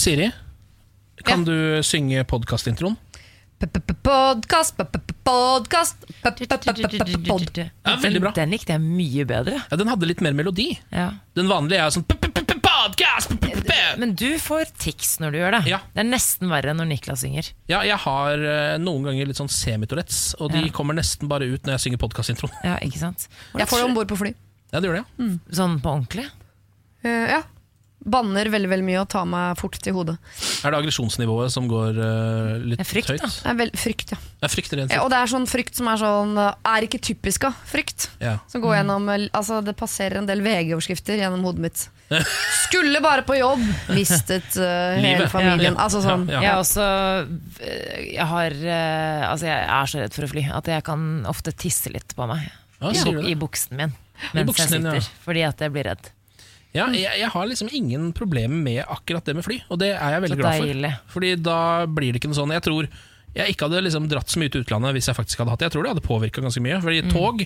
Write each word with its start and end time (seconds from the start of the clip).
Siri, 0.00 0.30
kan 1.28 1.42
du 1.44 1.82
synge 1.84 2.22
podkastintroen? 2.24 2.96
Podkast, 3.60 4.76
podkast 5.24 6.06
pod. 7.28 7.58
Ja, 7.84 7.96
veldig 8.00 8.22
bra. 8.24 8.30
Den 8.32 8.54
likte 8.54 8.72
jeg 8.72 8.80
mye 8.80 9.26
bedre. 9.28 9.58
Ja, 9.68 9.76
Den 9.76 9.90
hadde 9.92 10.08
litt 10.08 10.22
mer 10.24 10.32
melodi. 10.38 10.70
Ja. 10.88 11.10
Den 11.36 11.50
vanlige 11.52 11.84
er 11.84 11.92
sånn 11.92 12.06
podkast! 12.08 13.36
Men 14.00 14.14
du 14.16 14.38
får 14.40 14.72
tics 14.80 15.18
når 15.20 15.34
du 15.36 15.38
gjør 15.42 15.58
det. 15.58 15.62
Ja. 15.68 15.82
Det 15.92 16.00
er 16.06 16.08
nesten 16.08 16.48
verre 16.48 16.72
enn 16.72 16.80
når 16.80 16.88
Niklas 16.94 17.20
synger. 17.26 17.52
Ja, 17.68 17.82
jeg 17.84 18.00
har 18.00 18.40
eh, 18.40 18.78
noen 18.80 19.04
ganger 19.10 19.28
litt 19.28 19.36
sånn 19.42 19.52
semitorets, 19.52 20.22
og 20.40 20.54
de 20.56 20.64
Ja. 20.64 20.72
kommer 20.72 20.96
nesten 20.96 21.28
bare 21.28 21.44
ut 21.50 21.68
når 21.68 21.76
jeg 21.76 21.84
synger 21.90 22.00
podkastintroen. 22.08 22.56
Ja, 22.64 22.78
ikke 22.80 23.02
sant? 23.04 23.28
Jeg 23.52 23.68
får 23.68 23.82
det 23.84 23.88
om 23.90 24.00
bord 24.00 24.08
på 24.08 24.22
fly. 24.24 24.32
Ja, 24.72 24.80
det 24.80 24.88
gjør 24.88 25.02
det, 25.02 25.04
ja. 25.04 25.30
Sånn 25.60 25.76
på 25.84 25.92
ordentlig? 25.92 26.30
Eh, 27.04 27.34
ja. 27.36 27.42
Banner 28.00 28.48
veldig 28.48 28.68
veldig 28.70 28.86
mye 28.86 29.00
og 29.02 29.08
tar 29.12 29.26
meg 29.28 29.58
fort 29.60 29.76
til 29.84 29.92
hodet. 29.92 30.14
Er 30.64 30.72
det 30.72 30.78
aggresjonsnivået 30.78 31.52
som 31.52 31.66
går 31.68 31.98
uh, 32.00 32.54
litt 32.72 32.80
er 32.80 32.88
frykt, 32.88 33.12
høyt? 33.12 33.20
da. 33.20 33.54
Vel, 33.58 33.72
frykt, 33.76 34.14
ja. 34.14 34.18
Det 34.40 34.48
er 34.48 34.52
frykt, 34.52 34.74
ja. 34.78 35.00
Og 35.02 35.10
det 35.12 35.18
er 35.18 35.30
sånn 35.32 35.44
frykt 35.50 35.76
som 35.76 35.90
er 35.92 36.00
sånn 36.00 36.32
Er 36.40 36.86
ikke 36.86 37.00
typisk 37.04 37.44
av 37.50 37.58
frykt. 37.68 38.08
Ja. 38.22 38.38
Som 38.48 38.64
går 38.64 38.78
gjennom 38.78 39.08
eh, 39.12 39.26
Altså 39.36 39.60
Det 39.64 39.74
passerer 39.76 40.22
en 40.22 40.28
del 40.28 40.40
VG-overskrifter 40.44 41.20
gjennom 41.20 41.44
hodet 41.44 41.64
mitt. 41.66 41.84
Skulle 42.64 43.02
bare 43.04 43.26
på 43.28 43.36
jobb! 43.36 43.62
Mistet 43.92 44.56
uh, 44.56 44.96
hele 44.96 45.28
familien. 45.32 45.74
Ja. 45.74 45.78
Altså 45.84 46.00
sånn. 46.04 46.24
Ja. 46.32 46.40
Jeg 46.40 46.52
er 46.54 46.62
også 46.64 46.86
Jeg 47.60 48.28
har 48.32 48.60
uh, 48.64 49.30
Altså, 49.30 49.50
jeg 49.50 49.58
er 49.76 49.92
så 49.92 50.04
redd 50.04 50.16
for 50.16 50.28
å 50.28 50.32
fly 50.32 50.46
at 50.60 50.72
jeg 50.72 50.86
kan 50.88 51.10
ofte 51.28 51.52
tisse 51.52 51.92
litt 51.92 52.16
på 52.16 52.28
meg. 52.30 52.48
Ja, 52.80 52.94
I? 52.96 53.34
I 53.34 53.36
buksen 53.36 53.76
min 53.76 53.92
mens 54.34 54.48
buksen 54.50 54.68
jeg 54.68 54.82
sitter. 54.82 54.98
ja. 55.00 55.20
Fordi 55.24 55.44
at 55.48 55.62
jeg 55.64 55.72
blir 55.74 55.88
redd. 55.90 56.10
Ja, 56.72 56.86
jeg, 56.94 57.10
jeg 57.18 57.28
har 57.32 57.46
liksom 57.50 57.70
ingen 57.74 58.12
problemer 58.14 58.54
med 58.62 58.84
akkurat 58.86 59.24
det 59.26 59.34
med 59.34 59.42
fly, 59.46 59.56
og 59.68 59.80
det 59.82 59.88
er 59.96 60.12
jeg 60.14 60.22
veldig 60.26 60.36
Så 60.36 60.42
glad 60.42 60.60
for. 60.60 60.98
Fordi 61.16 61.30
da 61.42 61.56
blir 61.90 62.12
det 62.12 62.20
ikke 62.20 62.30
noe 62.30 62.38
sånn 62.38 62.52
Jeg 62.54 62.62
tror 62.62 62.86
jeg 63.34 63.52
ikke 63.54 63.66
hadde 63.68 63.82
liksom 63.86 64.06
dratt 64.10 64.30
så 64.30 64.40
mye 64.42 64.50
til 64.50 64.64
utlandet 64.64 64.94
hvis 64.96 65.06
jeg 65.06 65.14
faktisk 65.14 65.38
hadde 65.38 65.52
hatt 65.54 65.60
det. 65.62 65.68
Jeg 65.68 65.74
tror 65.76 65.84
det 65.86 65.92
hadde 65.94 66.02
påvirka 66.06 66.42
ganske 66.42 66.62
mye. 66.64 66.80
Fordi 66.82 67.02
Mm. 67.04 67.10
tog, 67.14 67.44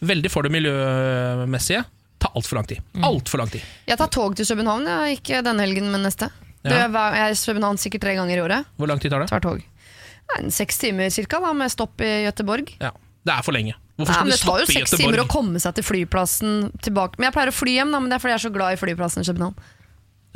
veldig 0.00 0.30
for 0.32 0.42
det 0.42 0.52
miljømessige, 0.54 1.84
tar 2.18 2.32
altfor 2.36 2.56
lang 2.56 2.66
tid. 2.70 2.80
Mm. 2.94 3.04
Altfor 3.04 3.38
lang 3.42 3.50
tid. 3.52 3.62
Jeg 3.86 3.98
tar 4.00 4.08
tog 4.08 4.36
til 4.36 4.46
København, 4.48 4.86
ja. 4.88 4.98
ikke 5.12 5.42
denne 5.44 5.60
helgen, 5.60 5.90
men 5.92 6.02
neste. 6.08 6.30
Ja. 6.64 6.70
Du, 6.88 6.96
jeg 6.96 7.20
er 7.20 7.30
i 7.36 7.40
København 7.52 7.76
sikkert 7.78 8.00
tre 8.06 8.14
ganger 8.16 8.36
i 8.40 8.44
året. 8.46 8.64
Hvor 8.78 8.88
lang 8.88 9.00
tid 9.00 9.12
tar 9.12 9.20
det? 9.20 9.28
Tar 9.28 9.40
tog. 9.44 9.60
Nei, 10.32 10.50
Seks 10.50 10.78
timer 10.78 11.10
cirka, 11.10 11.38
da, 11.40 11.52
med 11.52 11.70
stopp 11.70 12.00
i 12.00 12.24
Gøteborg. 12.24 12.72
Ja, 12.80 12.90
Det 13.26 13.34
er 13.34 13.46
for 13.46 13.56
lenge. 13.56 13.74
Hvorfor 13.96 14.12
Nei, 14.12 14.26
men 14.26 14.30
du 14.30 14.36
det 14.36 14.42
tar 14.44 14.60
jo 14.60 14.66
i 14.66 14.74
seks 14.76 14.92
timer 15.00 15.22
å 15.24 15.30
komme 15.30 15.62
seg 15.62 15.78
til 15.78 15.86
flyplassen 15.86 16.68
tilbake. 16.84 17.18
Men 17.18 17.30
jeg 17.30 17.36
pleier 17.38 17.50
å 17.50 17.56
fly 17.56 17.78
hjem, 17.80 17.94
da, 17.94 18.02
men 18.02 18.12
det 18.12 18.18
er 18.18 18.22
fordi 18.22 18.36
jeg 18.36 18.42
er 18.42 18.44
så 18.44 18.54
glad 18.54 18.76
i 18.76 18.78
flyplassen 18.80 19.24
i 19.24 19.28
København. 19.30 19.72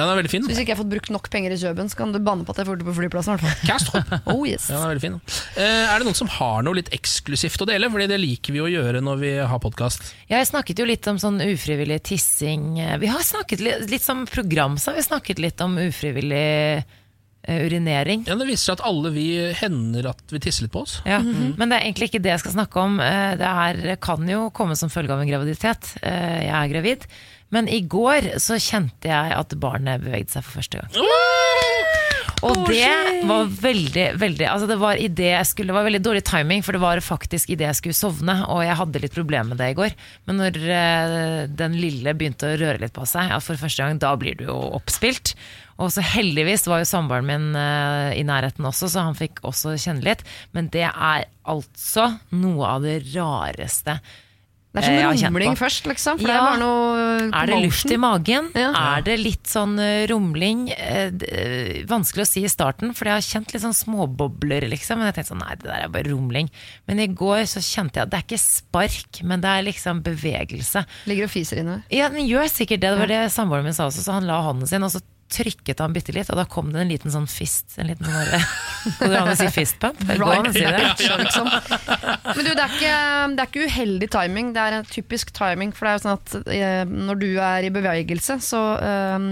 Ja, 0.00 0.06
den 0.06 0.14
er 0.14 0.18
veldig 0.22 0.30
fin. 0.32 0.44
Hvis 0.48 0.56
ikke 0.62 0.72
jeg 0.72 0.78
har 0.78 0.80
fått 0.80 0.92
brukt 0.94 1.10
nok 1.12 1.26
penger 1.28 1.52
i 1.52 1.56
Kjøben, 1.60 1.90
så 1.92 1.98
kan 1.98 2.14
du 2.14 2.16
banne 2.24 2.46
på 2.48 2.54
at 2.54 2.62
jeg 2.62 2.68
får 2.70 2.78
det 2.80 2.86
på 2.86 2.94
flyplassen. 2.96 3.36
i 3.36 3.36
hvert 3.36 3.44
fall. 3.44 3.66
Kastrup. 3.68 4.14
Oh 4.32 4.46
yes. 4.48 4.70
Ja, 4.72 4.78
den 4.78 4.86
er 4.86 4.92
veldig 4.94 5.02
fin. 5.04 5.18
Eh, 5.60 5.90
er 5.92 6.00
det 6.00 6.08
noen 6.08 6.16
som 6.16 6.30
har 6.38 6.64
noe 6.64 6.78
litt 6.78 6.88
eksklusivt 6.96 7.60
å 7.60 7.66
dele? 7.68 7.90
Fordi 7.92 8.06
det 8.08 8.16
liker 8.22 8.56
vi 8.56 8.62
å 8.64 8.70
gjøre 8.72 9.02
når 9.04 9.20
vi 9.20 9.34
har 9.52 9.60
podkast. 9.60 10.08
Jeg 10.30 10.48
snakket 10.48 10.80
jo 10.80 10.86
litt 10.88 11.10
om 11.12 11.20
sånn 11.20 11.36
ufrivillig 11.44 12.00
tissing. 12.08 12.80
Vi 13.02 13.12
har 13.12 13.20
snakket 13.28 13.60
litt, 13.66 13.84
litt 13.92 14.06
som 14.06 14.24
program, 14.30 14.80
så 14.80 14.94
har 14.94 15.02
vi 15.02 15.04
snakket 15.04 15.44
litt 15.44 15.60
om 15.66 15.76
ufrivillig 15.84 16.80
urinering. 17.48 18.26
Ja, 18.28 18.36
det 18.36 18.46
viser 18.50 18.70
seg 18.70 18.78
at 18.80 18.86
alle 18.90 19.10
vi 19.14 19.26
hender 19.56 20.10
at 20.12 20.20
vi 20.32 20.38
tisser 20.44 20.66
litt 20.66 20.74
på 20.74 20.82
oss. 20.84 20.98
Ja, 21.08 21.20
Men 21.22 21.68
det 21.70 21.78
er 21.78 21.86
egentlig 21.88 22.10
ikke 22.10 22.22
det 22.22 22.34
jeg 22.34 22.42
skal 22.44 22.56
snakke 22.58 22.82
om. 22.84 23.00
Eh, 23.00 23.36
Det 23.40 23.46
her 23.60 23.96
kan 24.02 24.28
jo 24.28 24.50
komme 24.50 24.76
som 24.76 24.90
følge 24.92 25.12
av 25.14 25.20
en 25.24 25.30
graviditet. 25.30 25.94
Eh, 26.02 26.44
Jeg 26.46 26.54
er 26.54 26.68
gravid. 26.74 27.06
Men 27.50 27.66
i 27.66 27.80
går 27.82 28.36
så 28.38 28.60
kjente 28.62 29.08
jeg 29.10 29.32
at 29.34 29.54
barnet 29.58 30.04
bevegde 30.04 30.30
seg 30.30 30.44
for 30.46 30.60
første 30.60 30.78
gang. 30.78 30.90
Og 32.46 32.56
det 32.70 32.86
var 33.28 33.48
veldig, 33.52 34.04
veldig 34.16 34.46
Altså 34.48 34.64
det 34.70 34.78
var 34.80 34.96
i 34.96 35.08
det 35.12 35.26
jeg 35.34 35.48
skulle 35.50 35.68
Det 35.72 35.76
var 35.76 35.84
veldig 35.84 36.00
dårlig 36.06 36.22
timing, 36.24 36.62
for 36.64 36.72
det 36.72 36.80
var 36.80 37.02
faktisk 37.04 37.50
i 37.52 37.56
det 37.60 37.66
jeg 37.68 37.76
skulle 37.80 37.98
sovne, 37.98 38.36
og 38.48 38.62
jeg 38.64 38.78
hadde 38.78 39.02
litt 39.02 39.12
problemer 39.16 39.50
med 39.52 39.60
det 39.60 39.68
i 39.74 39.76
går. 39.76 39.92
Men 40.30 40.40
når 40.40 40.56
eh, 40.56 41.42
den 41.52 41.76
lille 41.76 42.14
begynte 42.16 42.48
å 42.54 42.56
røre 42.62 42.80
litt 42.80 42.94
på 42.96 43.04
seg, 43.08 43.28
ja, 43.34 43.40
for 43.44 43.60
første 43.60 43.84
gang, 43.84 44.00
da 44.00 44.14
blir 44.20 44.38
du 44.40 44.46
jo 44.48 44.56
oppspilt. 44.78 45.34
Og 45.80 45.88
så 45.94 46.04
heldigvis 46.04 46.66
var 46.68 46.82
jo 46.82 46.88
samboeren 46.90 47.24
min 47.28 47.50
uh, 47.56 48.12
i 48.12 48.24
nærheten 48.28 48.66
også, 48.68 48.90
så 48.92 49.06
han 49.08 49.16
fikk 49.16 49.40
også 49.48 49.76
kjenne 49.80 50.04
litt. 50.04 50.24
Men 50.52 50.68
det 50.74 50.84
er 50.90 51.28
altså 51.48 52.10
noe 52.36 52.74
av 52.76 52.84
det 52.84 52.98
rareste 53.14 53.96
Det 54.70 54.84
er 54.84 54.92
eh, 54.92 55.00
som 55.02 55.16
kjent 55.18 55.32
rumling 55.34 55.56
først, 55.58 55.86
liksom. 55.90 56.20
For 56.20 56.30
Ja. 56.30 56.36
er 56.36 56.44
var 56.46 56.60
noe 56.60 57.06
Er 57.34 57.48
det 57.50 57.56
luft 57.64 57.90
i 57.90 57.96
magen? 57.98 58.52
Ja. 58.54 58.68
Er 58.70 59.02
det 59.02 59.16
litt 59.18 59.48
sånn 59.50 59.72
eh, 59.82 60.04
rumling? 60.06 60.68
Eh, 60.70 61.10
eh, 61.26 61.80
Vanskelig 61.90 62.22
å 62.22 62.28
si 62.30 62.44
i 62.46 62.52
starten, 62.52 62.92
for 62.94 63.10
jeg 63.10 63.16
har 63.18 63.26
kjent 63.26 63.50
litt 63.50 63.64
sånn 63.64 63.74
småbobler, 63.74 64.68
liksom. 64.70 65.00
Men 65.00 65.10
jeg 65.10 65.16
tenkte 65.18 65.32
sånn, 65.32 65.42
nei, 65.42 65.56
det 65.58 65.66
der 65.66 65.88
er 65.88 65.90
bare 65.90 66.12
rumling. 66.12 66.52
Men 66.86 67.02
i 67.02 67.08
går 67.08 67.48
så 67.50 67.64
kjente 67.64 67.98
jeg 67.98 68.06
at 68.06 68.12
det 68.12 68.20
er 68.20 68.28
ikke 68.28 68.42
spark, 68.44 69.22
men 69.26 69.42
det 69.42 69.50
er 69.56 69.66
liksom 69.66 70.04
bevegelse. 70.06 70.84
Ligger 71.10 71.26
og 71.26 71.34
fiser 71.34 71.64
inne? 71.64 71.80
Ja, 71.90 72.12
den 72.12 72.28
gjør 72.30 72.46
sikkert 72.52 72.84
det. 72.84 72.92
Det 72.94 73.00
var 73.02 73.10
det 73.10 73.24
samboeren 73.34 73.66
min 73.66 73.74
sa 73.74 73.88
også, 73.90 74.06
så 74.06 74.20
han 74.20 74.28
la 74.30 74.38
hånden 74.44 74.70
sin, 74.70 74.86
og 74.86 74.94
så 74.94 75.02
trykket 75.30 75.80
han 75.84 75.94
bitte 75.94 76.12
litt, 76.16 76.30
og 76.32 76.40
da 76.40 76.44
kom 76.50 76.72
det 76.74 76.82
en 76.82 76.90
liten 76.90 77.12
sånn 77.14 77.28
fist. 77.30 77.76
En 77.78 77.88
liten 77.90 78.06
sånn 78.08 78.44
Går 79.00 79.12
det 79.14 79.20
an 79.20 79.32
å 79.32 79.38
si 79.38 79.48
fist 79.54 79.78
pump? 79.82 80.02
Det 80.08 80.16
si 80.56 81.08
liksom. 81.22 81.48
Men 81.50 82.44
du, 82.44 82.50
det 82.50 82.64
er, 82.64 82.76
ikke, 82.76 82.98
det 83.36 83.44
er 83.44 83.48
ikke 83.50 83.64
uheldig 83.70 84.10
timing, 84.14 84.52
det 84.56 84.66
er 84.66 84.78
en 84.80 84.90
typisk 84.90 85.32
timing. 85.36 85.72
For 85.76 85.86
det 85.86 85.90
er 85.94 85.98
jo 85.98 86.04
sånn 86.06 86.18
at 86.18 86.54
eh, 86.54 86.84
når 87.10 87.20
du 87.24 87.28
er 87.38 87.66
i 87.68 87.72
bevegelse, 87.74 88.38
så 88.44 88.62
eh, 88.82 89.26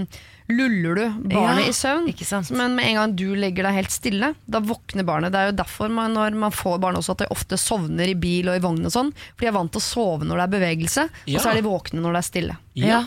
luller 0.49 0.95
du 0.97 1.03
barnet 1.29 1.65
Ja, 1.65 1.69
i 1.69 1.73
søvn. 1.77 2.07
ikke 2.09 2.25
sant? 2.25 2.49
Men 2.57 2.73
med 2.77 2.87
en 2.89 2.95
gang 2.97 3.11
du 3.19 3.27
legger 3.37 3.67
deg 3.67 3.75
helt 3.83 3.93
stille, 3.93 4.31
da 4.49 4.61
våkner 4.65 5.05
barnet. 5.05 5.33
Det 5.35 5.41
er 5.43 5.51
jo 5.51 5.57
derfor 5.59 5.91
man, 5.93 6.15
når 6.17 6.37
man 6.41 6.55
får 6.55 6.79
barn 6.81 6.97
også, 6.97 7.13
at 7.17 7.25
de 7.25 7.31
ofte 7.35 7.59
sovner 7.61 8.09
i 8.09 8.15
bil 8.17 8.49
og 8.49 8.57
i 8.57 8.63
vogn 8.63 8.81
og 8.89 8.93
sånn. 8.95 9.11
For 9.35 9.45
de 9.45 9.51
er 9.51 9.57
vant 9.59 9.73
til 9.75 9.81
å 9.83 9.85
sove 9.85 10.25
når 10.25 10.41
det 10.41 10.47
er 10.47 10.55
bevegelse, 10.55 11.05
Ja. 11.29 11.37
og 11.37 11.43
så 11.45 11.51
er 11.53 11.59
de 11.61 11.67
våkne 11.69 12.01
når 12.01 12.17
det 12.17 12.23
er 12.23 12.29
stille. 12.31 12.57
Ja. 12.81 13.03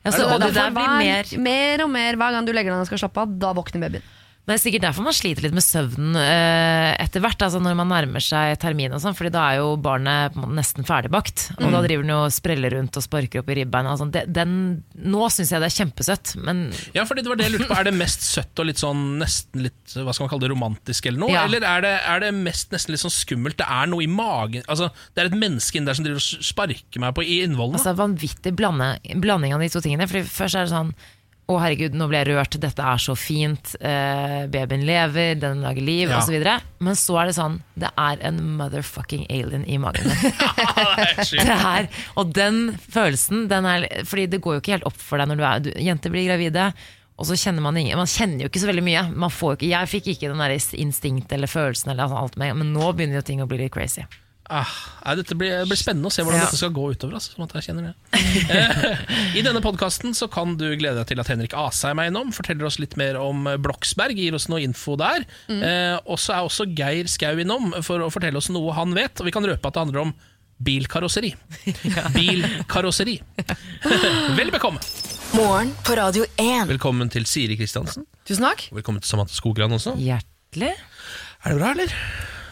Ja. 0.00 0.12
Så, 0.14 0.24
og 0.24 0.40
det 0.40 0.54
der 0.56 0.72
blir 0.72 0.94
mer 0.96 1.28
mer 1.44 1.84
og 1.84 1.90
mer 1.92 2.16
hver 2.16 2.32
gang 2.32 2.46
du 2.48 2.54
legger 2.56 2.72
deg 2.72 2.78
ned 2.78 2.86
og 2.86 2.88
skal 2.88 3.02
slappe 3.02 3.20
av, 3.20 3.34
da 3.42 3.52
våkner 3.56 3.82
babyen. 3.84 4.06
Men 4.48 4.56
det 4.56 4.56
er 4.56 4.62
sikkert 4.64 4.82
derfor 4.82 5.04
man 5.06 5.14
sliter 5.14 5.44
litt 5.44 5.54
med 5.54 5.62
søvnen 5.62 6.16
eh, 6.18 6.96
etter 7.04 7.22
hvert, 7.22 7.42
altså 7.44 7.60
når 7.62 7.74
man 7.78 7.90
nærmer 7.92 8.22
seg 8.24 8.56
termin 8.58 8.90
og 8.96 9.02
sånn, 9.02 9.14
fordi 9.14 9.30
da 9.34 9.42
er 9.52 9.58
jo 9.60 9.76
barnet 9.78 10.34
nesten 10.56 10.82
ferdigbakt, 10.88 11.44
og 11.60 11.68
da 11.70 11.82
driver 11.84 12.02
den 12.02 12.10
jo 12.10 12.16
og 12.24 12.32
spreller 12.34 12.74
rundt 12.74 12.96
og 12.98 13.04
sparker 13.04 13.42
opp 13.44 13.52
i 13.52 13.58
ribbeina 13.60 13.92
og 13.92 14.00
sånn. 14.00 14.10
Det- 14.16 14.24
Den, 14.32 14.82
nå 14.96 15.28
syns 15.30 15.52
jeg 15.52 15.60
det 15.62 15.68
er 15.68 15.76
kjempesøtt, 15.84 16.32
men 16.42 16.64
Ja, 16.96 17.04
fordi 17.04 17.22
det 17.22 17.30
var 17.30 17.36
det 17.36 17.46
jeg 17.46 17.54
lurte 17.60 17.68
på. 17.70 17.78
Er 17.78 17.84
det 17.84 17.94
mest 18.00 18.26
søtt 18.26 18.58
og 18.58 18.66
litt 18.66 18.80
sånn 18.82 19.04
nesten 19.20 19.62
litt 19.68 19.94
hva 20.00 20.12
skal 20.16 20.24
man 20.26 20.32
kalle 20.32 20.46
det, 20.48 20.50
romantisk 20.56 21.06
eller 21.06 21.20
noe? 21.26 21.30
Ja. 21.36 21.44
Eller 21.44 21.62
er 21.62 21.80
det, 21.86 21.94
er 22.16 22.20
det 22.26 22.32
mest 22.40 22.72
nesten 22.74 22.96
litt 22.96 23.04
sånn 23.04 23.14
skummelt? 23.14 23.56
Det 23.60 23.68
er 23.70 23.86
noe 23.92 24.02
i 24.02 24.10
magen 24.10 24.64
Altså, 24.66 24.90
Det 25.14 25.22
er 25.22 25.30
et 25.30 25.38
menneske 25.38 25.76
inni 25.78 25.86
der 25.86 25.94
som 26.00 26.04
driver 26.08 26.18
og 26.18 26.44
sparker 26.50 26.98
meg 27.06 27.14
på 27.14 27.22
i 27.22 27.42
innvollene. 27.44 27.78
altså 27.78 27.94
vanvittig 27.94 28.56
blande, 28.56 28.96
blanding 29.20 29.54
av 29.54 29.60
de 29.60 29.68
to 29.68 29.80
tingene. 29.84 30.08
Fordi 30.10 30.24
først 30.26 30.56
er 30.58 30.64
det 30.66 30.72
sånn 30.74 30.94
å 31.50 31.58
herregud, 31.60 31.96
nå 31.98 32.06
ble 32.10 32.20
jeg 32.20 32.28
rørt, 32.30 32.56
dette 32.62 32.84
er 32.86 33.00
så 33.02 33.16
fint, 33.18 33.72
eh, 33.80 34.46
babyen 34.52 34.84
lever, 34.86 35.34
den 35.42 35.64
lager 35.64 35.82
liv, 35.84 36.12
Ja. 36.12 36.20
videre 36.30 36.60
Men 36.80 36.94
så 36.96 37.18
er 37.20 37.26
det 37.30 37.34
sånn, 37.36 37.58
det 37.76 37.90
er 37.98 38.22
en 38.28 38.38
motherfucking 38.58 39.26
alien 39.28 39.66
i 39.66 39.76
magen 39.82 40.06
din. 40.08 40.32
det 41.44 41.58
er, 41.58 41.90
og 42.16 42.32
den 42.36 42.62
følelsen, 42.90 43.48
den 43.50 43.66
er, 43.66 43.88
fordi 44.06 44.28
det 44.30 44.40
går 44.44 44.56
jo 44.58 44.62
ikke 44.64 44.76
helt 44.78 44.88
opp 44.88 44.96
for 44.96 45.20
deg 45.20 45.28
når 45.28 45.36
du 45.40 45.44
er 45.44 45.60
du, 45.66 45.70
Jenter 45.80 46.14
blir 46.14 46.28
gravide, 46.30 46.70
og 47.20 47.28
så 47.28 47.36
kjenner 47.36 47.60
man 47.60 47.76
ingen 47.76 47.98
Man 48.00 48.08
kjenner 48.08 48.46
jo 48.46 48.48
ikke 48.48 48.62
så 48.62 48.70
veldig 48.70 48.84
mye. 48.86 49.02
Man 49.12 49.28
får 49.28 49.58
ikke, 49.58 49.68
jeg 49.74 49.90
fikk 49.92 50.06
ikke 50.14 50.30
den 50.32 50.40
der 50.40 50.54
instinkt 50.80 51.32
eller 51.36 51.50
følelsen, 51.52 51.92
eller 51.92 52.14
alt 52.16 52.38
med, 52.40 52.56
men 52.56 52.72
nå 52.72 52.92
begynner 52.96 53.20
jo 53.20 53.26
ting 53.28 53.42
å 53.44 53.48
bli 53.50 53.58
litt 53.60 53.74
crazy. 53.74 54.06
Ah, 54.50 54.66
nei, 55.06 55.12
dette 55.20 55.36
blir, 55.38 55.60
blir 55.70 55.78
spennende 55.78 56.10
å 56.10 56.12
se 56.12 56.24
hvordan 56.26 56.40
Ja. 56.40 56.46
dette 56.48 56.58
skal 56.58 56.72
gå 56.74 56.88
utover. 56.90 57.14
Altså, 57.20 57.36
som 57.36 57.44
at 57.44 57.52
jeg 57.54 57.68
kjenner 57.68 57.90
det. 57.90 57.94
Eh, 58.50 59.38
I 59.38 59.42
denne 59.46 59.60
podkasten 59.62 60.12
kan 60.30 60.56
du 60.58 60.64
glede 60.78 60.96
deg 61.00 61.06
til 61.10 61.20
at 61.22 61.28
Henrik 61.30 61.54
Asheim 61.58 61.98
er 62.02 62.10
innom. 62.10 62.32
Forteller 62.34 62.66
oss 62.66 62.78
litt 62.82 62.96
mer 62.98 63.16
om 63.22 63.46
Bloksberg, 63.62 64.18
gir 64.18 64.34
oss 64.34 64.48
noe 64.50 64.60
info 64.62 64.96
der. 64.98 65.22
Eh, 65.50 65.96
og 66.04 66.18
så 66.18 66.34
er 66.36 66.46
også 66.48 66.66
Geir 66.74 67.06
Skau 67.10 67.38
innom 67.42 67.70
for 67.86 68.02
å 68.02 68.10
fortelle 68.10 68.38
oss 68.42 68.50
noe 68.50 68.74
han 68.74 68.94
vet. 68.96 69.22
Og 69.22 69.26
vi 69.30 69.34
kan 69.34 69.46
røpe 69.46 69.66
at 69.70 69.74
det 69.78 69.82
handler 69.84 70.02
om 70.08 70.12
bilkarosseri. 70.60 71.30
Bilkarosseri. 72.18 73.16
Vel 74.38 74.50
bekomme. 74.54 74.82
Morgen 75.38 75.70
på 75.86 75.94
Radio 75.98 76.26
1. 76.36 76.66
Velkommen 76.74 77.10
til 77.12 77.26
Siri 77.30 77.54
Kristiansen. 77.58 78.06
Tusen 78.26 78.44
takk. 78.48 78.66
Velkommen 78.74 79.02
til 79.02 79.10
Samantha 79.14 79.34
Skogran 79.38 79.72
også. 79.78 79.94
Hjertelig. 80.00 80.74
Er 80.74 81.54
det 81.54 81.58
bra, 81.62 81.70
eller? 81.76 81.94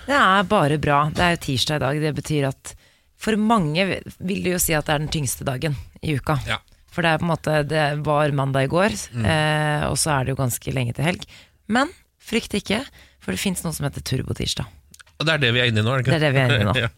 Det 0.09 0.17
er 0.17 0.47
bare 0.49 0.79
bra. 0.81 1.03
Det 1.13 1.21
er 1.25 1.35
jo 1.37 1.41
tirsdag 1.45 1.77
i 1.81 1.85
dag. 1.85 2.01
Det 2.07 2.15
betyr 2.17 2.47
at 2.49 2.73
for 3.19 3.37
mange 3.41 3.85
vil 3.91 4.43
det 4.45 4.55
jo 4.55 4.61
si 4.63 4.73
at 4.79 4.87
det 4.89 4.95
er 4.95 5.03
den 5.05 5.11
tyngste 5.13 5.45
dagen 5.49 5.75
i 6.01 6.15
uka. 6.17 6.39
Ja. 6.49 6.61
For 6.95 7.05
det 7.05 7.11
er 7.13 7.21
på 7.21 7.27
en 7.27 7.33
måte 7.35 7.57
Det 7.69 7.83
var 8.07 8.33
mandag 8.35 8.67
i 8.67 8.71
går, 8.73 8.95
eh, 9.21 9.85
og 9.91 9.99
så 10.01 10.15
er 10.17 10.25
det 10.29 10.33
jo 10.35 10.39
ganske 10.41 10.73
lenge 10.75 10.95
til 10.97 11.05
helg. 11.11 11.27
Men 11.69 11.91
frykt 12.23 12.55
ikke, 12.57 12.81
for 13.21 13.35
det 13.37 13.43
fins 13.43 13.61
noe 13.67 13.75
som 13.77 13.85
heter 13.89 14.01
turbotirsdag. 14.07 14.67
Det 15.19 15.33
er 15.35 15.41
det 15.43 15.49
vi 15.51 15.59
er 15.59 15.67
inne 15.73 15.83
i 15.83 15.85
nå, 15.85 15.91
er 15.91 15.99
det 15.99 16.05
ikke? 16.07 16.15
Det 16.15 16.17
er 16.17 16.25
det 16.25 16.35
vi 16.37 16.41
er 16.41 16.53
inne 16.55 16.63
i 16.63 16.67
nå. 16.69 16.75
ja. 16.85 16.89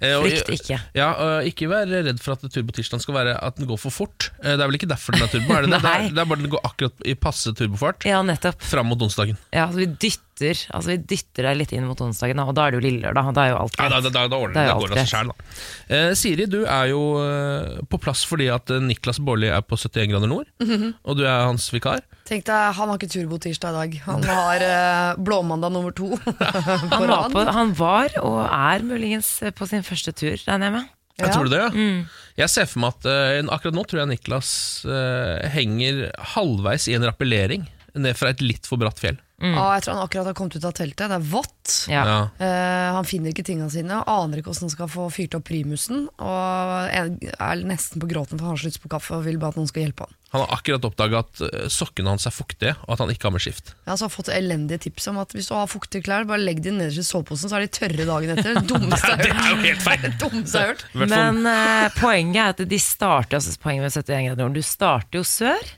Eh, 0.00 0.14
Frykt 0.24 0.52
ikke. 0.56 0.78
Ja, 0.96 1.08
og 1.20 1.48
Ikke 1.50 1.68
vær 1.68 1.84
redd 1.92 2.22
for 2.24 2.32
at 2.38 2.46
turbotirsdagen 2.54 3.02
skal 3.04 3.18
være 3.18 3.34
at 3.36 3.58
den 3.60 3.68
går 3.68 3.78
for 3.82 3.92
fort. 3.92 4.30
Eh, 4.40 4.54
Det 4.56 4.64
er 4.64 4.70
vel 4.70 4.78
ikke 4.80 4.88
derfor 4.88 5.12
den 5.12 5.26
er 5.26 5.32
turbo? 5.34 5.58
Er 5.58 5.66
det, 5.68 5.72
det? 5.76 5.82
Det, 5.84 5.92
er, 5.92 6.06
det 6.16 6.22
er 6.24 6.30
bare 6.32 6.40
den 6.42 6.52
går 6.56 6.64
akkurat 6.72 7.04
i 7.04 7.14
passe 7.20 7.52
turbofart 7.52 8.08
Ja, 8.08 8.22
nettopp. 8.24 8.64
fram 8.64 8.88
mot 8.88 9.04
onsdagen. 9.04 9.36
Ja, 9.52 9.68
så 9.68 9.82
vi 9.84 9.90
dytter 10.36 10.62
Altså 10.74 10.92
vi 10.92 10.96
dytter 11.08 11.48
deg 11.48 11.58
litt 11.60 11.72
inn 11.72 11.86
mot 11.88 12.00
onsdagen, 12.00 12.40
og 12.42 12.54
da 12.56 12.66
er 12.66 12.74
det 12.74 12.80
jo 12.80 12.84
lille 12.84 13.02
lørdag. 13.06 13.32
Da 13.36 13.44
er 13.44 13.52
jo 13.52 13.58
alt 13.60 13.78
Ja, 13.80 13.88
da, 13.88 14.00
da, 14.00 14.10
da, 14.10 14.24
da 14.28 14.38
ordner 14.38 14.54
Det 14.54 14.64
det, 14.64 14.72
er 14.72 14.80
går 14.80 14.92
av 14.92 15.00
seg 15.00 15.10
selv, 15.10 15.32
da. 15.32 15.56
Eh, 15.96 16.10
Siri, 16.18 16.46
du 16.50 16.58
er 16.64 16.90
jo 16.92 17.02
eh, 17.22 17.78
på 17.90 18.00
plass 18.02 18.24
fordi 18.28 18.48
at 18.52 18.72
eh, 18.72 18.82
Niklas 18.82 19.20
Baarli 19.24 19.50
er 19.52 19.64
på 19.64 19.78
71 19.78 20.10
grader 20.12 20.30
nord, 20.30 20.50
og 20.60 21.18
du 21.18 21.24
er 21.24 21.46
hans 21.46 21.68
vikar. 21.72 22.02
Tenk 22.26 22.46
deg, 22.48 22.74
Han 22.76 22.90
har 22.90 22.98
ikke 22.98 23.12
turbotirsdag 23.12 23.72
i 23.72 23.78
dag. 23.80 23.96
Han 24.06 24.26
har 24.26 24.66
eh, 24.66 25.22
blåmandag 25.22 25.74
nummer 25.74 25.94
to. 25.96 26.12
Han 26.96 27.08
var, 27.08 27.30
på, 27.32 27.42
han 27.52 27.72
var 27.76 28.14
og 28.22 28.38
er 28.44 28.84
muligens 28.86 29.28
på 29.56 29.66
sin 29.68 29.84
første 29.86 30.12
tur, 30.16 30.36
regner 30.46 30.68
jeg 30.68 30.74
med. 30.76 30.92
Jeg 31.16 31.32
tror 31.32 31.48
det, 31.48 31.60
ja? 31.60 31.68
Mm. 31.72 32.02
Jeg 32.36 32.52
ser 32.52 32.66
for 32.68 32.82
meg 32.82 32.98
at 32.98 33.06
uh, 33.08 33.54
akkurat 33.54 33.76
nå 33.76 33.84
tror 33.88 34.02
jeg 34.02 34.10
Niklas 34.10 34.50
uh, 34.84 35.40
henger 35.54 36.02
halvveis 36.34 36.90
i 36.92 36.96
en 36.98 37.06
rappellering 37.08 37.64
ned 37.96 38.18
fra 38.18 38.34
et 38.34 38.42
litt 38.44 38.68
for 38.68 38.80
bratt 38.80 39.00
fjell. 39.00 39.16
Ah, 39.36 39.74
jeg 39.76 39.82
tror 39.84 39.94
han 39.98 40.04
akkurat 40.06 40.26
har 40.30 40.34
kommet 40.38 40.56
ut 40.56 40.64
av 40.64 40.72
teltet. 40.72 41.10
Det 41.12 41.16
er 41.18 41.24
vått. 41.28 41.72
Ja. 41.92 42.02
Ja. 42.08 42.20
Eh, 42.40 42.94
han 42.96 43.04
finner 43.04 43.34
ikke 43.34 43.44
tingene 43.44 43.68
sine, 43.70 43.98
aner 44.08 44.40
ikke 44.40 44.48
hvordan 44.48 44.64
han 44.64 44.72
skal 44.72 44.88
få 44.88 45.08
fyrt 45.12 45.36
opp 45.36 45.44
primusen. 45.50 46.06
Og 46.16 46.88
er 46.88 47.10
er 47.36 47.64
nesten 47.68 48.00
på 48.00 48.08
gråten 48.08 48.38
for 48.40 48.46
han 48.48 48.56
har 48.56 48.62
så 48.64 48.80
på 48.80 48.88
kaffe 48.96 49.12
og 49.18 49.26
vil 49.28 49.36
bare 49.42 49.52
at 49.52 49.60
noen 49.60 49.68
skal 49.68 49.84
hjelpe 49.84 50.06
han. 50.08 50.14
Han 50.32 50.42
har 50.42 50.56
akkurat 50.56 50.84
oppdaga 50.88 51.20
at 51.22 51.42
eh, 51.46 51.68
sokkene 51.72 52.10
hans 52.14 52.26
er 52.28 52.34
fuktige, 52.34 52.74
og 52.88 52.96
at 52.96 53.04
han 53.04 53.12
ikke 53.12 53.28
har 53.28 53.34
med 53.36 53.44
skift. 53.44 53.70
Jeg 53.76 53.86
har 53.90 53.94
altså 53.98 54.08
fått 54.16 54.32
elendige 54.34 54.80
tips 54.88 55.06
om 55.12 55.20
at 55.22 55.32
hvis 55.36 55.48
du 55.52 55.54
har 55.54 55.68
fuktige 55.70 56.02
klær, 56.08 56.24
bare 56.28 56.40
legg 56.42 56.64
dem 56.64 56.80
nederst 56.80 57.04
i 57.04 57.06
soveposen, 57.06 57.52
så 57.52 57.60
er 57.60 57.66
de 57.68 57.72
tørre 57.76 58.08
dagen 58.08 58.32
etter. 58.34 58.56
Det 58.58 58.66
dummeste 58.72 59.10
jeg 59.12 59.22
Det 59.22 59.32
har 59.32 59.38
er 59.38 59.46
hørt. 59.46 59.56
jo 59.56 59.64
helt 59.68 59.82
feil! 59.86 60.06
Jeg 60.96 61.08
Men 61.12 61.42
uh, 61.46 61.88
poenget 62.00 62.40
er 62.42 62.54
at 62.56 62.68
de 62.72 62.78
starter 62.80 63.36
altså 63.38 63.52
Poenget 63.60 63.84
med 63.84 63.92
71 63.92 64.28
grader 64.30 64.42
nord 64.48 64.56
Du 64.56 64.62
starter 64.64 65.20
jo 65.20 65.24
sør. 65.28 65.74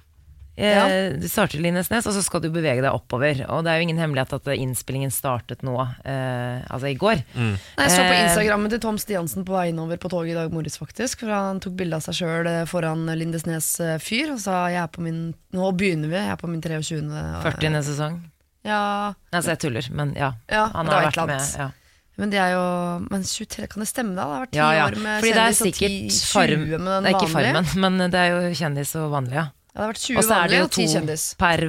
Eh, 0.58 0.74
Ja. 0.74 0.86
Du 1.14 1.28
starter 1.30 1.60
i 1.60 1.62
Lindesnes, 1.62 2.06
og 2.10 2.12
så 2.16 2.22
skal 2.26 2.42
du 2.42 2.48
bevege 2.50 2.82
deg 2.82 2.90
oppover. 2.90 3.44
Og 3.48 3.62
det 3.62 3.70
er 3.70 3.78
jo 3.78 3.86
ingen 3.86 4.00
hemmelighet 4.02 4.32
at 4.34 4.48
eh, 4.50 4.58
innspillingen 4.58 5.12
startet 5.14 5.62
nå, 5.62 5.76
eh, 6.04 6.64
altså 6.66 6.90
i 6.90 6.96
går. 6.98 7.22
Mm. 7.36 7.52
Nei, 7.54 7.86
Jeg 7.86 7.94
så 7.94 8.02
på 8.02 8.14
Eh, 8.16 8.22
Instagrammen 8.26 8.70
til 8.74 8.80
Tom 8.82 8.98
Stiansen 8.98 9.44
på 9.46 9.54
vei 9.54 9.68
innover 9.70 9.96
på 10.02 10.10
toget 10.10 10.32
i 10.34 10.38
dag 10.40 10.50
morges, 10.52 10.78
faktisk. 10.82 11.20
For 11.22 11.30
han 11.30 11.60
tok 11.62 11.76
bilde 11.78 11.94
av 11.96 12.02
seg 12.02 12.18
sjøl 12.20 12.50
foran 12.66 13.06
Lindesnes 13.14 13.70
eh, 13.80 13.98
fyr 14.02 14.32
og 14.34 14.40
sa 14.42 14.66
jeg 14.72 14.82
er 14.82 14.90
på 14.90 15.00
min 15.06 15.20
Nå 15.54 15.70
begynner 15.78 16.10
vi, 16.10 16.18
jeg 16.18 16.34
er 16.34 16.36
på 16.42 16.50
min 16.50 16.60
23. 16.60 17.00
40. 17.46 17.82
sesong. 17.86 18.18
Ja, 18.66 19.14
Altså, 19.32 19.54
jeg 19.54 19.60
tuller, 19.62 19.86
men 19.94 20.10
ja. 20.18 20.32
Ja, 20.50 20.66
han 20.74 20.86
har 20.90 21.06
vært 21.06 21.22
med. 21.30 21.52
Ja. 21.56 21.70
men 22.18 22.30
det 22.34 22.40
er 22.42 22.50
jo 22.56 22.64
Men 23.08 23.22
23, 23.22 23.68
kan 23.70 23.80
det 23.80 23.88
stemme 23.88 24.16
da? 24.18 24.24
Det 24.26 24.34
har 24.34 24.42
vært 24.42 24.50
ti 24.52 24.58
Ja, 24.58 24.72
ja. 24.74 24.86
år 24.90 24.96
med 24.98 25.20
Fordi 25.22 25.32
det 25.32 25.44
er 25.44 25.54
kjendis 25.54 26.18
og 26.34 26.42
10, 26.42 26.48
20 26.58 26.78
med 26.82 26.90
den 26.90 27.06
Det 27.06 27.12
er 27.12 27.14
ikke. 27.14 27.30
Farmen, 27.32 27.70
men 27.78 28.10
det 28.10 28.18
er 28.18 28.28
jo 28.34 28.50
kjendis 28.58 28.92
og 28.98 29.10
vanlig, 29.14 29.38
ja. 29.38 29.46
Ja, 29.78 29.84
det 29.84 29.86
har 29.86 29.92
vært 29.92 30.02
20 30.02 30.16
Og 30.18 30.24
så 30.26 30.34
er 30.34 30.50
det 30.50 30.58
vanlige 30.58 30.58
jo 30.58 30.64
og 30.66 30.72
10 30.74 30.74
to 30.74 30.94
kjendis. 30.96 31.24
per 31.38 31.60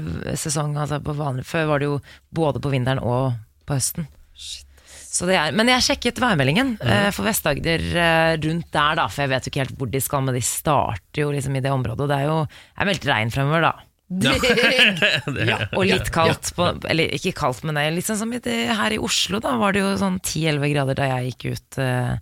sesong. 0.41 0.71
Altså 0.81 0.97
på 1.05 1.13
vanlig. 1.19 1.45
Før 1.45 1.67
var 1.69 1.83
det 1.83 1.89
jo 1.91 1.99
både 2.33 2.61
på 2.63 2.71
vinteren 2.73 3.01
og 3.05 3.37
på 3.69 3.77
høsten. 3.77 4.07
Så 5.09 5.25
det 5.27 5.35
er, 5.35 5.53
men 5.57 5.67
jeg 5.67 5.83
sjekket 5.83 6.19
værmeldingen 6.21 6.75
eh, 6.85 7.09
for 7.13 7.25
Vest-Agder 7.27 7.81
eh, 7.97 8.33
rundt 8.45 8.67
der, 8.73 8.97
da. 8.97 9.05
For 9.09 9.25
jeg 9.25 9.31
vet 9.33 9.45
jo 9.45 9.51
ikke 9.51 9.61
helt 9.63 9.77
hvor 9.77 9.89
de 9.93 10.01
skal, 10.05 10.23
men 10.25 10.37
de 10.37 10.41
starter 10.45 11.23
jo 11.23 11.31
liksom 11.33 11.57
i 11.57 11.61
det 11.65 11.71
området. 11.73 12.05
Og 12.05 12.09
det 12.11 12.17
er 12.17 12.27
jo 12.29 12.35
det 12.49 12.81
er 12.81 12.89
meldt 12.89 13.07
regn 13.09 13.33
fremover, 13.33 13.65
da. 13.69 13.73
Ja. 15.49 15.59
Og 15.77 15.85
litt 15.85 16.09
kaldt 16.13 16.49
på 16.57 16.65
Eller 16.89 17.11
ikke 17.13 17.35
kaldt, 17.37 17.61
men 17.61 17.77
det 17.77 17.83
er 17.85 17.93
litt 17.93 18.07
sånn 18.09 18.17
som 18.23 18.31
i 18.33 18.39
det, 18.41 18.55
her 18.73 18.95
i 18.95 19.01
Oslo, 19.05 19.37
da 19.43 19.53
var 19.61 19.75
det 19.75 19.83
jo 19.83 19.91
sånn 20.01 20.17
10-11 20.25 20.71
grader 20.73 20.97
da 20.97 21.09
jeg 21.11 21.33
gikk 21.33 21.45
ut 21.53 21.77
eh, 21.83 22.15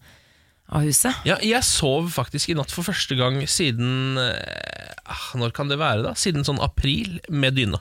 av 0.68 0.84
huset. 0.84 1.16
Ja, 1.28 1.38
jeg 1.44 1.64
sov 1.64 2.10
faktisk 2.12 2.52
i 2.52 2.58
natt 2.60 2.74
for 2.76 2.84
første 2.88 3.16
gang 3.20 3.40
siden 3.48 4.18
eh, 4.20 4.96
ah, 5.08 5.30
Når 5.40 5.54
kan 5.56 5.70
det 5.72 5.80
være, 5.80 6.04
da? 6.10 6.16
Siden 6.20 6.44
sånn 6.48 6.60
april 6.64 7.22
med 7.30 7.56
dyne. 7.60 7.80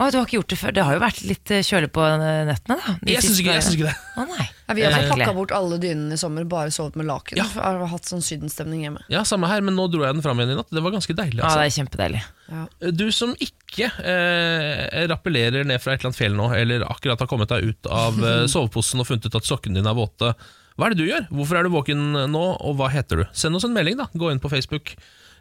Å, 0.00 0.06
du 0.08 0.16
har 0.16 0.24
ikke 0.24 0.38
gjort 0.38 0.52
det 0.54 0.56
før? 0.56 0.72
Det 0.72 0.84
har 0.86 0.94
jo 0.96 1.00
vært 1.02 1.18
litt 1.28 1.50
eh, 1.52 1.60
kjølig 1.66 1.90
på 1.92 2.00
eh, 2.08 2.22
nettene, 2.48 2.76
da. 2.80 2.92
de 3.04 3.12
Jeg 3.12 3.24
syns 3.26 3.40
ikke, 3.42 3.56
jeg 3.58 3.64
syns 3.66 3.74
ikke 3.76 3.90
det. 3.90 3.96
Å 4.16 4.24
nei. 4.30 4.46
Ja, 4.70 4.76
vi 4.78 4.84
har 4.86 5.08
pakka 5.10 5.34
bort 5.36 5.52
alle 5.52 5.76
dynene 5.82 6.16
i 6.16 6.20
sommer, 6.20 6.46
bare 6.48 6.72
sovet 6.72 6.96
med 6.96 7.04
laken. 7.10 7.36
Ja. 7.36 7.44
Har 7.58 7.82
hatt 7.90 8.08
sånn 8.08 8.22
sydenstemning 8.24 8.86
hjemme. 8.86 9.02
Ja, 9.12 9.26
Samme 9.28 9.50
her, 9.50 9.60
men 9.66 9.76
nå 9.76 9.84
dro 9.92 10.06
jeg 10.06 10.16
den 10.16 10.24
fram 10.24 10.40
igjen 10.40 10.54
i 10.54 10.56
natt. 10.62 10.70
Det 10.72 10.80
var 10.86 10.94
ganske 10.94 11.16
deilig. 11.18 11.42
Ja, 11.42 11.50
Altså. 11.50 11.58
det 11.60 11.66
er 11.66 11.76
kjempedeilig. 11.76 12.22
Ja. 12.54 12.62
Du 13.02 13.04
som 13.12 13.34
ikke 13.44 13.90
eh, 14.00 15.04
rappellerer 15.10 15.68
ned 15.68 15.82
fra 15.84 15.92
et 15.92 16.00
eller 16.00 16.14
annet 16.14 16.22
fjell 16.22 16.38
nå, 16.38 16.48
eller 16.56 16.86
akkurat 16.88 17.20
har 17.20 17.28
kommet 17.34 17.52
deg 17.52 17.68
ut 17.68 17.90
av 17.92 18.24
eh, 18.24 18.46
soveposen 18.54 19.04
og 19.04 19.10
funnet 19.10 19.28
ut 19.28 19.36
at 19.42 19.52
sokkene 19.52 19.82
dine 19.82 19.92
er 19.92 20.00
våte, 20.00 20.32
hva 20.76 20.86
er 20.88 20.94
det 20.94 21.02
du 21.02 21.08
gjør? 21.10 21.26
Hvorfor 21.34 21.58
er 21.58 21.66
du 21.66 21.74
våken 21.74 22.04
nå, 22.32 22.44
og 22.60 22.76
hva 22.78 22.90
heter 22.92 23.22
du? 23.22 23.24
Send 23.36 23.58
oss 23.58 23.66
en 23.66 23.74
melding, 23.74 23.98
da. 24.00 24.08
Gå 24.16 24.30
inn 24.32 24.42
på 24.42 24.50
Facebook, 24.52 24.94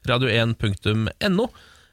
radio1.no. 0.10 1.50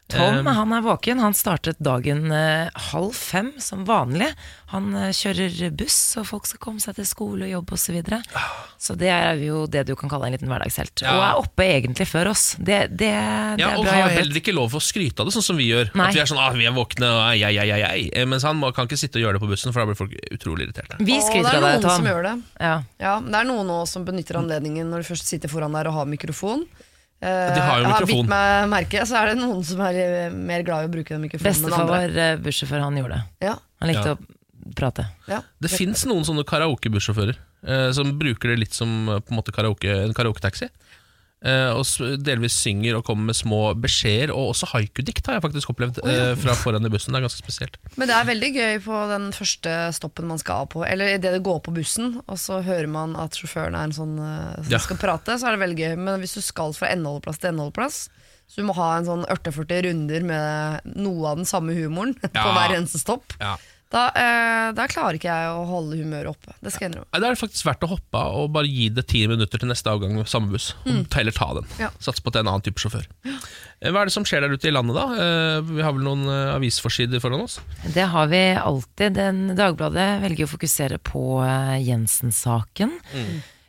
Tom 0.06 0.46
han 0.46 0.72
er 0.72 0.84
våken. 0.84 1.18
Han 1.18 1.34
startet 1.34 1.80
dagen 1.82 2.30
eh, 2.32 2.68
halv 2.92 3.14
fem 3.16 3.50
som 3.58 3.82
vanlig. 3.88 4.28
Han 4.70 4.92
eh, 4.94 5.10
kjører 5.14 5.72
buss, 5.74 5.98
og 6.20 6.28
folk 6.28 6.46
skal 6.46 6.60
komme 6.62 6.82
seg 6.82 6.94
til 6.98 7.08
skole 7.08 7.48
og 7.48 7.50
jobb 7.50 7.72
osv. 7.74 7.84
Så, 7.86 7.94
videre. 7.94 8.18
så 8.82 8.96
det 8.98 9.10
er 9.14 9.38
jo 9.42 9.64
det 9.70 9.84
du 9.86 9.94
kan 9.98 10.10
kalle 10.10 10.26
en 10.26 10.34
liten 10.34 10.50
hverdagshelt. 10.50 11.04
Ja. 11.04 11.14
Og 11.14 11.24
er 11.26 11.42
oppe 11.42 11.66
egentlig 11.66 12.08
før 12.10 12.32
oss. 12.32 12.46
Det, 12.58 12.80
det, 12.90 13.10
det 13.10 13.62
ja, 13.62 13.72
er 13.72 13.78
og 13.78 13.86
har 13.86 14.00
jobbet. 14.04 14.16
heller 14.20 14.40
ikke 14.42 14.56
lov 14.56 14.74
å 14.78 14.82
skryte 14.82 15.22
av 15.22 15.30
det, 15.30 15.36
sånn 15.36 15.46
som 15.50 15.60
vi 15.60 15.68
gjør. 15.70 15.92
Nei. 15.94 16.08
At 16.08 16.18
vi 16.18 16.22
er 16.22 16.30
sånn, 16.30 16.42
ah, 16.42 16.50
vi 16.54 16.66
er 16.70 16.74
våkne, 16.76 17.12
og 17.18 17.22
ei, 17.30 17.38
ei, 17.46 17.54
ei, 17.62 17.68
ei, 17.76 17.82
ei. 17.86 18.08
Eh, 18.10 18.26
Mens 18.30 18.46
han 18.46 18.62
kan 18.74 18.90
ikke 18.90 18.98
sitte 19.00 19.20
og 19.20 19.26
gjøre 19.26 19.38
det 19.38 19.44
på 19.46 19.52
bussen, 19.54 19.74
for 19.74 19.82
da 19.82 19.90
blir 19.90 19.98
folk 19.98 20.18
utrolig 20.34 20.68
irriterte. 20.68 20.98
Vi 21.02 21.14
det 21.14 21.22
skryter 21.26 21.50
er 21.50 21.60
av 21.60 21.68
deg, 21.68 21.86
noen 21.86 21.98
som 21.98 22.10
gjør 22.10 22.28
det. 22.30 22.36
Ja. 22.58 22.76
Ja, 23.02 23.14
det 23.22 23.40
er 23.42 23.48
noen 23.50 23.70
nå 23.70 23.80
som 23.90 24.06
benytter 24.06 24.38
anledningen 24.42 24.90
når 24.90 25.02
du 25.02 25.10
først 25.10 25.30
sitter 25.30 25.50
foran 25.50 25.74
der 25.74 25.90
og 25.90 25.98
har 26.00 26.10
mikrofon. 26.10 26.66
Eh, 27.22 27.54
de 27.54 27.60
har 27.64 27.78
jo 27.80 27.82
jeg 27.82 27.90
har 27.90 28.00
mikrofon. 28.00 28.26
bitt 28.26 28.28
meg 28.28 28.68
merke, 28.68 29.04
så 29.08 29.16
er 29.22 29.30
det 29.32 29.36
noen 29.40 29.62
som 29.64 29.80
er 29.86 29.94
eh, 30.02 30.30
mer 30.30 30.62
glad 30.66 30.84
i 30.84 30.88
å 30.90 30.92
bruke 30.92 31.14
den 31.16 31.22
mikrofonen 31.24 31.48
enn 31.48 31.62
Bestefar 31.64 31.84
andre. 31.86 31.96
var 31.96 32.18
eh, 32.26 32.36
bussjåfør, 32.44 32.80
han 32.84 32.96
gjorde 33.00 33.16
det. 33.16 33.22
Ja, 33.48 33.54
Han 33.80 33.88
likte 33.92 34.12
Ja. 34.12 34.16
å 34.16 34.74
prate. 34.76 35.06
ja. 35.30 35.40
Det 35.62 35.70
fins 35.70 36.04
noen 36.06 36.24
sånne 36.28 36.44
karaokebussjåfører 36.44 37.36
eh, 37.66 37.90
som 37.96 38.12
bruker 38.18 38.52
det 38.52 38.58
litt 38.66 38.74
som 38.76 39.08
eh, 39.08 39.20
på 39.20 39.32
en 39.32 39.40
måte 39.40 39.52
karaoke, 39.56 39.88
en 40.04 40.12
karaoketaxi. 40.14 40.68
Eh, 41.44 41.68
og 41.76 41.84
delvis 42.24 42.54
synger 42.64 42.96
og 42.96 43.04
kommer 43.04 43.28
med 43.28 43.36
små 43.36 43.58
beskjeder, 43.78 44.32
og 44.32 44.54
også 44.54 44.70
haikudikt 44.72 45.26
har 45.28 45.36
jeg 45.36 45.44
faktisk 45.44 45.70
opplevd 45.74 46.00
eh, 46.08 46.32
fra 46.40 46.54
foran 46.56 46.88
i 46.88 46.90
bussen. 46.90 47.12
Det 47.12 47.20
er 47.20 47.26
ganske 47.26 47.42
spesielt. 47.44 47.76
Men 48.00 48.08
det 48.08 48.16
er 48.16 48.28
veldig 48.30 48.50
gøy 48.56 48.78
på 48.86 49.00
den 49.12 49.26
første 49.36 49.74
stoppen 49.94 50.30
man 50.32 50.40
skal 50.40 50.64
av 50.64 50.70
på, 50.72 50.82
eller 50.88 51.12
idet 51.18 51.34
det 51.36 51.42
går 51.46 51.60
på 51.68 51.74
bussen, 51.76 52.16
og 52.24 52.40
så 52.40 52.62
hører 52.64 52.88
man 52.90 53.14
at 53.20 53.36
sjåføren 53.36 53.76
er 53.76 53.90
en 53.90 53.94
sånn 53.94 54.16
eh, 54.16 54.62
som 54.64 54.72
Ja. 54.72 54.80
skal 54.82 54.96
prate, 55.04 55.36
så 55.38 55.50
er 55.50 55.58
det 55.58 55.64
veldig 55.66 55.78
gøy. 55.84 55.96
Men 56.08 56.24
hvis 56.24 56.34
du 56.38 56.42
skal 56.42 56.72
fra 56.74 56.88
endeholdeplass 56.96 57.38
til 57.44 57.52
endeholdeplass, 57.52 58.00
så 58.48 58.62
du 58.62 58.66
må 58.68 58.74
ha 58.78 58.96
en 58.96 59.04
sånn 59.06 59.24
40 59.28 59.84
runder 59.90 60.22
med 60.24 60.92
noe 60.96 61.30
av 61.32 61.36
den 61.42 61.48
samme 61.48 61.74
humoren 61.76 62.14
på 62.32 62.48
hver 62.56 62.78
eneste 62.80 63.02
stopp, 63.02 63.36
Ja. 63.42 63.58
Da, 63.92 64.08
eh, 64.18 64.72
da 64.74 64.86
klarer 64.90 65.14
ikke 65.14 65.30
jeg 65.30 65.50
å 65.54 65.60
holde 65.68 65.96
humøret 66.00 66.32
oppe. 66.32 66.54
Det 66.60 66.72
skal 66.74 66.86
jeg 66.86 66.90
innrømme. 66.92 67.06
Nei, 67.12 67.20
Det 67.22 67.28
er 67.30 67.38
faktisk 67.38 67.66
verdt 67.68 67.84
å 67.86 67.90
hoppe 67.92 68.18
av 68.18 68.34
og 68.40 68.48
bare 68.56 68.66
gi 68.66 68.88
det 68.90 69.04
ti 69.06 69.22
minutter 69.30 69.62
til 69.62 69.68
neste 69.70 69.92
avgang 69.92 70.16
med 70.18 70.26
samme 70.26 70.50
buss. 70.50 70.72
Mm. 70.84 71.04
Heller 71.14 71.32
ta 71.36 71.48
den. 71.60 71.68
Ja. 71.78 71.90
Satse 72.02 72.20
på 72.24 72.32
at 72.32 72.34
det 72.34 72.40
er 72.42 72.46
en 72.48 72.52
annen 72.56 72.66
type 72.66 72.82
sjåfør. 72.82 73.06
Eh, 73.30 73.90
Hva 73.92 74.02
er 74.02 74.10
det 74.10 74.16
som 74.16 74.24
skjer 74.26 74.42
der 74.42 74.56
ute 74.56 74.66
i 74.68 74.74
landet, 74.74 74.98
da? 74.98 75.06
Eh, 75.14 75.60
Vi 75.70 75.82
har 75.86 75.92
vel 75.94 76.02
noen 76.02 76.26
eh, 76.26 76.54
avisforsider 76.56 77.22
foran 77.22 77.44
oss? 77.46 77.60
Det 77.94 78.08
har 78.10 78.26
vi 78.32 78.42
alltid. 78.58 79.14
Den 79.14 79.54
Dagbladet 79.54 80.08
velger 80.26 80.48
å 80.48 80.54
fokusere 80.56 80.98
på 80.98 81.22
eh, 81.46 81.76
Jensen-saken. 81.86 82.98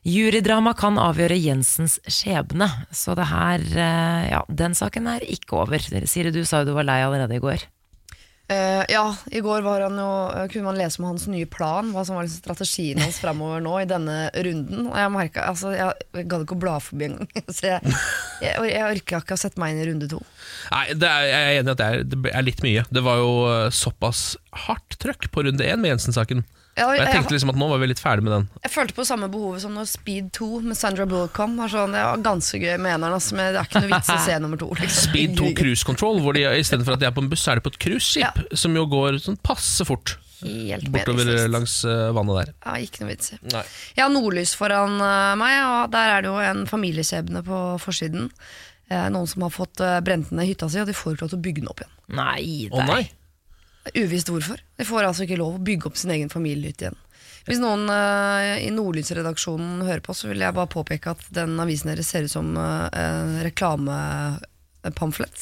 Jurydrama 0.08 0.72
kan 0.78 0.96
avgjøre 1.02 1.36
Jensens 1.36 1.98
skjebne. 2.08 2.68
Så 2.96 3.14
det 3.20 3.26
her, 3.28 3.60
eh, 3.76 4.30
ja, 4.32 4.42
den 4.50 4.74
saken 4.74 5.08
er 5.14 5.20
ikke 5.28 5.62
over. 5.62 5.78
Siri, 6.08 6.32
du 6.32 6.44
sa 6.48 6.62
jo 6.64 6.70
du 6.72 6.74
var 6.78 6.88
lei 6.88 7.02
allerede 7.04 7.36
i 7.36 7.44
går. 7.44 7.66
Eh, 8.48 8.84
ja, 8.88 9.16
i 9.36 9.42
går 9.44 9.60
jo, 9.60 9.72
eh, 9.76 10.46
kunne 10.48 10.64
man 10.64 10.78
lese 10.80 11.02
om 11.02 11.10
hans 11.10 11.26
nye 11.28 11.46
plan, 11.52 11.90
hva 11.92 12.06
som 12.08 12.16
var 12.16 12.24
liksom 12.24 12.46
strategien 12.46 13.02
hans 13.04 13.20
fremover 13.20 13.60
nå 13.60 13.74
i 13.82 13.88
denne 13.90 14.30
runden. 14.32 14.86
Og 14.88 14.96
jeg 14.96 15.12
merket, 15.12 15.42
altså, 15.44 15.74
jeg, 15.76 16.06
jeg 16.16 16.28
gadd 16.32 16.46
ikke 16.46 16.56
å 16.56 16.62
bla 16.62 16.78
forbi 16.80 17.10
engang. 17.10 17.28
Så 17.58 17.74
jeg, 17.74 17.96
jeg, 18.40 18.70
jeg 18.72 18.86
orka 18.86 19.20
ikke 19.20 19.36
å 19.36 19.42
sette 19.42 19.60
meg 19.60 19.76
inn 19.76 19.84
i 19.84 19.90
runde 19.90 20.08
to. 20.14 20.22
Nei, 20.72 20.86
er, 20.96 21.28
Jeg 21.28 21.42
er 21.42 21.60
enig 21.60 21.68
i 21.68 21.76
at 21.76 21.82
det 21.82 21.90
er, 21.90 22.06
det 22.08 22.22
er 22.32 22.48
litt 22.48 22.64
mye. 22.64 22.86
Det 22.88 23.04
var 23.04 23.20
jo 23.20 23.34
eh, 23.52 23.66
såpass 23.76 24.24
hardt 24.68 24.96
trøkk 25.04 25.28
på 25.34 25.44
runde 25.50 25.68
én 25.68 25.84
med 25.84 25.98
Jensen-saken. 25.98 26.48
Ja, 26.78 26.86
Og 26.92 26.96
jeg 27.00 27.08
tenkte 27.10 27.34
liksom 27.34 27.50
at 27.50 27.58
nå 27.58 27.68
var 27.72 27.80
vi 27.82 27.88
litt 27.90 28.00
ferdig 28.02 28.24
med 28.28 28.34
den. 28.36 28.44
jeg 28.62 28.72
følte 28.76 28.94
på 28.94 29.06
samme 29.10 29.28
behovet 29.34 29.64
som 29.64 29.74
når 29.74 29.88
Speed 29.90 30.28
2 30.38 30.50
med 30.68 30.78
Sandra 30.78 31.08
Bullock 31.10 31.34
kom. 31.34 31.56
Sånn, 31.72 31.96
det 31.98 32.04
var 32.06 32.22
ganske 32.22 32.60
gøy 32.62 32.76
med 32.78 32.94
eneren, 32.94 33.16
altså, 33.18 33.34
men 33.40 33.50
det 33.56 33.64
er 33.64 33.70
ikke 33.72 33.82
noe 33.82 33.92
vits 33.96 34.12
å 34.14 34.20
se 34.28 34.38
nummer 34.44 34.62
to. 34.62 34.70
Liksom. 34.78 35.10
Speed 35.10 35.36
2 35.42 35.50
Cruise 35.58 35.88
Control, 35.88 36.22
hvor 36.22 36.38
de 36.38 36.46
istedenfor 36.62 36.94
at 36.96 37.02
de 37.02 37.10
er 37.10 37.16
på 37.18 37.24
en 37.26 37.32
buss, 37.34 37.48
er 37.50 37.58
de 37.58 37.66
på 37.66 37.74
et 37.74 37.80
cruiseskip, 37.88 38.44
som 38.54 38.78
jo 38.78 38.86
går 38.94 39.18
sånn 39.26 39.40
passe 39.42 39.88
fort 39.90 40.18
Helt 40.46 40.86
bortover 40.94 41.24
meningsløst. 41.26 41.50
langs 41.50 41.76
eh, 41.90 42.12
vannet 42.14 42.36
der. 42.38 42.54
Ja, 42.62 42.76
ikke 42.86 43.02
noe 43.02 43.10
vits 43.16 43.32
i. 43.34 43.40
Jeg 43.50 44.04
har 44.04 44.12
nordlys 44.14 44.54
foran 44.54 45.00
eh, 45.02 45.34
meg, 45.42 45.56
og 45.66 45.92
der 45.98 46.12
er 46.14 46.22
det 46.22 46.30
jo 46.30 46.38
en 46.46 46.62
familieskjebne 46.70 47.42
på 47.48 47.62
forsiden. 47.82 48.30
Eh, 48.94 49.08
noen 49.10 49.26
som 49.28 49.42
har 49.48 49.50
fått 49.56 49.82
brent 50.06 50.30
ned 50.30 50.46
hytta 50.52 50.70
si, 50.70 50.78
og 50.78 50.86
de 50.86 50.94
får 50.94 51.16
ikke 51.18 51.26
lov 51.26 51.34
til 51.34 51.40
å 51.42 51.46
bygge 51.50 51.64
den 51.66 51.72
opp 51.74 51.82
igjen. 51.82 51.96
Nei, 52.22 52.70
Å 52.70 52.86
nei! 52.86 53.02
Uvisst 53.96 54.30
hvorfor. 54.32 54.58
De 54.78 54.84
får 54.88 55.04
altså 55.08 55.24
ikke 55.28 55.40
lov 55.40 55.56
å 55.58 55.64
bygge 55.64 55.86
opp 55.90 55.98
sin 56.00 56.12
egen 56.16 56.30
familiehytte 56.34 56.84
igjen. 56.88 57.00
Hvis 57.48 57.62
noen 57.64 57.86
uh, 57.88 58.58
i 58.60 58.68
Nordlysredaksjonen 58.76 59.86
hører 59.88 60.02
på, 60.04 60.12
så 60.18 60.28
vil 60.28 60.42
jeg 60.44 60.52
bare 60.56 60.68
påpeke 60.72 61.14
at 61.16 61.22
den 61.34 61.56
avisen 61.64 61.88
deres 61.94 62.10
ser 62.12 62.24
ut 62.28 62.34
som 62.34 62.48
uh, 62.60 62.90
en 62.92 63.38
reklamepamflett. 63.46 65.40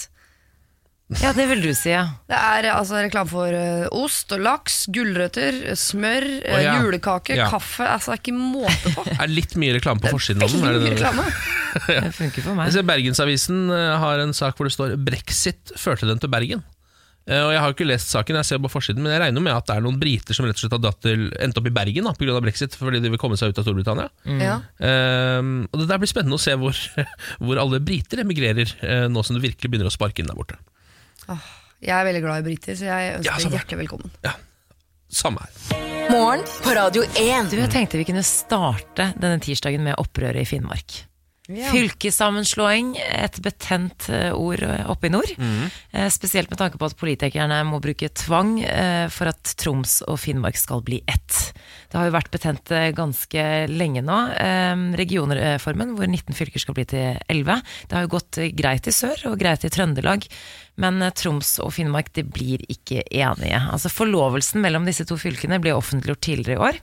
Ja, 1.22 1.32
det 1.38 1.46
vil 1.52 1.62
du 1.62 1.70
si, 1.78 1.92
ja. 1.94 2.04
Det 2.30 2.34
er 2.38 2.66
altså 2.74 2.98
reklame 3.02 3.30
for 3.30 3.50
uh, 3.50 3.88
ost 3.94 4.32
og 4.38 4.42
laks, 4.46 4.86
gulrøtter, 4.94 5.54
smør, 5.78 6.24
oh, 6.46 6.62
ja. 6.62 6.78
julekake, 6.78 7.34
Ja. 7.42 7.50
kaffe. 7.50 7.86
Altså, 7.90 8.12
det 8.14 8.18
er 8.20 8.24
ikke 8.24 8.38
måte 8.38 8.94
på. 8.94 9.02
Det 9.10 9.18
Er 9.26 9.30
litt 9.34 9.54
mye 9.62 9.74
reklame 9.80 10.00
på 10.06 10.14
forsiden 10.14 10.42
av 10.46 10.50
den? 10.54 10.62
Det 10.86 10.94
reklame. 10.94 11.26
Det 11.90 12.14
funker 12.16 12.40
for 12.46 12.56
meg. 12.56 12.72
Bergensavisen 12.88 13.58
har 14.00 14.16
en 14.24 14.32
sak 14.38 14.56
hvor 14.56 14.66
det 14.70 14.76
står 14.78 14.90
'Brexit 14.96 15.74
førte 15.76 16.08
den 16.08 16.20
til 16.22 16.30
Bergen'. 16.32 16.64
Eh, 17.26 17.42
Og 17.42 17.52
Jeg 17.56 17.62
har 17.62 17.72
jo 17.72 17.76
ikke 17.76 17.88
lest 17.90 18.12
saken, 18.14 18.38
jeg 18.38 18.46
ser 18.46 18.62
bare 18.62 18.74
forsiden, 18.74 19.02
men 19.02 19.16
jeg 19.16 19.22
regner 19.24 19.42
med 19.42 19.56
at 19.56 19.66
det 19.66 19.76
er 19.78 19.86
noen 19.86 19.98
briter 20.02 20.38
som 20.38 20.46
rett 20.46 20.58
og 20.60 20.62
slett 20.66 20.76
har 20.78 20.84
datt 20.84 21.00
til, 21.02 21.26
endt 21.42 21.58
opp 21.58 21.70
i 21.70 21.74
Bergen 21.74 22.06
da, 22.06 22.14
pga. 22.14 22.38
brexit, 22.44 22.78
fordi 22.78 23.02
de 23.02 23.10
vil 23.14 23.22
komme 23.22 23.38
seg 23.40 23.50
ut 23.50 23.62
av 23.62 23.66
Storbritannia. 23.66 24.10
Mm. 24.30 24.44
Um, 24.78 25.54
og 25.72 25.82
Det 25.82 25.88
der 25.90 26.02
blir 26.04 26.12
spennende 26.12 26.38
å 26.38 26.44
se 26.44 26.54
hvor, 26.62 26.78
hvor 27.44 27.62
alle 27.64 27.82
briter 27.82 28.22
emigrerer, 28.22 28.70
uh, 28.86 29.08
nå 29.10 29.26
som 29.26 29.38
det 29.40 29.46
virkelig 29.48 29.72
begynner 29.74 29.90
å 29.90 29.96
sparke 29.96 30.22
inn 30.22 30.30
der 30.30 30.38
borte. 30.38 30.60
Jeg 31.82 31.96
er 31.98 32.06
veldig 32.08 32.22
glad 32.22 32.44
i 32.44 32.48
briter, 32.52 32.78
så 32.78 32.86
jeg 32.92 33.18
ønsker 33.20 33.50
Ja, 33.50 33.58
hjertelig 33.58 33.82
velkommen. 33.86 34.14
Samme 35.16 35.42
her. 35.46 35.82
Morgen 36.12 36.46
på 36.62 36.74
Radio 36.78 37.02
1. 37.18 37.50
Du, 37.50 37.58
jeg 37.58 37.72
tenkte 37.74 37.98
vi 37.98 38.06
kunne 38.06 38.22
starte 38.26 39.10
denne 39.18 39.42
tirsdagen 39.42 39.82
med 39.86 39.98
opprøret 40.02 40.44
i 40.44 40.50
Finnmark. 40.50 41.02
Ja. 41.46 41.70
Fylkessammenslåing, 41.70 42.96
et 42.98 43.38
betent 43.46 44.08
eh, 44.10 44.32
ord 44.34 44.64
eh, 44.66 44.82
oppe 44.90 45.10
i 45.10 45.14
nord. 45.14 45.30
Mm. 45.38 45.70
Spesielt 46.12 46.50
med 46.50 46.58
tanke 46.60 46.80
på 46.82 46.88
at 46.90 46.98
politikerne 46.98 47.60
må 47.70 47.80
bruke 47.84 48.10
tvang 48.10 48.58
for 49.14 49.30
at 49.30 49.54
Troms 49.62 50.00
og 50.10 50.18
Finnmark 50.20 50.58
skal 50.60 50.82
bli 50.86 51.00
ett. 51.08 51.38
Det 51.90 52.00
har 52.00 52.10
jo 52.10 52.16
vært 52.16 52.32
betent 52.34 52.72
ganske 52.98 53.44
lenge 53.72 54.04
nå. 54.04 54.18
Regionreformen, 55.00 55.94
hvor 55.96 56.10
19 56.10 56.36
fylker 56.36 56.62
skal 56.62 56.76
bli 56.78 56.86
til 56.92 57.20
11. 57.32 57.62
Det 57.88 57.98
har 57.98 58.06
jo 58.06 58.14
gått 58.18 58.42
greit 58.58 58.90
i 58.90 58.96
sør 58.96 59.28
og 59.32 59.40
greit 59.40 59.64
i 59.66 59.72
Trøndelag. 59.72 60.28
Men 60.82 61.00
Troms 61.16 61.56
og 61.64 61.72
Finnmark 61.78 62.12
de 62.18 62.26
blir 62.28 62.66
ikke 62.68 63.06
enige. 63.08 63.62
Altså 63.72 63.92
Forlovelsen 63.94 64.64
mellom 64.66 64.88
disse 64.90 65.08
to 65.08 65.18
fylkene 65.20 65.62
ble 65.64 65.76
offentliggjort 65.78 66.26
tidligere 66.28 66.58
i 66.58 66.66
år. 66.72 66.82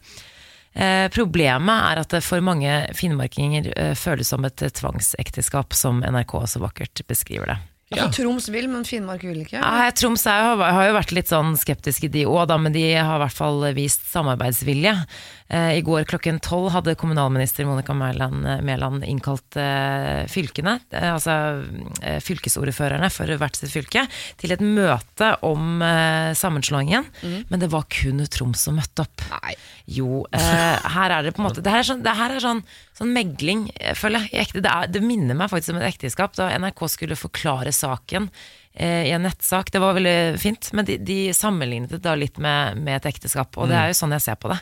Eh, 0.75 1.09
problemet 1.13 1.91
er 1.93 2.01
at 2.01 2.15
det 2.15 2.23
for 2.25 2.41
mange 2.45 2.71
finnmarkinger 2.97 3.73
eh, 3.77 3.93
føles 3.99 4.31
som 4.33 4.45
et 4.49 4.57
tvangsekteskap, 4.57 5.75
som 5.77 6.01
NRK 6.07 6.39
så 6.49 6.63
vakkert 6.63 7.03
beskriver 7.11 7.53
det. 7.53 7.59
Ja. 7.93 8.07
Troms 8.09 8.47
vil, 8.49 8.71
men 8.73 8.87
Finnmark 8.89 9.21
vil 9.21 9.43
ikke. 9.43 9.59
Ja, 9.61 9.91
Troms 9.93 10.23
er, 10.25 10.47
jo- 10.55 10.65
har 10.65 10.87
jo 10.89 10.95
vært 10.97 11.11
litt 11.13 11.29
sånn 11.29 11.51
skeptiske 11.61 12.09
de 12.09 12.23
òg, 12.25 12.49
men 12.59 12.73
de 12.73 12.87
har 12.97 13.19
i 13.19 13.23
hvert 13.27 13.37
fall 13.37 13.61
vist 13.77 14.07
samarbeidsvilje. 14.09 14.95
Eh, 15.53 15.79
I 15.79 15.83
går 15.85 16.07
klokken 16.09 16.41
tolv 16.41 16.71
hadde 16.73 16.95
kommunalminister 16.97 17.67
Monica 17.69 17.93
Mæland, 17.93 18.47
Mæland 18.65 19.05
innkalt 19.05 19.59
eh, 19.61 20.25
fylkene, 20.33 20.79
eh, 20.91 21.11
altså 21.13 21.35
eh, 22.01 22.21
fylkesordførerne 22.25 23.11
for 23.13 23.29
hvert 23.37 23.59
sitt 23.59 23.75
fylke, 23.75 24.07
til 24.41 24.55
et 24.55 24.65
møte 24.65 25.35
om 25.45 25.85
sammenslåingen. 26.39 27.05
Mm. 27.21 27.37
Men 27.51 27.63
det 27.63 27.69
var 27.73 27.85
kun 27.93 28.25
Troms 28.33 28.65
som 28.65 28.79
møtte 28.79 29.05
opp. 29.05 29.25
Nei. 29.33 29.57
Jo, 29.93 30.23
eh, 30.33 30.89
her 30.95 31.13
er 31.19 31.27
det 31.27 31.35
på 31.35 31.43
en 31.43 31.49
måte 31.49 31.63
Det 31.65 31.73
her 31.73 31.83
er 31.83 31.89
sånn, 31.89 32.03
det 32.05 32.15
her 32.17 32.37
er 32.37 32.43
sånn, 32.43 32.63
sånn 32.97 33.13
megling, 33.13 33.67
føler 33.99 34.29
jeg. 34.33 34.55
Det, 34.55 34.71
er, 34.71 34.89
det 34.89 35.05
minner 35.05 35.37
meg 35.37 35.51
faktisk 35.53 35.75
om 35.75 35.83
et 35.83 35.89
ekteskap, 35.91 36.37
da 36.39 36.49
NRK 36.63 36.85
skulle 36.95 37.19
forklare 37.19 37.75
saken 37.77 38.31
eh, 38.73 39.11
i 39.11 39.15
en 39.15 39.27
nettsak. 39.27 39.73
Det 39.75 39.83
var 39.83 39.99
veldig 39.99 40.17
fint, 40.41 40.73
men 40.73 40.89
de, 40.89 40.97
de 41.03 41.21
sammenlignet 41.37 41.93
det 41.93 42.03
da 42.07 42.17
litt 42.17 42.41
med, 42.43 42.81
med 42.81 43.01
et 43.01 43.13
ekteskap, 43.13 43.59
og 43.59 43.69
det 43.73 43.79
er 43.79 43.93
jo 43.93 44.01
sånn 44.01 44.17
jeg 44.17 44.31
ser 44.31 44.41
på 44.41 44.53
det. 44.55 44.61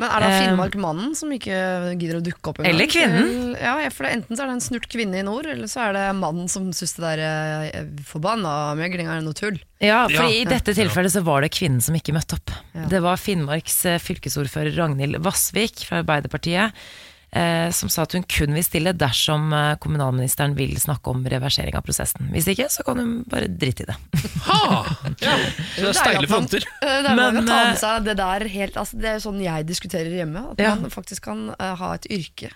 Men 0.00 0.08
er 0.16 0.22
det 0.24 0.28
Eh, 0.30 0.38
Finnmark-mannen 0.46 1.14
som 1.18 1.28
ikke 1.36 1.56
gidder 2.00 2.18
å 2.18 2.22
dukke 2.24 2.50
opp? 2.54 2.60
en 2.62 2.66
Eller 2.70 2.86
gang? 2.88 2.94
kvinnen. 2.94 3.56
Ja, 3.60 3.74
for 3.92 4.06
det, 4.08 4.12
Enten 4.16 4.36
så 4.38 4.42
er 4.42 4.48
det 4.48 4.54
en 4.56 4.64
snurt 4.64 4.88
kvinne 4.88 5.20
i 5.20 5.24
nord, 5.26 5.44
eller 5.46 5.68
så 5.68 5.82
er 5.90 5.92
det 5.98 6.04
mannen 6.16 6.48
som 6.48 6.70
syns 6.72 6.96
det 6.96 7.04
der 7.04 7.22
eh, 7.68 7.84
forbanna 8.08 8.74
meglinga 8.80 9.18
er 9.18 9.20
noe 9.26 9.36
tull. 9.36 9.60
Ja, 9.80 10.06
for 10.08 10.24
Ja. 10.24 10.28
i 10.32 10.44
dette 10.48 10.72
tilfellet 10.76 11.12
så 11.12 11.22
var 11.22 11.42
det 11.44 11.52
kvinnen 11.52 11.80
som 11.84 11.94
ikke 11.94 12.14
møtte 12.16 12.40
opp. 12.40 12.50
Ja. 12.74 12.86
Det 12.88 13.02
var 13.04 13.16
Finnmarks 13.20 13.84
eh, 13.86 13.98
fylkesordfører 14.00 14.74
Ragnhild 14.76 15.20
Vassvik 15.22 15.84
fra 15.84 16.00
Arbeiderpartiet 16.02 16.72
som 17.70 17.88
sa 17.92 18.02
at 18.02 18.14
hun 18.16 18.24
kun 18.26 18.54
vil 18.56 18.64
stille 18.66 18.90
dersom 18.98 19.52
eh, 19.54 19.76
kommunalministeren 19.82 20.56
vil 20.58 20.72
snakke 20.82 21.12
om 21.12 21.22
reversering 21.30 21.76
av 21.78 21.84
prosessen. 21.86 22.26
Hvis 22.34 22.48
ikke, 22.50 22.66
så 22.72 22.82
kan 22.86 22.98
hun 22.98 23.12
bare 23.30 23.46
drite 23.46 23.84
i 23.84 23.90
det. 23.92 23.96
Ha! 24.48 24.60
Ja. 25.20 25.34
Så 25.76 25.82
det 25.82 25.88
er 25.90 25.96
steile 25.98 26.28
fronter. 26.30 26.64
Eh, 26.80 26.98
Det 27.04 27.10
er 27.10 27.16
Men, 27.20 27.34
Men, 27.34 27.44
å 27.44 27.46
ta 27.46 27.58
eh, 27.60 27.68
med 27.70 27.80
seg 27.80 28.04
det 28.06 28.14
der 28.18 28.44
helt 28.50 28.76
altså, 28.80 28.98
Det 29.00 29.10
er 29.10 29.18
sånn 29.22 29.40
jeg 29.42 29.66
diskuterer 29.68 30.14
hjemme. 30.20 30.42
At 30.52 30.62
Ja. 30.62 30.74
man 30.80 30.90
faktisk 30.92 31.26
kan 31.28 31.50
uh, 31.54 31.74
ha 31.78 31.94
et 31.94 32.06
yrke 32.10 32.50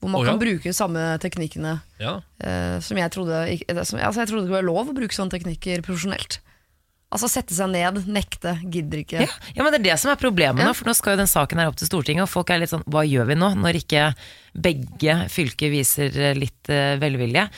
hvor 0.00 0.08
man 0.08 0.22
oh, 0.22 0.24
ja. 0.24 0.32
kan 0.32 0.40
bruke 0.40 0.72
samme 0.72 1.02
teknikkene 1.20 1.74
Ja. 2.00 2.14
uh, 2.44 2.76
som 2.80 2.96
jeg 2.96 3.12
trodde 3.12 3.40
ikke, 3.52 3.74
som, 3.84 3.98
altså, 4.00 4.22
Jeg 4.22 4.30
trodde 4.30 4.46
det 4.48 4.54
var 4.54 4.64
lov 4.64 4.88
å 4.88 4.96
bruke 4.96 5.12
sånne 5.16 5.34
teknikker 5.34 5.82
profesjonelt. 5.84 6.38
Altså 7.10 7.26
sette 7.26 7.56
seg 7.56 7.72
ned, 7.72 8.04
nekte, 8.06 8.52
gidder 8.70 9.00
ikke. 9.02 9.24
Ja, 9.26 9.32
ja, 9.56 9.64
men 9.64 9.72
det 9.74 9.80
er 9.80 9.86
det 9.88 9.96
som 9.98 10.12
er 10.12 10.18
problemet 10.20 10.62
Ja. 10.62 10.68
nå, 10.68 10.74
for 10.78 10.86
nå 10.86 10.94
skal 10.94 11.16
jo 11.16 11.22
den 11.24 11.30
saken 11.30 11.58
her 11.58 11.66
opp 11.72 11.78
til 11.80 11.88
Stortinget, 11.90 12.22
og 12.22 12.30
folk 12.30 12.50
er 12.54 12.60
litt 12.62 12.70
sånn, 12.70 12.84
hva 12.86 13.02
gjør 13.02 13.26
vi 13.32 13.36
nå, 13.40 13.48
når 13.58 13.80
ikke 13.82 14.04
begge 14.54 15.16
fylker 15.34 15.72
viser 15.74 16.14
eh, 16.14 16.36
litt 16.38 16.70
eh, 16.70 16.94
velvilje? 17.02 17.48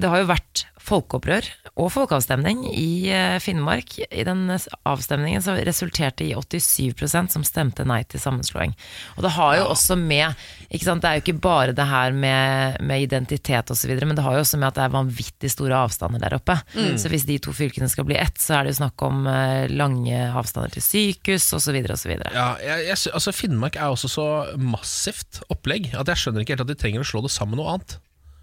Det 0.00 0.08
har 0.08 0.22
jo 0.22 0.30
vært 0.30 0.64
folkeopprør 0.80 1.46
og 1.80 1.90
folkeavstemning 1.92 2.62
i 2.72 3.10
eh, 3.12 3.36
Finnmark. 3.42 3.98
I 4.08 4.24
den 4.26 4.46
avstemningen 4.88 5.42
så 5.44 5.54
resulterte 5.66 6.24
i 6.24 6.32
87% 6.34 7.34
som 7.34 7.44
stemte 7.46 7.84
nei 7.88 8.00
til 8.08 8.22
sammenslåing. 8.22 8.72
Og 9.18 9.26
det 9.26 9.34
har 9.36 9.58
jo 9.58 9.68
også 9.74 9.98
med 10.00 10.40
ikke 10.70 10.86
sant, 10.86 11.02
Det 11.02 11.10
er 11.10 11.18
jo 11.18 11.24
ikke 11.24 11.42
bare 11.42 11.74
det 11.76 11.86
her 11.90 12.14
med, 12.16 12.80
med 12.86 13.04
identitet 13.04 13.72
osv., 13.74 13.92
men 14.00 14.16
det 14.16 14.24
har 14.24 14.38
jo 14.38 14.44
også 14.44 14.60
med 14.60 14.70
at 14.70 14.78
det 14.78 14.84
er 14.86 14.94
vanvittig 14.94 15.52
store 15.52 15.80
avstander 15.84 16.22
der 16.22 16.36
oppe. 16.38 16.56
Så 17.00 17.10
hvis 17.12 17.26
de 17.28 17.40
to 17.42 17.54
fylkene 17.56 17.90
skal 17.90 18.06
bli 18.08 18.16
ett, 18.20 18.38
så 18.40 18.58
er 18.58 18.66
det 18.66 18.74
jo 18.74 18.80
snakk 18.82 19.04
om 19.06 19.26
eh, 19.30 19.66
lange 19.72 20.20
avstander 20.30 20.72
til 20.76 20.86
sykehus 20.86 21.50
osv. 21.58 21.80
osv. 21.90 22.14
Ja, 22.30 22.52
jeg, 22.62 22.86
jeg, 22.88 23.00
altså 23.12 23.34
Finnmark 23.36 23.76
er 23.76 23.90
også 23.90 24.10
så 24.10 24.28
massivt 24.56 25.42
opplegg 25.50 25.92
at 25.92 26.08
jeg 26.12 26.24
skjønner 26.24 26.44
ikke 26.44 26.56
helt 26.56 26.68
at 26.68 26.72
de 26.72 26.78
trenger 26.78 27.04
å 27.04 27.10
slå 27.10 27.26
det 27.26 27.34
sammen 27.34 27.58
med 27.58 27.64
noe 27.64 27.74
annet. 27.74 27.98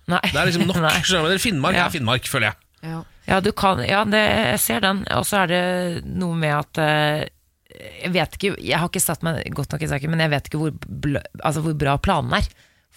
Nei. 0.08 0.22
Det 0.32 0.40
er 0.40 0.50
liksom 0.50 0.68
nok. 0.70 0.80
Nei. 0.88 0.96
skjønner 1.04 1.34
du? 1.36 1.42
Finnmark 1.44 1.76
Ja. 1.78 1.86
er 1.88 1.94
Finnmark, 1.96 2.28
føler 2.32 2.52
jeg. 2.52 2.62
Ja. 2.88 3.00
Ja, 3.28 3.40
du 3.44 3.50
kan, 3.52 3.82
ja 3.84 4.06
det, 4.08 4.22
jeg 4.54 4.60
ser 4.64 4.80
den. 4.86 5.02
Og 5.12 5.26
så 5.28 5.42
er 5.44 5.50
det 5.52 5.64
noe 6.08 6.38
med 6.40 6.54
at 6.56 6.80
eh, 6.80 7.26
Jeg 8.06 8.14
vet 8.16 8.38
ikke, 8.38 8.54
jeg 8.64 8.80
har 8.80 8.88
ikke 8.88 9.02
satt 9.04 9.26
meg 9.28 9.42
godt 9.54 9.74
nok 9.76 9.84
i 9.84 9.90
saken, 9.92 10.14
men 10.14 10.24
jeg 10.24 10.32
vet 10.32 10.48
ikke 10.48 10.62
hvor, 10.62 10.72
altså 11.44 11.62
hvor 11.66 11.76
bra 11.78 11.98
planen 12.00 12.34
er. 12.40 12.48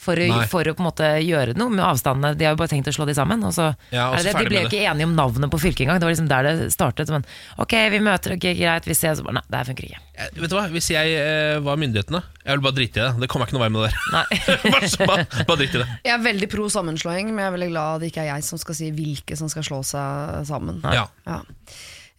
For 0.00 0.16
å, 0.16 0.26
for 0.48 0.64
å 0.64 0.72
på 0.72 0.80
en 0.80 0.86
måte 0.86 1.08
gjøre 1.20 1.52
noe 1.60 1.72
med 1.74 1.82
avstandene. 1.84 2.32
De 2.38 2.46
har 2.46 2.54
jo 2.54 2.60
bare 2.62 2.72
tenkt 2.72 2.88
å 2.88 2.94
slå 2.96 3.04
de 3.08 3.14
sammen. 3.16 3.42
Og 3.44 3.52
så 3.52 3.66
Ja, 3.92 4.06
og 4.08 4.16
så 4.16 4.30
det, 4.30 4.32
det. 4.32 4.44
De 4.46 4.48
ble 4.48 4.62
jo 4.62 4.70
ikke 4.70 4.84
enige 4.88 5.08
om 5.10 5.12
navnet 5.18 5.52
på 5.52 5.60
fylket 5.60 5.84
engang. 5.84 6.00
Det 6.00 6.08
var 6.08 6.14
liksom 6.14 6.30
der 6.30 6.48
det 6.48 6.70
startet. 6.72 7.12
Men 7.12 7.26
ok, 7.60 7.74
vi 7.92 8.00
møter, 8.06 8.36
ok, 8.38 8.46
greit, 8.56 8.88
vi 8.88 8.96
ses. 8.96 9.20
Nei, 9.20 9.44
det 9.44 9.60
her 9.60 9.68
funker 9.68 9.90
ikke. 9.90 10.00
Jeg, 10.20 10.32
vet 10.40 10.52
du 10.52 10.56
hva, 10.56 10.64
Hvis 10.72 10.90
jeg 10.94 11.20
eh, 11.20 11.60
var 11.64 11.80
myndighetene, 11.80 12.22
jeg 12.40 12.54
ville 12.54 12.64
bare 12.64 12.78
drite 12.80 12.96
i 12.96 13.04
det. 13.04 13.12
Det 13.26 13.30
kommer 13.32 13.50
ikke 13.50 13.58
noe 13.58 13.66
vei 13.66 13.70
med 13.76 13.84
det 13.84 13.92
der. 13.92 14.00
Nei. 14.16 14.24
bare, 14.72 14.90
bare, 15.12 15.46
bare 15.52 15.68
i 15.68 15.70
det. 15.76 15.86
Jeg 16.08 16.16
er 16.16 16.26
veldig 16.30 16.50
pro 16.56 16.68
sammenslåing, 16.72 17.32
men 17.34 17.44
jeg 17.44 17.52
er 17.52 17.56
veldig 17.58 17.72
glad 17.74 18.00
det 18.00 18.12
ikke 18.14 18.24
er 18.24 18.32
jeg 18.32 18.48
som 18.48 18.60
skal 18.64 18.80
si 18.80 18.92
hvilke 18.96 19.36
som 19.36 19.52
skal 19.52 19.68
slå 19.68 19.84
seg 19.92 20.48
sammen. 20.48 20.80
Ja. 20.96 21.10
Ja. 21.28 21.42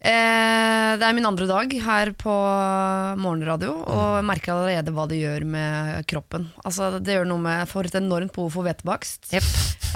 Eh, 0.02 0.92
det 0.98 1.06
er 1.06 1.14
min 1.14 1.26
andre 1.28 1.46
dag 1.46 1.74
her 1.84 2.10
på 2.18 2.32
morgenradio, 3.22 3.76
og 3.86 4.16
jeg 4.18 4.26
merker 4.26 4.54
allerede 4.56 4.94
hva 4.96 5.04
det 5.06 5.20
gjør 5.20 5.44
med 5.46 6.08
kroppen. 6.10 6.48
Altså, 6.66 6.88
det 6.98 7.14
gjør 7.14 7.28
noe 7.30 7.42
med 7.44 7.70
For 7.70 7.86
et 7.86 7.94
enormt 8.00 8.34
behov 8.34 8.50
for 8.56 8.66
hvetebakst. 8.66 9.30
Yep. 9.30 9.50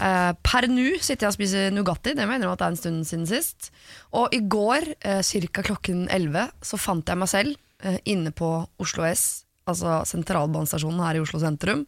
Eh, 0.06 0.30
per 0.46 0.68
nå 0.70 0.86
sitter 1.00 1.26
jeg 1.26 1.32
og 1.32 1.36
spiser 1.38 1.74
Nugatti, 1.74 2.14
det 2.14 2.26
mener 2.28 2.46
jeg 2.46 2.54
at 2.54 2.62
det 2.62 2.68
er 2.68 2.74
en 2.76 2.80
stund 2.82 3.08
siden 3.08 3.26
sist. 3.26 3.72
Og 4.14 4.34
i 4.36 4.44
går, 4.46 4.92
eh, 5.00 5.22
ca. 5.26 5.64
klokken 5.72 6.06
11, 6.06 6.52
så 6.62 6.78
fant 6.78 7.08
jeg 7.08 7.18
meg 7.18 7.32
selv 7.32 7.56
eh, 7.82 7.98
inne 8.06 8.30
på 8.30 8.50
Oslo 8.78 9.08
S, 9.08 9.42
altså 9.66 10.04
sentralbanestasjonen 10.06 11.02
her 11.02 11.18
i 11.18 11.24
Oslo 11.24 11.42
sentrum, 11.42 11.82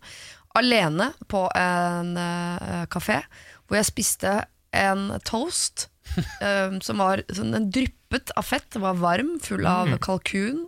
alene 0.58 1.12
på 1.30 1.44
en 1.54 2.16
eh, 2.18 2.82
kafé, 2.90 3.20
hvor 3.68 3.78
jeg 3.78 3.90
spiste 3.92 4.34
en 4.74 5.12
toast 5.28 5.86
eh, 6.42 6.74
som 6.82 7.04
var 7.04 7.22
sånn, 7.30 7.54
Den 7.54 7.70
dryppet 8.08 8.30
av 8.30 8.42
fett, 8.42 8.76
var 8.76 8.94
varm, 8.94 9.38
full 9.42 9.66
av 9.66 9.98
kalkun 10.00 10.66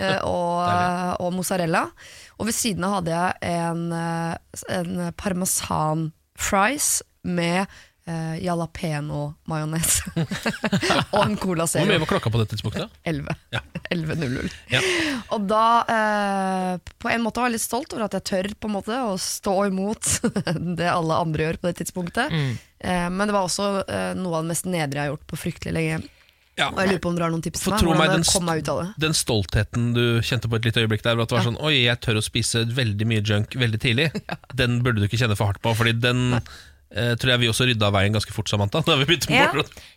eh, 0.00 0.20
og, 0.24 1.20
og 1.20 1.32
mozzarella. 1.32 1.88
Og 2.38 2.48
ved 2.48 2.54
siden 2.54 2.84
av 2.84 2.98
hadde 2.98 3.12
jeg 3.12 3.52
en, 3.52 3.92
eh, 3.92 4.36
en 4.78 5.12
parmesan 5.16 6.12
fries 6.38 7.02
med 7.22 7.66
eh, 8.06 8.38
jalapeño-majones. 8.44 9.98
og 11.12 11.24
en 11.24 11.36
Cola 11.36 11.66
Hvor 11.66 11.82
mye 11.82 11.92
Zero. 11.92 11.98
var 11.98 12.12
klokka 12.14 12.30
på 12.30 12.40
det 12.40 12.48
tidspunktet? 12.54 12.90
11. 13.04 13.36
Ja. 13.52 13.60
11.00. 13.90 14.52
Ja. 14.72 14.80
Og 15.34 15.48
da 15.50 15.64
eh, 15.92 16.92
på 16.98 17.10
en 17.10 17.24
måte 17.24 17.42
var 17.42 17.50
jeg 17.50 17.58
litt 17.58 17.66
stolt 17.66 17.92
over 17.92 18.06
at 18.06 18.16
jeg 18.16 18.28
tør 18.30 18.52
på 18.54 18.70
en 18.70 18.78
måte 18.78 19.02
å 19.02 19.16
stå 19.20 19.58
imot 19.68 20.14
det 20.78 20.88
alle 20.88 21.20
andre 21.20 21.50
gjør 21.50 21.60
på 21.60 21.68
det 21.68 21.80
tidspunktet. 21.82 22.32
Mm. 22.32 22.54
Eh, 22.78 23.08
men 23.10 23.26
det 23.26 23.34
var 23.36 23.48
også 23.50 23.72
eh, 23.84 24.12
noe 24.16 24.38
av 24.38 24.46
det 24.46 24.54
mest 24.54 24.70
nedre 24.70 25.02
jeg 25.02 25.04
har 25.08 25.12
gjort 25.16 25.28
på 25.28 25.42
fryktelig 25.42 25.74
lenge. 25.76 26.06
Ja. 26.58 26.68
Og 26.74 26.80
jeg 26.82 26.90
lurer 26.92 27.02
på 27.04 27.10
om 27.12 27.16
dere 27.18 27.28
har 27.28 27.34
noen 27.36 27.44
tips 27.46 27.60
til 27.62 27.68
For 27.70 27.76
meg? 27.76 27.80
tro 27.84 27.90
meg, 27.94 27.98
Hvordan 28.02 28.22
den, 28.24 28.30
kom 28.32 28.46
meg 28.50 28.62
ut 28.64 28.70
av 28.72 28.78
det? 28.82 28.88
den 29.06 29.14
stoltheten 29.14 29.90
du 29.94 30.04
kjente 30.26 30.50
på 30.50 30.58
et 30.58 30.66
lite 30.66 30.82
øyeblikk 30.82 31.04
der, 31.06 31.20
at 31.22 31.30
det 31.30 31.38
var 31.38 31.46
sånn 31.46 31.60
Oi, 31.62 31.74
jeg 31.84 32.00
tør 32.04 32.18
å 32.18 32.24
spise 32.24 32.64
veldig 32.66 33.06
mye 33.06 33.22
junk 33.22 33.54
veldig 33.58 33.80
tidlig. 33.84 34.08
Den 34.60 34.80
burde 34.82 35.00
du 35.00 35.06
ikke 35.06 35.20
kjenne 35.22 35.36
for 35.38 35.52
hardt 35.52 35.62
på, 35.62 35.70
Fordi 35.78 35.92
den 36.02 36.34
eh, 36.34 37.14
tror 37.20 37.30
jeg 37.34 37.42
vi 37.44 37.48
også 37.52 37.66
rydda 37.68 37.88
av 37.90 37.94
veien 37.98 38.14
ganske 38.16 38.34
fort, 38.34 38.48
Samantha. 38.50 38.82
Da 38.88 38.96
vi 38.98 39.06
begynte 39.08 39.30
Ja. 39.32 39.52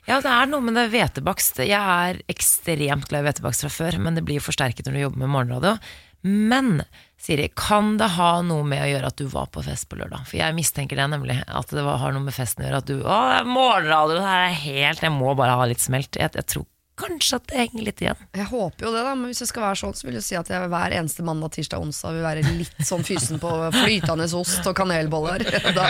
ja, 0.09 0.19
det 0.21 0.31
er 0.37 0.45
noe 0.51 0.61
med 0.65 0.77
det 0.77 0.87
hvetebakst. 0.93 1.63
Jeg 1.65 1.81
er 1.81 2.21
ekstremt 2.31 3.07
glad 3.09 3.23
i 3.25 3.29
hvetebakst 3.31 3.65
fra 3.65 3.73
før, 3.73 3.97
men 4.05 4.19
det 4.19 4.25
blir 4.27 4.37
jo 4.41 4.45
forsterket 4.51 4.85
når 4.89 4.97
du 4.99 5.03
jobber 5.07 5.23
med 5.25 5.33
morgenradio. 5.33 5.77
Men 6.21 6.83
Siri, 7.21 7.47
kan 7.57 7.95
det 8.01 8.07
ha 8.17 8.31
noe 8.45 8.65
med 8.65 8.81
å 8.81 8.89
gjøre 8.89 9.09
at 9.11 9.19
du 9.21 9.27
var 9.29 9.49
på 9.53 9.61
fest 9.65 9.87
på 9.89 9.99
lørdag? 9.99 10.25
For 10.29 10.39
jeg 10.39 10.57
mistenker 10.57 10.97
det 10.97 11.07
nemlig, 11.13 11.37
at 11.45 11.73
det 11.73 11.83
har 11.85 12.15
noe 12.15 12.25
med 12.25 12.33
festen 12.33 12.63
å 12.63 12.67
gjøre. 12.67 12.81
At 12.81 12.89
du 12.89 12.95
Å, 12.97 13.17
det 13.29 13.39
er 13.41 13.49
morgenradio, 13.49 14.17
det 14.17 14.25
her 14.25 14.45
er 14.47 14.59
helt 14.63 15.05
Jeg 15.05 15.13
må 15.13 15.35
bare 15.37 15.57
ha 15.59 15.67
litt 15.69 15.83
smelt. 15.83 16.17
Jeg, 16.17 16.33
jeg 16.37 16.49
tror 16.49 16.65
kanskje 17.01 17.37
at 17.39 17.47
det 17.49 17.57
henger 17.59 17.85
litt 17.87 18.01
igjen. 18.03 18.21
Jeg 18.37 18.47
håper 18.51 18.85
jo 18.87 18.91
det, 18.93 19.03
da, 19.07 19.13
men 19.17 19.31
hvis 19.31 19.41
det 19.43 19.47
skal 19.49 19.65
være 19.65 19.79
sånn, 19.81 19.95
så 19.97 20.07
vil 20.07 20.17
jeg 20.19 20.25
si 20.27 20.37
at 20.39 20.51
jeg 20.53 20.69
hver 20.71 20.95
eneste 20.99 21.25
mandag, 21.27 21.53
tirsdag, 21.55 21.83
onsdag 21.83 22.15
vil 22.17 22.25
være 22.25 22.45
litt 22.59 22.83
sånn 22.87 23.05
fysen 23.07 23.41
på 23.41 23.51
flytende 23.75 24.27
ost 24.39 24.67
og 24.69 24.77
kanelboller. 24.77 25.45
Da, 25.77 25.87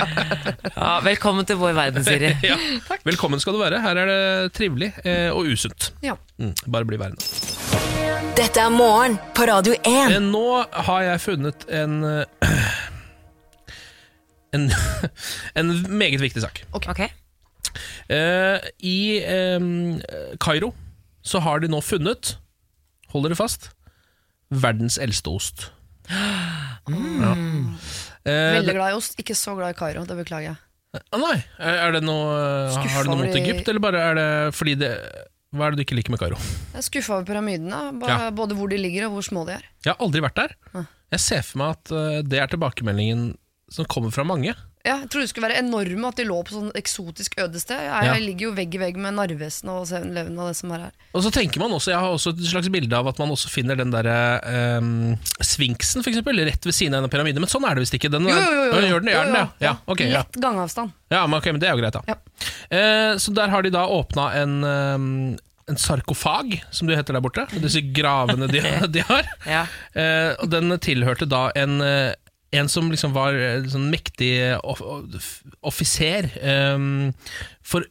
Ja, 0.76 0.92
velkommen 1.06 1.48
til 1.50 1.60
vår 1.62 1.76
verden, 1.78 2.06
Siri. 2.08 2.34
Ja. 2.52 2.58
Velkommen 3.08 3.42
skal 3.42 3.56
du 3.56 3.62
være. 3.62 3.82
Her 3.84 4.00
er 4.04 4.10
det 4.12 4.22
trivelig 4.58 4.92
eh, 5.04 5.30
og 5.34 5.50
usunt. 5.52 5.92
ja. 6.06 6.18
Mm, 6.42 6.56
bare 6.74 6.88
bli 6.90 6.98
værende. 6.98 7.22
Dette 8.38 8.62
er 8.64 8.72
morgen 8.74 9.18
på 9.38 9.46
Radio 9.50 9.76
1. 9.78 10.16
Eh, 10.16 10.22
Nå 10.24 10.46
har 10.88 11.04
jeg 11.06 11.22
funnet 11.22 11.66
en 11.70 12.00
eh, 12.08 12.48
en, 14.56 14.70
en 15.56 15.74
meget 15.90 16.22
viktig 16.24 16.44
sak. 16.46 16.64
Ok, 16.78 16.88
Eh, 18.12 18.58
I 18.84 19.22
eh, 19.24 19.62
Kairo 20.44 20.74
så 21.24 21.42
har 21.46 21.60
de 21.64 21.70
nå 21.72 21.80
funnet, 21.86 22.36
hold 23.14 23.28
dere 23.28 23.38
fast, 23.40 23.70
verdens 24.52 24.98
eldste 25.02 25.30
ost. 25.34 25.68
Ja. 26.12 27.32
Eh, 28.26 28.58
Veldig 28.60 28.76
glad 28.76 28.92
i 28.92 28.98
ost, 28.98 29.16
ikke 29.22 29.36
så 29.38 29.56
glad 29.58 29.74
i 29.76 29.78
Kairo. 29.80 30.04
Det 30.06 30.18
beklager 30.20 30.52
jeg. 30.52 30.60
Ah, 31.14 31.18
nei, 31.22 31.38
er 31.64 31.94
det 31.96 32.02
noe 32.04 32.32
Skuffa 32.74 32.98
Har 32.98 33.06
det 33.08 33.12
noe 33.14 33.22
mot 33.22 33.36
Egypt, 33.40 33.70
eller 33.72 33.80
bare 33.80 34.00
er 34.10 34.18
det 34.18 34.26
fordi 34.58 34.74
det 34.82 34.90
Hva 35.56 35.70
er 35.70 35.72
det 35.72 35.80
du 35.80 35.84
ikke 35.86 35.96
liker 35.96 36.12
med 36.12 36.20
Kairo? 36.20 36.36
Jeg 36.74 36.82
er 36.82 36.84
skuffa 36.84 37.14
over 37.16 37.28
pyramidene, 37.30 37.80
Bare, 38.02 38.18
Ja. 38.26 38.32
både 38.36 38.58
hvor 38.60 38.68
de 38.68 38.76
ligger 38.82 39.06
og 39.08 39.14
hvor 39.16 39.24
små 39.24 39.46
de 39.48 39.54
er. 39.56 39.64
Jeg 39.86 39.94
har 39.94 40.04
aldri 40.04 40.20
vært 40.26 40.36
der. 40.42 40.56
Jeg 41.16 41.20
ser 41.24 41.42
for 41.48 41.62
meg 41.64 41.78
at 41.78 41.92
eh, 41.96 42.18
det 42.28 42.40
er 42.44 42.52
tilbakemeldingen 42.52 43.24
som 43.72 43.88
kommer 43.88 44.12
fra 44.12 44.24
mange. 44.28 44.52
Ja, 44.86 44.96
jeg 45.04 45.10
trodde 45.14 45.26
det 45.28 45.30
skulle 45.30 45.48
være 45.50 45.60
enorme, 45.62 46.08
at 46.10 46.18
de 46.18 46.24
lå 46.26 46.40
på 46.48 46.56
sånn 46.56 46.72
eksotisk 46.80 47.36
ødested. 47.44 47.78
Jeg, 47.78 47.90
Ja. 47.92 48.14
jeg 48.16 48.24
ligger 48.26 48.48
jo 48.48 48.52
vegg 48.58 48.74
i 48.76 48.80
vegg 48.82 48.98
med 48.98 49.14
Narvesen 49.14 49.70
og 49.70 49.84
Seven 49.88 50.10
Eleven 50.16 50.40
og 50.42 50.48
det 50.50 50.56
som 50.58 50.72
er 50.74 50.86
her. 50.88 50.96
Og 51.14 51.22
så 51.26 51.32
tenker 51.32 51.60
man 51.62 51.72
også, 51.76 51.92
Jeg 51.92 52.00
har 52.00 52.10
også 52.16 52.34
et 52.34 52.42
slags 52.50 52.70
bilde 52.74 52.94
av 52.98 53.08
at 53.12 53.20
man 53.20 53.30
også 53.30 53.50
finner 53.54 53.76
den 53.78 53.92
derre 53.94 54.18
um, 54.80 55.18
sfinksen, 55.42 56.02
eksempel, 56.02 56.42
rett 56.48 56.66
ved 56.66 56.74
siden 56.74 56.96
av 56.98 57.04
en 57.06 57.10
pyramide. 57.14 57.40
Men 57.44 57.52
sånn 57.52 57.66
er 57.70 57.76
det 57.76 57.86
visst 57.86 57.94
ikke. 58.00 58.10
Den, 58.10 58.26
Jo, 58.26 58.36
jo, 58.36 58.42
jo. 58.42 58.72
Ja, 58.72 58.82
Gjør 58.92 59.06
den, 59.06 59.14
gjør 59.14 59.26
den 59.30 59.36
jo. 59.42 59.46
Ja, 59.68 59.76
Okay, 59.88 60.10
ja. 60.10 60.24
Lett 60.26 60.42
gangavstand. 60.42 60.92
Ja, 61.12 61.26
men, 61.28 61.38
okay, 61.38 61.52
men 61.54 61.62
det 61.62 61.70
er 61.70 61.76
jo 61.78 61.82
greit, 61.84 61.94
da. 61.94 62.02
Ja. 62.08 62.16
Eh, 62.72 63.14
så 63.22 63.34
der 63.36 63.50
har 63.54 63.62
de 63.62 63.70
da 63.74 63.86
åpna 63.86 64.32
en, 64.42 64.64
um, 64.64 65.38
en 65.70 65.78
sarkofag, 65.78 66.58
som 66.72 66.88
det 66.90 66.98
heter 66.98 67.14
der 67.16 67.22
borte. 67.24 67.46
Disse 67.62 67.82
gravene 67.94 68.48
de, 68.52 68.62
de 68.96 69.04
har. 69.08 69.30
Ja. 69.46 69.62
Eh, 69.94 70.34
og 70.42 70.50
den 70.52 70.74
tilhørte 70.84 71.28
da 71.30 71.50
en, 71.56 71.78
eh, 71.86 72.14
en 72.52 72.70
som 72.70 72.90
liksom 72.92 73.14
var 73.16 73.38
eh, 73.38 73.64
sånn 73.72 73.90
mektig 73.92 74.34
off 74.60 74.82
offiser 75.64 76.28
um, 76.76 77.12
for 77.64 77.88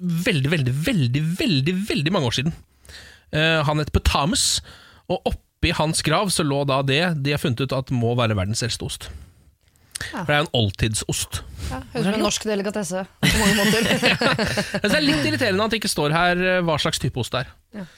veldig, 0.00 0.50
veldig, 0.52 0.74
veldig, 0.86 1.22
veldig, 1.38 1.74
veldig 1.88 2.12
mange 2.12 2.28
år 2.28 2.38
siden. 2.40 2.56
Uh, 3.32 3.62
han 3.64 3.80
het 3.80 3.92
Petamus, 3.94 4.60
og 5.08 5.24
oppi 5.30 5.72
hans 5.78 6.04
grav 6.04 6.32
så 6.34 6.44
lå 6.44 6.62
da 6.68 6.82
det 6.84 7.02
de 7.24 7.32
har 7.32 7.40
funnet 7.40 7.64
ut 7.64 7.76
at 7.76 7.92
må 7.94 8.12
være 8.18 8.36
verdens 8.36 8.64
eldste 8.66 8.88
ost. 8.88 9.08
Ja. 10.00 10.24
For 10.24 10.28
det 10.28 10.34
er 10.34 10.40
jo 10.42 10.46
en 10.48 10.56
oldtidsost. 10.62 11.32
Ja, 11.70 11.78
Høres 11.92 11.94
ut 11.94 12.04
som 12.04 12.14
en 12.16 12.24
norsk 12.26 12.42
delikatesse 12.48 13.00
på 13.22 13.36
mange 13.38 13.54
måter. 13.60 13.80
ja. 14.12 14.16
det 14.82 14.96
er 14.98 15.04
litt 15.04 15.24
irriterende 15.28 15.64
at 15.64 15.70
det 15.72 15.78
ikke 15.80 15.92
står 15.92 16.10
her 16.16 16.34
eh, 16.42 16.64
hva 16.66 16.74
slags 16.82 16.98
type 17.02 17.18
ost 17.22 17.32
det 17.36 17.40
er. 17.44 17.48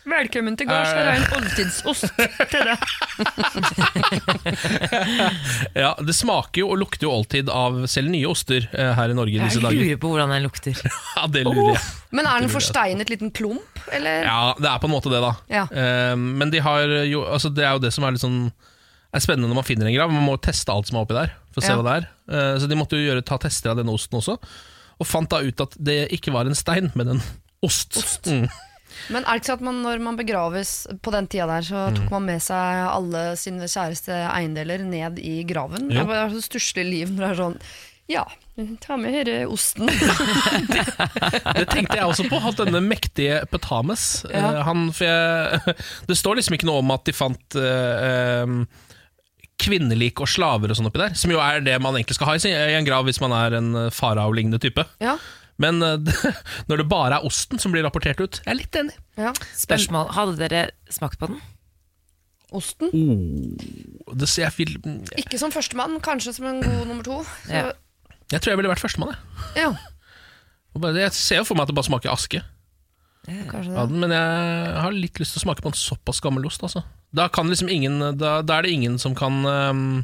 Velkommen 0.07 0.55
til 0.55 0.67
gårds, 0.69 0.93
her 0.95 1.07
er 1.11 1.17
en 1.19 1.27
oldtidsost 1.35 2.05
til 2.53 2.63
deg. 2.69 2.79
Ja, 5.75 5.97
Det 5.99 6.15
smaker 6.15 6.61
jo 6.63 6.69
og 6.75 6.79
lukter 6.79 7.07
jo 7.09 7.13
oldtid 7.17 7.49
av 7.51 7.87
selv 7.91 8.11
nye 8.15 8.29
oster 8.31 8.69
eh, 8.71 8.93
her 8.95 9.11
i 9.11 9.15
Norge 9.19 9.35
i 9.35 9.41
disse 9.43 9.59
Jeg 9.59 9.75
lurer 9.81 9.99
på 10.01 10.09
hvordan 10.13 10.31
den 10.37 10.45
lukter. 10.47 10.75
Ja, 11.17 11.23
det 11.31 11.43
lurer 11.49 11.73
jeg. 11.75 11.83
Men 12.15 12.25
er 12.31 12.37
den 12.45 12.53
forsteinet 12.53 13.11
liten 13.11 13.31
klump, 13.35 13.79
eller? 13.91 14.23
Ja, 14.29 14.55
det 14.61 14.69
er 14.71 14.79
på 14.83 14.87
en 14.91 14.95
måte 14.95 15.11
det, 15.11 15.21
da. 15.25 15.33
Ja. 15.51 15.65
Eh, 15.73 16.15
men 16.15 16.51
de 16.55 16.59
har 16.63 16.87
jo 17.09 17.25
altså 17.27 17.49
Det 17.51 17.65
er 17.67 17.73
jo 17.75 17.81
det 17.83 17.91
som 17.95 18.05
er 18.07 18.11
litt 18.15 18.23
sånn 18.23 18.53
er 19.15 19.25
spennende 19.25 19.49
når 19.51 19.61
man 19.61 19.67
finner 19.69 19.87
en 19.91 19.95
grav. 19.97 20.13
Man 20.13 20.27
må 20.27 20.37
teste 20.43 20.73
alt 20.75 20.89
som 20.91 20.99
er 20.99 21.07
oppi 21.07 21.15
der, 21.17 21.33
for 21.55 21.63
å 21.63 21.65
se 21.67 21.73
Ja. 21.73 21.79
hva 21.81 21.87
det 21.89 21.97
er. 22.03 22.09
uh, 22.35 22.59
så 22.61 22.69
de 22.71 22.77
måtte 22.81 22.99
jo 22.99 23.07
gjøre, 23.09 23.25
ta 23.25 23.39
tester 23.39 23.71
av 23.73 23.77
denne 23.81 23.95
osten 23.95 24.19
også, 24.21 24.39
og 25.01 25.07
fant 25.07 25.31
da 25.31 25.41
ut 25.43 25.61
at 25.61 25.75
det 25.79 25.99
ikke 26.15 26.33
var 26.33 26.47
en 26.47 26.55
stein, 26.59 26.93
men 26.95 27.09
en 27.17 27.23
ost. 27.65 27.99
Mm. 28.27 28.49
Men 29.11 29.25
er 29.25 29.33
det 29.35 29.41
ikke 29.43 29.49
sånn 29.51 29.59
at 29.59 29.65
man, 29.67 29.81
når 29.83 30.03
man 30.05 30.17
begraves 30.17 30.75
på 31.03 31.11
den 31.11 31.27
tida 31.27 31.49
der, 31.51 31.63
så 31.67 31.89
Mm. 31.91 31.97
tok 31.97 32.11
man 32.15 32.27
med 32.27 32.41
seg 32.45 32.85
alle 32.93 33.25
sine 33.37 33.67
kjæreste 33.67 34.15
eiendeler 34.31 34.85
ned 34.87 35.19
i 35.19 35.43
graven? 35.45 35.91
Jo. 35.91 35.99
Det 35.99 36.07
var 36.07 36.31
så 36.31 36.43
stusslig 36.47 36.85
liv 36.87 37.09
når 37.11 37.25
det 37.27 37.31
er 37.33 37.43
sånn 37.43 37.59
Ja, 38.07 38.25
ta 38.85 38.97
med 39.01 39.15
denne 39.27 39.49
osten. 39.49 39.89
Det 41.59 41.67
tenkte 41.73 41.97
jeg 41.97 42.05
også 42.07 42.27
på, 42.29 42.37
at 42.37 42.59
denne 42.61 42.83
mektige 42.85 43.43
Petames 43.51 44.25
Ja. 44.31 44.51
eh, 44.59 44.63
han, 44.67 44.91
jeg, 44.93 45.61
Det 46.11 46.17
står 46.19 46.37
liksom 46.39 46.55
ikke 46.59 46.69
noe 46.69 46.83
om 46.85 46.91
at 46.95 47.05
de 47.09 47.15
fant 47.17 47.57
uh, 47.57 47.65
eh, 47.65 48.47
kvinnelik 49.61 50.19
og 50.21 50.29
slaver 50.29 50.73
og 50.73 50.77
sånn 50.79 50.89
oppi 50.91 51.01
der, 51.01 51.15
som 51.19 51.31
jo 51.33 51.39
er 51.41 51.61
det 51.65 51.77
man 51.83 51.95
egentlig 51.97 52.17
skal 52.19 52.33
ha 52.33 52.35
i 52.37 52.55
en 52.77 52.85
grav 52.89 53.07
hvis 53.07 53.21
man 53.23 53.33
er 53.37 53.55
en 53.61 53.73
eh, 53.87 53.91
farao-lignende 53.95 54.59
type. 54.63 54.85
Ja, 55.03 55.17
Men 55.63 55.79
eh, 55.87 56.33
når 56.69 56.83
det 56.83 56.89
bare 56.91 57.21
er 57.21 57.27
osten 57.29 57.61
som 57.63 57.73
blir 57.75 57.85
rapportert 57.87 58.19
ut, 58.21 58.41
jeg 58.45 58.51
er 58.51 58.59
litt 58.59 58.75
enig. 58.81 58.97
ja. 59.21 59.31
Spørsmål, 59.55 60.11
hadde 60.17 60.37
dere 60.43 60.65
smakt 60.91 61.21
på 61.23 61.31
den? 61.31 61.41
Osten. 62.55 62.91
Det, 64.15 64.29
jeg, 64.39 64.53
vil, 64.59 64.77
Ikke 65.19 65.39
som 65.41 65.51
førstemann, 65.55 65.97
kanskje 66.05 66.37
som 66.37 66.47
en 66.47 66.61
god 66.63 66.85
nummer 66.87 67.03
to. 67.07 67.17
Så, 67.47 67.51
Ja. 67.51 67.73
jeg 68.31 68.41
tror 68.45 68.53
jeg 68.53 68.61
ville 68.61 68.71
vært 68.71 68.83
førstemann. 68.85 69.15
Jeg. 69.57 69.73
ja, 69.73 70.93
Jeg 70.95 71.13
ser 71.15 71.41
jo 71.43 71.45
for 71.49 71.55
meg 71.59 71.65
at 71.67 71.73
det 71.73 71.79
bare 71.79 71.89
smaker 71.89 72.13
aske. 72.13 72.43
Kanskje 73.51 73.73
det. 73.73 73.85
den, 73.91 74.01
men 74.03 74.13
jeg 74.15 74.81
har 74.85 74.97
litt 74.97 75.21
lyst 75.21 75.37
til 75.37 75.43
å 75.43 75.45
smake 75.47 75.65
på 75.65 75.71
en 75.73 75.79
såpass 75.79 76.21
gammel 76.25 76.47
ost. 76.49 76.65
Altså. 76.67 76.85
Da, 77.15 77.29
kan 77.33 77.49
liksom 77.51 77.71
ingen, 77.73 78.01
da, 78.21 78.41
da 78.45 78.59
er 78.59 78.67
det 78.67 78.75
ingen 78.75 78.99
som 78.99 79.15
kan 79.17 79.45
um, 79.47 80.03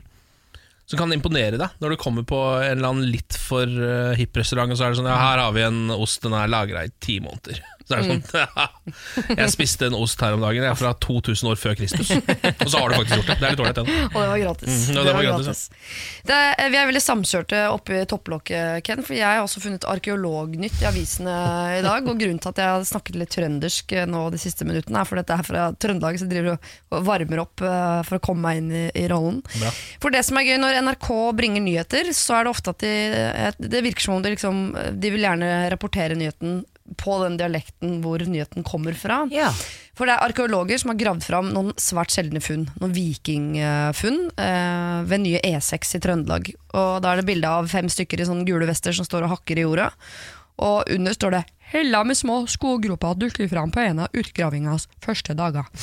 Som 0.86 1.00
kan 1.00 1.12
imponere 1.14 1.58
deg 1.58 1.82
når 1.82 1.94
du 1.94 2.00
kommer 2.02 2.24
på 2.26 2.38
en 2.58 2.78
eller 2.78 2.92
annen 2.92 3.10
litt 3.10 3.36
for 3.38 3.66
uh, 3.66 4.14
hipp 4.18 4.38
restaurant, 4.40 4.72
og 4.72 4.78
så 4.78 4.86
er 4.86 4.94
det 4.94 5.00
sånn 5.02 5.10
Ja, 5.10 5.18
her 5.20 5.42
har 5.44 5.54
vi 5.56 5.66
en 5.66 5.92
ost, 5.94 6.22
den 6.24 6.34
er 6.38 6.50
lagra 6.50 6.86
i 6.86 6.94
ti 7.02 7.20
måneder. 7.22 7.60
Så 7.88 7.96
er 7.96 8.02
det 8.04 8.08
sånn 8.10 9.36
Jeg 9.40 9.52
spiste 9.54 9.86
en 9.88 9.96
ost 9.98 10.20
her 10.22 10.34
om 10.36 10.42
dagen, 10.44 10.62
jeg 10.62 10.70
er 10.70 10.78
fra 10.78 10.92
2000 11.02 11.50
år 11.50 11.58
før 11.60 11.76
Kristus. 11.78 12.10
Og 12.12 12.68
så 12.70 12.80
har 12.82 12.92
du 12.92 12.96
faktisk 13.00 13.16
gjort 13.20 13.30
det. 13.30 13.36
Det 13.40 13.46
er 13.48 13.54
litt 13.54 13.62
ålreit, 13.64 13.78
den. 13.80 13.90
Og 14.10 14.18
det 14.20 14.28
var 14.30 14.40
gratis. 14.44 14.76
Mm, 14.90 14.98
det 15.00 15.14
var 15.16 15.26
gratis, 15.26 15.62
Det 16.30 16.36
er, 16.36 16.70
vi 16.74 16.78
er 16.80 16.88
veldig 16.90 17.02
samkjørte 17.04 17.62
oppi 17.74 18.00
topplokket, 18.10 18.84
Ken. 18.86 19.02
For 19.06 19.16
jeg 19.18 19.26
har 19.26 19.42
også 19.44 19.62
funnet 19.64 19.86
arkeolognytt 19.90 20.78
i 20.82 20.88
avisene 20.90 21.36
i 21.78 21.82
dag. 21.86 22.06
Og 22.10 22.20
grunnen 22.20 22.40
til 22.42 22.52
at 22.52 22.62
jeg 22.62 22.74
har 22.74 22.86
snakket 22.90 23.18
litt 23.20 23.32
trøndersk 23.34 23.96
nå 24.10 24.24
de 24.34 24.40
siste 24.42 24.66
minuttene, 24.68 25.00
er 25.02 25.08
fordi 25.08 25.24
dette 25.24 25.38
er 25.40 25.48
fra 25.50 25.66
Trøndelag, 25.80 26.18
så 26.20 26.26
jeg 26.28 26.34
driver 26.36 26.56
og- 26.56 27.06
varmer 27.10 27.40
opp 27.44 27.62
eh, 27.64 28.00
for 28.06 28.18
å 28.18 28.22
komme 28.24 28.42
meg 28.44 28.58
inn 28.60 28.70
i, 28.74 28.84
i 28.98 29.06
rollen. 29.10 29.40
Bra. 29.56 29.70
For 30.02 30.12
det 30.14 30.20
som 30.26 30.36
er 30.40 30.46
gøy, 30.48 30.56
når 30.60 30.80
NRK 30.84 31.08
bringer 31.38 31.62
nyheter, 31.64 32.10
så 32.16 32.36
er 32.38 32.44
det 32.46 32.52
ofte 32.52 32.74
at 32.74 32.82
de 32.84 32.90
eh, 32.90 33.52
Det 33.60 33.82
virker 33.86 34.04
som 34.04 34.14
om 34.18 34.22
de, 34.24 34.32
liksom, 34.34 34.60
de 35.00 35.12
vil 35.14 35.24
gjerne 35.24 35.48
rapportere 35.72 36.16
nyheten 36.18 36.60
på 36.96 37.18
den 37.24 37.36
dialekten 37.40 38.00
hvor 38.02 38.18
nyheten 38.24 38.64
kommer 38.66 38.92
fra. 38.98 39.22
Ja. 39.30 39.50
For 39.94 40.06
det 40.08 40.14
er 40.16 40.24
arkeologer 40.30 40.78
som 40.80 40.90
har 40.92 40.98
gravd 41.00 41.22
fram 41.26 41.46
noen 41.54 41.72
svært 41.80 42.10
sjeldne 42.14 42.40
funn. 42.42 42.66
Noen 42.80 42.94
vikingfunn 42.96 44.20
eh, 44.40 44.98
ved 45.10 45.20
nye 45.26 45.40
E6 45.44 45.96
i 45.98 46.00
Trøndelag. 46.02 46.44
Og 46.72 47.02
Da 47.04 47.08
er 47.12 47.16
det 47.20 47.26
bilde 47.28 47.48
av 47.48 47.68
fem 47.70 47.88
stykker 47.92 48.20
i 48.20 48.24
sånne 48.28 48.46
gule 48.48 48.66
vester 48.70 48.92
som 48.96 49.04
står 49.06 49.22
og 49.28 49.32
hakker 49.36 49.56
i 49.60 49.64
jorda. 49.66 49.88
Og 50.60 50.78
under 50.92 51.12
står 51.16 51.30
det 51.38 51.44
'Hella 51.70 52.00
med 52.04 52.16
små 52.18 52.46
skoggroper 52.50 53.14
dukker 53.14 53.48
fram 53.48 53.70
på 53.70 53.78
en 53.80 53.98
av 54.00 54.08
utgravingas 54.12 54.88
første 55.00 55.34
dager'. 55.38 55.64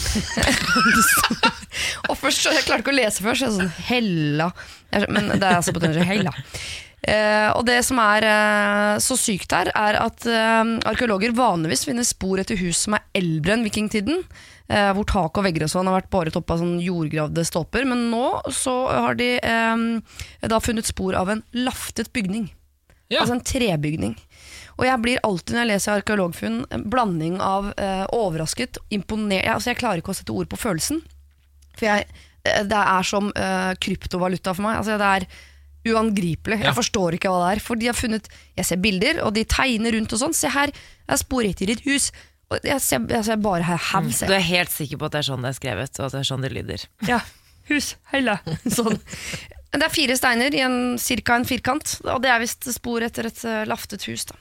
og 2.10 2.18
først, 2.18 2.42
så- 2.44 2.52
Jeg 2.54 2.64
klarte 2.68 2.82
ikke 2.84 2.92
å 2.94 3.00
lese 3.00 3.24
først, 3.24 3.40
så 3.42 3.46
jeg 3.48 3.54
sånn 3.56 3.72
'hella'. 3.88 4.52
Men 5.10 5.28
det 5.40 5.44
er 5.44 5.56
altså 5.56 5.72
på 5.74 5.80
trøndersk 5.80 6.06
'hella'. 6.08 6.34
Eh, 7.08 7.50
og 7.56 7.64
det 7.70 7.80
som 7.88 8.02
er 8.04 8.26
eh, 8.28 8.98
så 9.04 9.16
sykt 9.20 9.56
her, 9.56 9.72
er 9.72 10.00
at 10.02 10.28
eh, 10.28 10.74
arkeologer 10.90 11.36
vanligvis 11.38 11.86
finner 11.88 12.08
spor 12.08 12.42
etter 12.42 12.60
hus 12.60 12.84
som 12.84 12.98
er 12.98 13.06
eldre 13.16 13.56
enn 13.56 13.66
vikingtiden. 13.68 14.22
Eh, 14.68 14.92
hvor 14.98 15.08
tak 15.08 15.40
og 15.40 15.48
vegger 15.48 15.64
og 15.64 15.72
sånn 15.72 15.88
har 15.88 16.02
vært 16.02 16.12
båret 16.12 16.36
opp 16.36 16.52
av 16.52 16.60
sånn 16.60 16.78
jordgravde 16.84 17.48
stolper. 17.48 17.88
Men 17.88 18.10
nå 18.12 18.26
så 18.52 18.76
har 18.92 19.20
de 19.20 19.32
da 19.40 20.62
funnet 20.64 20.90
spor 20.90 21.16
av 21.16 21.32
en 21.32 21.44
laftet 21.56 22.12
bygning. 22.16 22.50
Ja. 23.08 23.22
Altså 23.24 23.38
en 23.38 23.46
trebygning. 23.48 24.18
Og 24.78 24.86
jeg 24.86 25.02
blir 25.02 25.22
alltid 25.26 25.56
når 25.56 25.64
jeg 25.64 25.72
leser 25.72 26.00
arkeologfunn, 26.02 26.58
en 26.74 26.88
blanding 26.92 27.40
av 27.42 27.72
eh, 27.82 28.04
overrasket, 28.14 28.78
imponert 28.94 29.48
altså 29.56 29.72
jeg 29.72 29.80
klarer 29.80 30.04
ikke 30.04 30.14
å 30.14 30.18
sette 30.20 30.36
ord 30.36 30.50
på 30.52 30.60
følelsen. 30.60 31.02
For 31.78 31.88
jeg, 31.88 32.06
det 32.44 32.82
er 32.84 33.08
som 33.08 33.32
eh, 33.34 33.72
kryptovaluta 33.82 34.54
for 34.54 34.68
meg. 34.68 34.82
Altså 34.82 35.00
det 35.02 35.14
er 35.16 35.28
uangripelig. 35.94 36.60
Ja. 36.62 36.70
Jeg 36.70 36.78
forstår 36.78 37.18
ikke 37.18 37.32
hva 37.32 37.44
det 37.46 37.52
er. 37.56 37.64
For 37.64 37.80
de 37.80 37.90
har 37.90 37.98
funnet 37.98 38.30
Jeg 38.58 38.70
ser 38.70 38.82
bilder, 38.82 39.22
og 39.26 39.36
de 39.38 39.46
tegner 39.48 39.96
rundt 39.98 40.16
og 40.16 40.22
sånn. 40.24 40.36
Se 40.38 40.52
her, 40.54 40.74
det 40.74 41.16
er 41.16 41.22
spor 41.22 41.48
etter 41.48 41.74
et 41.74 41.84
hus. 41.88 42.12
Og 42.48 42.64
jeg 42.64 42.80
ser, 42.84 43.04
jeg 43.12 43.28
ser 43.28 43.40
bare 43.44 43.66
her 43.68 43.82
haug, 43.90 44.08
ser 44.16 44.32
Du 44.32 44.38
er 44.38 44.46
helt 44.46 44.72
sikker 44.72 45.00
på 45.00 45.10
at 45.10 45.18
det 45.18 45.20
er 45.20 45.28
sånn 45.28 45.44
det 45.44 45.52
er 45.52 45.58
skrevet, 45.58 46.00
og 46.00 46.08
at 46.08 46.16
det 46.16 46.22
er 46.22 46.30
sånn 46.30 46.46
det 46.46 46.52
lyder. 46.56 46.86
Ja, 47.10 47.20
hus, 47.68 47.96
heile. 48.14 48.38
Sånn. 48.78 49.02
Det 49.68 49.84
er 49.84 49.92
fire 49.92 50.16
steiner 50.16 50.56
i 50.56 50.62
en, 50.64 50.78
cirka 51.02 51.36
en 51.36 51.46
firkant, 51.48 51.98
og 52.08 52.22
det 52.24 52.32
er 52.32 52.40
visst 52.40 52.70
spor 52.72 53.04
etter 53.04 53.28
et 53.28 53.42
eh, 53.44 53.66
laftet 53.68 54.08
hus. 54.08 54.24
Da. 54.30 54.38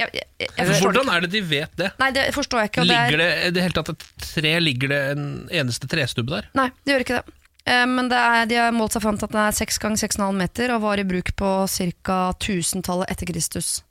Jeg, 0.00 0.08
jeg, 0.16 0.26
jeg, 0.40 0.48
jeg 0.56 0.78
Hvordan 0.80 1.10
er 1.12 1.26
det 1.26 1.30
de 1.34 1.42
vet 1.44 1.76
det? 1.76 1.90
Nei, 2.00 2.08
det 2.16 2.24
forstår 2.32 2.64
jeg 2.64 2.72
ikke. 2.72 2.86
Og 2.86 2.88
det 2.88 2.96
er, 2.96 3.20
det 3.20 3.28
i 3.50 3.52
det 3.58 3.66
hele 3.66 3.76
tatt 3.76 3.92
et 3.92 4.06
tre, 4.24 4.54
ligger 4.62 4.92
det 4.94 5.00
en 5.12 5.26
eneste 5.60 5.90
trestubbe 5.90 6.38
der? 6.38 6.48
nei, 6.56 6.70
det 6.80 6.94
gjør 6.94 7.04
ikke 7.04 7.20
det. 7.20 7.36
Eh, 7.66 7.86
Men 7.86 8.08
det 8.08 8.16
er, 8.18 8.46
de 8.46 8.54
har 8.56 8.72
målt 8.72 8.92
seg 8.96 9.02
fram 9.04 9.18
til 9.20 9.28
at 9.28 9.32
den 9.36 9.42
er 9.44 9.52
6 9.52 9.78
ganger 9.82 9.96
6,5 10.00 10.32
meter 10.40 10.72
og 10.74 10.82
var 10.82 10.98
i 10.98 11.04
bruk 11.04 11.34
på 11.36 11.50
ca. 11.68 12.18
1000-tallet 12.40 13.10
etter 13.10 13.26
Kristus. 13.32 13.82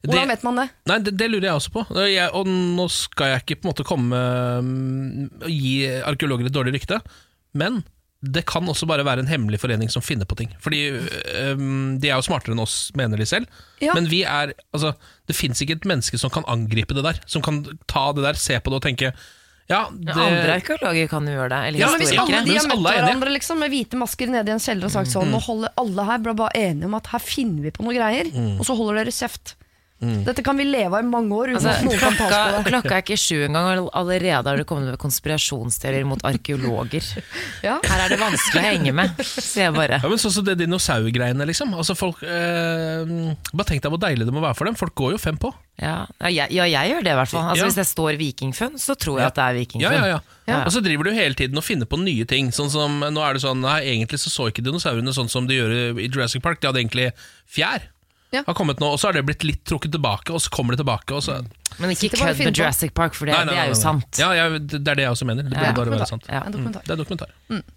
Hvordan 0.00 0.24
Det- 0.24 0.28
vet 0.28 0.42
man 0.42 0.56
det? 0.56 0.68
Nei, 0.88 0.98
det, 1.04 1.12
det 1.20 1.26
lurer 1.30 1.44
jeg 1.50 1.52
også 1.60 1.70
på. 1.74 1.82
Jeg, 2.08 2.30
og 2.32 2.46
nå 2.48 2.86
skal 2.90 3.26
jeg 3.34 3.42
ikke 3.44 3.56
på 3.60 3.66
en 3.68 3.70
måte 3.74 3.84
komme 3.84 4.20
mm, 4.64 5.42
og 5.44 5.50
gi 5.52 5.74
arkeologer 6.00 6.46
et 6.48 6.54
dårlig 6.56 6.72
rykte, 6.78 6.96
men 7.54 7.82
det 8.24 8.46
kan 8.48 8.64
også 8.68 8.88
bare 8.88 9.04
være 9.04 9.20
en 9.20 9.28
hemmelig 9.28 9.60
forening 9.60 9.88
som 9.92 10.02
finner 10.04 10.24
på 10.28 10.36
ting. 10.36 10.50
Fordi 10.60 10.80
øhm, 10.92 12.00
De 12.00 12.08
er 12.08 12.16
jo 12.16 12.24
smartere 12.24 12.52
enn 12.56 12.60
oss, 12.64 12.90
mener 12.96 13.16
de 13.20 13.24
selv. 13.28 13.46
Ja. 13.80 13.92
Men 13.96 14.08
vi 14.10 14.22
er 14.24 14.52
altså, 14.74 14.94
det 15.28 15.36
fins 15.36 15.60
ikke 15.60 15.76
et 15.78 15.86
menneske 15.88 16.18
som 16.20 16.30
kan 16.32 16.44
angripe 16.48 16.96
det 16.96 17.04
der. 17.04 17.20
Som 17.26 17.40
kan 17.44 17.62
ta 17.88 18.10
det 18.16 18.24
der, 18.24 18.34
se 18.40 18.58
på 18.60 18.72
det 18.72 18.80
og 18.80 18.82
tenke 18.88 19.12
Ja, 19.70 19.84
det, 19.94 20.16
Andre 20.18 20.56
arkeologer 20.58 21.08
kan 21.12 21.28
jo 21.30 21.36
gjøre 21.36 21.48
det. 21.52 21.60
Eller 21.68 21.78
Ja, 21.84 21.90
Men 21.92 22.00
hvis 22.02 22.12
alle 22.18 22.42
de 22.44 22.56
har 22.58 22.66
møtt 22.66 22.90
er 22.90 23.00
hverandre 23.04 23.32
liksom, 23.36 23.60
med 23.62 23.70
hvite 23.70 24.00
masker 24.00 24.26
nede 24.34 24.50
i 24.50 24.54
en 24.56 24.62
kjeller 24.64 24.90
og 24.90 24.94
sagt 24.96 25.12
sånn 25.12 25.30
Nå 25.30 25.38
holder 25.46 25.70
alle 25.78 26.06
her 26.10 26.18
bare, 26.26 26.34
bare 26.42 26.62
enige 26.66 26.90
om 26.90 26.96
at 26.98 27.06
her 27.14 27.22
finner 27.22 27.62
vi 27.68 27.70
på 27.76 27.86
noe 27.86 27.94
greier, 27.94 28.30
og 28.58 28.64
så 28.66 28.74
holder 28.76 29.04
dere 29.04 29.14
kjeft. 29.14 29.54
Dette 30.00 30.40
kan 30.42 30.56
vi 30.56 30.64
leve 30.64 30.96
av 30.96 31.04
i 31.04 31.08
mange 31.12 31.36
år 31.36 31.50
Altså, 31.58 31.74
klokka, 31.84 32.62
klokka 32.64 32.94
er 32.96 33.02
ikke 33.04 33.18
sju 33.20 33.42
engang, 33.44 33.82
og 33.84 33.90
allerede 34.00 34.48
har 34.48 34.56
det 34.56 34.64
kommet 34.66 34.88
med 34.88 34.98
konspirasjonsteorier 35.02 36.06
mot 36.08 36.22
arkeologer. 36.24 37.04
Ja. 37.66 37.74
Her 37.84 38.06
er 38.06 38.12
det 38.14 38.16
vanskelig 38.20 38.60
å 38.62 38.64
henge 38.64 38.92
med, 38.96 39.18
sier 39.28 39.66
jeg 39.66 39.74
bare. 39.76 39.98
Ja, 40.00 40.08
men 40.08 40.20
Sånn 40.22 40.32
som 40.32 40.44
det 40.46 40.54
dinosaurgreiene, 40.62 41.44
liksom. 41.50 41.74
Altså, 41.76 41.92
folk, 41.98 42.22
eh, 42.24 43.34
bare 43.52 43.68
tenk 43.68 43.82
deg 43.84 43.92
hvor 43.92 44.00
deilig 44.00 44.24
det 44.28 44.32
må 44.32 44.40
være 44.40 44.56
for 44.56 44.70
dem. 44.70 44.78
Folk 44.80 44.94
går 44.96 45.12
jo 45.16 45.20
fem 45.20 45.36
på. 45.40 45.50
Ja, 45.80 46.06
ja, 46.24 46.30
jeg, 46.32 46.52
ja, 46.56 46.64
jeg 46.68 46.90
gjør 46.94 47.04
det 47.04 47.12
i 47.12 47.18
hvert 47.20 47.32
fall. 47.32 47.44
Altså, 47.52 47.60
Ja. 47.60 47.68
Hvis 47.68 47.78
det 47.80 47.86
står 47.90 48.16
vikingfunn, 48.20 48.80
så 48.80 48.96
tror 49.00 49.20
jeg 49.20 49.28
at 49.28 49.36
det 49.36 49.44
er 49.44 49.52
Ja, 49.52 49.60
vikingfunn. 49.60 49.98
ja, 50.00 50.08
ja. 50.14 50.18
Ja. 50.50 50.62
Og 50.64 50.72
så 50.74 50.80
driver 50.82 51.04
du 51.06 51.12
hele 51.14 51.36
tiden 51.38 51.60
og 51.60 51.64
finner 51.64 51.86
på 51.86 52.00
nye 52.00 52.24
ting. 52.28 52.48
Sånn 52.56 52.72
som, 52.72 52.98
nå 53.04 53.20
er 53.22 53.36
det 53.36 53.44
sånn, 53.44 53.60
nei, 53.62 53.78
Egentlig 53.92 54.18
så 54.24 54.32
så 54.32 54.48
ikke 54.50 54.64
dinosaurene 54.64 55.12
sånn 55.14 55.28
som 55.30 55.46
de 55.46 55.60
gjør 55.60 55.76
i 56.00 56.08
Jurassic 56.08 56.42
Park. 56.42 56.60
De 56.60 56.68
hadde 56.72 56.80
egentlig 56.82 57.10
fjær. 57.46 57.90
Ja. 58.32 58.44
Har 58.46 58.54
kommet 58.54 58.78
nå, 58.78 58.86
Og 58.92 58.98
så 59.00 59.08
har 59.08 59.12
det 59.18 59.24
blitt 59.26 59.42
litt 59.42 59.64
trukket 59.66 59.90
tilbake, 59.90 60.30
og 60.30 60.38
så 60.40 60.50
kommer 60.54 60.76
det 60.76 60.84
tilbake. 60.84 61.10
Og 61.16 61.22
så, 61.22 61.40
Men 61.80 61.90
ikke 61.90 62.12
kødd 62.14 62.38
med. 62.38 62.54
Jurassic 62.56 62.92
Park, 62.94 63.14
for 63.18 63.26
det, 63.26 63.34
Nei, 63.34 63.44
nei, 63.44 63.50
det 63.50 63.56
nei, 63.58 63.64
er 63.64 63.72
jo 63.72 63.78
sant. 63.80 64.20
Ja, 64.22 64.28
ja, 64.38 64.44
det 64.58 64.80
er 64.86 64.94
det 64.94 65.02
jeg 65.02 65.10
også 65.16 65.26
mener. 65.26 65.42
Det 65.42 65.50
burde 65.50 65.66
Ja. 65.66 65.72
bare 65.72 65.90
være 65.90 65.98
Dokumentar. 65.98 66.06
sant. 66.06 66.26
Ja. 66.28 66.42
En. 66.46 66.72
Det 66.72 66.90
er 66.90 66.96
dokumentar. 66.96 67.28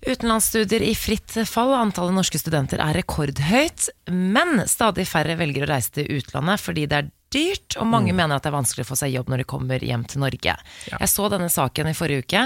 Utenlandsstudier 0.05 0.81
i 0.85 0.93
fritt 0.97 1.35
fall. 1.49 1.73
Antallet 1.77 2.13
norske 2.15 2.39
studenter 2.41 2.79
er 2.83 2.93
rekordhøyt. 3.01 3.89
Men 4.11 4.63
stadig 4.69 5.07
færre 5.09 5.37
velger 5.39 5.65
å 5.65 5.69
reise 5.73 5.91
til 5.97 6.05
utlandet 6.19 6.61
fordi 6.61 6.85
det 6.87 6.97
er 7.03 7.11
dyrt, 7.33 7.75
og 7.81 7.87
mange 7.89 8.13
mener 8.15 8.37
at 8.37 8.45
det 8.45 8.51
er 8.51 8.55
vanskelig 8.55 8.85
å 8.85 8.89
få 8.91 8.97
seg 8.99 9.13
jobb 9.15 9.31
når 9.31 9.41
de 9.41 9.45
kommer 9.49 9.83
hjem 9.83 10.03
til 10.09 10.21
Norge. 10.23 10.53
Jeg 10.91 11.09
så 11.11 11.27
denne 11.33 11.49
saken 11.51 11.89
i 11.89 11.95
forrige 11.97 12.23
uke, 12.25 12.43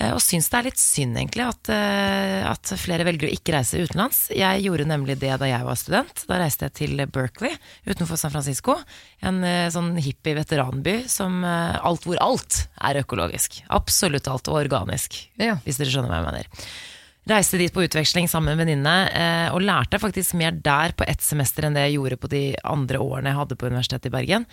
eh, 0.00 0.12
og 0.14 0.20
syns 0.24 0.48
det 0.52 0.58
er 0.60 0.68
litt 0.68 0.80
synd 0.82 1.18
egentlig 1.18 1.44
at, 1.48 1.70
eh, 1.74 2.46
at 2.50 2.72
flere 2.80 3.06
velger 3.08 3.28
å 3.28 3.32
ikke 3.34 3.54
reise 3.56 3.80
utenlands. 3.82 4.22
Jeg 4.34 4.62
gjorde 4.66 4.86
nemlig 4.90 5.18
det 5.20 5.34
da 5.42 5.50
jeg 5.50 5.66
var 5.66 5.80
student. 5.80 6.24
Da 6.30 6.38
reiste 6.42 6.68
jeg 6.68 6.76
til 6.80 7.04
Berkeley 7.10 7.58
utenfor 7.90 8.20
San 8.20 8.32
Francisco. 8.34 8.78
En 9.26 9.42
eh, 9.44 9.66
sånn 9.74 9.92
hippie 10.00 10.38
veteranby 10.38 11.00
som 11.10 11.42
alt 11.44 12.06
hvor 12.06 12.20
alt 12.22 12.62
er 12.80 13.02
økologisk. 13.02 13.60
Absolutt 13.68 14.28
alt 14.30 14.48
og 14.48 14.60
organisk, 14.62 15.26
Ja. 15.40 15.58
hvis 15.66 15.76
dere 15.80 15.90
skjønner 15.92 16.10
hva 16.14 16.22
jeg 16.22 16.30
mener. 16.30 16.70
Reiste 17.28 17.58
dit 17.60 17.72
på 17.72 17.84
utveksling 17.84 18.28
sammen 18.30 18.48
med 18.48 18.56
en 18.56 18.62
venninne, 18.64 18.94
eh, 19.12 19.48
og 19.52 19.60
lærte 19.62 20.00
faktisk 20.00 20.38
mer 20.40 20.54
der 20.56 20.94
på 20.96 21.04
ett 21.04 21.20
semester 21.20 21.66
enn 21.66 21.76
det 21.76 21.88
jeg 21.88 21.98
gjorde 21.98 22.20
på 22.22 22.30
de 22.32 22.44
andre 22.64 23.02
årene 23.02 23.32
jeg 23.32 23.40
hadde 23.42 23.58
på 23.60 23.68
Universitetet 23.68 24.08
i 24.08 24.14
Bergen. 24.14 24.46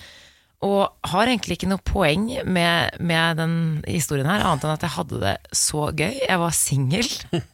Og 0.67 0.89
har 1.05 1.29
egentlig 1.29 1.59
ikke 1.59 1.69
noe 1.69 1.85
poeng 1.85 2.27
med, 2.43 2.97
med 2.99 3.39
den 3.39 3.55
historien 3.85 4.27
her, 4.27 4.43
annet 4.43 4.65
enn 4.65 4.73
at 4.73 4.85
jeg 4.85 4.95
hadde 4.97 5.21
det 5.21 5.35
så 5.55 5.87
gøy. 5.93 6.17
Jeg 6.17 6.41
var 6.43 6.55
singel. 6.57 7.11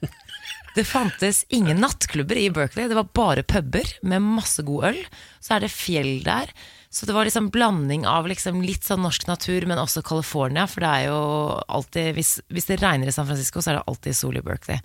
Det 0.73 0.87
fantes 0.89 1.43
ingen 1.53 1.77
nattklubber 1.83 2.39
i 2.41 2.47
Berkeley, 2.49 2.87
det 2.89 2.97
var 2.97 3.11
bare 3.13 3.43
puber 3.45 3.85
med 4.01 4.23
masse 4.25 4.63
god 4.65 4.87
øl. 4.89 5.01
Så 5.37 5.53
er 5.53 5.61
det 5.61 5.69
fjell 5.69 6.15
der. 6.25 6.49
Så 6.93 7.07
det 7.09 7.15
var 7.15 7.25
liksom 7.25 7.49
blanding 7.49 8.03
av 8.05 8.27
liksom 8.29 8.61
litt 8.61 8.85
sånn 8.85 9.01
norsk 9.01 9.25
natur, 9.25 9.65
men 9.65 9.81
også 9.81 10.03
California. 10.05 10.67
For 10.69 10.85
det 10.85 10.91
er 10.93 11.07
jo 11.09 11.21
alltid 11.65 12.13
Hvis, 12.19 12.35
hvis 12.53 12.69
det 12.69 12.83
regner 12.83 13.09
i 13.09 13.15
San 13.15 13.25
Francisco, 13.25 13.63
så 13.63 13.71
er 13.71 13.79
det 13.79 13.87
alltid 13.89 14.17
sol 14.17 14.37
i 14.37 14.43
Berkeley. 14.45 14.77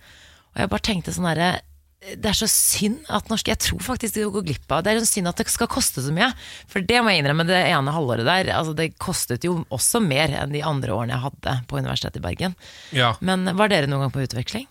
Og 0.55 0.63
jeg 0.63 0.73
bare 0.73 0.87
tenkte 0.89 1.13
sånn 1.13 1.29
herre 1.29 1.59
det 1.99 2.29
er 2.31 2.37
så 2.39 2.47
synd 2.47 3.09
at 3.11 3.27
norske 3.27 3.51
Jeg 3.51 3.59
tror 3.59 3.81
faktisk 3.83 4.15
de 4.15 4.27
går 4.31 4.45
glipp 4.47 4.71
av 4.71 4.85
Det 4.87 4.93
er 4.93 5.01
så 5.03 5.09
synd 5.11 5.29
at 5.33 5.41
det 5.41 5.49
skal 5.51 5.67
koste 5.71 5.99
så 6.05 6.13
mye. 6.15 6.29
For 6.71 6.85
det 6.87 7.01
må 7.03 7.11
jeg 7.11 7.25
innrømme, 7.25 7.47
det 7.49 7.59
ene 7.59 7.95
halvåret 7.95 8.29
der 8.29 8.53
altså 8.55 8.75
Det 8.79 8.93
kostet 9.03 9.45
jo 9.45 9.57
også 9.75 10.01
mer 10.05 10.31
enn 10.45 10.55
de 10.55 10.63
andre 10.63 10.95
årene 10.95 11.17
jeg 11.17 11.25
hadde 11.27 11.57
på 11.69 11.81
Universitetet 11.83 12.21
i 12.21 12.25
Bergen. 12.25 12.55
Ja. 12.95 13.17
Men 13.19 13.51
var 13.59 13.73
dere 13.73 13.91
noen 13.91 14.07
gang 14.07 14.15
på 14.15 14.23
utveksling? 14.23 14.69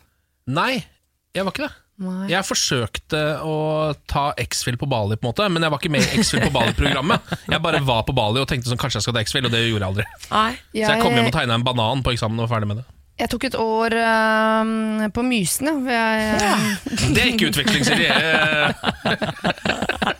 Nei, 0.47 0.79
jeg 1.35 1.43
var 1.43 1.51
ikke 1.51 1.67
det. 1.67 1.75
Nei. 1.97 2.27
Jeg 2.29 2.45
forsøkte 2.45 3.19
å 3.41 3.55
ta 4.09 4.27
X-Fill 4.37 4.77
på 4.77 4.85
Bali, 4.89 5.17
på 5.17 5.25
en 5.25 5.31
måte 5.31 5.47
men 5.49 5.65
jeg 5.65 5.73
var 5.73 5.81
ikke 5.81 5.93
med 5.95 6.05
i 6.05 6.19
X-Fill 6.21 6.43
på 6.45 6.51
Bali-programmet. 6.53 7.31
Jeg 7.49 7.63
bare 7.63 7.81
var 7.85 8.03
på 8.05 8.13
Bali 8.17 8.43
og 8.43 8.45
tenkte 8.49 8.69
sånn, 8.69 8.77
kanskje 8.81 9.01
jeg 9.01 9.07
skal 9.07 9.17
ta 9.17 9.23
X-Fill, 9.25 9.47
og 9.49 9.55
det 9.55 9.63
gjorde 9.65 9.81
jeg 9.81 9.89
aldri. 9.89 10.05
Nei. 10.29 10.51
Så 10.75 10.91
jeg 10.91 11.01
kom 11.01 11.17
hjem 11.17 11.31
og 11.31 11.35
tegna 11.39 11.57
en 11.57 11.65
banan 11.65 12.05
på 12.05 12.13
eksamen 12.13 12.37
og 12.37 12.45
var 12.45 12.53
ferdig 12.57 12.69
med 12.69 12.83
det. 12.83 12.87
Jeg 13.17 13.31
tok 13.31 13.47
et 13.47 13.55
år 13.57 13.95
eh, 13.97 15.07
på 15.09 15.23
Mysen, 15.25 15.71
ja. 15.71 15.73
hvor 15.81 15.89
Jeg 15.89 17.15
Det 17.15 17.23
er 17.23 17.31
ikke 17.31 17.49
utvikling, 17.49 17.81
Siri. 17.87 18.05
Eh, 18.13 18.69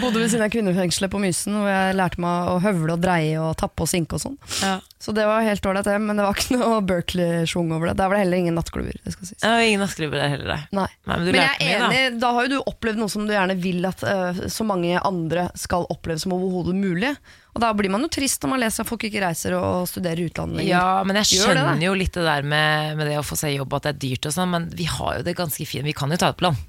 bodde 0.00 0.20
ved 0.20 0.30
siden 0.30 0.44
av 0.44 0.52
kvinnefengselet 0.52 1.12
på 1.12 1.20
Mysen, 1.22 1.56
hvor 1.60 1.70
jeg 1.70 1.96
lærte 1.98 2.20
meg 2.22 2.50
å 2.52 2.58
høvle 2.64 2.94
og 2.96 3.02
dreie 3.02 3.40
og 3.40 3.56
tappe 3.60 3.86
og 3.86 3.90
sinke 3.90 4.18
og 4.18 4.24
sånn. 4.24 4.38
Ja. 4.60 4.78
Så 5.00 5.14
det 5.16 5.24
var 5.24 5.40
helt 5.40 5.64
ålreit. 5.64 5.88
Men 6.04 6.18
det 6.18 6.26
var 6.26 6.36
ikke 6.36 6.58
noe 6.60 6.80
Berkeley-schwung 6.84 7.70
over 7.72 7.88
det. 7.88 7.96
Der 8.00 8.10
var 8.10 8.18
det 8.18 8.24
heller 8.26 8.42
ingen 8.42 8.58
nattklubber. 8.58 8.98
det 9.00 9.14
skal 9.14 9.30
sies. 9.30 9.40
Ja, 9.40 9.54
ingen 9.64 9.80
nattklubber 9.80 10.20
der 10.20 10.34
heller, 10.34 10.50
nei. 10.52 10.60
Nei. 10.76 10.88
Men 11.08 11.24
Men 11.24 11.38
jeg 11.40 11.46
er 11.48 11.60
mye, 11.64 11.78
da. 11.80 11.88
enig, 11.88 12.20
da 12.20 12.32
har 12.36 12.48
jo 12.48 12.52
du 12.52 12.70
opplevd 12.74 13.00
noe 13.00 13.12
som 13.12 13.24
du 13.24 13.32
gjerne 13.32 13.56
vil 13.62 13.86
at 13.88 14.04
uh, 14.04 14.42
så 14.52 14.66
mange 14.68 15.00
andre 15.00 15.48
skal 15.58 15.88
oppleve 15.92 16.20
som 16.20 16.36
overhodet 16.36 16.76
mulig. 16.76 17.14
Og 17.54 17.64
da 17.64 17.72
blir 17.74 17.90
man 17.90 18.04
jo 18.04 18.10
trist 18.12 18.44
når 18.44 18.52
man 18.52 18.62
leser 18.62 18.84
at 18.84 18.90
folk 18.90 19.08
ikke 19.08 19.24
reiser 19.24 19.56
og 19.58 19.88
studerer 19.90 20.20
i 20.20 20.28
utlandet. 20.28 20.66
Ja, 20.68 21.00
men 21.06 21.16
jeg 21.22 21.32
skjønner 21.32 21.72
det, 21.72 21.88
jo 21.88 21.96
litt 21.96 22.14
det 22.14 22.26
der 22.28 22.44
med, 22.46 22.98
med 23.00 23.08
det 23.10 23.16
å 23.18 23.24
få 23.26 23.40
seg 23.40 23.56
jobb, 23.56 23.72
at 23.80 23.88
det 23.88 23.94
er 23.96 24.02
dyrt 24.04 24.28
og 24.28 24.36
sånn, 24.36 24.52
men 24.52 24.68
vi 24.76 24.86
har 24.86 25.16
jo 25.18 25.24
det 25.26 25.34
ganske 25.38 25.66
fint. 25.66 25.88
Vi 25.88 25.96
kan 25.96 26.12
jo 26.12 26.20
ta 26.20 26.30
et 26.34 26.44
lån. 26.44 26.60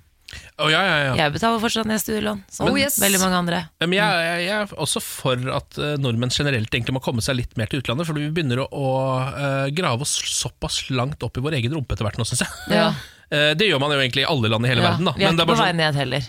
Å, 0.62 0.68
ja, 0.72 0.82
ja, 0.86 0.98
ja. 1.08 1.14
Jeg 1.18 1.34
betaler 1.36 1.62
fortsatt 1.64 1.90
studielån, 2.04 2.44
som 2.52 2.70
Oh, 2.70 2.78
yes. 2.78 3.00
veldig 3.02 3.20
mange 3.24 3.40
andre. 3.40 3.62
Men 3.82 3.96
jeg, 3.98 4.26
jeg, 4.28 4.44
jeg 4.46 4.58
er 4.58 4.74
også 4.86 5.02
for 5.04 5.48
at 5.58 5.80
eh, 5.82 5.96
nordmenn 6.02 6.34
generelt 6.34 6.70
egentlig 6.74 6.96
må 6.96 7.02
komme 7.04 7.24
seg 7.26 7.40
litt 7.40 7.56
mer 7.60 7.72
til 7.72 7.82
utlandet, 7.82 8.08
fordi 8.10 8.28
vi 8.28 8.34
begynner 8.36 8.64
å, 8.64 8.68
å 8.72 8.92
eh, 9.32 9.72
grave 9.76 10.06
oss 10.06 10.14
såpass 10.32 10.84
langt 10.94 11.24
opp 11.26 11.40
i 11.40 11.44
vår 11.44 11.58
egen 11.60 11.74
rumpe 11.76 11.96
etter 11.98 12.08
hvert 12.08 12.20
nå, 12.22 12.28
syns 12.30 12.46
jeg. 12.46 12.78
Ja. 12.78 12.92
Eh, 13.32 13.54
det 13.56 13.64
gjør 13.70 13.80
man 13.80 13.94
jo 13.96 14.00
egentlig 14.02 14.26
i 14.26 14.28
alle 14.28 14.50
land 14.52 14.68
i 14.68 14.70
hele 14.74 14.82
verden, 14.84 15.08
da. 15.08 15.14
Vi 15.16 15.24
er 15.24 15.32
ikke 15.32 15.46
er 15.46 15.48
på 15.48 15.54
vei 15.56 15.68
sånn, 15.70 15.78
ned 15.80 15.96
heller. 15.96 16.26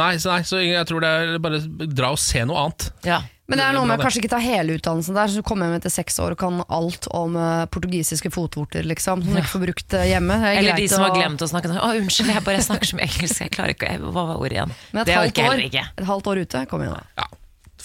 nei, 0.00 0.06
så, 0.16 0.30
nei, 0.32 0.46
så 0.48 0.60
jeg 0.64 0.86
tror 0.88 1.02
det 1.04 1.10
er 1.12 1.42
bare 1.44 1.58
dra 1.92 2.08
og 2.14 2.22
se 2.22 2.40
noe 2.48 2.62
annet. 2.62 2.86
Ja. 3.04 3.18
Men 3.48 3.56
det 3.56 3.64
er 3.64 3.76
noe 3.78 3.88
med 3.88 4.02
kanskje 4.02 4.20
ikke 4.20 4.28
ta 4.28 4.38
hele 4.44 4.74
utdannelsen 4.76 5.16
der, 5.16 5.30
så 5.32 5.40
du 5.40 5.44
kommer 5.46 5.70
hjem 5.70 5.78
etter 5.78 5.92
seks 5.92 6.18
år 6.20 6.34
og 6.34 6.40
kan 6.42 6.58
alt 6.68 7.06
om 7.16 7.36
uh, 7.40 7.62
portugisiske 7.72 8.28
fotvorter, 8.34 8.84
liksom, 8.84 9.22
som 9.24 9.32
du 9.32 9.38
ikke 9.40 9.52
får 9.54 9.62
brukt 9.62 9.94
uh, 9.96 10.02
hjemme. 10.04 10.36
Er 10.50 10.58
Eller 10.60 10.76
de 10.76 10.88
som 10.92 11.00
har 11.06 11.14
glemt 11.16 11.40
å 11.40 11.48
snakke 11.48 11.70
sånn 11.70 11.80
Å, 11.80 11.88
unnskyld, 11.96 12.28
jeg 12.34 12.44
bare 12.44 12.60
snakker 12.66 12.90
som 12.90 13.00
engelsk, 13.06 13.40
jeg 13.46 13.52
klarer 13.54 13.72
ikke 13.72 13.94
Hva 14.04 14.26
var 14.28 14.42
ordet 14.42 14.58
igjen? 14.58 14.74
Men 14.92 15.00
et 15.00 15.08
Det 15.08 15.16
halvt 15.16 15.30
orker 15.32 15.46
jeg 15.46 15.54
år, 15.54 15.62
ikke. 15.70 15.84
et 15.96 16.08
halvt 16.10 16.28
år 16.34 16.40
ute, 16.44 16.62
kom 16.68 16.84
igjen 16.84 16.98
da. 16.98 17.22
Ja, 17.22 17.28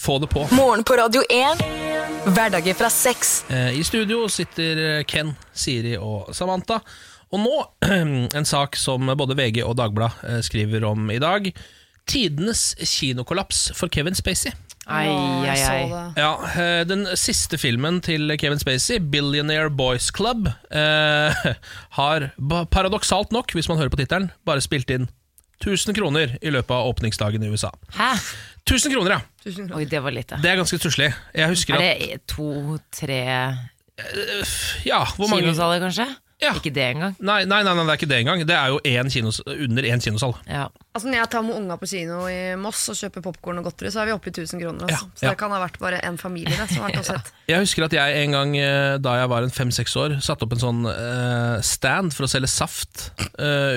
få 0.04 0.17
det 0.19 0.30
på. 0.34 0.43
Morgen 0.52 0.84
på 0.84 0.97
Radio 0.99 1.23
1. 1.32 1.63
Hverdager 2.36 2.76
fra 2.82 2.89
seks. 2.91 3.32
Eh, 3.47 3.69
I 3.80 3.86
studio 3.88 4.26
sitter 4.32 4.84
Ken, 5.08 5.32
Siri 5.56 5.95
og 5.95 6.34
Samantha. 6.36 6.82
Og 7.32 7.39
nå 7.39 7.56
en 8.41 8.45
sak 8.52 8.76
som 8.76 9.08
både 9.15 9.39
VG 9.39 9.63
og 9.63 9.78
Dagbladet 9.80 10.28
eh, 10.28 10.43
skriver 10.43 10.84
om 10.91 11.08
i 11.08 11.21
dag. 11.23 11.47
Tidenes 12.10 12.76
kinokollaps 12.84 13.72
for 13.78 13.88
Kevin 13.88 14.16
Spacey. 14.16 14.52
Ai, 14.86 15.08
ai, 15.48 15.60
ai. 15.63 15.84
Ja, 16.20 16.32
eh, 16.60 16.84
Den 16.88 17.06
siste 17.16 17.58
filmen 17.58 18.02
til 18.04 18.34
Kevin 18.38 18.60
Spacey, 18.60 19.00
'Billionaire 19.00 19.70
Boys 19.72 20.12
Club', 20.12 20.50
eh, 20.72 21.54
har 22.00 22.30
paradoksalt 22.72 23.32
nok, 23.32 23.54
hvis 23.54 23.70
man 23.70 23.78
hører 23.78 23.89
på 23.89 24.02
tittelen, 24.02 24.32
bare 24.46 24.62
spilt 24.62 24.89
inn 24.92 25.08
1000 25.63 25.96
kroner 25.96 26.36
i 26.42 26.52
løpet 26.52 26.76
av 26.76 26.89
åpningsdagen 26.92 27.44
i 27.44 27.48
USA. 27.48 27.72
Hæ? 27.96 28.12
1000 28.68 28.92
kroner, 28.94 29.12
ja. 29.12 29.20
1000 29.46 29.70
kroner. 29.70 29.78
Oi, 29.80 29.86
det 29.86 30.04
var 30.04 30.12
lite. 30.12 30.39
Det 30.44 30.52
er 30.52 30.60
ganske 30.60 30.80
stusslig. 30.80 31.13
Er 31.34 31.48
det 31.80 32.28
to-tre 32.28 33.22
Ja, 34.86 35.04
hvor 35.16 35.30
mange 35.30 35.46
kinosaler, 35.46 35.80
kanskje? 35.80 36.08
Ja. 36.44 36.54
Ikke 36.60 36.74
det 36.76 36.86
engang. 36.92 37.16
Nei, 37.24 37.44
nei, 37.48 37.62
nei, 37.66 37.74
nei, 37.78 37.86
det 37.88 37.94
er 37.94 38.00
ikke 38.02 38.10
det 38.12 38.20
engang. 38.22 38.42
Det 38.48 38.56
er 38.58 38.74
jo 38.74 38.80
en 38.92 39.12
kinos, 39.14 39.40
under 39.48 39.88
én 39.88 40.04
kinosal. 40.04 40.36
Ja. 40.50 40.66
Altså 40.94 41.10
Når 41.10 41.18
jeg 41.18 41.30
tar 41.34 41.46
med 41.48 41.58
unga 41.58 41.78
på 41.82 41.90
kino 41.90 42.20
i 42.30 42.40
Moss 42.60 42.84
og 42.92 42.98
kjøper 43.00 43.24
popkorn 43.26 43.62
og 43.62 43.70
godteri, 43.70 43.92
så 43.94 44.04
er 44.04 44.12
vi 44.12 44.16
oppe 44.18 44.30
i 44.30 44.34
1000 44.36 44.62
kroner. 44.62 44.86
Altså. 44.86 45.08
Ja, 45.08 45.20
Så 45.22 45.32
det 45.32 45.40
kan 45.40 45.56
ha 45.56 45.62
vært 45.64 45.80
bare 45.82 46.02
en 46.06 46.20
familie 46.22 46.54
det, 46.54 46.68
som 46.74 46.84
har 46.84 46.94
vært 46.94 47.10
sett. 47.10 47.32
Jeg 47.50 47.64
husker 47.64 47.88
at 47.88 47.96
jeg 47.98 48.20
en 48.26 48.36
gang 48.38 48.58
eh, 48.60 48.98
da 49.04 49.16
jeg 49.22 49.32
var 49.32 49.48
en 49.48 49.56
fem-seks 49.56 49.96
år, 50.00 50.20
satte 50.26 50.46
opp 50.46 50.54
en 50.56 50.62
sånn 50.62 50.84
uh, 50.88 51.58
stand 51.66 52.14
for 52.16 52.28
å 52.28 52.32
selge 52.32 52.52
saft 52.52 53.10
uh, 53.40 53.74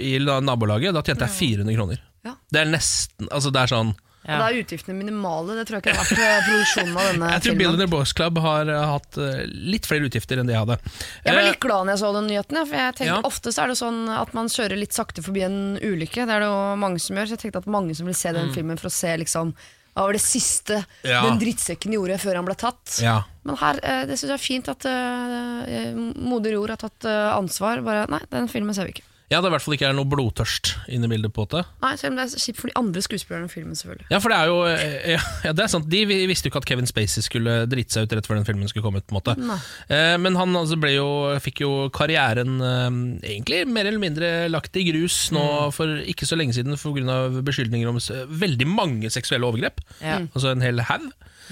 i 0.00 0.14
nabolaget. 0.20 0.94
Da 0.96 1.02
tjente 1.04 1.26
jeg 1.26 1.58
400 1.64 1.76
kroner. 1.78 2.04
Ja. 2.26 2.36
Det 2.52 2.60
er 2.60 2.68
nesten 2.68 3.30
Altså, 3.32 3.48
det 3.48 3.62
er 3.62 3.70
sånn 3.72 3.94
Ja. 4.30 4.38
Da 4.40 4.48
er 4.52 4.60
utgiftene 4.62 4.94
minimale. 4.96 5.56
Det 5.58 5.64
tror 5.68 5.78
jeg 5.80 5.82
ikke 5.84 5.94
har 5.96 6.06
vært 6.06 6.22
eh, 6.22 6.44
produksjonen 6.46 6.92
av 6.94 7.08
denne 7.10 7.10
filmen. 7.10 7.30
Jeg 7.34 7.40
tror 7.40 7.50
filmen. 7.50 7.58
Billionaire 7.64 7.90
Boys 7.96 8.12
Club 8.16 8.38
har 8.44 8.70
eh, 8.70 8.84
hatt 8.94 9.18
eh, 9.18 9.42
litt 9.74 9.88
flere 9.90 10.06
utgifter 10.06 10.38
enn 10.40 10.46
det 10.50 10.54
jeg 10.54 10.62
hadde. 10.62 10.76
Jeg 11.24 11.34
ble 11.36 11.42
litt 11.48 11.60
glad 11.64 11.88
når 11.88 11.96
jeg 11.96 12.02
så 12.04 12.12
den 12.16 12.30
nyheten. 12.30 12.60
For 12.62 12.78
jeg 12.84 12.94
tenker 13.00 13.12
Ja. 13.16 13.20
Ofte 13.26 13.52
så 13.56 13.64
er 13.66 13.72
det 13.74 13.78
sånn 13.82 14.00
at 14.14 14.32
man 14.38 14.48
kjører 14.52 14.78
litt 14.78 14.94
sakte 14.96 15.24
forbi 15.26 15.42
en 15.48 15.58
ulykke. 15.82 16.24
Det 16.28 16.36
er 16.38 16.44
det 16.46 16.48
jo 16.52 16.62
mange 16.86 17.02
som 17.02 17.18
gjør. 17.18 17.28
Så 17.32 17.36
jeg 17.36 17.44
tenkte 17.44 17.64
at 17.64 17.68
mange 17.76 17.98
som 17.98 18.06
vil 18.08 18.16
se 18.18 18.32
den 18.36 18.54
filmen 18.54 18.78
for 18.80 18.88
å 18.92 18.94
se 18.94 19.12
liksom 19.24 19.52
hva 19.90 20.04
var 20.06 20.14
det 20.14 20.22
siste 20.22 20.76
Mm. 21.02 21.08
Ja. 21.10 21.20
den 21.26 21.38
drittsekken 21.40 21.92
gjorde 21.96 22.16
før 22.22 22.36
han 22.38 22.46
ble 22.46 22.54
tatt. 22.56 23.00
ja. 23.02 23.18
Men 23.42 23.56
her, 23.56 23.78
det 24.06 24.16
syns 24.20 24.30
jeg 24.30 24.36
er 24.36 24.42
fint 24.44 24.68
at 24.68 24.84
uh, 24.84 25.96
moder 26.20 26.52
jord 26.54 26.70
har 26.74 26.78
tatt 26.80 27.06
ansvar. 27.10 27.80
Bare, 27.84 28.04
nei, 28.12 28.20
den 28.30 28.46
filmen 28.52 28.76
ser 28.76 28.86
vi 28.86 28.94
ikke. 28.98 29.06
Ja, 29.30 29.38
det 29.40 29.46
i 29.46 29.52
hvert 29.54 29.62
fall 29.62 29.74
ikke 29.76 29.86
er 29.86 29.94
noe 29.94 30.08
blodtørst 30.10 30.72
inne 30.90 31.06
i 31.06 31.10
bildet 31.12 31.30
på 31.36 31.44
det. 31.52 31.60
Nei, 31.84 31.92
Selv 32.00 32.12
om 32.12 32.16
det 32.18 32.24
er 32.26 32.42
kjipt 32.42 32.58
for 32.58 32.66
de 32.70 32.74
andre 32.80 33.02
skuespillerne 33.04 33.46
i 33.46 33.52
filmen, 33.52 33.76
selvfølgelig. 33.78 34.08
Ja, 34.10 34.18
for 34.24 34.32
det 34.34 34.38
er 34.40 34.50
jo 34.50 34.56
eh, 34.66 35.28
ja, 35.46 35.52
det 35.54 35.64
er 35.64 35.70
sant. 35.70 35.86
De 35.92 36.00
visste 36.26 36.48
jo 36.48 36.52
ikke 36.52 36.62
at 36.64 36.68
Kevin 36.72 36.90
Spacey 36.90 37.22
skulle 37.22 37.54
drite 37.70 37.94
seg 37.94 38.08
ut 38.08 38.16
rett 38.18 38.26
før 38.26 38.40
den 38.40 38.48
filmen 38.48 38.66
skulle 38.72 38.82
komme 38.88 38.98
ut. 38.98 39.06
på 39.06 39.14
en 39.14 39.20
måte 39.20 39.36
Nei. 39.38 39.58
eh, 39.94 40.16
Men 40.18 40.34
han 40.40 40.56
altså, 40.58 40.78
ble 40.82 40.96
jo, 40.96 41.06
fikk 41.46 41.62
jo 41.62 41.70
karrieren 41.94 42.58
eh, 42.58 42.90
egentlig 43.36 43.62
mer 43.70 43.86
eller 43.86 44.02
mindre 44.02 44.32
lagt 44.50 44.74
i 44.80 44.84
grus 44.90 45.20
nå 45.36 45.46
for 45.76 46.00
ikke 46.10 46.26
så 46.26 46.38
lenge 46.40 46.58
siden 46.58 46.74
pga. 46.74 47.20
beskyldninger 47.46 47.88
om 47.90 48.02
veldig 48.42 48.66
mange 48.66 49.10
seksuelle 49.14 49.46
overgrep. 49.46 49.78
Ja. 50.02 50.20
Altså 50.34 50.50
en 50.56 50.62
hel 50.66 50.82
haug. 50.90 51.06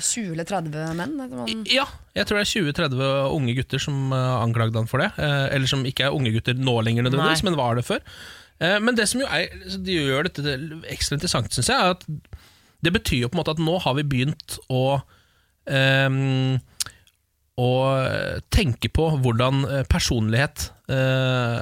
20 0.04 0.32
eller 0.34 0.48
30 0.48 0.96
menn? 0.98 1.14
man. 1.18 1.64
Ja, 1.70 1.86
jeg 2.16 2.28
tror 2.28 2.40
det 2.40 2.44
er 2.46 2.72
20-30 2.88 3.02
unge 3.36 3.54
gutter 3.58 3.82
som 3.82 4.12
uh, 4.14 4.38
anklagde 4.42 4.80
han 4.80 4.90
for 4.90 5.02
det. 5.02 5.10
eh, 5.18 5.46
eller 5.54 5.70
som 5.70 5.84
ikke 5.88 6.08
er 6.08 6.16
unge 6.16 6.32
gutter 6.34 6.58
nå 6.58 6.78
lenger, 6.86 7.06
nødvendigvis, 7.06 7.44
men 7.46 7.58
var 7.58 7.78
det 7.78 7.86
før. 7.88 8.02
Eh, 8.60 8.78
men 8.82 8.96
det 8.98 9.08
som 9.10 9.22
jo 9.22 9.28
er, 9.30 9.52
de 9.78 9.98
gjør 9.98 10.28
dette 10.28 10.56
ekstra 10.90 11.18
interessant, 11.18 11.52
syns 11.54 11.70
jeg, 11.70 11.78
er 11.78 11.94
at 11.94 12.06
det 12.84 12.94
betyr 12.94 13.24
jo 13.24 13.30
på 13.30 13.38
en 13.38 13.42
måte 13.42 13.54
at 13.56 13.62
nå 13.62 13.78
har 13.82 13.96
vi 13.98 14.06
begynt 14.06 14.58
å 14.70 15.00
ehm, 15.66 16.58
å 17.58 17.70
tenke 18.54 18.90
på 18.94 19.08
hvordan 19.18 19.64
eh, 19.66 19.84
personlighet 19.90 20.68
eh, 20.94 21.58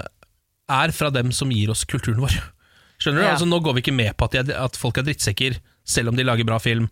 er 0.76 0.92
fra 0.92 1.08
dem 1.14 1.32
som 1.32 1.52
gir 1.54 1.72
oss 1.72 1.86
kulturen 1.88 2.20
vår. 2.20 2.36
Skjønner 3.00 3.22
du? 3.22 3.24
Ja. 3.24 3.32
Altså, 3.32 3.48
nå 3.48 3.60
går 3.64 3.78
vi 3.78 3.84
ikke 3.84 3.96
med 3.96 4.12
på 4.16 4.28
at, 4.28 4.36
de 4.36 4.42
er, 4.52 4.60
at 4.60 4.76
folk 4.76 5.00
er 5.00 5.06
drittsekker, 5.08 5.56
selv 5.88 6.12
om 6.12 6.18
de 6.18 6.26
lager 6.26 6.48
bra 6.48 6.58
film, 6.60 6.90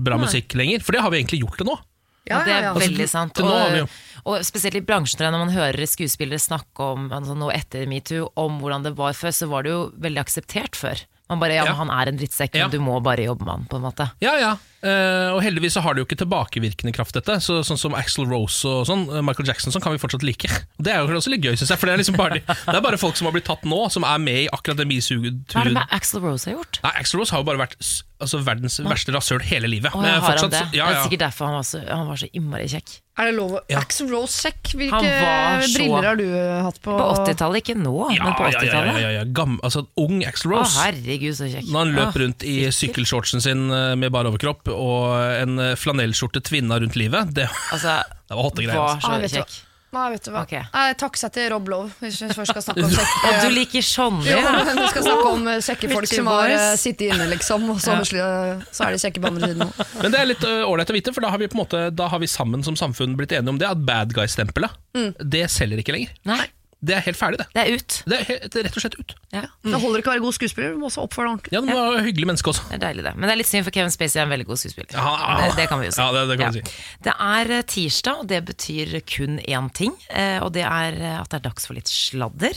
bra 0.00 0.18
musikk 0.18 0.54
lenger. 0.54 0.80
For 0.82 0.92
det 0.92 1.00
har 1.04 1.10
vi 1.10 1.20
egentlig 1.22 1.40
gjort 1.44 1.58
det 1.58 1.66
nå. 1.68 1.76
Ja, 2.24 2.38
det 2.44 2.52
er 2.54 2.62
ja, 2.62 2.68
ja. 2.70 2.74
veldig 2.80 3.06
sant. 3.08 3.34
til 3.36 3.44
nå 3.44 3.52
har 3.52 3.70
vi 3.70 3.78
jo- 3.82 3.88
Og, 4.24 4.38
og 4.38 4.44
spesielt 4.44 4.76
i 4.76 4.80
bransjen 4.80 5.18
der, 5.20 5.30
når 5.30 5.44
man 5.44 5.52
hører 5.54 5.84
skuespillere 5.86 6.40
snakke 6.40 6.80
om 6.80 7.10
altså 7.12 7.36
nå 7.36 7.50
etter 7.52 7.86
metoo, 7.86 8.30
om 8.40 8.60
hvordan 8.60 8.82
det 8.82 8.94
var 8.96 9.12
før, 9.12 9.28
så 9.30 9.46
var 9.50 9.62
det 9.62 9.70
jo 9.74 9.92
veldig 10.00 10.22
akseptert 10.24 10.72
før. 10.74 11.02
Man 11.28 11.38
bare, 11.40 11.52
ja, 11.54 11.64
Ja. 11.64 11.72
men 11.76 11.88
Han 11.88 11.90
er 11.90 12.08
en 12.08 12.16
drittsekk, 12.18 12.54
Ja. 12.54 12.68
du 12.68 12.78
må 12.80 13.02
bare 13.02 13.24
jobbe 13.24 13.44
med 13.44 13.52
han. 13.54 13.66
på 13.68 13.76
en 13.76 13.82
måte 13.82 14.10
Ja, 14.20 14.36
ja. 14.38 14.56
Eh, 14.84 15.30
og 15.32 15.40
heldigvis 15.40 15.78
så 15.78 15.80
har 15.84 15.94
det 15.96 16.02
jo 16.02 16.06
ikke 16.08 16.18
tilbakevirkende 16.20 16.92
kraft, 16.92 17.16
dette. 17.16 17.38
Så, 17.40 17.62
sånn 17.64 17.80
som 17.80 17.94
Axel 17.96 18.26
Rose 18.28 18.68
og 18.68 18.84
sånn, 18.88 19.06
eh, 19.08 19.22
Michael 19.24 19.48
Jackson 19.48 19.72
sånn, 19.72 19.80
kan 19.84 19.94
vi 19.94 20.00
fortsatt 20.02 20.26
like. 20.26 20.50
Og 20.78 20.84
Det 20.84 20.92
er 20.92 21.00
jo 21.00 21.16
også 21.16 21.32
litt 21.32 21.40
gøy, 21.46 21.56
syns 21.56 21.72
jeg. 21.72 21.80
For 21.80 21.88
det 21.88 21.94
er, 21.96 22.02
liksom 22.02 22.18
bare, 22.20 22.42
det 22.44 22.76
er 22.76 22.84
bare 22.84 23.00
folk 23.00 23.16
som 23.16 23.30
har 23.30 23.32
blitt 23.36 23.48
tatt 23.48 23.64
nå, 23.64 23.80
som 23.94 24.04
er 24.04 24.18
med 24.20 24.42
i 24.44 24.48
akkurat 24.52 24.76
den 24.82 24.92
Hva 24.92 25.62
er 25.62 25.70
det 25.70 25.72
med 25.78 25.88
Axel 25.90 26.20
Rose 26.20 26.50
har 26.50 26.58
gjort? 26.58 26.82
Nei, 26.84 26.92
Axel 27.00 27.20
Rose 27.22 27.32
har 27.32 27.40
jo 27.40 27.48
bare 27.48 27.64
vært 27.64 27.78
altså, 28.20 28.40
verdens 28.44 28.78
verste 28.84 29.14
rasshøl 29.14 29.42
hele 29.48 29.68
livet. 29.70 29.94
Oh, 29.94 30.02
Men 30.04 30.20
fortsatt, 30.22 30.52
har 30.52 30.64
han 30.64 30.70
det? 30.72 30.78
Ja, 30.78 30.86
Det 30.90 30.96
er 30.98 31.08
sikkert 31.08 31.24
derfor 31.28 31.50
han 31.50 31.56
var 31.58 31.66
så, 31.68 31.80
han 31.88 32.06
var 32.10 32.20
så 32.20 32.28
innmari 32.32 32.68
kjekk. 32.70 33.00
Er 33.14 33.28
det 33.30 33.34
lov 33.36 33.52
å 33.54 33.60
Ja. 33.70 33.78
Axel 33.78 34.08
Rose-sjekk? 34.10 34.72
Hvilke 34.74 34.90
Han 34.90 35.04
var 35.06 35.62
så- 35.62 35.78
briller 35.78 36.02
har 36.08 36.16
du 36.18 36.26
hatt 36.66 36.80
på? 36.82 36.90
På 36.98 37.04
80-tallet, 37.14 37.62
ikke 37.62 37.76
nå, 37.78 38.10
Ja, 38.16 38.24
men 38.24 38.34
på 38.34 38.42
ja, 38.50 38.50
ja, 38.50 38.58
80-tallet. 38.58 38.94
ja, 38.94 38.98
ja, 38.98 39.10
ja. 39.20 39.24
Gam, 39.24 39.60
altså, 39.62 39.86
ung 39.96 40.24
Axel 40.26 40.50
Å, 40.50 40.58
Rose. 40.58 40.78
herregud, 40.82 41.34
så 41.38 41.46
kjekk. 41.52 41.68
Når 41.70 41.78
han 41.78 41.94
løp 41.94 42.14
rundt 42.24 42.42
i 42.42 42.56
sykkelshortsen 42.74 43.40
sin 43.44 43.70
eh, 43.70 43.94
med 43.94 44.10
bar 44.10 44.24
overkropp 44.26 44.66
og 44.76 45.14
en 45.42 45.58
eh, 45.70 45.74
flanellskjorte 45.80 46.42
tvinna 46.44 46.80
rundt 46.82 46.96
livet, 47.00 47.30
det, 47.36 47.48
Altså, 47.74 48.00
det 48.28 48.34
var 48.38 48.42
hotte 48.50 48.64
greier. 48.66 48.80
var 48.80 48.98
Altså. 48.98 49.06
så 49.06 49.14
Ah, 49.14 49.20
vet 49.22 49.30
du 49.32 49.38
hva. 49.38 49.46
kjekk. 49.46 49.62
Nei, 49.94 50.04
vet 50.10 50.24
du 50.26 50.30
hva. 50.34 50.40
Okay. 50.42 50.62
Nei, 50.74 50.86
takk 50.98 51.14
seg 51.20 51.30
til 51.36 51.44
Rob 51.52 51.68
Love, 51.70 51.92
hvis 52.02 52.16
vi 52.18 52.26
først 52.34 52.50
skal 52.50 52.64
snakke 52.64 52.82
om 52.82 52.94
sekke... 52.96 53.28
Og 53.28 53.36
du 53.44 53.52
liker 53.54 53.84
sånne, 53.86 54.24
ja? 54.26 54.40
men 54.66 54.80
vi 54.80 54.88
skal 54.90 55.04
snakke 55.06 55.28
om 55.36 55.44
eh, 55.52 55.60
sekkefolk 55.62 56.00
Pretty 56.02 56.18
som 56.18 56.30
har 56.32 56.50
eh, 56.50 56.72
sittet 56.82 57.12
inne, 57.14 57.28
liksom. 57.30 57.68
Og 57.70 57.78
så, 57.84 57.94
så 58.02 58.88
er 58.88 58.96
de 58.96 58.98
kjekke 59.04 59.22
på 59.22 59.30
andre 59.30 59.52
siden 59.52 59.62
òg. 59.68 59.78
Men 60.02 60.16
det 60.16 60.18
er 60.24 60.28
litt 60.32 60.42
ålreit 60.50 60.90
å 60.90 60.96
vite, 60.98 61.14
for 61.14 61.22
da 61.22 61.30
har 61.30 61.38
vi 61.38 61.46
på 61.52 61.54
en 61.54 61.62
måte 61.62 61.84
Da 61.94 62.08
har 62.10 62.18
vi 62.24 62.26
sammen 62.32 62.66
som 62.66 62.74
samfunn 62.80 63.14
blitt 63.20 63.36
enige 63.38 63.54
om 63.54 63.60
det, 63.62 63.70
at 63.70 63.84
bad 63.86 64.16
guy-stempelet 64.18 64.74
Det 65.22 65.44
selger 65.54 65.78
ikke 65.84 65.94
lenger. 65.94 66.10
Nei, 66.26 66.42
Det 66.84 66.94
er 66.98 67.02
helt 67.06 67.16
ferdig, 67.18 67.38
det. 67.40 67.46
det 67.56 67.62
er 67.64 67.78
ut. 67.78 67.96
Det 68.10 68.16
er, 68.18 68.24
helt, 68.28 68.56
rett 68.66 68.76
og 68.78 68.82
slett 68.84 68.96
ut. 69.00 69.14
Ja. 69.32 69.42
Det 69.64 69.80
holder 69.80 70.02
ikke 70.02 70.10
å 70.10 70.14
være 70.14 70.24
god 70.24 70.36
skuespiller, 70.36 70.74
du 70.74 70.80
må 70.82 70.90
også 70.90 71.04
oppføre 71.06 71.24
deg 71.26 71.32
ordentlig. 71.34 71.52
Ja, 71.56 71.60
Du 71.64 71.68
må 71.70 71.76
være 71.94 72.04
hyggelig 72.08 72.28
menneske 72.30 72.52
også. 72.52 72.66
Det 72.68 72.76
er 72.76 72.82
deilig, 72.84 73.04
det. 73.06 73.12
Men 73.16 73.28
det 73.28 73.34
er 73.34 73.40
litt 73.40 73.50
synd, 73.50 73.64
for 73.68 73.74
Kevin 73.78 73.94
Spacey 73.94 74.20
er 74.20 74.26
en 74.26 74.32
veldig 74.34 74.46
god 74.50 74.60
skuespiller. 74.60 74.90
Ja, 74.94 75.38
det, 75.40 75.48
det 75.58 75.66
kan 75.72 75.80
vi 75.80 75.88
jo 75.88 75.94
si. 75.96 76.02
Ja, 76.02 76.08
det- 76.12 76.26
det 76.32 76.38
kan 76.42 76.52
vi 76.52 76.60
si. 76.60 76.76
Det 77.08 77.14
er 77.30 77.54
eh, 77.58 77.64
tirsdag, 77.74 78.20
og 78.24 78.28
det 78.34 78.42
betyr 78.52 78.94
kun 79.16 79.38
én 79.40 79.72
ting. 79.74 79.96
eh, 80.10 80.38
Og 80.44 80.52
det 80.52 80.64
er 80.68 80.92
eh, 81.00 81.18
at 81.20 81.28
det 81.32 81.40
er 81.40 81.46
dags 81.48 81.66
for 81.66 81.74
litt 81.78 81.88
sladder. 81.88 82.52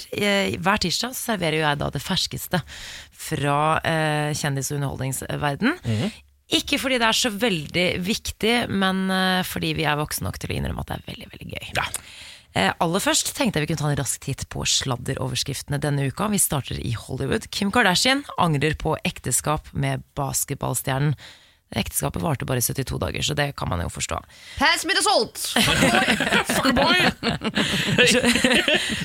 Hver 0.59 0.77
tirsdag 0.83 1.15
serverer 1.15 1.61
jeg 1.63 1.77
da 1.79 1.89
det 1.89 2.01
ferskeste 2.03 2.61
fra 3.17 3.79
kjendis- 4.35 4.71
og 4.71 4.77
underholdningsverden. 4.81 5.77
Mhm. 5.85 6.11
Ikke 6.57 6.77
fordi 6.79 6.95
det 7.01 7.07
er 7.09 7.11
så 7.17 7.27
veldig 7.33 7.87
viktig, 8.07 8.69
men 8.71 9.09
fordi 9.43 9.73
vi 9.75 9.83
er 9.83 9.97
voksne 9.99 10.23
nok 10.29 10.37
til 10.39 10.53
å 10.53 10.55
innrømme 10.55 10.79
at 10.79 10.87
det 10.87 10.95
er 11.01 11.07
veldig, 11.11 11.27
veldig 11.33 11.47
gøy. 11.51 11.65
Ja. 11.75 11.83
Eh, 12.57 12.71
aller 12.81 13.03
først 13.03 13.35
tenkte 13.37 13.59
jeg 13.59 13.67
vi 13.67 13.69
kunne 13.73 13.83
ta 13.83 13.89
en 13.91 13.99
rask 13.99 14.23
titt 14.23 14.47
på 14.49 14.63
sladderoverskriftene 14.65 15.77
denne 15.83 16.07
uka. 16.09 16.29
Vi 16.31 16.39
starter 16.41 16.79
i 16.81 16.95
Hollywood. 16.97 17.45
Kim 17.53 17.69
Kardashian 17.73 18.23
angrer 18.41 18.73
på 18.79 18.95
ekteskap 19.05 19.69
med 19.77 20.01
basketballstjernen. 20.17 21.13
Ekteskapet 21.75 22.21
varte 22.23 22.45
bare 22.47 22.61
72 22.63 22.95
dager, 23.01 23.21
så 23.27 23.35
det 23.35 23.49
kan 23.59 23.67
man 23.67 23.81
jo 23.83 23.89
forstå. 23.91 24.21
Pass 24.57 24.85
me 24.87 24.93
the 24.95 25.03
salt! 25.03 25.53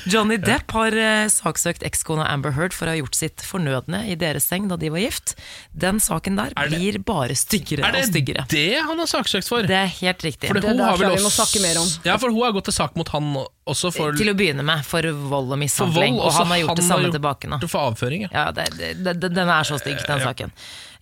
Johnny 0.07 0.37
Depp 0.39 0.71
har 0.71 0.95
eh, 0.95 1.25
saksøkt 1.31 1.83
ekskona 1.83 2.25
Amber 2.31 2.53
Heard 2.55 2.73
for 2.75 2.87
å 2.87 2.93
ha 2.93 2.99
gjort 2.99 3.17
sitt 3.17 3.43
fornødne 3.43 4.03
i 4.11 4.15
deres 4.19 4.47
seng 4.49 4.69
da 4.71 4.77
de 4.79 4.89
var 4.93 5.03
gift. 5.03 5.35
Den 5.75 5.99
saken 6.03 6.37
der 6.39 6.53
Er 6.55 6.69
det- 6.71 6.79
blir 6.79 6.99
bare 7.03 7.35
styggere 7.35 7.83
Er 7.87 7.99
og 7.99 8.07
styggere. 8.07 8.45
Er 8.45 8.47
det 8.47 8.63
det 8.71 8.81
han 8.87 8.97
har 9.03 9.07
saksøkt 9.11 9.47
for? 9.51 9.61
Det 9.67 9.75
er 9.75 9.91
helt 9.99 10.23
riktig. 10.23 10.47
For 10.47 10.59
Det 10.59 10.69
hun 10.71 10.79
har 10.79 10.97
vel 10.97 11.17
også- 11.17 11.35
snakke 11.43 11.61
mer 11.67 11.81
om. 11.81 11.87
Ja, 12.05 12.17
for 12.17 12.29
hun 12.31 12.41
har 12.43 12.51
gått 12.55 12.65
til 12.71 12.73
sak 12.79 12.95
mot 12.95 13.07
han 13.09 13.33
også 13.67 13.91
for, 13.93 14.11
Til 14.13 14.27
å 14.31 14.35
begynne 14.35 14.63
med, 14.63 14.85
for 14.85 15.01
vold 15.01 15.51
og 15.51 15.59
mishandling. 15.59 16.15
og 16.19 16.31
han 16.33 16.47
har 16.47 16.57
gjort 16.63 16.75
det 16.79 16.85
samme 16.87 17.11
tilbake 17.11 17.47
nå. 17.47 17.59
for 17.67 17.91
avføring. 17.91 18.21
Ja. 18.31 18.47
Ja, 18.47 18.51
det, 18.51 19.19
den 19.19 19.49
er 19.49 19.63
så 19.63 19.79
stygg, 19.79 19.99
den 20.07 20.19
saken. 20.19 20.51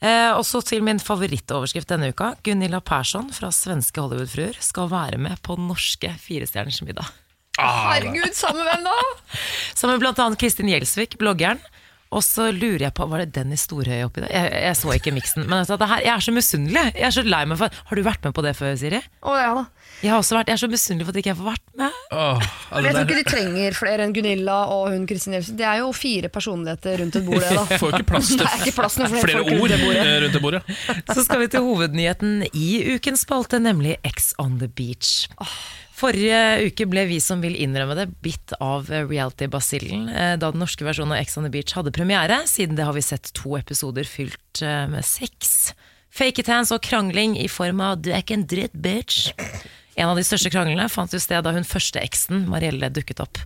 Eh, 0.02 0.32
og 0.34 0.42
så 0.48 0.64
til 0.66 0.82
min 0.86 1.00
favorittoverskrift 1.02 1.92
denne 1.92 2.10
uka. 2.10 2.32
Gunilla 2.46 2.80
Persson 2.82 3.30
fra 3.36 3.52
Svenske 3.54 4.02
Hollywood-fruer 4.02 4.58
skal 4.64 4.90
være 4.90 5.20
med 5.22 5.38
på 5.46 5.58
norske 5.62 6.10
Firestjerners 6.24 6.82
middag. 6.86 7.12
Ah, 7.62 7.92
Herregud, 7.92 8.34
sammen 8.34 8.64
med 8.64 8.72
hvem 8.72 8.88
da? 8.88 8.96
Sammen 9.76 9.98
med 9.98 10.06
blant 10.06 10.22
annet 10.24 10.42
Kristin 10.42 10.72
Gjelsvik, 10.72 11.20
bloggeren. 11.22 11.62
Og 12.12 12.24
så 12.26 12.50
lurer 12.52 12.88
jeg 12.90 12.94
på, 12.98 13.06
Var 13.08 13.24
det 13.24 13.34
Dennis 13.38 13.62
Storhøy 13.68 14.02
oppi 14.04 14.26
det? 14.26 14.32
Jeg, 14.36 14.50
jeg 14.66 14.76
så 14.82 14.92
ikke 14.98 15.14
miksen. 15.16 15.46
Men 15.48 15.62
altså, 15.62 15.78
det 15.80 15.88
her, 15.88 16.02
jeg 16.04 16.12
er 16.16 16.26
så 16.26 16.34
misunnelig. 16.36 16.84
Jeg 16.98 17.08
er 17.08 17.14
så 17.16 17.24
lei 17.24 17.44
meg 17.48 17.60
for 17.62 17.78
Har 17.92 18.00
du 18.00 18.04
vært 18.04 18.26
med 18.28 18.36
på 18.36 18.44
det 18.46 18.52
før, 18.58 18.74
Siri? 18.80 19.00
Å 19.24 19.36
ja 19.40 19.54
da. 19.62 19.64
Jeg 20.02 20.10
har 20.10 20.18
også 20.24 20.34
vært, 20.34 20.50
jeg 20.50 20.58
er 20.58 20.62
så 20.64 20.70
misunnelig 20.72 21.06
for 21.06 21.14
at 21.14 21.20
ikke 21.22 21.30
jeg 21.30 21.38
får 21.38 21.48
vært 21.52 21.66
med. 21.78 21.98
Oh, 22.10 22.40
altså, 22.42 22.82
jeg 22.82 22.96
tror 22.96 23.04
ikke 23.06 23.18
de 23.20 23.26
trenger 23.30 23.76
flere 23.78 24.06
enn 24.08 24.16
Gunilla 24.16 24.56
og 24.74 24.88
hun 24.96 25.04
Kristin 25.10 25.36
Jelsen. 25.38 25.60
Det 25.60 25.68
er 25.70 25.84
jo 25.84 25.92
fire 25.94 26.32
personligheter 26.34 27.04
rundt 27.04 27.20
et 27.20 27.28
bord, 27.28 27.46
da. 27.46 27.66
er- 27.68 27.80
får 27.84 28.00
ikke 28.00 28.08
plass 28.10 28.32
til 28.34 28.42
er 28.48 28.56
ikke 28.66 28.74
plass 28.80 28.98
flere 28.98 29.22
flere 29.22 29.44
ord 29.46 29.76
eh, 29.78 30.16
rundt 30.26 30.36
det 30.40 30.42
bordet. 30.42 30.64
Så 31.14 31.22
skal 31.28 31.44
vi 31.44 31.52
til 31.54 31.68
hovednyheten 31.68 32.48
i 32.50 32.68
ukens 32.96 33.28
spalte, 33.28 33.62
nemlig 33.62 34.00
Ex 34.08 34.34
on 34.42 34.58
the 34.64 34.68
beach. 34.68 35.28
Forrige 36.02 36.66
uke 36.66 36.88
ble 36.90 37.04
vi 37.06 37.20
som 37.22 37.44
vil 37.44 37.54
innrømme 37.62 37.94
det, 38.00 38.08
bitt 38.26 38.56
av 38.58 38.88
reality-basillen 38.90 40.08
eh, 40.10 40.34
da 40.42 40.50
den 40.50 40.64
norske 40.64 40.86
versjonen 40.88 41.14
av 41.14 41.22
X 41.22 41.38
on 41.38 41.46
the 41.46 41.52
beach 41.54 41.76
hadde 41.78 41.94
premiere. 41.94 42.40
Siden 42.50 42.78
det 42.80 42.88
har 42.88 42.96
vi 42.98 43.04
sett 43.06 43.30
to 43.38 43.54
episoder 43.60 44.08
fylt 44.10 44.64
eh, 44.66 44.88
med 44.90 45.06
sex, 45.06 45.76
fake 46.10 46.42
it 46.42 46.50
hands 46.50 46.74
og 46.74 46.82
krangling 46.88 47.38
i 47.38 47.46
form 47.52 47.84
av 47.86 48.02
'du 48.02 48.10
er 48.16 48.26
ikke 48.26 48.40
en 48.40 48.48
dritt, 48.50 48.74
bitch'. 48.74 49.30
En 50.00 50.10
av 50.10 50.18
de 50.18 50.24
største 50.26 50.50
kranglene 50.50 50.88
fant 50.90 51.14
jo 51.14 51.20
sted 51.22 51.44
da 51.44 51.52
hun 51.54 51.68
første 51.68 52.00
eksen, 52.02 52.48
Marielle, 52.50 52.90
dukket 52.90 53.20
opp 53.22 53.38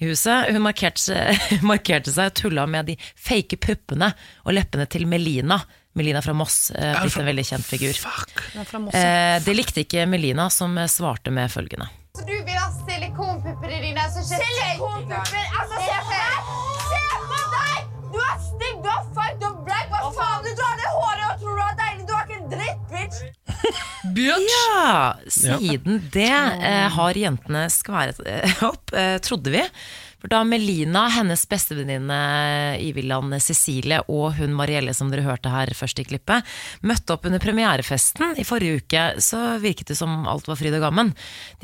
i 0.00 0.08
huset. 0.08 0.48
Hun 0.50 0.64
markerte, 0.64 1.36
markerte 1.72 2.10
seg 2.10 2.32
og 2.32 2.38
tulla 2.40 2.64
med 2.66 2.90
de 2.90 2.96
fake 3.14 3.60
puppene 3.60 4.10
og 4.42 4.56
leppene 4.56 4.88
til 4.90 5.06
Melina 5.06 5.60
Melina 5.92 6.22
fra 6.22 6.32
Moss, 6.32 6.70
eh, 6.70 6.94
blitt 7.02 7.16
en 7.18 7.26
veldig 7.26 7.44
kjent 7.46 7.66
figur. 7.66 7.96
Det 9.44 9.54
likte 9.54 9.82
ikke 9.82 10.06
Melina, 10.06 10.46
som 10.50 10.78
svarte 10.86 11.34
med 11.34 11.50
følgende. 11.50 11.90
Så 12.14 12.26
du 12.26 12.34
vil 12.34 12.56
ha 12.58 14.09
dine? 14.28 15.22
Altså, 15.58 15.74
se 15.86 15.96
på 16.06 16.12
deg! 16.12 16.50
Se 16.90 17.02
på 17.30 17.40
deg! 17.54 17.78
Du 18.10 18.18
er 18.24 18.36
stygg, 18.48 18.76
du 18.84 18.90
er 18.92 19.02
feil, 19.16 19.34
du 19.40 19.46
er 19.48 19.56
black. 19.68 19.88
Hva 19.94 20.10
faen? 20.18 20.44
Du 20.44 20.50
drar 20.58 20.76
ned 20.80 20.92
håret 20.96 21.26
og 21.28 21.42
tror 21.42 21.56
du 21.56 21.64
er 21.64 21.78
deilig. 21.80 22.04
Du 22.08 22.14
er 22.16 22.22
ikke 22.26 22.38
en 22.40 22.52
dritt, 22.54 22.84
bitch. 22.90 23.20
Ja, 24.20 25.14
siden 25.30 26.00
det 26.12 26.30
eh, 26.32 26.86
har 26.96 27.18
jentene 27.18 27.66
skværet 27.72 28.20
eh, 28.26 28.62
opp, 28.66 28.92
eh, 28.96 29.16
trodde 29.24 29.52
vi. 29.54 29.62
For 30.20 30.28
da 30.28 30.42
Melina, 30.44 31.06
hennes 31.08 31.46
bestevenninne 31.48 32.16
i 32.76 32.90
villaen 32.92 33.32
Cecilie 33.40 34.02
og 34.12 34.36
hun 34.36 34.52
Marielle, 34.56 34.92
som 34.96 35.08
dere 35.08 35.24
hørte 35.24 35.52
her 35.52 35.72
først 35.76 36.02
i 36.02 36.04
klippet, 36.04 36.44
møtte 36.84 37.14
opp 37.14 37.24
under 37.28 37.40
premierefesten 37.40 38.36
i 38.36 38.44
forrige 38.44 38.82
uke, 38.82 39.04
så 39.24 39.56
virket 39.62 39.92
det 39.92 39.96
som 39.96 40.28
alt 40.28 40.50
var 40.50 40.60
fryd 40.60 40.76
og 40.76 40.84
gammen. 40.84 41.14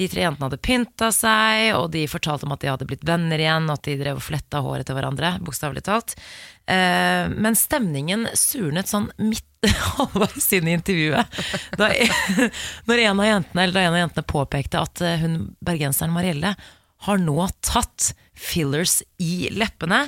De 0.00 0.08
tre 0.08 0.24
jentene 0.24 0.48
hadde 0.48 0.62
pynta 0.64 1.10
seg, 1.12 1.74
og 1.76 1.90
de 1.92 2.06
fortalte 2.08 2.48
om 2.48 2.56
at 2.56 2.64
de 2.64 2.72
hadde 2.72 2.88
blitt 2.88 3.04
venner 3.06 3.44
igjen, 3.44 3.68
og 3.68 3.76
at 3.76 3.90
de 3.90 3.98
drev 4.00 4.22
og 4.22 4.24
fletta 4.24 4.64
håret 4.64 4.88
til 4.88 4.96
hverandre, 4.96 5.34
bokstavelig 5.44 5.84
talt. 5.84 6.16
Eh, 6.64 7.28
men 7.36 7.58
stemningen 7.60 8.24
surnet 8.32 8.88
sånn 8.88 9.10
midt 9.20 9.44
halvveis 9.92 10.48
inn 10.56 10.72
i 10.72 10.78
intervjuet. 10.78 11.38
Da, 11.76 11.92
når 12.88 13.04
en 13.04 13.20
av 13.20 13.30
jentene, 13.34 13.68
da 13.76 13.84
en 13.84 13.98
av 13.98 14.02
jentene 14.06 14.30
påpekte 14.32 14.80
at 14.80 15.04
eh, 15.04 15.20
hun 15.20 15.42
bergenseren 15.60 16.16
Marielle 16.16 16.56
har 17.04 17.20
nå 17.20 17.50
tatt 17.60 18.14
fillers 18.36 19.00
i 19.18 19.48
leppene. 19.52 20.04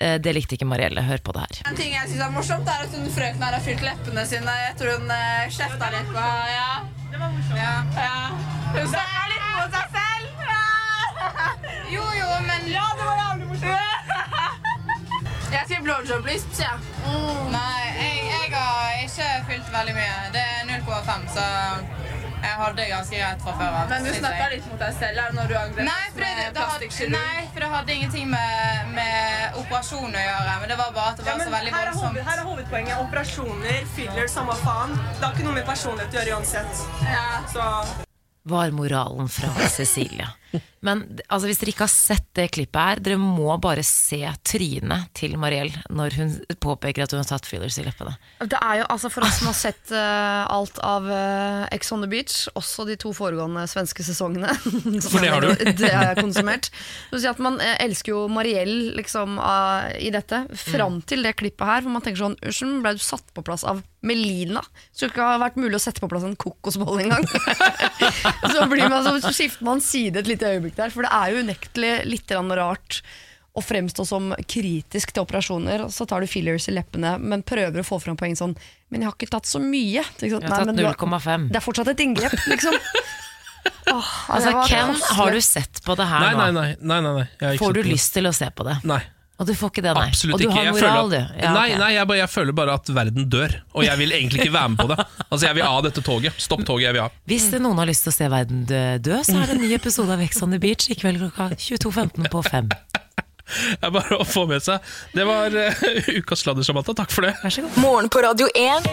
Eh, 0.00 0.18
Det 0.18 0.32
likte 0.34 0.54
ikke 0.56 0.66
Marielle. 0.68 1.02
Hør 1.06 1.18
på 1.24 1.32
det 1.36 1.40
her. 1.46 1.62
En 1.70 1.76
ting 1.78 1.92
jeg 1.94 2.08
synes 2.08 2.22
er 2.26 2.30
morsomt, 2.34 2.68
er 2.68 2.84
at 2.86 2.94
hun 2.96 3.08
frøken 3.14 3.42
her 3.42 3.56
har 3.58 3.64
fylt 3.64 3.82
leppene 3.84 4.26
sine. 4.26 4.54
Jeg 4.66 4.76
tror 4.80 4.98
hun 4.98 5.10
uh, 5.10 5.48
kjefta 5.52 5.90
litt 5.96 6.10
på 6.14 6.26
Ja. 6.54 6.70
Det 7.10 7.18
var 7.20 7.30
morsomt. 7.34 7.58
Ja. 7.60 7.74
ja. 7.96 8.20
Hun 8.74 8.88
snakka 8.94 9.22
litt 9.32 9.46
på 9.56 9.66
seg 9.76 9.86
selv. 9.98 10.26
Ja. 10.50 10.66
Jo, 11.94 12.04
jo, 12.14 12.28
men 12.46 12.68
Ja, 12.70 12.84
det 12.96 13.04
var 13.08 13.16
jævlig 13.18 13.46
morsomt. 13.50 14.12
jeg 15.56 15.64
sier 15.70 15.82
blowjob-lyst, 15.88 16.52
sier 16.54 16.78
Mm. 17.00 17.48
Nei, 17.50 17.80
jeg, 17.96 18.18
jeg 18.30 18.50
har 18.54 18.98
ikke 19.02 19.28
fylt 19.48 19.70
veldig 19.72 19.94
mye. 19.96 20.18
Det 20.34 20.42
er 20.46 20.68
0,5, 20.68 21.24
så 21.34 21.46
jeg 22.40 22.56
hadde 22.60 22.86
ganske 22.90 23.20
greit 23.20 23.44
fra 23.44 23.54
før 23.60 23.76
av. 23.80 23.90
Men 23.92 24.06
du 24.06 24.10
snakka 24.16 24.48
litt 24.54 24.66
mot 24.70 24.80
deg 24.84 24.96
selv 24.98 25.22
her 25.24 25.36
når 25.36 25.50
du 25.50 25.54
angrep 25.60 25.86
Nei 25.88 26.04
for, 26.10 26.20
det, 26.24 26.30
med 26.40 26.58
plastikkirurg. 26.58 27.12
nei, 27.14 27.44
for 27.52 27.64
det 27.64 27.70
hadde 27.74 27.96
ingenting 27.96 28.26
med, 28.32 28.90
med 28.96 29.60
operasjon 29.62 30.18
å 30.20 30.24
gjøre. 30.26 30.56
Men 30.62 30.72
det 30.72 30.78
var 30.80 30.92
bare 30.98 31.14
at 31.14 31.20
det 31.20 31.26
var 31.28 31.36
ja, 31.36 31.46
så 31.46 31.54
veldig 31.56 31.74
her, 31.76 31.86
er 31.86 31.94
hoved, 31.94 32.02
voldsomt. 32.04 32.28
her 32.30 32.42
er 32.44 32.50
hovedpoenget. 32.50 33.02
Operasjoner, 33.06 33.80
filler, 33.96 34.30
samme 34.32 34.56
faen. 34.64 34.96
Det 35.18 35.24
har 35.26 35.34
ikke 35.36 35.48
noe 35.48 35.58
med 35.60 35.66
personlighet 35.68 36.14
å 36.16 36.20
gjøre 36.20 36.38
uansett. 36.40 36.84
Så 37.52 37.70
var 38.50 38.70
moralen 38.72 39.28
fra 39.28 39.52
Cecilie. 39.68 40.26
Men 40.80 41.02
altså, 41.28 41.48
hvis 41.50 41.60
dere 41.60 41.72
ikke 41.74 41.84
har 41.84 41.92
sett 41.92 42.26
det 42.36 42.46
klippet 42.54 42.80
her, 42.80 43.00
dere 43.04 43.20
må 43.20 43.52
bare 43.60 43.84
se 43.86 44.20
trynet 44.46 45.10
til 45.16 45.36
Marielle 45.40 45.82
når 45.92 46.16
hun 46.16 46.32
påpeker 46.62 47.04
at 47.04 47.12
hun 47.12 47.20
har 47.20 47.28
tatt 47.28 47.48
fillers 47.48 47.76
i 47.80 47.84
leppene. 47.84 48.14
Det 48.40 48.56
er 48.56 48.80
jo, 48.80 48.86
altså 48.94 49.10
For 49.12 49.26
oss 49.26 49.40
som 49.40 49.50
har 49.50 49.58
sett 49.58 49.92
uh, 49.92 50.48
alt 50.50 50.80
av 50.86 51.08
uh, 51.10 51.68
Ex 51.74 51.92
on 51.92 52.04
the 52.04 52.10
Beach, 52.10 52.46
også 52.56 52.88
de 52.88 52.96
to 53.00 53.12
foregående 53.16 53.66
svenske 53.70 54.04
sesongene 54.06 54.54
For 55.10 55.20
det 55.20 55.34
har 55.34 55.44
du. 55.44 55.52
Det 55.80 55.92
har 55.92 56.10
jeg 56.10 56.24
konsumert. 56.24 56.70
Si 57.12 57.28
at 57.28 57.40
Man 57.42 57.60
uh, 57.60 57.76
elsker 57.82 58.14
jo 58.14 58.24
Mariell 58.32 58.94
liksom, 58.96 59.38
i 60.00 60.10
dette, 60.12 60.42
fram 60.56 61.00
til 61.08 61.24
det 61.26 61.36
klippet 61.38 61.66
her. 61.66 61.84
For 61.84 61.92
man 61.92 62.04
tenker 62.04 62.24
sånn 62.24 62.38
Unnskyld, 62.40 62.80
ble 62.84 62.96
du 62.96 63.02
satt 63.04 63.26
på 63.36 63.44
plass 63.44 63.66
av 63.68 63.82
Melina? 64.06 64.62
Skulle 64.94 65.12
ikke 65.12 65.26
ha 65.26 65.40
vært 65.42 65.58
mulig 65.60 65.76
å 65.76 65.82
sette 65.82 66.00
på 66.00 66.08
plass 66.08 66.24
en 66.24 66.36
kokosbolle 66.40 67.04
engang. 67.04 67.26
så, 68.54 68.64
blir 68.70 68.88
man, 68.88 69.04
så 69.04 69.32
skifter 69.32 69.66
man 69.66 69.82
side 69.84 70.22
et 70.22 70.30
lite 70.30 70.39
øyeblikk 70.46 70.78
der, 70.78 70.92
for 70.94 71.06
det 71.06 71.12
er 71.12 71.32
jo 71.34 71.42
unektelig 71.44 71.92
litt 72.08 72.32
rart 72.58 73.02
å 73.50 73.62
fremstå 73.64 74.04
som 74.06 74.30
kritisk 74.46 75.10
til 75.14 75.24
operasjoner, 75.24 75.82
og 75.86 75.90
så 75.94 76.06
tar 76.06 76.22
du 76.22 76.30
fillers 76.30 76.68
i 76.70 76.74
leppene, 76.76 77.16
men 77.18 77.42
prøver 77.42 77.82
å 77.82 77.86
få 77.86 77.98
fram 78.02 78.18
poeng 78.18 78.36
sånn 78.38 78.54
Men 78.90 79.02
jeg 79.02 79.10
har 79.10 79.16
ikke 79.16 79.30
tatt 79.30 79.46
så 79.46 79.60
mye. 79.62 80.02
Jeg 80.22 80.32
har 80.32 80.42
Nei, 80.42 80.50
tatt 80.50 80.70
0,5. 80.74 81.48
Det 81.50 81.58
er 81.58 81.64
fortsatt 81.64 81.90
et 81.92 82.02
inngrep, 82.02 82.34
liksom. 82.50 82.74
oh, 83.94 84.10
Altså, 84.34 84.54
Ken, 84.70 84.94
har 85.18 85.34
du 85.34 85.40
sett 85.44 85.82
på 85.84 85.94
det 85.98 86.06
her 86.10 86.24
Nei, 86.24 86.32
nå? 86.32 86.38
nei, 86.38 86.50
nei. 86.50 86.76
nei, 86.80 87.00
nei, 87.04 87.14
nei. 87.20 87.26
Jeg 87.38 87.46
har 87.46 87.58
ikke 87.58 87.64
Får 87.66 87.74
du 87.74 87.80
sett 87.80 87.84
på 87.84 87.88
det. 87.88 87.94
lyst 87.96 88.14
til 88.16 88.30
å 88.30 88.32
se 88.34 88.50
på 88.50 88.66
det? 88.70 88.76
Nei. 88.90 89.00
Og 89.40 89.48
du 89.48 89.54
får 89.56 89.70
ikke 89.72 89.82
det, 89.86 89.92
nei? 89.96 90.06
Absolutt 90.12 90.36
og 90.36 90.40
du 90.42 90.44
ikke. 90.44 90.56
har 90.58 90.66
moral, 90.76 91.06
at, 91.06 91.12
du? 91.12 91.40
Ja, 91.40 91.52
nei, 91.56 91.66
okay. 91.70 91.80
nei 91.80 91.90
jeg, 91.94 92.08
bare, 92.10 92.20
jeg 92.20 92.30
føler 92.34 92.56
bare 92.60 92.76
at 92.76 92.90
verden 92.92 93.28
dør, 93.32 93.54
og 93.72 93.86
jeg 93.86 94.00
vil 94.02 94.12
egentlig 94.18 94.44
ikke 94.44 94.56
være 94.58 94.72
med 94.74 94.82
på 94.82 94.88
det. 94.90 94.98
Altså 95.30 95.46
Jeg 95.46 95.56
vil 95.56 95.64
av 95.64 95.80
dette 95.86 96.02
toget. 96.04 96.40
Stopp 96.42 96.64
toget, 96.68 96.88
jeg 96.88 96.96
vil 96.98 97.04
av. 97.06 97.18
Hvis 97.30 97.48
det 97.54 97.62
noen 97.64 97.80
har 97.80 97.88
lyst 97.88 98.04
til 98.04 98.12
å 98.12 98.16
se 98.18 98.28
verden 98.32 98.64
dø, 98.68 99.20
så 99.24 99.36
er 99.40 99.48
det 99.48 99.56
en 99.56 99.62
ny 99.64 99.72
episode 99.76 100.12
av 100.12 100.20
Ex 100.24 100.42
on 100.44 100.52
the 100.52 100.60
Beach 100.60 100.90
i 100.92 100.98
kveld 100.98 101.22
klokka 101.22 101.54
22.15 101.56 102.28
på 102.32 102.42
5. 102.50 102.72
Det 103.80 103.90
bare 103.90 104.18
å 104.20 104.26
få 104.26 104.44
med 104.50 104.62
seg. 104.62 104.84
Det 105.14 105.24
var 105.26 105.54
uh, 105.54 105.86
ukas 106.20 106.44
sladder, 106.44 106.66
Samantha. 106.66 106.94
Takk 106.96 107.14
for 107.14 107.26
det. 107.26 107.34
Vær 107.42 107.54
så 107.54 107.64
god. 107.64 107.78
Morgen 107.82 108.10
på 108.12 108.22
Radio 108.22 108.50
1. 108.54 108.90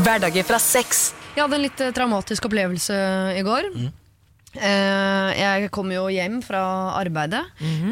Hverdager 0.00 0.46
fra 0.48 0.58
6. 0.62 1.04
Jeg 1.34 1.42
hadde 1.42 1.58
en 1.58 1.64
litt 1.64 1.82
eh, 1.82 1.92
traumatisk 1.94 2.48
opplevelse 2.48 2.96
i 3.38 3.42
går. 3.46 3.70
Eh, 3.70 3.92
jeg 4.54 5.70
kommer 5.74 5.96
jo 5.98 6.04
hjem 6.12 6.40
fra 6.44 6.62
arbeidet, 7.00 7.42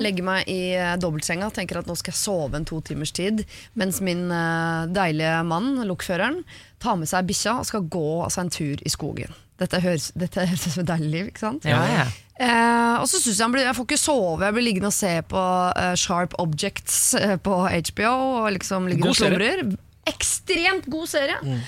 legger 0.03 0.27
meg 0.27 0.51
i 0.51 0.75
eh, 0.77 0.97
dobbeltsenga 1.01 1.51
tenker 1.55 1.81
at 1.81 1.89
nå 1.89 1.97
skal 1.99 2.13
jeg 2.13 2.21
sove 2.21 2.59
en 2.59 2.67
to 2.69 2.81
timers 2.85 3.13
tid, 3.15 3.45
mens 3.79 4.01
min 4.05 4.29
eh, 4.31 4.91
deilige 4.93 5.39
mann, 5.49 5.75
lokføreren, 5.89 6.43
tar 6.83 6.99
med 6.99 7.11
seg 7.11 7.29
bikkja 7.29 7.59
og 7.61 7.69
skal 7.69 7.87
gå 7.91 8.09
altså, 8.25 8.45
en 8.45 8.53
tur 8.53 8.83
i 8.83 8.93
skogen. 8.93 9.35
Dette 9.63 9.81
høres, 9.83 10.11
dette 10.19 10.45
høres 10.51 10.67
ut 10.67 10.77
som 10.77 10.85
et 10.85 10.93
deilig 10.95 11.13
liv, 11.13 11.31
ikke 11.33 11.47
sant? 11.47 11.69
Ja, 11.69 11.83
ja. 11.91 12.11
Eh, 12.43 12.97
og 12.99 13.07
så 13.11 13.21
synes 13.21 13.37
jeg 13.37 13.45
han 13.45 13.55
blir, 13.55 13.67
jeg 13.69 13.79
får 13.79 13.89
ikke 13.89 14.01
sove, 14.01 14.45
jeg 14.47 14.57
blir 14.57 14.67
liggende 14.67 14.91
og 14.91 14.97
se 14.97 15.13
på 15.31 15.43
uh, 15.43 15.93
Sharp 16.01 16.35
Objects 16.43 16.99
uh, 17.21 17.37
på 17.39 17.59
HBO. 17.69 18.13
Og 18.43 18.53
liksom 18.57 18.89
ligger 18.91 19.07
God 19.07 19.15
og 19.15 19.21
slumrer. 19.21 19.65
Ekstremt 20.11 20.89
god 20.91 21.11
serie! 21.13 21.59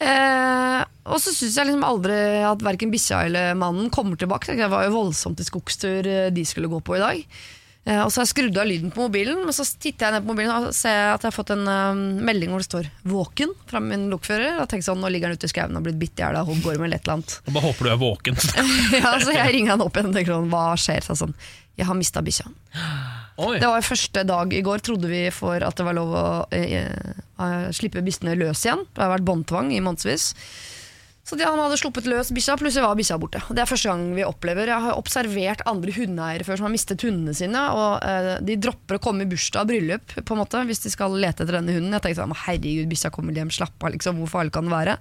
Eh, 0.00 0.82
og 1.10 1.20
så 1.20 1.32
syns 1.34 1.58
jeg 1.58 1.68
liksom 1.68 1.84
aldri 1.84 2.18
at 2.46 2.62
verken 2.64 2.92
bikkja 2.92 3.24
eller 3.28 3.56
mannen 3.58 3.90
kommer 3.92 4.16
tilbake. 4.20 4.56
Det 4.56 4.70
var 4.72 4.86
jo 4.86 4.96
voldsomt 4.96 5.40
i 5.42 5.46
skogstur 5.46 6.06
eh, 6.08 6.28
de 6.32 6.44
skulle 6.48 6.70
gå 6.72 6.80
på 6.84 6.96
i 6.96 7.02
dag. 7.02 7.24
Eh, 7.88 8.00
og 8.02 8.10
så 8.12 8.20
har 8.20 8.26
jeg 8.26 8.32
skrudd 8.34 8.58
av 8.60 8.68
lyden 8.68 8.92
på 8.92 9.06
mobilen, 9.06 9.38
men 9.46 9.56
så 9.56 9.64
titter 9.64 10.06
jeg 10.06 10.14
ned 10.14 10.26
på 10.26 10.34
mobilen 10.34 10.68
og 10.68 10.76
ser 10.76 11.14
at 11.14 11.24
jeg 11.24 11.30
har 11.30 11.36
fått 11.36 11.52
en 11.54 11.64
um, 11.64 12.02
melding 12.28 12.52
hvor 12.52 12.60
det 12.60 12.68
står 12.68 12.90
'våken' 13.08 13.54
fra 13.70 13.80
min 13.80 14.10
lokfører. 14.12 14.60
Og 14.60 14.68
tenker 14.68 14.90
sånn, 14.90 15.00
nå 15.00 15.08
ligger 15.08 15.30
han 15.30 15.40
ute 15.40 15.48
i 15.48 15.52
skauen 15.52 15.76
og 15.76 15.86
blitt 15.88 16.00
bitt 16.00 16.20
i 16.20 16.24
hjel 16.24 16.36
av 16.36 16.50
hoggorm 16.50 16.84
eller 16.84 17.00
et 17.00 17.08
eller 17.08 17.18
annet. 17.18 17.38
Og 17.46 17.56
bare 17.56 17.66
håper 17.70 17.88
du 17.88 17.92
er 17.94 18.02
våken. 18.04 18.40
ja, 19.00 19.14
så 19.24 19.36
jeg 19.36 19.56
ringer 19.56 19.74
han 19.74 19.84
opp 19.86 19.96
igjen 19.96 20.12
og 20.12 20.18
tenker 20.18 20.36
sånn, 20.36 20.52
hva 20.52 20.66
skjer? 20.80 21.08
Så 21.08 21.16
sånn, 21.22 21.34
jeg 21.80 21.88
har 21.88 21.98
mista 21.98 22.22
bikkja. 22.24 22.48
Det 23.40 23.68
var 23.68 23.86
første 23.86 24.24
dag 24.28 24.52
i 24.52 24.60
går, 24.64 24.82
trodde 24.84 25.08
vi 25.08 25.22
for 25.32 25.62
at 25.64 25.78
det 25.78 25.86
var 25.86 25.96
lov 25.96 26.10
å 26.12 26.26
eh, 26.52 26.82
eh, 26.84 27.70
slippe 27.76 28.02
bikkjene 28.04 28.36
løs 28.36 28.66
igjen. 28.66 28.84
Det 28.92 29.00
har 29.00 29.14
vært 29.14 29.26
båndtvang 29.28 29.72
i 29.72 29.80
månedsvis. 29.84 30.34
Så 31.30 31.36
de, 31.38 31.44
han 31.46 31.60
hadde 31.60 31.76
sluppet 31.78 32.08
løs 32.10 32.32
bikkja, 32.34 32.56
plutselig 32.58 32.82
var 32.82 32.96
bikkja 32.98 33.16
borte. 33.20 33.40
Det 33.54 33.62
er 33.62 33.68
første 33.68 33.90
gang 33.90 34.02
vi 34.16 34.24
opplever. 34.26 34.66
Jeg 34.72 34.84
har 34.86 34.98
observert 34.98 35.62
andre 35.70 35.92
hundeeiere 35.94 36.46
før 36.46 36.58
som 36.58 36.66
har 36.66 36.74
mistet 36.74 37.04
hundene 37.06 37.36
sine. 37.36 37.60
Og 37.76 38.04
eh, 38.06 38.32
De 38.48 38.56
dropper 38.60 38.98
å 38.98 39.02
komme 39.04 39.24
i 39.24 39.30
bursdag 39.30 39.62
og 39.64 39.70
bryllup 39.70 40.16
på 40.16 40.36
en 40.36 40.42
måte, 40.42 40.64
hvis 40.68 40.82
de 40.84 40.92
skal 40.92 41.14
lete 41.14 41.44
etter 41.44 41.60
denne 41.60 41.76
hunden. 41.76 41.94
Jeg 41.96 42.06
tenkte 42.06 42.24
sånn, 42.24 42.36
herregud, 42.46 42.90
bikkja 42.90 43.12
kommer 43.14 43.36
hjem, 43.36 43.52
slapp 43.54 43.78
av, 43.78 43.94
liksom, 43.94 44.20
hvor 44.20 44.32
farlig 44.32 44.56
kan 44.56 44.68
det 44.68 44.74
være? 44.74 44.98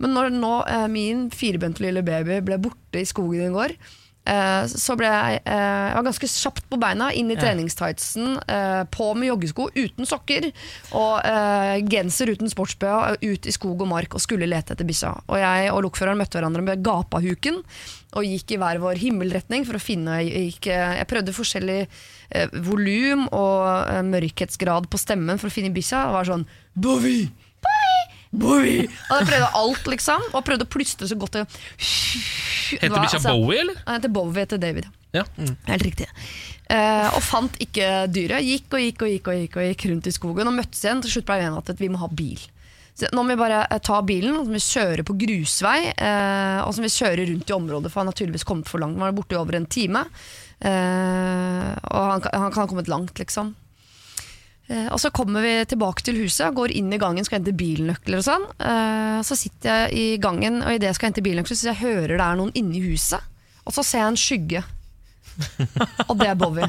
Men 0.00 0.16
når 0.16 0.34
nå 0.34 0.52
eh, 0.64 0.86
min 0.90 1.26
firbente 1.32 1.84
lille 1.84 2.02
baby 2.04 2.40
ble 2.44 2.60
borte 2.64 3.00
i 3.00 3.08
skogen 3.08 3.50
i 3.50 3.54
går, 3.54 3.76
eh, 3.76 3.99
så 4.70 4.96
ble 4.98 5.10
jeg, 5.10 5.40
eh, 5.44 5.84
jeg 5.90 5.96
var 5.96 6.06
ganske 6.06 6.30
kjapt 6.32 6.66
på 6.70 6.78
beina, 6.80 7.10
inn 7.16 7.30
i 7.32 7.38
treningstightsen, 7.38 8.36
eh, 8.46 8.82
på 8.92 9.12
med 9.18 9.30
joggesko 9.30 9.70
uten 9.76 10.08
sokker, 10.08 10.50
og 10.96 11.26
eh, 11.26 11.80
genser 11.90 12.34
uten 12.34 12.52
sports-BH, 12.52 13.16
ut 13.20 13.48
i 13.48 13.54
skog 13.54 13.82
og 13.82 13.90
mark 13.90 14.14
og 14.14 14.22
skulle 14.22 14.48
lete 14.50 14.76
etter 14.76 14.88
bikkja. 14.88 15.14
Og 15.28 15.40
jeg 15.40 15.72
og 15.74 15.82
lokføreren 15.88 16.20
møtte 16.20 16.38
hverandre 16.38 16.64
med 16.66 16.84
gapahuken 16.86 17.62
og 18.18 18.26
gikk 18.26 18.54
i 18.54 18.58
hver 18.60 18.80
vår 18.82 18.98
himmelretning 19.00 19.66
for 19.66 19.78
å 19.78 19.82
finne 19.82 20.20
Jeg, 20.24 20.46
gikk, 20.54 20.70
eh, 20.74 20.96
jeg 20.98 21.10
prøvde 21.10 21.36
forskjellig 21.36 21.80
eh, 21.84 22.56
volum 22.66 23.28
og 23.28 23.90
eh, 23.90 24.02
mørkhetsgrad 24.06 24.90
på 24.90 25.00
stemmen 25.00 25.38
for 25.40 25.50
å 25.50 25.54
finne 25.54 25.74
bikkja. 25.74 26.08
Det 26.08 26.18
var 26.18 26.32
sånn 26.32 26.48
Bowie! 26.74 27.30
Bowie! 28.30 28.86
Jeg 29.10 29.26
prøvde 29.26 29.50
alt, 29.58 29.90
liksom. 29.90 30.28
Og 30.30 30.44
prøvde 30.46 30.66
å 30.66 30.70
plystre 30.70 31.08
så 31.10 31.18
godt 31.18 31.40
det 31.40 31.44
Heter 31.80 32.94
bikkja 32.94 33.18
altså- 33.18 33.34
Bowie, 33.34 33.64
eller? 33.64 33.82
Han 33.86 33.98
heter 33.98 34.14
Bowie 34.14 34.44
etter 34.46 34.60
David. 34.62 34.86
Ja. 35.16 35.24
Mm. 35.36 35.56
Helt 35.66 35.82
riktig. 35.88 36.06
Eh, 36.70 37.08
og 37.10 37.22
fant 37.26 37.56
ikke 37.62 38.06
dyret. 38.14 38.46
Gikk 38.46 38.78
og 38.78 38.84
gikk 38.84 39.02
og 39.02 39.10
gikk 39.10 39.28
og 39.32 39.40
gikk, 39.40 39.58
og 39.58 39.68
gikk 39.72 39.86
rundt 39.90 40.06
i 40.06 40.14
skogen 40.14 40.50
og 40.50 40.54
møttes 40.54 40.84
igjen. 40.84 41.02
Til 41.02 41.16
slutt 41.16 41.26
ble 41.26 41.40
vi 41.40 41.46
enige 41.48 41.58
om 41.58 41.62
at 41.64 41.82
vi 41.82 41.90
må 41.90 42.02
ha 42.02 42.10
bil. 42.22 42.44
Så 42.94 43.08
nå 43.14 43.24
må 43.24 43.32
vi 43.32 43.40
bare 43.40 43.64
eh, 43.66 43.80
ta 43.82 43.98
bilen 44.06 44.36
og 44.36 44.44
så 44.44 44.52
må 44.52 44.58
vi 44.60 44.66
kjøre 44.68 45.06
på 45.08 45.16
grusvei. 45.24 45.78
Eh, 45.90 46.60
og 46.62 46.70
så 46.70 46.82
må 46.82 46.86
vi 46.86 46.94
kjøre 47.00 47.26
rundt 47.32 47.50
i 47.50 47.56
området, 47.56 47.90
for 47.90 48.04
han 48.04 48.12
har 48.12 48.18
tydeligvis 48.20 48.46
kommet 48.46 48.70
for 48.70 48.82
langt. 48.82 48.98
Han 49.00 49.08
var 49.08 49.16
borte 49.18 49.34
i 49.34 49.40
over 49.40 49.58
en 49.58 49.66
time. 49.66 50.04
Eh, 50.60 51.70
og 51.90 52.06
han, 52.14 52.22
han 52.30 52.52
kan 52.54 52.62
ha 52.62 52.68
kommet 52.70 52.92
langt, 52.92 53.18
liksom. 53.18 53.56
Eh, 54.70 54.86
og 54.94 55.00
så 55.02 55.10
kommer 55.10 55.42
vi 55.42 55.54
tilbake 55.66 56.04
til 56.06 56.20
huset, 56.22 56.54
går 56.54 56.74
inn 56.78 56.92
i 56.94 57.00
gangen, 57.02 57.26
skal 57.26 57.40
hente 57.40 57.54
bilnøkler 57.58 58.20
og 58.20 58.26
sånn. 58.26 58.46
Eh, 58.62 59.18
så 59.26 59.38
sitter 59.38 59.84
jeg 59.88 59.96
i 59.98 60.06
gangen, 60.22 60.60
og 60.62 60.76
idet 60.76 60.92
jeg 60.92 61.00
skal 61.00 61.10
hente 61.10 61.24
bilnøkler, 61.26 61.58
så 61.58 61.72
jeg 61.72 61.80
hører 61.82 62.14
det 62.14 62.26
er 62.26 62.38
noen 62.38 62.54
inne 62.58 62.78
i 62.78 62.84
huset. 62.84 63.26
Og 63.66 63.74
så 63.74 63.84
ser 63.86 64.04
jeg 64.04 64.12
en 64.14 64.20
skygge. 64.20 64.62
Og 66.10 66.16
det 66.20 66.26
er 66.30 66.38
Bowie. 66.38 66.66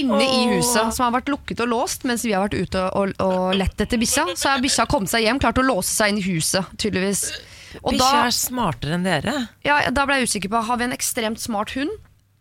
Inne 0.00 0.20
i 0.24 0.40
huset, 0.52 0.92
som 0.94 1.06
har 1.06 1.14
vært 1.14 1.30
lukket 1.32 1.60
og 1.64 1.68
låst 1.70 2.04
mens 2.08 2.24
vi 2.26 2.32
har 2.34 2.44
vært 2.44 2.56
ute 2.58 2.80
og, 2.96 3.12
og 3.24 3.54
lett 3.56 3.80
etter 3.80 4.00
bikkja. 4.00 4.24
Så 4.36 4.50
har 4.50 4.62
bikkja 4.64 4.86
kommet 4.90 5.12
seg 5.12 5.24
hjem, 5.24 5.40
klart 5.40 5.60
å 5.60 5.64
låse 5.64 5.92
seg 5.92 6.12
inn 6.12 6.20
i 6.20 6.24
huset, 6.26 6.68
tydeligvis. 6.80 7.22
Bikkja 7.86 8.26
er 8.26 8.34
smartere 8.36 8.98
enn 8.98 9.06
dere. 9.06 9.36
ja, 9.64 9.78
da 9.94 10.04
ble 10.08 10.20
jeg 10.20 10.28
usikker 10.28 10.52
på 10.52 10.60
Har 10.68 10.80
vi 10.80 10.88
en 10.88 10.96
ekstremt 10.96 11.40
smart 11.40 11.72
hund. 11.76 11.92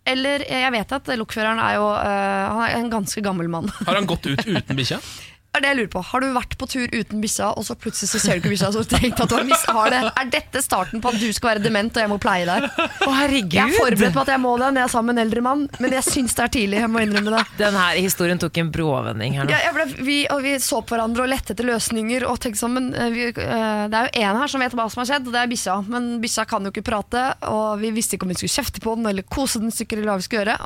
Eller 0.03 0.41
jeg 0.49 0.71
vet 0.73 0.93
at 0.97 1.09
lokføreren 1.19 1.59
er 1.61 1.75
jo 1.77 1.89
øh, 1.93 2.45
Han 2.57 2.63
er 2.65 2.77
en 2.79 2.89
ganske 2.89 3.21
gammel 3.21 3.49
mann. 3.53 3.69
Har 3.85 3.99
han 3.99 4.09
gått 4.09 4.25
ut 4.31 4.47
uten 4.47 4.79
bikkja? 4.79 4.97
er 5.61 5.67
det 5.67 5.71
jeg 5.71 5.79
lurer 5.81 5.91
på. 5.93 6.03
Har 6.11 6.23
du 6.23 6.27
vært 6.35 6.57
på 6.59 6.67
tur 6.69 6.87
uten 6.91 7.21
bikkja, 7.23 7.51
og 7.57 7.65
så 7.67 7.77
plutselig 7.79 8.09
så 8.11 8.21
ser 8.21 8.37
du 8.37 8.41
ikke 8.41 8.53
bikkja, 8.55 8.71
så 8.75 8.83
tenkt 8.89 9.21
at 9.21 9.31
du 9.31 9.53
har 9.77 9.93
det? 9.93 10.01
Er 10.09 10.31
dette 10.33 10.63
starten 10.65 11.03
på 11.03 11.13
at 11.13 11.21
du 11.21 11.27
skal 11.35 11.53
være 11.53 11.63
dement 11.65 11.95
og 11.95 12.03
jeg 12.03 12.11
må 12.11 12.17
pleie 12.21 12.47
deg? 12.49 12.67
Å, 12.81 13.11
herregud! 13.21 13.57
Jeg 13.57 13.69
er 13.69 13.77
forberedt 13.77 14.17
på 14.17 14.23
at 14.25 14.33
jeg 14.33 14.41
må 14.43 14.55
det 14.61 14.71
når 14.71 14.83
jeg 14.83 14.89
er 14.89 14.93
sammen 14.95 15.11
med 15.11 15.21
en 15.21 15.25
eldre 15.27 15.45
mann, 15.45 15.63
men 15.83 15.95
jeg 15.97 16.07
syns 16.07 16.35
det 16.37 16.45
er 16.45 16.53
tidlig. 16.57 16.79
Jeg 16.81 16.91
må 16.91 17.03
innrømme 17.05 17.35
det. 17.35 17.43
Den 17.61 17.77
her 17.77 17.99
historien 17.99 18.41
tok 18.41 18.59
en 18.61 18.71
bråvending 18.73 19.37
her 19.39 19.47
nå. 19.47 19.53
Ja, 19.53 19.73
ble, 19.75 19.87
vi, 20.01 20.17
vi 20.45 20.55
så 20.63 20.81
på 20.81 20.95
hverandre 20.95 21.25
og 21.25 21.31
lette 21.31 21.55
etter 21.55 21.67
løsninger. 21.67 22.25
Og 22.29 22.39
tenkte 22.41 22.61
sånn, 22.63 22.75
men 22.77 22.89
eh, 22.95 23.11
vi, 23.13 23.27
eh, 23.29 23.83
Det 23.91 23.99
er 23.99 24.09
jo 24.09 24.25
én 24.25 24.41
her 24.41 24.51
som 24.51 24.63
vet 24.63 24.75
hva 24.77 24.87
som 24.91 25.03
har 25.03 25.09
skjedd, 25.11 25.29
og 25.29 25.35
det 25.35 25.43
er 25.43 25.51
bikkja. 25.51 25.77
Men 25.91 26.09
bikkja 26.23 26.47
kan 26.49 26.65
jo 26.67 26.73
ikke 26.73 26.85
prate, 26.87 27.25
og 27.51 27.81
vi 27.81 27.93
visste 27.95 28.17
ikke 28.17 28.27
om 28.27 28.33
vi 28.33 28.39
skulle 28.39 28.55
kjefte 28.55 28.83
på 28.83 28.95
den 28.99 29.09
eller 29.11 29.27
kose 29.27 29.61
den 29.61 29.73
stykker 29.73 29.99
eller 29.99 30.13
hva 30.13 30.19
vi 30.21 30.27
skulle 30.27 30.43
gjøre. 30.45 30.57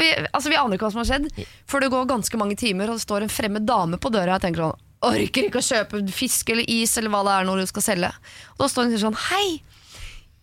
Vi, 0.00 0.10
altså, 0.30 0.50
vi 0.52 0.58
aner 0.60 0.76
ikke 0.76 0.88
hva 0.88 0.92
som 0.94 1.02
har 1.04 1.10
skjedd, 1.12 1.46
for 1.70 1.82
det 1.82 1.90
går 1.92 2.08
ganske 2.10 2.40
mange 2.40 2.58
timer, 2.60 2.90
og 2.90 2.98
det 3.00 3.06
står 3.06 3.26
en 3.26 3.32
fremmed 3.32 3.66
dame 3.68 4.00
på 4.00 4.09
døra. 4.14 4.38
Og 4.38 4.44
tenker 4.44 4.66
sånn 4.66 4.86
Orker 5.00 5.46
ikke 5.48 5.62
å 5.62 5.64
kjøpe 5.64 6.02
fisk 6.12 6.50
eller 6.52 6.66
is 6.68 6.92
eller 7.00 7.12
hva 7.12 7.22
det 7.24 7.32
er 7.38 7.46
når 7.48 7.62
du 7.62 7.70
skal 7.70 7.84
selge. 7.86 8.10
Og 8.58 8.64
da 8.64 8.66
står 8.68 8.90
hun 8.90 9.00
sånn 9.00 9.20
Hei, 9.30 9.46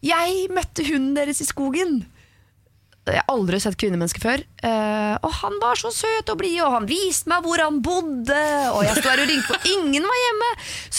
jeg 0.01 0.47
møtte 0.53 0.85
hunden 0.87 1.13
deres 1.17 1.43
i 1.43 1.45
skogen. 1.45 1.99
Jeg 3.15 3.23
har 3.23 3.33
aldri 3.33 3.59
sett 3.61 3.77
kvinnemenneske 3.79 4.21
før. 4.23 4.43
Eh, 4.65 5.15
og 5.21 5.33
han 5.39 5.57
var 5.61 5.79
så 5.79 5.91
søt 5.93 6.31
og 6.33 6.39
blid, 6.39 6.57
og 6.65 6.73
han 6.73 6.87
viste 6.89 7.29
meg 7.31 7.45
hvor 7.45 7.61
han 7.61 7.79
bodde. 7.85 8.39
Og 8.73 8.81
jeg 8.85 8.97
sto 8.99 9.11
her 9.11 9.23
og 9.23 9.29
ringte 9.29 9.53
på, 9.53 9.59
ingen 9.75 10.07
var 10.07 10.21
hjemme. 10.23 10.49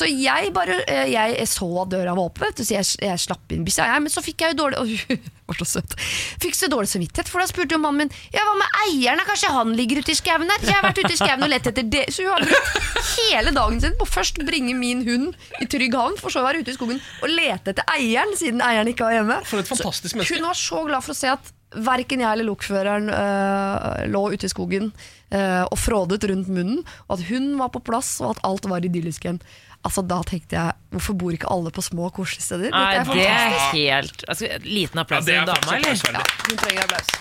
Så 0.00 0.08
jeg 0.10 0.52
bare 0.56 0.80
eh, 0.86 1.08
Jeg 1.12 1.48
så 1.50 1.68
at 1.82 1.92
døra 1.92 2.14
var 2.16 2.30
åpen, 2.30 2.54
så 2.56 2.68
jeg, 2.72 2.86
jeg 3.04 3.24
slapp 3.24 3.54
inn 3.54 3.66
bikkja. 3.66 3.90
Men 3.98 4.12
så 4.12 4.24
fikk 4.24 4.44
jeg 4.44 4.54
jo 4.54 4.62
dårlig 4.62 4.80
oh, 4.84 5.34
var 5.48 5.60
så 5.62 5.68
søt. 5.78 5.96
Fikk 6.42 6.56
så 6.56 6.68
dårlig 6.70 6.90
samvittighet, 6.92 7.30
for 7.30 7.42
da 7.42 7.48
spurte 7.50 7.76
jo 7.76 7.82
mannen 7.82 8.06
min 8.06 8.12
Ja, 8.34 8.44
hva 8.46 8.54
med 8.60 8.78
eieren? 8.84 9.24
Kanskje 9.28 9.52
han 9.52 9.74
ligger 9.76 10.02
ute 10.02 10.14
i 10.14 10.18
skauen 10.18 10.48
her? 10.50 10.64
Jeg 10.64 10.76
har 10.76 10.86
vært 10.86 11.02
ute 11.02 11.14
i 11.14 11.20
skauen 11.20 11.44
og 11.44 11.52
lett 11.52 11.68
etter 11.70 11.86
det. 11.88 12.06
Så 12.14 12.26
hun 12.26 12.34
har 12.36 12.46
brukt 12.46 13.12
hele 13.18 13.54
dagen 13.56 13.82
sin 13.82 13.96
på 13.98 14.08
først 14.08 14.40
bringe 14.48 14.76
min 14.78 15.04
hund 15.08 15.32
i 15.62 15.68
trygg 15.70 15.96
havn, 15.98 16.18
for 16.20 16.32
så 16.32 16.42
å 16.42 16.48
være 16.48 16.62
ute 16.62 16.74
i 16.74 16.78
skogen 16.78 17.00
og 17.22 17.32
lete 17.32 17.74
etter 17.74 17.86
eieren, 17.96 18.34
siden 18.38 18.64
eieren 18.64 18.92
ikke 18.92 19.08
var 19.08 19.18
hjemme. 19.18 19.40
For 19.48 19.62
et 19.62 19.70
fantastisk 19.70 20.18
menneske. 20.18 20.38
Hun 20.38 20.50
var 20.50 20.58
så 20.58 20.84
glad 20.88 21.06
for 21.06 21.16
å 21.16 21.18
se 21.18 21.32
at 21.32 21.54
verken 21.76 22.22
jeg 22.24 22.32
eller 22.32 22.48
lokføreren 22.48 23.10
øh, 23.12 24.04
lå 24.08 24.22
ute 24.32 24.48
i 24.48 24.52
skogen 24.52 24.90
øh, 25.32 25.64
og 25.68 25.78
frådet 25.78 26.24
rundt 26.30 26.48
munnen, 26.48 26.82
og 27.08 27.18
at 27.18 27.26
hun 27.28 27.58
var 27.60 27.72
på 27.74 27.82
plass, 27.84 28.20
og 28.20 28.36
at 28.36 28.44
alt 28.48 28.68
var 28.70 28.84
idyllisk 28.84 29.26
igjen. 29.26 29.40
Altså, 29.86 30.02
da 30.02 30.18
tenkte 30.26 30.56
jeg, 30.56 30.74
hvorfor 30.90 31.14
bor 31.14 31.34
ikke 31.34 31.50
alle 31.52 31.70
på 31.70 31.84
små, 31.84 32.08
koselige 32.10 32.42
steder? 32.48 32.72
Nei, 32.74 32.98
Dette 32.98 33.14
er 33.14 33.14
det 33.14 33.28
er 33.30 33.68
helt 33.76 34.24
altså, 34.26 34.48
Liten 34.64 34.98
applaus 35.04 35.24
det 35.28 35.36
til 35.36 35.38
er 35.38 35.44
en 35.44 35.52
dame, 35.52 35.76
eller? 35.76 36.18
Ja, 36.18 36.24
Hun 36.48 36.62
trenger 36.64 36.86
applaus. 36.88 37.12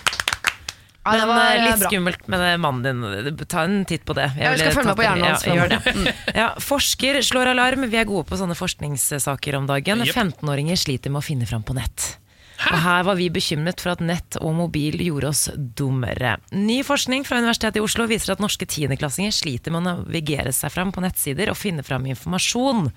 Ja, 1.08 1.12
det 1.14 1.26
var 1.28 1.38
Men, 1.38 1.62
litt 1.64 1.80
bra. 1.80 1.88
skummelt 1.88 2.26
med 2.28 2.60
mannen 2.60 2.82
din. 3.28 3.46
Ta 3.48 3.62
en 3.64 3.84
titt 3.88 4.04
på 4.04 4.12
det. 4.18 4.26
Jeg, 4.36 4.58
jeg 4.58 4.58
skal 4.58 4.74
følge 4.76 4.90
med 4.90 4.98
på 4.98 5.06
hjernen 5.06 5.24
hans 5.24 5.46
Ja, 5.46 5.54
gjør 5.56 6.34
Ja, 6.42 6.48
forsker 6.60 7.20
slår 7.24 7.52
alarm. 7.54 7.86
Vi 7.88 8.00
er 8.00 8.08
gode 8.08 8.26
på 8.28 8.36
sånne 8.36 8.56
forskningssaker 8.58 9.56
om 9.56 9.68
dagen. 9.70 10.04
Yep. 10.04 10.12
15-åringer 10.18 10.76
sliter 10.76 11.14
med 11.14 11.22
å 11.22 11.24
finne 11.24 11.48
fram 11.48 11.64
på 11.64 11.78
nett. 11.78 12.18
Og 12.58 12.80
her 12.82 13.04
var 13.06 13.18
vi 13.18 13.28
bekymret 13.30 13.80
for 13.82 13.94
at 13.94 14.02
nett 14.02 14.38
og 14.42 14.56
mobil 14.58 14.98
gjorde 15.06 15.30
oss 15.30 15.44
dummere. 15.56 16.36
Ny 16.50 16.80
forskning 16.86 17.24
fra 17.26 17.38
Universitetet 17.38 17.78
i 17.78 17.84
Oslo 17.84 18.08
viser 18.10 18.34
at 18.34 18.42
norske 18.42 18.66
tiendeklassinger 18.66 19.34
sliter 19.34 19.74
med 19.74 19.84
å 19.84 19.86
navigere 19.92 20.52
seg 20.54 20.74
fram 20.74 20.90
på 20.94 21.04
nettsider 21.04 21.52
og 21.52 21.58
finne 21.60 21.86
fram 21.86 22.08
informasjon. 22.10 22.88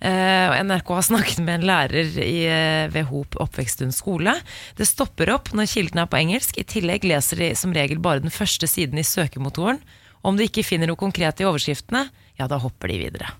Eh, 0.00 0.56
NRK 0.64 0.92
har 0.92 1.06
snakket 1.08 1.44
med 1.44 1.60
en 1.60 1.68
lærer 1.70 2.18
eh, 2.24 2.88
ved 2.92 3.08
Hop 3.12 3.36
oppvekststund 3.40 3.96
skole. 3.96 4.34
Det 4.76 4.88
stopper 4.88 5.32
opp 5.32 5.52
når 5.56 5.70
kilden 5.72 6.02
er 6.02 6.10
på 6.10 6.20
engelsk. 6.20 6.56
I 6.60 6.68
tillegg 6.68 7.06
leser 7.08 7.40
de 7.44 7.52
som 7.56 7.76
regel 7.76 8.00
bare 8.02 8.24
den 8.24 8.34
første 8.34 8.68
siden 8.68 9.00
i 9.00 9.06
søkemotoren. 9.06 9.80
Om 10.26 10.40
de 10.40 10.48
ikke 10.48 10.66
finner 10.66 10.90
noe 10.90 11.00
konkret 11.00 11.40
i 11.40 11.48
overskriftene, 11.48 12.08
ja, 12.40 12.48
da 12.50 12.58
hopper 12.60 12.90
de 12.90 13.04
videre. 13.06 13.32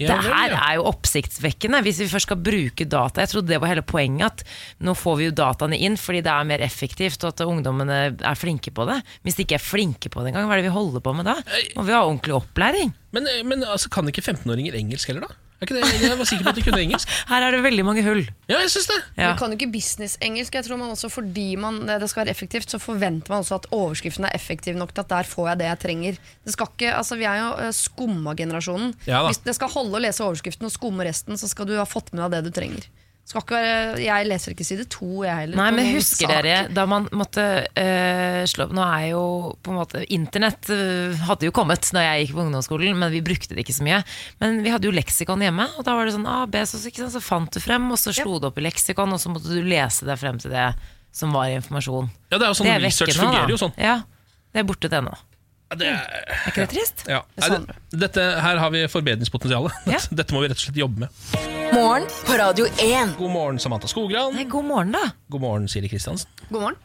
Ja, 0.00 0.08
det 0.10 0.26
her 0.26 0.50
ja. 0.50 0.58
er 0.58 0.78
jo 0.80 0.88
oppsiktsvekkende 0.90 1.78
hvis 1.86 2.00
vi 2.02 2.08
først 2.10 2.26
skal 2.26 2.40
bruke 2.42 2.86
data. 2.90 3.22
Jeg 3.22 3.30
trodde 3.30 3.52
det 3.52 3.60
var 3.62 3.70
hele 3.70 3.84
poenget 3.86 4.42
at 4.42 4.42
nå 4.82 4.96
får 4.98 5.20
vi 5.20 5.28
jo 5.28 5.36
dataene 5.38 5.78
inn 5.86 5.98
fordi 6.00 6.24
det 6.26 6.32
er 6.32 6.48
mer 6.50 6.64
effektivt 6.66 7.22
og 7.22 7.30
at 7.30 7.44
ungdommene 7.46 8.00
er 8.18 8.40
flinke 8.40 8.74
på 8.74 8.88
det. 8.90 8.98
Hvis 9.22 9.38
de 9.38 9.46
ikke 9.46 9.60
er 9.60 9.62
flinke 9.62 10.10
på 10.10 10.24
det 10.24 10.32
engang, 10.32 10.48
hva 10.50 10.58
er 10.58 10.64
det 10.64 10.68
vi 10.70 10.74
holder 10.74 11.04
på 11.04 11.14
med 11.14 11.30
da? 11.30 11.38
Må 11.78 11.86
vi 11.86 11.94
ha 11.94 12.02
ordentlig 12.02 12.34
opplæring? 12.40 12.90
Men, 13.14 13.30
men 13.46 13.62
altså, 13.62 13.92
kan 13.92 14.10
ikke 14.10 14.24
15-åringer 14.24 14.74
engelsk 14.80 15.12
heller, 15.12 15.28
da? 15.28 15.43
Er 15.64 15.68
ikke 15.68 15.80
det? 15.80 16.02
Jeg 16.04 16.18
var 16.20 16.28
sikker 16.28 16.46
på 16.46 16.52
at 16.52 16.58
de 16.58 16.64
kunne 16.66 16.82
engelsk. 16.84 17.14
Her 17.30 17.46
er 17.46 17.56
det 17.56 17.62
veldig 17.64 17.84
mange 17.86 18.04
hull. 18.06 18.22
Ja, 18.50 18.60
jeg 18.60 18.72
synes 18.74 18.88
det. 18.90 18.98
Ja. 19.16 19.32
Du 19.32 19.40
kan 19.40 19.52
jo 19.52 19.58
ikke 19.58 19.70
business-engelsk. 19.74 20.58
Jeg 20.60 20.68
tror 20.68 20.80
man 20.80 20.92
også 20.94 21.10
Fordi 21.12 21.46
man, 21.60 21.82
det 21.88 22.10
skal 22.10 22.24
være 22.24 22.34
effektivt, 22.34 22.70
så 22.70 22.80
forventer 22.82 23.32
man 23.32 23.44
også 23.44 23.60
at 23.62 23.70
overskriften 23.74 24.28
er 24.28 24.36
effektiv 24.36 24.76
nok 24.78 24.94
til 24.94 25.04
at 25.04 25.12
der 25.12 25.30
får 25.30 25.48
jeg 25.52 25.62
det 25.62 25.70
jeg 25.70 25.82
trenger. 25.86 26.20
Det 26.44 26.56
skal 26.56 26.72
ikke, 26.74 26.92
altså 26.94 27.18
Vi 27.20 27.28
er 27.30 27.40
jo 27.40 27.48
uh, 27.60 27.70
skumma-generasjonen. 27.74 28.92
Ja 29.08 29.24
da. 29.24 29.32
Hvis 29.32 29.42
det 29.46 29.56
skal 29.56 29.72
holde 29.72 29.98
å 29.98 30.04
lese 30.04 30.24
overskriften 30.26 30.68
og 30.68 30.74
skumme 30.74 31.06
resten, 31.06 31.40
så 31.40 31.50
skal 31.50 31.68
du 31.68 31.76
ha 31.78 31.88
fått 31.88 32.12
med 32.12 32.24
deg 32.26 32.38
det 32.38 32.50
du 32.50 32.60
trenger. 32.60 32.86
Skal 33.24 33.40
ikke 33.40 33.56
være, 33.56 34.00
jeg 34.04 34.26
leser 34.28 34.52
ikke 34.52 34.66
side 34.68 34.84
to, 34.92 35.06
jeg 35.24 35.32
heller. 35.32 35.56
Nei, 35.56 35.68
men 35.72 35.86
husker 35.94 36.28
sak. 36.28 36.32
dere 36.34 36.56
da 36.76 36.82
man 36.88 37.06
måtte 37.16 37.44
eh, 37.80 38.42
slå 38.50 38.66
Nå 38.76 38.84
er 38.84 39.06
jo 39.14 39.22
på 39.64 39.72
en 39.72 39.78
måte 39.78 40.02
Internett 40.12 40.68
eh, 40.74 41.22
hadde 41.24 41.48
jo 41.48 41.54
kommet 41.56 41.88
da 41.96 42.02
jeg 42.04 42.26
gikk 42.26 42.34
på 42.36 42.42
ungdomsskolen, 42.44 42.92
men 43.00 43.12
vi 43.14 43.22
brukte 43.24 43.56
det 43.56 43.64
ikke 43.64 43.78
så 43.78 43.86
mye. 43.86 44.02
Men 44.44 44.60
vi 44.66 44.74
hadde 44.74 44.90
jo 44.90 44.92
leksikon 44.92 45.40
hjemme, 45.40 45.70
og 45.72 45.88
da 45.88 45.96
var 45.96 46.04
det 46.04 46.18
sånn 46.18 46.28
A, 46.28 46.42
B, 46.44 46.60
så, 46.68 46.82
ikke 46.84 47.06
sant? 47.06 47.16
så 47.16 47.24
fant 47.24 47.48
du 47.48 47.64
frem, 47.64 47.88
og 47.88 48.00
så 48.00 48.12
slo 48.12 48.36
du 48.36 48.50
opp 48.50 48.60
i 48.60 48.66
leksikon, 48.68 49.16
og 49.16 49.22
så 49.22 49.32
måtte 49.32 49.48
du 49.48 49.64
lese 49.64 50.04
deg 50.04 50.20
frem 50.20 50.42
til 50.44 50.52
det 50.52 50.68
som 51.14 51.32
var 51.32 51.48
informasjon. 51.54 52.12
Ja, 52.28 52.36
det 52.36 52.44
er 52.44 52.50
jo 52.50 52.58
sånn 52.60 52.68
det 52.68 52.76
er 52.76 52.84
research 52.84 53.14
vekkende, 53.14 53.30
fungerer 53.30 53.54
jo 53.56 53.60
sånn. 53.64 53.78
Ja, 53.80 54.02
det 54.52 54.60
er 54.60 54.68
borte 54.68 54.92
det 54.92 55.00
nå. 55.06 55.16
Det 55.80 55.88
er, 55.90 56.24
Er 56.28 56.50
ikke 56.52 56.64
det 56.64 56.70
trist? 56.74 57.04
ja. 57.10 57.22
Det 57.34 57.48
sånn. 57.48 57.64
er 57.68 57.74
det, 57.90 58.00
dette, 58.04 58.24
her 58.44 58.60
har 58.62 58.70
vi 58.74 58.84
forbedringspotensialet. 58.92 59.72
Ja. 59.90 59.98
Dette 60.10 60.34
må 60.36 60.42
vi 60.44 60.50
rett 60.52 60.58
og 60.60 60.64
slett 60.66 60.78
jobbe 60.80 61.04
med. 61.06 61.20
Morgen 61.74 62.04
på 62.26 62.36
Radio 62.38 62.66
1. 62.78 63.16
God 63.18 63.32
morgen, 63.34 63.58
Samantha 63.62 63.88
Skogran. 63.90 64.34
Nei, 64.36 64.44
god 64.50 64.68
morgen, 64.68 64.92
da. 64.94 65.04
God 65.32 65.42
morgen, 65.42 65.68
Siri 65.68 65.88
Kristiansen. 65.90 66.30
God 66.50 66.60
morgen. 66.60 66.76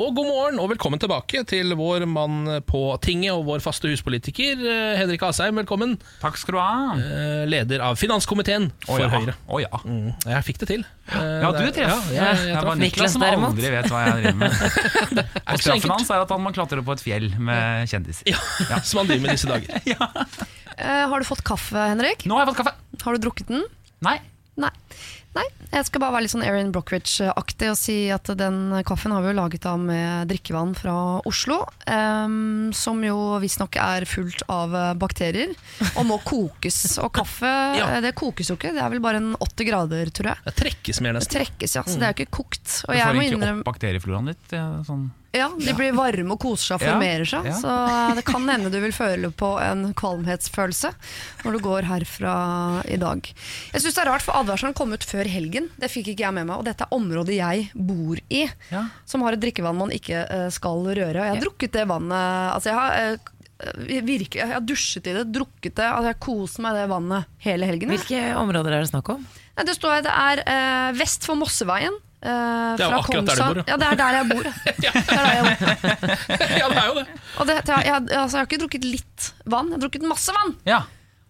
Og 0.00 0.14
god 0.16 0.24
morgen 0.26 0.56
og 0.58 0.70
velkommen 0.72 0.98
tilbake 0.98 1.42
til 1.46 1.74
vår 1.78 2.06
mann 2.08 2.46
på 2.66 2.78
tinget 3.04 3.34
og 3.36 3.42
vår 3.46 3.60
faste 3.62 3.90
huspolitiker 3.92 4.58
eh, 4.64 4.94
Henrik 4.98 5.22
Asheim. 5.28 5.58
Velkommen. 5.60 5.92
Takk 6.22 6.38
skal 6.40 6.56
du 6.56 6.58
ha. 6.58 6.94
Eh, 6.96 7.42
Leder 7.46 7.84
av 7.84 7.98
finanskomiteen 8.00 8.70
for 8.86 8.96
Å 8.96 9.04
ja. 9.04 9.10
Høyre. 9.12 9.34
Å 9.52 9.60
ja. 9.62 9.80
Mm, 9.84 10.08
jeg 10.32 10.46
fikk 10.48 10.62
det 10.64 10.68
til. 10.72 10.82
Eh, 11.12 11.28
Ja, 11.44 11.52
du 11.54 11.60
det- 11.60 11.74
treff. 11.76 12.08
Ja, 12.10 12.24
jeg, 12.32 12.40
jeg 12.48 12.56
det 12.56 12.64
var 12.70 12.80
Niklas 12.80 13.14
som 13.14 13.22
derimot. 13.22 13.52
aldri 13.52 13.70
vet 13.76 13.90
hva 13.92 14.00
jeg 14.08 14.16
driver 14.16 14.40
med. 14.40 14.56
Og 15.52 15.68
enkelt. 15.76 16.10
er 16.16 16.24
at 16.24 16.34
han 16.34 16.42
må 16.48 16.54
klatre 16.56 16.82
på 16.88 16.96
et 16.96 17.04
fjell 17.04 17.28
med 17.52 17.92
kjendiser. 17.92 18.32
Ja, 18.32 18.80
som 18.88 19.02
han 19.04 19.12
driver 19.12 19.26
med 19.28 19.36
disse 19.36 19.52
dager. 19.52 19.76
Eh, 20.82 21.02
har 21.06 21.20
du 21.20 21.26
fått 21.28 21.42
kaffe, 21.44 21.76
Henrik? 21.76 22.24
Nå 22.26 22.32
har 22.34 22.46
jeg 22.46 22.54
fått 22.54 22.62
kaffe. 22.64 22.72
Har 23.04 23.14
du 23.14 23.20
drukket 23.26 23.50
den? 23.52 23.60
Nei. 24.02 24.14
Nei. 24.58 24.70
Nei, 25.32 25.46
jeg 25.72 25.86
skal 25.88 26.02
bare 26.02 26.12
være 26.12 26.24
litt 26.26 26.32
sånn 26.34 26.42
Erin 26.44 26.72
Brockridge-aktig 26.74 27.70
og 27.72 27.76
si 27.80 27.94
at 28.12 28.28
den 28.36 28.58
kaffen 28.84 29.14
har 29.14 29.22
vi 29.24 29.30
jo 29.30 29.36
laget 29.38 29.64
av 29.70 29.78
med 29.80 30.28
drikkevann 30.28 30.74
fra 30.76 30.96
Oslo. 31.28 31.62
Um, 31.88 32.68
som 32.76 33.00
jo 33.06 33.16
visstnok 33.40 33.78
er 33.80 34.04
fullt 34.08 34.44
av 34.52 34.76
bakterier 35.00 35.54
og 35.94 36.04
må 36.10 36.18
kokes. 36.28 36.82
Og 37.00 37.08
kaffe 37.16 37.48
Ja. 37.80 37.86
eh, 37.96 38.02
det 38.04 38.12
kokes 38.20 38.52
jo 38.52 38.58
ikke, 38.60 38.74
det 38.76 38.84
er 38.84 38.92
vel 38.92 39.00
bare 39.00 39.22
en 39.22 39.32
80 39.40 39.70
grader, 39.70 40.12
tror 40.12 40.34
jeg. 40.34 40.44
Det 40.50 40.54
trekkes 40.60 41.00
mer, 41.00 41.16
nesten. 41.16 41.32
Det 41.32 41.40
trekkes, 41.40 41.78
ja, 41.80 41.86
så 41.88 41.96
det 41.96 42.10
er 42.10 42.12
jo 42.12 42.20
ikke 42.20 42.36
kokt. 42.42 42.68
Og 42.84 42.92
Du 42.92 42.98
jeg 43.00 43.08
får 43.08 43.16
må 43.16 43.24
egentlig 43.24 43.40
innrømme 43.40 43.64
opp 43.64 43.70
bakteriefloraen 43.72 44.32
litt. 44.34 44.46
ja, 44.52 44.68
Sånn. 44.84 45.08
Ja, 45.32 45.46
de 45.56 45.72
blir 45.72 45.94
varme 45.96 46.34
og 46.34 46.40
koser 46.42 46.74
seg 46.74 46.76
og 46.76 46.82
formerer 46.84 47.24
seg. 47.28 47.46
ja. 47.48 47.54
Så 47.56 47.72
det 48.18 48.24
kan 48.28 48.44
hende 48.52 48.68
du 48.72 48.76
vil 48.82 48.92
føle 48.92 49.30
på 49.32 49.54
en 49.64 49.86
kvalmhetsfølelse 49.96 50.90
når 51.46 51.56
du 51.56 51.60
går 51.64 51.88
herfra 51.88 52.34
i 52.84 52.98
dag. 53.00 53.30
Jeg 53.72 53.80
syns 53.84 53.96
det 53.96 54.02
er 54.04 54.10
rart, 54.12 54.24
for 54.26 54.36
advarselen 54.36 54.76
kom 54.76 54.92
ut 54.92 55.06
før 55.08 55.24
helgen. 55.32 55.70
Det 55.80 55.88
fikk 55.92 56.12
ikke 56.12 56.26
jeg 56.26 56.36
med 56.36 56.50
meg. 56.50 56.58
Og 56.60 56.68
dette 56.68 56.84
er 56.84 56.92
området 56.96 57.38
jeg 57.38 57.70
bor 57.74 58.20
i, 58.28 58.44
Ja. 58.70 58.84
som 59.08 59.24
har 59.24 59.32
et 59.38 59.40
drikkevann 59.40 59.78
man 59.80 59.90
ikke 59.96 60.20
eh, 60.28 60.48
skal 60.52 60.84
røre. 60.84 61.16
Og 61.16 61.24
jeg 61.24 61.34
har 61.36 61.44
drukket 61.46 61.72
det 61.80 61.88
vannet 61.88 62.52
Altså, 62.52 62.68
jeg 62.68 62.76
har 62.76 63.18
virke, 64.02 64.40
jeg 64.40 64.50
har 64.50 64.60
dusjet 64.66 65.06
i 65.06 65.12
det, 65.16 65.26
drukket 65.32 65.76
det. 65.78 65.86
Altså, 65.86 66.12
jeg 66.12 66.20
kost 66.24 66.58
meg 66.62 66.74
i 66.74 66.80
det 66.82 66.88
vannet 66.90 67.28
hele 67.44 67.68
helgen. 67.68 67.92
Hvilke 67.94 68.22
områder 68.40 68.74
er 68.76 68.84
det 68.84 68.90
snakk 68.92 69.08
om? 69.16 69.26
Det 69.62 69.74
står 69.76 70.02
det 70.06 70.12
er 70.12 70.42
eh, 70.44 70.88
vest 70.98 71.24
for 71.28 71.38
Mosseveien. 71.38 71.94
Eh, 72.22 72.70
Det 72.78 72.84
er 72.84 72.86
jo 72.86 72.88
fra 72.88 73.02
akkurat 73.02 73.28
der 73.28 73.36
du 73.36 73.42
bor, 73.42 73.60
ja. 73.60 73.66
Ja, 73.72 73.76
det 73.82 73.90
er 73.90 74.00
der 74.00 74.18
jeg 74.18 74.30
bor. 74.32 74.48
ja. 74.86 74.94
Er 75.02 75.22
der 75.26 75.34
jeg 75.36 75.44
bor. 75.44 75.60
ja, 76.62 76.66
det 76.72 76.80
er 76.80 76.88
jo 76.88 76.96
det. 77.00 77.06
Og 77.38 77.46
det, 77.50 77.60
jeg, 77.66 77.86
jeg, 77.90 78.00
altså, 78.00 78.34
jeg 78.36 78.40
har 78.40 78.50
ikke 78.50 78.62
drukket 78.64 78.88
litt 78.88 79.30
vann, 79.44 79.70
jeg 79.72 79.78
har 79.80 79.86
drukket 79.86 80.10
masse 80.14 80.34
vann. 80.40 80.56
Ja. 80.68 80.82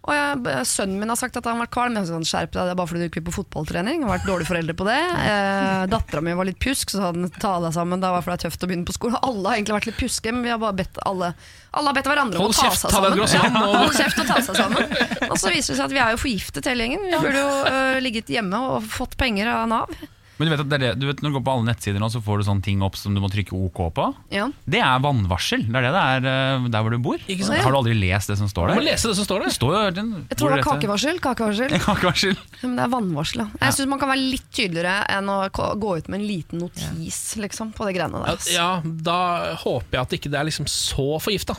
Og 0.03 0.11
jeg, 0.11 0.63
Sønnen 0.67 0.99
min 0.99 1.11
har 1.13 1.15
sagt 1.15 1.37
at 1.39 1.45
han 1.47 1.55
har 1.55 1.63
vært 1.63 1.73
kvalm. 1.77 1.95
Jeg 1.95 2.09
sånn, 2.09 2.25
skjerp 2.27 2.51
deg, 2.51 2.67
det 2.67 2.73
er 2.73 2.79
bare 2.79 2.89
fordi 2.91 3.05
du 3.05 3.07
ikke 3.07 3.21
vil 3.21 3.27
på 3.29 3.35
fotballtrening. 3.37 4.01
Jeg 4.01 4.03
har 4.03 4.11
vært 4.17 4.25
dårlig 4.27 4.47
forelder 4.49 4.75
på 4.75 4.87
det. 4.89 4.97
Eh, 4.99 5.83
Dattera 5.93 6.23
mi 6.25 6.33
var 6.35 6.47
litt 6.49 6.59
pjusk, 6.63 6.91
så 6.91 6.99
sa 6.99 7.11
den 7.15 7.29
ta 7.37 7.53
deg 7.63 7.71
sammen. 7.75 8.03
Det 8.03 8.09
var 8.11 8.25
fordi 8.25 8.35
det 8.35 8.41
er 8.41 8.51
tøft 8.51 8.65
å 8.65 8.69
begynne 8.71 8.87
på 8.89 8.95
skolen. 8.97 9.15
Alle 9.23 9.45
har 9.47 9.61
egentlig 9.61 9.77
vært 9.77 9.87
litt 9.87 9.99
pjuske, 10.01 10.33
men 10.35 10.43
vi 10.43 10.51
har 10.51 10.59
bare 10.59 10.75
bedt 10.81 10.99
alle 11.07 11.31
Alle 11.71 11.89
har 11.89 11.95
bedt 11.95 12.09
hverandre 12.11 12.41
om 12.41 12.43
Hold 12.43 12.51
å 12.51 12.57
ta 12.57 12.65
kjeft, 12.67 12.81
seg 12.83 12.91
sammen. 12.97 13.23
Ja, 13.23 13.53
Hold 13.63 13.95
kjeft 13.95 14.19
og 14.19 14.27
ta 14.27 14.41
seg 14.43 14.59
sammen. 14.59 14.97
Og 15.29 15.39
så 15.39 15.53
viser 15.55 15.71
det 15.71 15.79
seg 15.79 15.85
at 15.87 15.95
vi 15.95 16.03
er 16.03 16.11
jo 16.17 16.19
forgiftet 16.25 16.67
hele 16.69 16.89
gjengen. 16.89 17.07
Vi 17.07 17.21
burde 17.23 17.45
jo 17.45 17.55
uh, 17.63 18.01
ligget 18.03 18.33
hjemme 18.35 18.59
og 18.73 18.91
fått 18.91 19.15
penger 19.23 19.53
av 19.55 19.71
Nav. 19.71 19.95
Men 20.39 20.47
du 20.47 20.51
vet 20.55 20.61
at 20.63 20.69
det 20.71 20.77
er 20.79 20.83
det, 20.83 20.91
du 20.99 21.05
vet, 21.05 21.19
når 21.21 21.29
du 21.29 21.35
går 21.37 21.43
på 21.45 21.51
alle 21.53 21.67
nettsider 21.69 21.99
nå, 22.01 22.07
så 22.09 22.19
får 22.25 22.39
du 22.41 22.43
sånne 22.47 22.63
ting 22.65 22.81
opp 22.81 22.95
som 22.97 23.13
du 23.13 23.19
må 23.21 23.29
trykke 23.29 23.53
OK 23.53 23.81
på. 23.93 24.05
Ja. 24.33 24.47
Det 24.65 24.79
er 24.81 24.99
vannvarsel. 25.03 25.61
Det 25.69 25.75
er 25.77 25.85
det 25.85 25.91
det 25.93 26.01
er 26.01 26.25
eh, 26.31 26.65
der 26.73 26.81
hvor 26.81 26.89
du 26.95 26.97
bor. 27.05 27.21
Ikke 27.29 27.45
sant? 27.45 27.61
Har 27.61 27.71
du 27.71 27.77
aldri 27.77 27.93
lest 27.99 28.31
det 28.33 28.37
som 28.39 28.49
står 28.49 28.71
Du 28.71 28.73
må 28.73 28.81
der? 28.81 28.87
lese 28.91 29.11
det 29.11 29.15
som 29.19 29.27
står 29.27 29.43
Det 29.45 29.51
der. 29.51 29.55
står 29.59 29.75
jo 29.77 29.83
den, 29.99 30.09
Jeg 30.31 30.37
tror 30.39 30.49
det 30.49 30.57
var 30.57 30.65
kakevarsel. 30.71 31.19
kakevarsel. 31.21 31.75
Kakevarsel. 31.87 32.35
Men 32.63 32.75
det 32.79 32.83
er 32.87 32.93
vannvarsel. 32.95 33.43
Da. 33.43 33.47
Jeg 33.67 33.77
syns 33.77 33.91
man 33.93 34.01
kan 34.01 34.09
være 34.09 34.23
litt 34.33 34.49
tydeligere 34.51 34.97
enn 35.19 35.29
å 35.29 35.37
ko- 35.53 35.69
gå 35.85 35.97
ut 36.01 36.09
med 36.09 36.21
en 36.21 36.27
liten 36.27 36.63
notis 36.65 37.21
liksom, 37.37 37.71
på 37.77 37.85
de 37.91 37.93
greiene 37.99 38.23
der. 38.25 38.33
ass. 38.33 38.49
Ja, 38.51 38.81
da 38.83 39.19
håper 39.61 39.99
jeg 39.99 40.01
at 40.07 40.17
ikke 40.17 40.33
det 40.33 40.39
er 40.41 40.49
liksom 40.49 40.65
så 40.65 41.19
forgifta. 41.21 41.53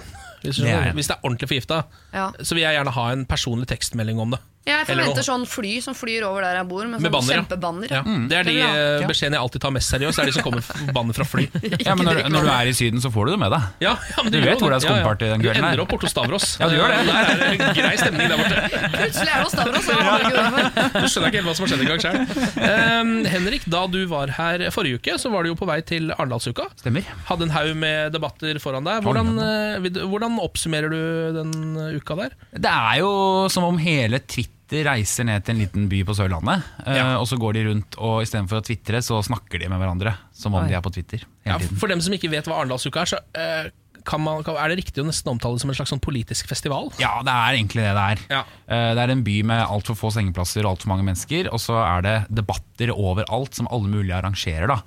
Hvis, 0.45 0.59
du 0.59 0.65
Det 0.67 0.69
er 0.69 0.75
skjønner. 0.75 0.85
jeg. 0.91 0.95
hvis 0.99 1.07
det 1.09 1.15
er 1.17 1.23
ordentlig 1.25 1.49
forgifta, 1.49 1.79
Ja. 2.13 2.27
så 2.43 2.53
vil 2.59 2.65
jeg 2.67 2.75
gjerne 2.77 2.93
ha 2.99 3.05
en 3.15 3.23
personlig 3.25 3.67
tekstmelding 3.71 4.19
om 4.21 4.35
det. 4.35 4.41
Jeg 4.65 4.87
forventer 4.89 5.25
sånn 5.27 5.43
fly 5.45 5.75
som 5.85 5.93
flyr 5.97 6.25
over 6.25 6.41
der 6.47 6.57
jeg 6.57 6.67
bor, 6.71 6.87
med, 6.89 6.97
Med 6.97 7.05
sånn 7.05 7.13
banner, 7.13 7.33
ja. 7.35 7.41
kjempebanner. 7.43 7.91
Ja. 7.93 8.01
Det 8.31 8.37
er 8.39 8.47
de 8.49 8.53
Det 8.55 8.55
jeg 8.57 8.77
eh, 8.81 9.01
Ja. 9.03 9.09
beskjedene 9.11 9.37
jeg 9.37 9.43
alltid 9.45 9.61
tar 9.61 9.73
mest 9.77 9.91
seriøst. 9.93 10.17
Det 10.17 10.23
er 10.23 10.31
de 10.31 10.35
som 10.39 10.45
kommer 10.47 10.65
banner 10.97 11.17
fra 11.19 11.27
fly. 11.29 11.45
Ja, 11.85 11.95
men 11.99 12.09
når, 12.09 12.21
når 12.33 12.47
du 12.47 12.51
er 12.55 12.71
i 12.71 12.73
Syden, 12.79 13.03
så 13.05 13.11
får 13.13 13.29
du 13.29 13.33
det 13.35 13.41
med 13.45 13.53
deg. 13.53 13.67
Ja, 13.85 13.93
ja, 14.09 14.23
men 14.25 14.33
Du 14.33 14.39
du 14.41 14.47
vet 14.49 14.63
hvor 14.65 14.73
det 14.73 14.79
er 14.81 14.85
skumparty 14.87 15.29
den 15.29 15.45
kvelden 15.45 15.61
Du 15.61 15.69
ender 15.69 15.83
opp 15.85 15.93
borte 15.93 16.09
hos 16.09 16.15
Stavros. 16.17 16.47
Ja, 16.63 16.69
du 16.73 16.77
gjør 16.79 16.95
det. 16.95 16.97
Det 17.05 17.13
Der 17.13 17.29
er 17.35 17.59
det 17.59 17.69
grei 17.77 17.93
stemning 18.01 18.33
der 18.33 18.41
borte. 18.41 18.57
Plutselig 18.95 19.35
er 19.35 19.37
det 19.37 19.45
hos 19.45 19.55
Stavros. 19.59 19.85
Du 19.85 21.07
skjønner 21.13 21.29
ikke 21.29 21.39
helt 21.43 21.49
hva 21.51 21.55
som 21.59 21.67
har 21.67 21.73
skjedd 21.75 21.85
engang 21.85 22.01
sjøl. 22.07 23.29
Henrik, 23.35 23.69
da 23.77 23.85
du 23.91 24.01
var 24.11 24.33
her 24.39 24.65
forrige 24.75 25.01
uke, 25.03 25.19
så 25.21 25.29
var 25.33 25.45
du 25.45 25.53
jo 25.53 25.59
på 25.61 25.69
vei 25.69 25.79
til 25.87 26.09
Arendalsuka. 26.17 26.71
Stemmer. 26.81 27.05
Hadde 27.29 27.49
en 27.51 27.55
haug 27.55 27.75
med 27.85 28.17
debatter 28.17 28.59
foran 28.63 28.89
deg. 28.89 29.05
Hvordan, 29.05 29.35
eh, 29.45 30.05
hvordan 30.09 30.41
oppsummerer 30.41 30.89
du 30.89 31.01
den 31.37 31.55
uka 32.01 32.17
der? 32.25 32.37
Det 32.57 32.71
er 32.73 33.01
jo 33.05 33.13
som 33.53 33.69
om 33.69 33.77
hele 33.83 34.21
Twitter 34.25 34.54
reiser 34.71 35.25
ned 35.25 35.45
til 35.45 35.55
en 35.55 35.61
liten 35.67 35.89
by 35.89 36.03
på 36.05 36.15
Sørlandet. 36.17 36.63
eh, 36.87 36.97
Ja. 36.97 37.19
Og 37.21 37.27
så 37.27 37.37
går 37.39 37.53
de 37.55 37.65
rundt, 37.69 37.97
og 37.99 38.23
istedenfor 38.23 38.61
å 38.61 38.65
tvitre, 38.65 39.03
så 39.03 39.23
snakker 39.23 39.59
de 39.61 39.69
med 39.69 39.79
hverandre. 39.79 40.17
Som 40.33 40.55
om 40.55 40.63
Oi. 40.65 40.69
de 40.69 40.75
er 40.75 40.81
på 40.81 40.93
Twitter 40.93 41.21
Ja, 41.47 41.59
tiden. 41.59 41.77
for 41.77 41.87
dem 41.89 42.01
som 42.01 42.13
ikke 42.13 42.31
vet 42.31 42.45
hva 42.47 42.61
Arendalsuka 42.65 43.01
er, 43.03 43.05
så 43.07 43.19
eh, 43.35 43.71
kan 44.05 44.21
man, 44.21 44.43
er 44.45 44.69
det 44.69 44.85
riktig 44.85 45.01
å 45.03 45.07
nesten 45.07 45.31
omtale 45.33 45.55
det 45.55 45.61
som 45.63 45.71
en 45.71 45.77
slags 45.77 45.91
sånn 45.91 46.01
politisk 46.01 46.47
festival? 46.47 46.91
Ja, 46.99 47.23
det 47.23 47.33
er 47.33 47.55
egentlig 47.57 47.85
det 47.85 47.95
det 47.95 48.05
er. 48.05 48.19
Ja. 48.31 48.45
Eh, 48.69 48.95
Det 48.95 48.99
er 49.03 49.11
en 49.13 49.23
by 49.25 49.43
med 49.43 49.67
altfor 49.67 49.95
få 49.97 50.11
sengeplasser 50.13 50.65
og 50.65 50.77
altfor 50.77 50.89
mange 50.89 51.05
mennesker. 51.05 51.49
Og 51.53 51.59
så 51.61 51.77
er 51.81 52.03
det 52.03 52.27
debatter 52.35 52.89
overalt 52.93 53.55
som 53.55 53.67
alle 53.71 53.89
mulige 53.89 54.17
arrangerer. 54.21 54.67
da 54.69 54.81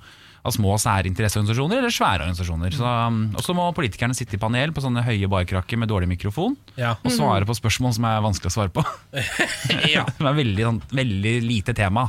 Av 0.46 0.54
små 0.54 0.76
særinteresseorganisasjoner 0.78 1.80
eller 1.80 1.92
svære 1.94 2.22
organisasjoner. 2.26 2.74
Så, 2.78 2.84
um, 3.08 3.18
og 3.34 3.42
så 3.44 3.54
må 3.56 3.66
politikerne 3.76 4.14
sitte 4.16 4.36
i 4.38 4.40
panel 4.40 4.70
på 4.72 4.84
sånne 4.84 5.02
høye 5.06 5.28
barkrakker 5.30 5.80
med 5.80 5.90
dårlig 5.90 6.08
mikrofon 6.12 6.54
Ja. 6.78 6.94
og 7.02 7.10
svare 7.12 7.48
på 7.48 7.56
spørsmål 7.58 7.96
som 7.96 8.06
er 8.08 8.22
vanskelig 8.24 8.52
å 8.52 8.54
svare 8.54 8.72
på. 8.74 8.84
ja. 9.94 10.04
Som 10.16 10.30
er 10.30 10.38
veldig, 10.38 10.64
sånn, 10.68 10.80
veldig 10.94 11.34
lite 11.44 11.74
tema 11.76 12.06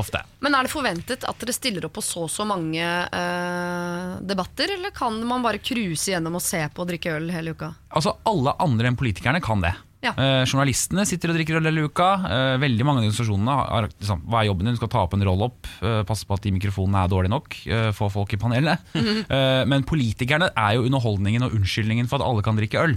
ofte. 0.00 0.22
Men 0.44 0.54
er 0.54 0.66
det 0.68 0.72
forventet 0.74 1.26
at 1.28 1.40
dere 1.42 1.54
stiller 1.56 1.88
opp 1.88 1.96
på 1.98 2.04
så 2.04 2.24
og 2.24 2.30
så 2.32 2.46
mange 2.48 2.80
eh, 2.84 4.12
debatter, 4.24 4.70
eller 4.78 4.94
kan 4.96 5.16
man 5.28 5.42
bare 5.44 5.60
cruise 5.60 6.08
gjennom 6.12 6.38
og 6.38 6.44
se 6.44 6.62
på 6.72 6.84
og 6.84 6.88
drikke 6.92 7.16
øl 7.18 7.28
hele 7.34 7.52
uka? 7.56 7.72
Altså 7.94 8.14
Alle 8.28 8.54
andre 8.62 8.88
enn 8.90 8.96
politikerne 8.98 9.42
kan 9.44 9.60
det. 9.64 9.74
Ja. 10.04 10.12
Eh, 10.20 10.42
journalistene 10.44 11.06
sitter 11.08 11.32
og 11.32 11.38
drikker 11.38 11.56
øl 11.58 11.68
hele 11.70 11.86
uka. 11.88 12.08
Eh, 12.28 12.56
veldig 12.62 12.84
mange 12.86 13.00
av 13.00 13.06
organisasjonene 13.06 13.54
har 13.56 13.88
liksom, 13.88 14.24
Hva 14.28 14.42
er 14.42 14.50
jobben 14.50 14.68
din? 14.68 14.76
Du 14.76 14.80
skal 14.82 14.92
ta 14.92 15.04
opp 15.06 15.16
en 15.16 15.24
roll 15.24 15.46
opp, 15.46 15.70
eh, 15.80 16.02
passe 16.08 16.28
på 16.28 16.36
at 16.36 16.44
de 16.44 16.52
mikrofonene 16.52 17.04
er 17.04 17.12
dårlige 17.12 17.32
nok, 17.32 17.56
eh, 17.64 17.88
få 17.96 18.10
folk 18.12 18.36
i 18.36 18.40
panelet. 18.40 18.84
Eh, 19.34 19.64
men 19.66 19.82
politikerne 19.88 20.50
er 20.52 20.74
jo 20.76 20.84
underholdningen 20.84 21.42
og 21.46 21.54
unnskyldningen 21.56 22.08
for 22.10 22.20
at 22.20 22.26
alle 22.26 22.42
kan 22.44 22.56
drikke 22.58 22.80
øl. 22.82 22.94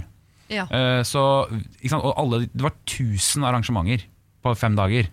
Ja. 0.52 0.66
Eh, 0.70 1.00
så? 1.06 1.22
Og 1.48 2.12
alle, 2.20 2.42
det 2.52 2.64
var 2.64 2.74
1000 2.84 3.46
arrangementer 3.48 4.04
på 4.44 4.54
fem 4.58 4.76
dager. 4.76 5.08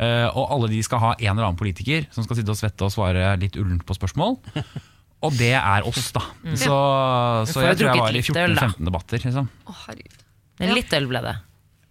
Og 0.00 0.42
alle 0.52 0.68
de 0.72 0.82
skal 0.84 1.00
ha 1.02 1.12
en 1.14 1.32
eller 1.32 1.46
annen 1.46 1.60
politiker 1.60 2.06
som 2.12 2.24
skal 2.26 2.40
sitte 2.40 2.52
og 2.52 2.58
svette 2.58 2.84
og 2.84 2.92
svare 2.92 3.30
litt 3.40 3.56
ullent 3.60 3.84
på 3.88 3.96
spørsmål. 3.96 4.36
Og 5.24 5.32
det 5.38 5.54
er 5.56 5.86
oss, 5.88 6.10
da. 6.12 6.24
Så, 6.52 6.76
så 7.52 7.64
jeg 7.64 7.80
tror 7.80 7.92
jeg 7.92 8.02
var 8.02 8.12
i 8.12 8.18
litt 8.18 8.30
øl, 8.32 8.56
da. 8.58 8.68
14-15 8.68 8.90
debatter. 8.90 9.24
Liksom. 9.24 9.48
Å, 9.66 9.76
herregud. 9.86 10.25
Men 10.60 10.74
litt 10.76 10.92
øl 10.96 11.08
ble 11.10 11.22
det. 11.24 11.36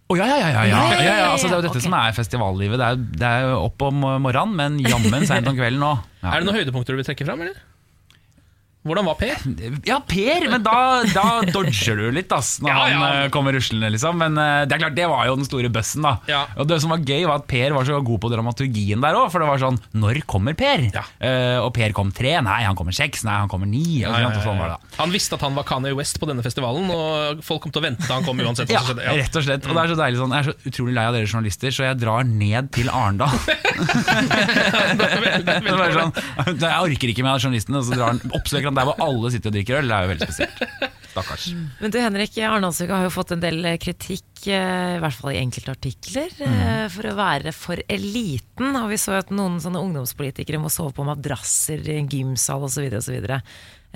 Å 0.06 0.14
oh, 0.14 0.18
ja, 0.20 0.26
ja, 0.30 0.36
ja, 0.38 0.50
ja. 0.70 0.80
Ja, 1.02 1.14
altså, 1.32 1.48
Det 1.48 1.56
er 1.56 1.58
jo 1.58 1.62
dette 1.64 1.72
okay. 1.74 1.82
som 1.82 1.94
er 1.98 2.12
festivallivet. 2.14 2.78
Det 2.78 2.86
er, 2.86 3.00
det 3.22 3.30
er 3.40 3.54
opp 3.58 3.82
om 3.88 4.04
morgenen, 4.22 4.54
men 4.54 4.76
jammen 4.86 5.26
seint 5.26 5.48
om 5.50 5.56
kvelden 5.58 5.82
òg. 5.82 6.04
Ja. 6.26 6.32
Er 6.32 6.42
det 6.42 6.48
noen 6.48 6.56
høydepunkter 6.58 6.96
du 6.96 6.98
vil 6.98 7.06
trekke 7.06 7.26
fram, 7.26 7.42
eller? 7.44 7.58
Hvordan 8.86 9.06
var 9.08 9.16
Per? 9.18 9.42
Ja, 9.86 9.98
Per, 10.06 10.46
men 10.52 10.62
da, 10.64 10.76
da 11.10 11.24
dodger 11.50 11.98
du 11.98 12.06
litt 12.14 12.32
ass, 12.34 12.56
når 12.62 12.70
Ja, 12.76 12.86
ja. 12.90 12.98
han 13.00 13.24
eh, 13.24 13.30
kommer 13.34 13.54
ruslende. 13.56 13.90
Liksom. 13.94 14.18
Men 14.20 14.38
eh, 14.40 14.62
det 14.68 14.76
er 14.76 14.82
klart, 14.84 14.96
det 14.98 15.08
var 15.10 15.26
jo 15.28 15.36
den 15.40 15.48
store 15.48 15.70
bøssen. 15.72 16.04
da 16.06 16.16
Ja. 16.30 16.44
Og 16.56 16.68
Det 16.70 16.78
som 16.82 16.92
var 16.94 17.02
gøy, 17.02 17.24
var 17.28 17.40
at 17.42 17.48
Per 17.50 17.74
var 17.76 17.86
så 17.88 17.98
god 18.04 18.22
på 18.22 18.30
dramaturgien 18.32 19.02
der 19.02 19.18
òg. 19.18 19.28
For 19.34 19.42
det 19.42 19.48
var 19.50 19.62
sånn 19.62 19.80
Når 19.98 20.22
kommer 20.30 20.56
Per? 20.58 20.86
Eh, 20.86 21.58
og 21.60 21.72
Per 21.76 21.94
kom 21.96 22.12
tre. 22.14 22.36
Nei, 22.46 22.60
han 22.66 22.78
kommer 22.78 22.94
seks. 22.96 23.24
Nei, 23.26 23.36
han 23.42 23.50
kommer 23.50 23.68
ni. 23.70 24.02
Sånn 24.06 24.60
da 24.62 24.78
Han 25.00 25.12
visste 25.14 25.36
at 25.38 25.44
han 25.46 25.56
var 25.58 25.66
Kanye 25.68 25.94
West 25.96 26.20
på 26.22 26.28
denne 26.30 26.44
festivalen, 26.46 26.88
og 26.92 27.42
folk 27.46 27.64
kom 27.66 27.74
til 27.74 27.82
å 27.82 27.86
vente 27.88 28.06
da 28.06 28.18
han 28.20 28.26
kom 28.26 28.38
uansett. 28.44 28.70
Ja, 28.72 28.82
rett 28.86 29.36
og 29.36 29.44
slett. 29.46 29.66
Og 29.66 29.74
det 29.76 29.82
er 29.82 29.92
så 29.92 29.98
deilig 29.98 30.20
sånn 30.20 30.34
Jeg 30.36 30.44
er 30.44 30.48
så 30.50 30.70
utrolig 30.70 30.94
lei 30.96 31.06
av 31.08 31.16
dere 31.16 31.28
journalister, 31.30 31.74
så 31.74 31.86
jeg 31.88 31.98
drar 32.00 32.26
ned 32.28 32.70
til 32.76 32.90
Arendal. 32.92 33.34
Sånn, 35.96 36.12
jeg 36.60 36.76
orker 36.86 37.10
ikke 37.12 37.24
med 37.24 37.42
journalistene, 37.42 37.80
og 37.80 37.86
så 37.86 37.96
drar 37.96 38.12
han 38.14 38.20
oppsøker 38.36 38.68
han 38.70 38.75
der 38.78 38.88
hvor 38.88 39.02
alle 39.06 39.32
sitter 39.34 39.52
og 39.52 39.56
drikker 39.56 39.80
øl. 39.80 39.90
Det 39.90 39.96
er 39.96 40.06
jo 40.06 40.12
veldig 40.12 40.28
spesielt. 40.28 40.94
Stakkars. 41.16 41.46
Men 41.80 41.92
du 41.94 41.98
Henrik, 42.02 42.36
Arendalsuka 42.44 42.98
har 42.98 43.06
jo 43.06 43.14
fått 43.14 43.32
en 43.36 43.42
del 43.44 43.70
kritikk, 43.80 44.28
eh, 44.52 44.96
i 44.98 45.02
hvert 45.02 45.16
fall 45.16 45.32
i 45.32 45.40
enkelte 45.40 45.72
artikler, 45.72 46.34
mm. 46.36 46.90
for 46.92 47.08
å 47.08 47.16
være 47.16 47.54
for 47.56 47.80
eliten. 47.88 48.76
Og 48.76 48.90
vi 48.92 49.00
så 49.00 49.16
at 49.20 49.32
noen 49.34 49.56
sånne 49.64 49.80
ungdomspolitikere 49.80 50.60
må 50.60 50.72
sove 50.72 50.92
på 50.96 51.06
madrasser 51.08 51.84
i 51.88 51.98
en 52.02 52.10
gymsal 52.12 52.68
osv. 52.68 52.90
osv. 53.00 53.30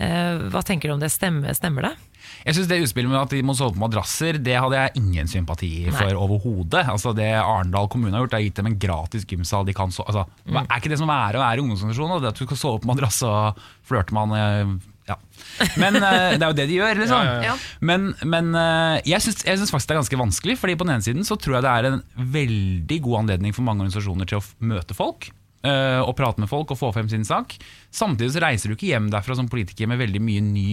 Hva 0.00 0.62
tenker 0.64 0.88
du 0.88 0.96
om 0.96 1.02
det? 1.02 1.12
Stemmer, 1.12 1.52
stemmer 1.58 1.90
det? 1.90 1.94
Jeg 2.44 2.56
synes 2.56 2.68
Det 2.70 2.80
utspillet 2.84 3.12
med 3.12 3.20
at 3.20 3.32
de 3.34 3.42
må 3.44 3.54
sove 3.56 3.74
på 3.76 3.82
madrasser, 3.82 4.38
det 4.40 4.56
hadde 4.56 4.78
jeg 4.78 5.02
ingen 5.02 5.28
sympati 5.28 5.72
for 5.92 6.16
overhodet. 6.16 6.86
Altså 6.88 7.14
Det 7.16 7.30
Arendal 7.40 7.90
kommune 7.92 8.16
har 8.16 8.24
gjort, 8.24 8.38
er 8.38 8.46
gitt 8.46 8.60
dem 8.60 8.70
en 8.70 8.78
gratis 8.80 9.26
gymsal. 9.28 9.66
De 9.68 9.76
kan 9.76 9.92
sove 9.94 10.08
altså, 10.08 10.26
mm. 10.46 10.62
Er 10.62 10.78
ikke 10.78 10.92
det 10.92 11.00
som 11.00 11.12
er 11.12 11.36
å 11.36 11.42
være 11.44 11.60
i 11.60 11.64
ungdomsorganisasjon? 11.64 12.16
at 12.30 12.38
du 12.38 12.46
skal 12.46 12.62
sove 12.62 12.82
på 12.82 12.90
madrass 12.90 13.20
og 13.26 13.60
flørte 13.86 14.16
med 14.16 14.30
han 14.30 14.38
eh, 14.40 14.78
ja. 15.10 15.16
Men 15.80 15.98
eh, 15.98 16.30
det 16.38 16.44
er 16.44 16.48
jo 16.48 16.56
det 16.58 16.68
de 16.70 16.78
gjør, 16.78 17.02
liksom. 17.02 17.26
Ja, 17.26 17.34
ja, 17.40 17.50
ja. 17.50 17.56
Men, 17.84 18.12
men 18.22 18.54
eh, 18.58 19.00
jeg 19.10 19.24
syns 19.24 19.72
faktisk 19.72 19.90
det 19.90 19.96
er 19.96 20.00
ganske 20.02 20.22
vanskelig. 20.22 20.56
Fordi 20.60 20.78
på 20.78 20.86
den 20.86 20.96
ene 20.96 21.06
siden 21.06 21.26
så 21.26 21.38
tror 21.40 21.58
jeg 21.58 21.66
det 21.66 21.74
er 21.74 21.90
en 21.90 22.00
veldig 22.38 23.00
god 23.06 23.22
anledning 23.24 23.56
for 23.56 23.66
mange 23.66 23.84
organisasjoner 23.84 24.30
til 24.30 24.40
å 24.40 24.46
møte 24.72 24.96
folk. 24.96 25.30
eh, 25.66 26.00
og 26.00 26.14
prate 26.16 26.40
med 26.40 26.50
folk 26.50 26.72
og 26.72 26.80
få 26.80 26.92
frem 26.96 27.10
sin 27.10 27.26
sak. 27.26 27.56
Samtidig 27.92 28.32
så 28.36 28.44
reiser 28.44 28.70
du 28.70 28.78
ikke 28.78 28.92
hjem 28.92 29.10
derfra 29.12 29.36
som 29.36 29.50
politiker 29.50 29.90
med 29.90 30.00
veldig 30.00 30.22
mye 30.24 30.44
ny 30.46 30.68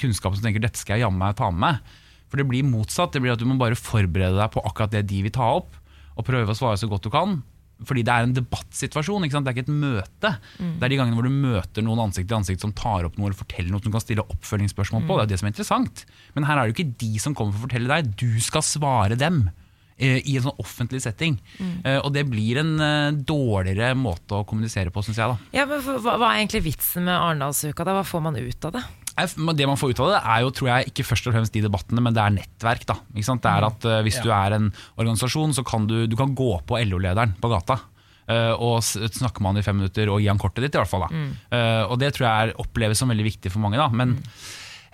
kunnskap 0.00 0.34
som 0.36 0.44
tenker 0.44 0.60
dette 0.64 0.80
skal 0.80 0.98
jeg 0.98 1.06
jammen 1.06 1.20
meg 1.22 1.36
ta 1.38 1.50
med 1.50 1.60
meg. 1.66 1.96
For 2.30 2.40
det 2.40 2.48
blir 2.50 2.66
motsatt. 2.66 3.12
Det 3.14 3.20
blir 3.22 3.32
at 3.34 3.38
Du 3.42 3.46
må 3.46 3.56
bare 3.60 3.76
forberede 3.78 4.36
deg 4.40 4.50
på 4.54 4.62
akkurat 4.66 4.90
det 4.94 5.04
de 5.06 5.22
vil 5.22 5.30
ta 5.34 5.52
opp, 5.60 5.74
og 6.16 6.24
prøve 6.26 6.50
å 6.50 6.56
svare 6.58 6.78
så 6.80 6.88
godt 6.90 7.04
du 7.06 7.10
kan. 7.14 7.42
Fordi 7.84 8.04
det 8.06 8.12
er 8.14 8.22
en 8.22 8.32
debattsituasjon, 8.36 9.24
det 9.26 9.34
er 9.34 9.50
ikke 9.50 9.64
et 9.66 9.72
møte. 9.74 10.30
Det 10.58 10.86
er 10.86 10.92
de 10.92 10.96
gangene 11.00 11.16
hvor 11.18 11.26
du 11.26 11.34
møter 11.34 11.82
noen 11.82 12.04
ansikt 12.06 12.28
til 12.30 12.38
ansikt 12.38 12.62
som 12.62 12.72
tar 12.72 13.04
opp 13.08 13.18
noe 13.18 13.26
eller 13.28 13.36
forteller 13.38 13.70
noe 13.74 13.82
som 13.82 13.90
du 13.90 13.96
kan 13.96 14.04
stille 14.04 14.24
oppfølgingsspørsmål 14.30 15.02
på. 15.08 15.16
Det 15.18 15.24
er 15.24 15.30
det 15.32 15.38
som 15.40 15.48
er 15.48 15.52
interessant. 15.52 16.04
Men 16.36 16.46
her 16.48 16.56
er 16.56 16.62
det 16.62 16.72
jo 16.72 16.76
ikke 16.78 16.94
de 17.02 17.18
som 17.22 17.34
kommer 17.34 17.52
for 17.52 17.64
å 17.64 17.66
fortelle 17.66 17.90
deg, 17.90 18.14
du 18.16 18.38
skal 18.40 18.62
svare 18.62 19.18
dem. 19.18 19.50
eh, 19.98 20.22
I 20.24 20.36
en 20.38 20.46
sånn 20.46 20.62
offentlig 20.62 21.02
setting. 21.02 21.36
Eh, 21.84 21.98
Og 21.98 22.12
det 22.14 22.24
blir 22.30 22.58
en 22.62 22.72
uh, 22.80 23.10
dårligere 23.12 23.94
måte 23.98 24.38
å 24.38 24.46
kommunisere 24.46 24.90
på, 24.94 25.02
syns 25.06 25.18
jeg. 25.18 25.28
da 25.34 25.58
Ja, 25.58 25.66
men 25.66 25.82
hva, 25.82 26.14
hva 26.18 26.30
er 26.32 26.40
egentlig 26.46 26.64
vitsen 26.70 27.04
med 27.10 27.14
Arendalsuka? 27.18 27.84
da? 27.84 27.98
Hva 27.98 28.06
får 28.06 28.22
man 28.22 28.36
ut 28.38 28.64
av 28.70 28.72
det? 28.78 28.82
Det 29.14 29.66
man 29.70 29.78
får 29.78 29.94
ut 29.94 30.00
av 30.02 30.10
det, 30.10 30.20
er 30.34 30.42
jo 30.42 30.52
tror 30.58 30.68
jeg, 30.72 30.90
ikke 30.90 31.06
først 31.06 31.28
og 31.30 31.34
fremst 31.36 31.54
de 31.54 31.62
debattene, 31.62 32.02
men 32.02 32.16
det 32.16 32.22
er 32.22 32.34
nettverk. 32.34 32.86
da? 32.88 32.96
Det 33.14 33.22
er 33.50 33.66
at 33.68 33.86
uh, 33.86 34.02
Hvis 34.02 34.18
du 34.24 34.30
er 34.34 34.56
en 34.56 34.72
organisasjon, 34.98 35.54
så 35.54 35.62
kan 35.66 35.86
du, 35.86 36.06
du 36.10 36.16
kan 36.18 36.34
gå 36.34 36.50
på 36.66 36.80
LO-lederen 36.82 37.36
på 37.40 37.50
gata. 37.52 37.78
Uh, 38.24 38.56
og 38.56 38.80
snakke 38.82 39.42
med 39.44 39.52
han 39.52 39.60
i 39.60 39.64
fem 39.66 39.76
minutter 39.78 40.08
og 40.08 40.22
gi 40.22 40.30
han 40.32 40.40
kortet 40.40 40.64
ditt, 40.66 40.74
i 40.74 40.80
hvert 40.82 40.90
fall. 40.90 41.06
da 41.06 41.12
Uh, 41.54 41.92
Og 41.92 41.98
det 42.00 42.14
tror 42.16 42.26
jeg 42.26 42.48
er, 42.48 42.58
oppleves 42.58 42.98
som 42.98 43.12
veldig 43.12 43.26
viktig 43.30 43.52
for 43.52 43.62
mange. 43.62 43.78
da 43.78 43.86
Men 43.92 44.18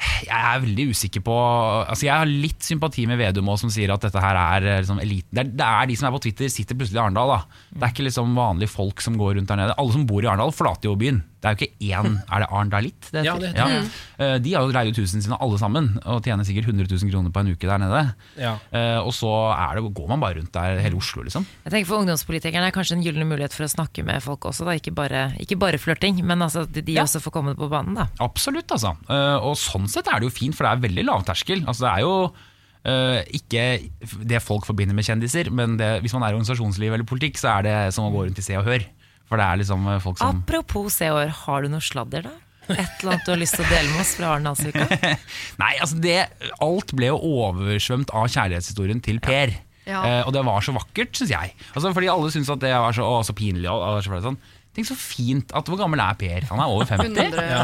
jeg 0.00 0.32
er 0.32 0.62
veldig 0.62 0.86
usikker 0.94 1.20
på 1.24 1.34
Altså 1.36 2.06
Jeg 2.06 2.14
har 2.14 2.28
litt 2.28 2.64
sympati 2.64 3.04
med 3.08 3.18
Vedum 3.20 3.50
som 3.60 3.72
sier 3.72 3.92
at 3.92 4.04
dette 4.04 4.20
her 4.22 4.36
er 4.36 4.68
liksom 4.80 5.00
eliten. 5.02 5.32
Det 5.32 5.42
er, 5.42 5.50
det 5.60 5.66
er 5.66 5.90
de 5.90 5.96
som 5.96 6.08
er 6.08 6.14
på 6.14 6.22
Twitter, 6.26 6.52
sitter 6.52 6.78
plutselig 6.78 7.00
i 7.00 7.02
Arendal. 7.04 7.34
da 7.34 7.40
Det 7.72 7.82
er 7.84 7.94
ikke 7.94 8.06
liksom 8.08 8.36
vanlige 8.36 8.72
folk 8.72 9.00
som 9.04 9.18
går 9.20 9.36
rundt 9.38 9.52
der 9.52 9.60
nede. 9.60 9.76
Alle 9.80 9.96
som 9.96 10.06
bor 10.08 10.24
i 10.24 10.28
Arendal, 10.28 10.54
forlater 10.56 10.90
jo 10.90 10.96
byen. 11.00 11.22
Det 11.40 11.48
er 11.48 11.54
jo 11.54 11.64
ikke 11.64 11.88
én 11.88 12.18
Er 12.34 12.42
det 12.42 12.48
Arendalitt 12.52 13.06
det 13.14 13.22
Ja, 13.24 13.34
det 13.40 13.54
heter 13.54 13.86
Eh, 14.20 14.34
De 14.44 14.52
har 14.52 14.66
jo 14.66 14.72
leiet 14.74 14.92
ut 14.92 15.00
husene 15.00 15.22
sine 15.24 15.38
alle 15.40 15.56
sammen, 15.56 15.86
og 16.04 16.20
tjener 16.26 16.44
sikkert 16.44 16.66
100 16.68 16.84
000 16.92 17.08
kroner 17.14 17.32
på 17.32 17.40
en 17.40 17.48
uke 17.54 17.64
der 17.70 17.78
nede. 17.80 18.02
Ja. 18.36 18.50
Eh, 18.76 18.98
Og 19.00 19.14
så 19.16 19.30
er 19.56 19.78
det, 19.80 19.94
går 19.96 20.08
man 20.12 20.20
bare 20.20 20.36
rundt 20.36 20.52
der 20.52 20.78
hele 20.84 20.96
Oslo, 21.00 21.22
liksom. 21.24 21.46
Jeg 21.64 21.72
tenker 21.72 21.88
For 21.88 22.02
ungdomspolitikerne 22.04 22.68
er 22.68 22.76
kanskje 22.76 22.98
en 22.98 23.04
gyllen 23.06 23.26
mulighet 23.30 23.56
for 23.56 23.64
å 23.64 23.70
snakke 23.72 24.04
med 24.04 24.20
folk 24.22 24.44
også. 24.52 24.66
Da. 24.68 24.76
Ikke 24.76 24.92
bare, 24.92 25.30
ikke 25.40 25.56
bare 25.58 25.80
flørting, 25.80 26.20
men 26.22 26.42
altså 26.44 26.66
at 26.68 26.72
de 26.76 26.92
Ja. 26.92 27.02
også 27.08 27.22
får 27.24 27.32
komme 27.32 27.56
på 27.56 27.70
banen. 27.72 27.94
da 27.96 28.08
Absolutt, 28.20 28.68
altså. 28.70 28.92
Eh, 29.08 29.36
Og 29.40 29.56
sånn 29.56 29.88
sett 29.88 30.06
er 30.12 30.20
det 30.20 30.28
jo 30.28 30.36
fint, 30.36 30.54
for 30.54 30.64
det 30.68 30.76
er 30.76 30.88
veldig 30.88 31.04
lavterskel. 31.08 31.64
Altså, 31.66 31.88
det 31.88 31.92
er 31.96 32.00
jo 32.04 32.32
Uh, 32.80 33.20
ikke 33.36 33.90
det 34.24 34.38
folk 34.40 34.64
forbinder 34.64 34.94
med 34.96 35.04
kjendiser, 35.04 35.50
men 35.52 35.74
det, 35.76 36.00
hvis 36.00 36.14
man 36.16 36.22
er 36.24 36.32
i 36.32 36.38
organisasjonsliv 36.38 36.94
eller 36.94 37.04
politikk, 37.04 37.36
så 37.36 37.58
er 37.58 37.62
det 37.66 37.74
som 37.92 38.06
å 38.06 38.10
gå 38.14 38.22
rundt 38.24 38.38
i 38.40 38.44
Se 38.46 38.56
og 38.56 38.64
Hør. 38.64 38.86
For 39.30 39.38
det 39.40 39.46
er 39.46 39.60
liksom 39.62 39.84
eh, 39.86 39.98
folk 40.02 40.18
som 40.20 40.40
Apropos 40.42 40.96
Se 40.98 41.08
og 41.12 41.20
Hør, 41.22 41.34
har 41.46 41.62
du 41.66 41.72
noe 41.72 41.84
sladder, 41.86 42.26
da? 42.26 42.36
Et 42.70 43.00
eller 43.00 43.16
annet 43.16 43.24
du 43.26 43.32
har 43.32 43.40
lyst 43.40 43.56
til 43.58 43.64
å 43.64 43.70
dele 43.70 43.88
med 43.90 44.02
oss 44.04 44.12
fra 44.18 44.28
Arendalsuka? 44.36 44.84
Nei, 45.62 45.72
altså 45.82 45.96
det, 46.02 46.18
alt 46.62 46.92
ble 46.94 47.08
jo 47.10 47.16
oversvømt 47.46 48.12
av 48.14 48.28
kjærlighetshistorien 48.30 49.00
til 49.02 49.18
Per. 49.24 49.56
Ja. 49.88 50.02
Eh, 50.06 50.20
og 50.28 50.30
det 50.36 50.44
var 50.46 50.62
så 50.62 50.74
vakkert, 50.76 51.16
syns 51.18 51.32
jeg. 51.34 51.54
Altså, 51.72 51.90
fordi 51.96 52.10
alle 52.12 52.30
syns 52.30 52.50
at 52.52 52.62
det 52.62 52.70
var 52.70 52.94
så, 52.94 53.06
å, 53.06 53.20
så 53.26 53.34
pinlig. 53.34 53.66
Og, 53.72 53.82
og 53.82 54.04
så 54.06 54.20
sånn. 54.22 54.38
Tenk 54.70 54.86
så 54.86 54.94
fint 54.94 55.50
at 55.58 55.66
Hvor 55.66 55.80
gammel 55.80 55.98
er 55.98 56.14
Per? 56.14 56.44
Han 56.52 56.60
er 56.62 56.70
over 56.70 56.86
50. 56.86 57.10
100, 57.10 57.42
ja, 57.50 57.62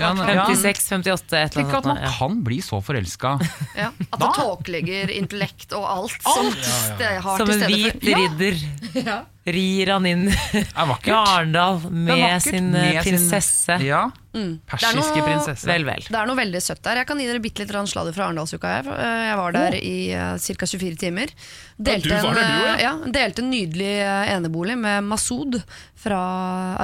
Ja, 0.00 0.46
56, 0.56 0.86
58, 0.88 1.36
et 1.36 1.52
Tenk 1.52 1.66
eller 1.68 1.76
annet. 1.82 1.88
man 1.90 1.98
at 2.00 2.06
ja. 2.08 2.12
kan 2.16 2.38
bli 2.46 2.62
så 2.64 2.80
forelska. 2.80 3.34
ja. 3.76 3.90
At 4.08 4.22
det 4.22 4.30
tåkelegger 4.40 5.12
intellekt 5.18 5.76
og 5.76 5.84
alt, 5.84 6.16
som 6.24 6.48
det 6.96 7.10
har 7.26 7.42
Som 7.42 7.52
til 7.52 7.60
en 7.66 7.74
hvit 7.74 8.06
ridder. 8.08 8.56
ridder 8.56 9.04
Ja. 9.04 9.18
Rir 9.46 9.90
han 9.94 10.06
inn 10.10 10.24
i. 10.28 10.62
Arendal 10.76 11.80
Det 11.84 11.90
med 11.92 12.42
sin 12.42 12.70
Med 12.72 13.02
prinsesse. 13.04 13.76
sin-. 13.78 13.86
Ja. 13.86 14.04
Det 14.36 14.42
er 14.42 14.56
Persiske 14.68 15.16
noe- 15.16 15.24
prinsesse. 15.24 15.64
Vel, 15.70 15.84
vel. 15.88 16.02
Det 16.04 16.18
er 16.20 16.26
noe 16.28 16.36
veldig 16.36 16.60
søtt 16.60 16.82
der. 16.84 16.98
Jeg 17.00 17.06
kan 17.08 17.18
gi 17.22 17.26
dere 17.30 17.40
bitte 17.40 17.62
litt 17.64 17.70
sladder 17.88 18.12
fra 18.12 18.26
Arendalsuka. 18.26 18.72
Jeg, 18.74 18.86
Eh, 18.86 19.22
jeg 19.30 19.36
var 19.40 19.52
der 19.56 19.76
i 19.78 19.94
uh, 20.12 20.36
ca. 20.36 20.66
24 20.66 20.98
timer. 21.00 21.32
Delte, 21.78 22.08
der, 22.10 22.26
en, 22.26 22.34
du, 22.34 22.40
ja. 22.42 22.76
ja, 22.82 22.92
delte 23.16 23.40
en 23.44 23.50
nydelig 23.50 23.94
eh, 24.02 24.34
enebolig 24.36 24.76
med 24.78 25.04
Masud 25.08 25.62
fra 25.96 26.20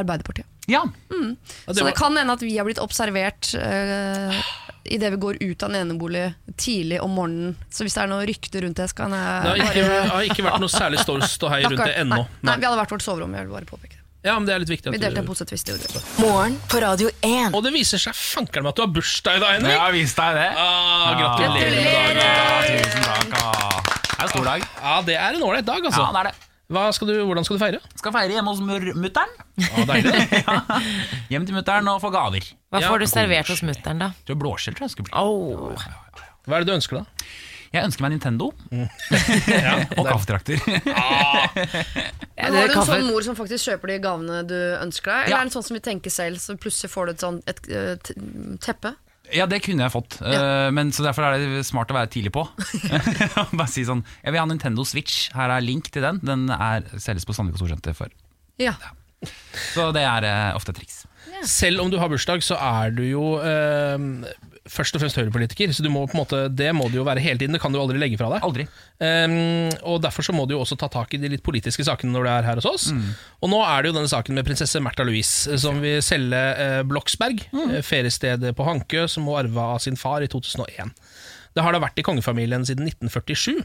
Arbeiderpartiet. 0.01 0.47
Ja. 0.71 0.85
Mm. 1.11 1.37
Så 1.67 1.75
det 1.75 1.83
var- 1.85 1.93
kan 1.99 2.17
hende 2.17 2.33
at 2.33 2.41
vi 2.47 2.57
har 2.57 2.65
blitt 2.65 2.79
observert 2.81 3.53
uh, 3.59 4.33
idet 4.85 5.13
vi 5.13 5.17
går 5.23 5.37
ut 5.41 5.63
av 5.63 5.71
en 5.75 5.81
enebolig 5.81 6.35
tidlig 6.57 7.01
om 7.03 7.11
morgenen. 7.15 7.57
Så 7.71 7.85
hvis 7.87 7.95
det 7.95 8.03
er 8.03 8.11
noe 8.11 8.27
rykte 8.27 8.63
rundt 8.65 8.77
det, 8.77 8.89
så 8.91 8.95
kan 9.03 9.11
Det 9.15 9.23
har 9.23 9.57
ikke, 9.57 9.89
bare 9.89 10.09
har 10.11 10.23
ikke 10.29 10.45
vært 10.49 10.61
noe 10.61 10.73
særlig 10.73 10.99
stå- 11.05 11.21
ståhei 11.29 11.63
rundt 11.67 11.85
det 11.85 11.97
ennå. 12.03 12.23
Nei, 12.25 12.51
nei, 12.51 12.57
vi 12.59 12.67
hadde 12.67 12.79
hvert 12.83 12.95
vårt 12.97 13.03
soverom. 13.07 13.35
Jeg 13.35 13.47
vil 13.47 13.55
bare 13.55 13.69
påpeke 13.69 13.95
det. 13.97 13.99
Ja, 14.23 14.37
men 14.39 14.47
det 14.47 14.55
er 14.55 14.61
litt 14.63 14.71
viktig 14.71 14.93
Vi 14.95 14.99
delte 15.03 15.19
en 15.19 15.27
pose 15.27 15.43
Twist. 15.45 15.67
det 15.67 15.81
gjorde. 15.83 16.01
Morgen 16.23 16.55
på 16.71 16.79
Radio 16.81 17.09
1. 17.27 17.55
Og 17.59 17.65
det 17.65 17.73
viser 17.75 17.99
seg 17.99 18.15
fankeren 18.15 18.63
meg 18.63 18.71
at 18.71 18.77
du 18.79 18.83
har 18.85 18.93
bursdag 18.95 19.37
i 19.37 19.41
dag, 19.43 19.57
Henrik! 19.57 19.75
Ja, 19.75 19.89
vis 19.91 20.15
deg 20.15 20.35
det. 20.39 20.47
Ah, 20.63 21.09
gratulerer! 21.19 22.21
Ja, 22.23 22.61
tusen 22.71 23.03
takk. 23.03 23.35
ah. 23.43 23.83
Det 23.83 24.21
er 24.21 24.23
en 24.23 24.29
stor 24.31 24.45
dag. 24.47 24.63
Ja, 24.79 24.95
det 25.03 25.17
er 25.19 25.35
en 25.35 25.43
ålreit 25.43 25.67
dag, 25.67 25.83
altså. 25.91 26.05
Ja, 26.07 26.13
det 26.15 26.21
er 26.23 26.31
det. 26.31 26.35
Hva 26.73 26.87
skal 26.97 27.11
du, 27.11 27.15
hvordan 27.29 27.45
skal 27.45 27.59
du 27.59 27.63
feire? 27.63 27.81
Skal 28.01 28.15
feire 28.15 28.33
hjemme 28.39 28.53
hos 28.55 28.61
mutter'n. 28.65 29.33
Ja, 29.63 29.85
deilig. 29.89 30.23
Hjem 31.33 31.47
til 31.49 31.57
mutter'n 31.59 31.89
og 31.93 32.01
få 32.03 32.11
gaver. 32.15 32.47
Hva 32.73 32.81
Ja, 32.81 32.89
får 32.89 33.05
du 33.05 33.07
servert 33.11 33.51
hos 33.53 33.61
mutter'n, 33.67 34.01
da? 34.01 34.11
Tror 34.29 34.39
Blåskjell 34.41 34.77
tror 34.79 34.89
jeg 34.89 34.95
skulle 34.97 35.11
bli. 35.11 35.17
Oh. 35.21 35.77
Hva 36.49 36.57
er 36.59 36.65
det 36.65 36.71
du 36.73 36.77
ønsker, 36.79 37.03
da? 37.03 37.27
Jeg 37.73 37.87
ønsker 37.89 38.05
meg 38.05 38.11
Nintendo 38.13 38.51
Ja, 39.49 39.79
og 39.97 40.05
kaffetrakter. 40.05 40.61
ah. 40.93 41.47
Men 41.57 42.57
har 42.59 42.69
du 42.69 42.75
en 42.77 42.85
sånn 42.89 43.07
mor 43.09 43.25
som 43.25 43.37
faktisk 43.39 43.71
kjøper 43.71 43.93
de 43.95 43.97
gavene 44.05 44.43
du 44.45 44.57
ønsker 44.83 45.09
deg? 45.09 45.23
Eller 45.31 45.37
Ja. 45.37 45.41
er 45.41 45.49
det 45.49 45.55
sånn 45.57 45.65
som 45.71 45.79
vi 45.79 45.81
tenker 45.87 46.13
selv, 46.13 46.37
så 46.43 46.57
plutselig 46.61 46.91
får 46.93 47.09
du 47.09 47.13
et, 47.15 47.25
sånt, 47.25 47.49
et 47.49 47.63
et 47.73 48.11
t- 48.11 48.19
teppe? 48.67 48.93
Ja, 49.33 49.47
det 49.49 49.63
kunne 49.65 49.87
jeg 49.87 49.95
fått, 49.95 50.19
Eh, 50.23 50.69
men 50.75 50.93
så 50.93 51.05
derfor 51.07 51.27
er 51.27 51.41
det 51.41 51.63
smart 51.67 51.91
å 51.93 51.97
være 51.97 52.11
tidlig 52.13 52.33
på. 52.35 52.45
Bare 53.59 53.71
si 53.71 53.85
sånn 53.89 54.03
Jeg 54.23 54.35
vil 54.35 54.41
ha 54.43 54.49
Nintendo 54.49 54.85
Switch. 54.89 55.31
Her 55.37 55.55
er 55.57 55.65
link 55.65 55.91
til 55.93 56.05
den. 56.05 56.21
Den 56.25 56.49
er, 56.53 56.85
selges 57.03 57.27
på 57.29 57.37
Sandvika 57.37 57.61
Storsenter 57.63 57.97
for. 57.97 58.13
Ja. 58.61 58.77
Så 59.73 59.91
det 59.95 60.05
er 60.07 60.27
eh, 60.29 60.51
ofte 60.57 60.75
et 60.75 60.83
triks. 60.83 61.03
Selv 61.49 61.83
om 61.83 61.91
du 61.91 61.99
har 61.99 62.11
bursdag, 62.13 62.43
så 62.45 62.59
er 62.59 62.93
du 62.95 63.03
jo 63.07 63.37
eh, 63.43 63.97
først 64.71 64.97
og 64.97 65.03
fremst 65.03 65.19
høyrepolitiker. 65.19 65.73
Så 65.75 65.85
du 65.85 65.89
må, 65.93 66.05
måte, 66.17 66.45
det 66.53 66.71
må 66.77 66.89
du 66.91 66.99
jo 67.01 67.07
være 67.07 67.23
hele 67.25 67.41
tiden. 67.41 67.57
Det 67.57 67.63
kan 67.63 67.75
du 67.75 67.81
aldri 67.81 67.99
legge 68.01 68.19
fra 68.21 68.31
deg. 68.33 68.45
Aldri. 68.47 68.67
Um, 69.03 69.73
og 69.91 70.01
Derfor 70.05 70.27
så 70.27 70.35
må 70.37 70.47
du 70.47 70.55
jo 70.57 70.63
også 70.63 70.79
ta 70.81 70.91
tak 70.93 71.15
i 71.15 71.21
de 71.23 71.31
litt 71.33 71.45
politiske 71.47 71.87
sakene 71.87 72.15
når 72.15 72.27
du 72.27 72.33
er 72.33 72.49
her 72.51 72.61
hos 72.61 72.69
oss. 72.69 72.89
Og 73.43 73.53
nå 73.53 73.61
er 73.67 73.83
det 73.83 73.93
jo 73.93 73.99
denne 73.99 74.13
saken 74.13 74.39
med 74.39 74.47
prinsesse 74.47 74.83
Märtha 74.83 75.07
Louise, 75.07 75.51
eh, 75.51 75.61
som 75.61 75.83
vil 75.83 76.01
selge 76.05 76.41
eh, 76.63 76.81
Bloksberg, 76.89 77.45
mm. 77.53 77.77
feriestedet 77.87 78.55
på 78.59 78.67
Hankø, 78.67 79.07
som 79.11 79.29
hun 79.29 79.41
arva 79.43 79.73
av 79.77 79.85
sin 79.85 79.99
far 79.99 80.25
i 80.25 80.31
2001. 80.31 80.95
Det 81.53 81.65
har 81.65 81.75
da 81.75 81.83
vært 81.83 82.01
i 82.01 82.07
kongefamilien 82.07 82.65
siden 82.69 82.89
1947. 82.89 83.63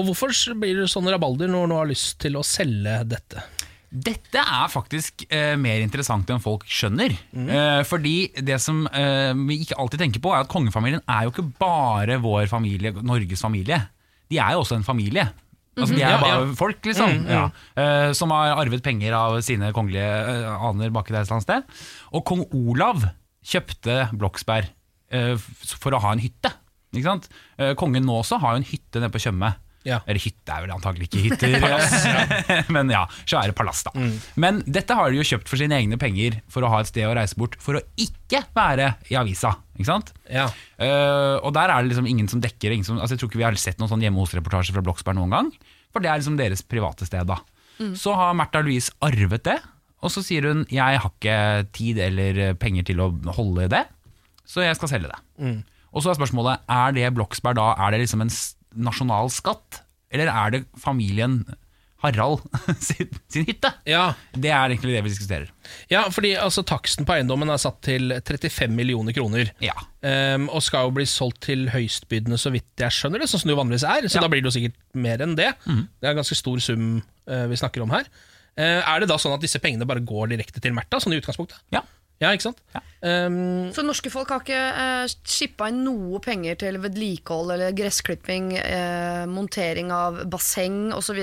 Og 0.00 0.08
Hvorfor 0.08 0.32
blir 0.58 0.80
det 0.80 0.90
sånn 0.90 1.08
rabalder 1.10 1.50
når 1.50 1.66
hun 1.66 1.76
har 1.76 1.90
lyst 1.90 2.18
til 2.22 2.38
å 2.38 2.46
selge 2.46 3.00
dette? 3.10 3.44
Dette 3.90 4.38
er 4.38 4.68
faktisk 4.70 5.24
eh, 5.34 5.56
mer 5.58 5.80
interessant 5.82 6.28
enn 6.30 6.42
folk 6.42 6.62
skjønner. 6.70 7.14
Eh, 7.34 7.80
fordi 7.88 8.14
det 8.46 8.60
som 8.62 8.84
eh, 8.86 9.32
vi 9.48 9.56
ikke 9.64 9.78
alltid 9.82 10.04
tenker 10.04 10.22
på, 10.22 10.30
er 10.30 10.44
at 10.44 10.50
kongefamilien 10.52 11.02
er 11.10 11.26
jo 11.26 11.32
ikke 11.34 11.48
bare 11.58 12.20
vår 12.22 12.46
familie, 12.52 12.92
Norges 13.02 13.42
familie. 13.42 13.80
De 14.30 14.38
er 14.38 14.54
jo 14.54 14.62
også 14.62 14.78
en 14.78 14.86
familie. 14.86 15.26
Altså, 15.80 15.94
de 15.96 16.02
er 16.02 16.12
Ja, 16.14 16.20
bare 16.20 16.36
ja. 16.38 16.54
folk, 16.58 16.78
liksom. 16.86 17.16
Ja. 17.30 17.42
Eh, 17.78 18.12
som 18.14 18.30
har 18.34 18.54
arvet 18.60 18.82
penger 18.84 19.14
av 19.16 19.38
sine 19.46 19.72
kongelige 19.74 20.06
eh, 20.06 20.66
aner 20.70 20.92
baki 20.94 21.14
der 21.14 21.24
et 21.24 21.30
eller 21.30 21.40
annet 21.40 21.48
sted. 21.48 21.82
Og 22.14 22.24
kong 22.28 22.44
Olav 22.54 23.06
kjøpte 23.46 24.04
Bloksberg 24.14 24.70
eh, 25.14 25.34
for 25.66 25.96
å 25.96 26.02
ha 26.04 26.14
en 26.14 26.22
hytte. 26.22 26.52
Eh, 26.94 27.74
kongen 27.78 28.06
nå 28.06 28.20
også 28.22 28.40
har 28.42 28.54
jo 28.54 28.62
en 28.62 28.70
hytte 28.70 29.02
nede 29.02 29.12
på 29.14 29.22
Tjøme. 29.22 29.52
Ja. 29.88 29.98
Eller 30.04 30.20
hytte 30.20 30.52
er 30.52 30.66
vel 30.66 30.72
antagelig 30.74 31.06
ikke 31.08 31.22
hytter. 31.24 31.54
Men 32.76 32.90
ja, 32.92 33.06
svære 33.24 33.54
palass, 33.56 33.80
da. 33.86 33.92
Men 34.40 34.58
dette 34.68 34.96
har 34.98 35.08
de 35.12 35.16
jo 35.20 35.24
kjøpt 35.30 35.48
for 35.48 35.56
sine 35.60 35.78
egne 35.78 35.96
penger 36.00 36.36
for 36.52 36.66
å 36.66 36.70
ha 36.74 36.82
et 36.82 36.90
sted 36.90 37.06
å 37.08 37.14
reise 37.16 37.38
bort 37.40 37.56
for 37.62 37.78
å 37.78 37.82
ikke 37.96 38.42
være 38.56 38.90
i 39.08 39.16
avisa. 39.20 39.54
Ikke 39.78 39.88
sant? 39.88 40.12
Ja. 40.28 40.44
Uh, 40.76 41.40
og 41.40 41.54
der 41.56 41.72
er 41.72 41.80
det 41.80 41.94
liksom 41.94 42.08
ingen 42.10 42.28
som 42.28 42.42
dekker 42.44 42.74
ingen 42.76 42.84
som, 42.84 42.98
altså 43.00 43.16
Jeg 43.16 43.22
tror 43.22 43.30
ikke 43.32 43.40
vi 43.40 43.46
har 43.48 43.56
sett 43.60 43.80
noen 43.80 43.88
sånn 43.94 44.04
hjemme 44.04 44.20
hos-reportasje 44.20 44.76
fra 44.76 44.84
Bloksberg 44.84 45.16
noen 45.16 45.32
gang. 45.32 45.48
For 45.94 46.04
det 46.04 46.12
er 46.12 46.20
liksom 46.20 46.36
deres 46.38 46.60
private 46.62 47.08
sted, 47.08 47.24
da. 47.32 47.40
Så 47.96 48.12
har 48.12 48.34
Märtha 48.36 48.60
Louise 48.60 48.92
arvet 49.00 49.46
det, 49.48 49.56
og 50.04 50.12
så 50.12 50.20
sier 50.24 50.44
hun 50.50 50.66
jeg 50.68 51.00
har 51.00 51.08
ikke 51.08 51.38
tid 51.76 51.98
eller 52.04 52.52
penger 52.60 52.84
til 52.92 53.00
å 53.00 53.08
holde 53.36 53.66
det, 53.72 53.86
så 54.44 54.60
jeg 54.64 54.76
skal 54.76 54.92
selge 54.92 55.08
det. 55.08 55.18
Og 55.90 56.04
så 56.04 56.12
er 56.12 56.18
spørsmålet 56.20 56.68
er 56.70 56.92
det 56.94 57.08
Bloksberg 57.16 57.56
da 57.58 57.70
Er 57.80 57.96
det 57.96 58.02
liksom 58.04 58.20
en 58.22 58.30
s- 58.30 58.52
nasjonal 58.76 59.30
skatt, 59.34 59.82
eller 60.12 60.30
er 60.30 60.50
det 60.54 60.64
familien 60.78 61.42
Harald 62.00 62.40
sin, 62.80 63.10
sin 63.28 63.44
hytte? 63.44 63.68
Ja, 63.84 64.14
Det 64.32 64.48
er 64.48 64.72
egentlig 64.72 64.94
det 64.96 65.02
vi 65.04 65.10
diskuterer. 65.12 65.50
ja 65.92 66.06
fordi 66.08 66.30
altså, 66.40 66.62
taksten 66.64 67.04
på 67.04 67.12
eiendommen 67.12 67.50
er 67.52 67.60
satt 67.60 67.82
til 67.84 68.08
35 68.24 68.72
millioner 68.72 69.12
kroner. 69.12 69.50
Ja. 69.60 69.74
Um, 70.00 70.46
og 70.48 70.62
skal 70.64 70.88
jo 70.88 70.94
bli 70.96 71.04
solgt 71.04 71.42
til 71.44 71.66
høystbydende, 71.74 72.38
så 72.40 72.48
vidt 72.54 72.64
jeg 72.80 72.96
skjønner 72.96 73.20
det. 73.20 73.28
Sånn 73.28 73.42
som 73.44 73.50
det 73.50 73.56
jo 73.56 73.60
vanligvis 73.60 73.84
er. 73.84 74.08
Så 74.08 74.16
Ja. 74.16 74.24
da 74.24 74.32
blir 74.32 74.40
det 74.40 74.48
jo 74.48 74.56
sikkert 74.56 74.80
mer 74.96 75.20
enn 75.26 75.36
det. 75.36 75.50
Det 75.66 76.08
er 76.08 76.14
en 76.14 76.22
ganske 76.22 76.38
stor 76.40 76.58
sum 76.64 76.86
uh, 77.28 77.46
vi 77.52 77.60
snakker 77.60 77.84
om 77.84 77.92
her. 77.92 78.08
Uh, 78.56 78.80
er 78.80 79.00
det 79.04 79.08
da 79.12 79.20
sånn 79.20 79.36
at 79.36 79.44
disse 79.44 79.60
pengene 79.60 79.84
bare 79.86 80.00
går 80.00 80.32
direkte 80.32 80.60
til 80.64 80.72
Märtha, 80.72 80.98
sånn 81.04 81.12
i 81.12 81.20
utgangspunktet? 81.20 81.60
Ja. 81.76 81.84
Ja, 82.20 82.30
ikke 82.36 82.50
sant? 82.50 82.58
Ja. 82.76 82.82
Um, 83.00 83.70
Så 83.72 83.80
norske 83.86 84.10
folk 84.12 84.28
har 84.28 84.42
ikke 84.44 84.60
uh, 84.76 85.08
shippa 85.24 85.70
inn 85.72 85.82
noe 85.86 86.20
penger 86.20 86.58
til 86.60 86.76
vedlikehold 86.82 87.54
eller 87.54 87.72
gressklipping, 87.72 88.52
eh, 88.60 89.24
montering 89.30 89.88
av 89.94 90.20
basseng 90.28 90.90
osv.? 90.92 91.16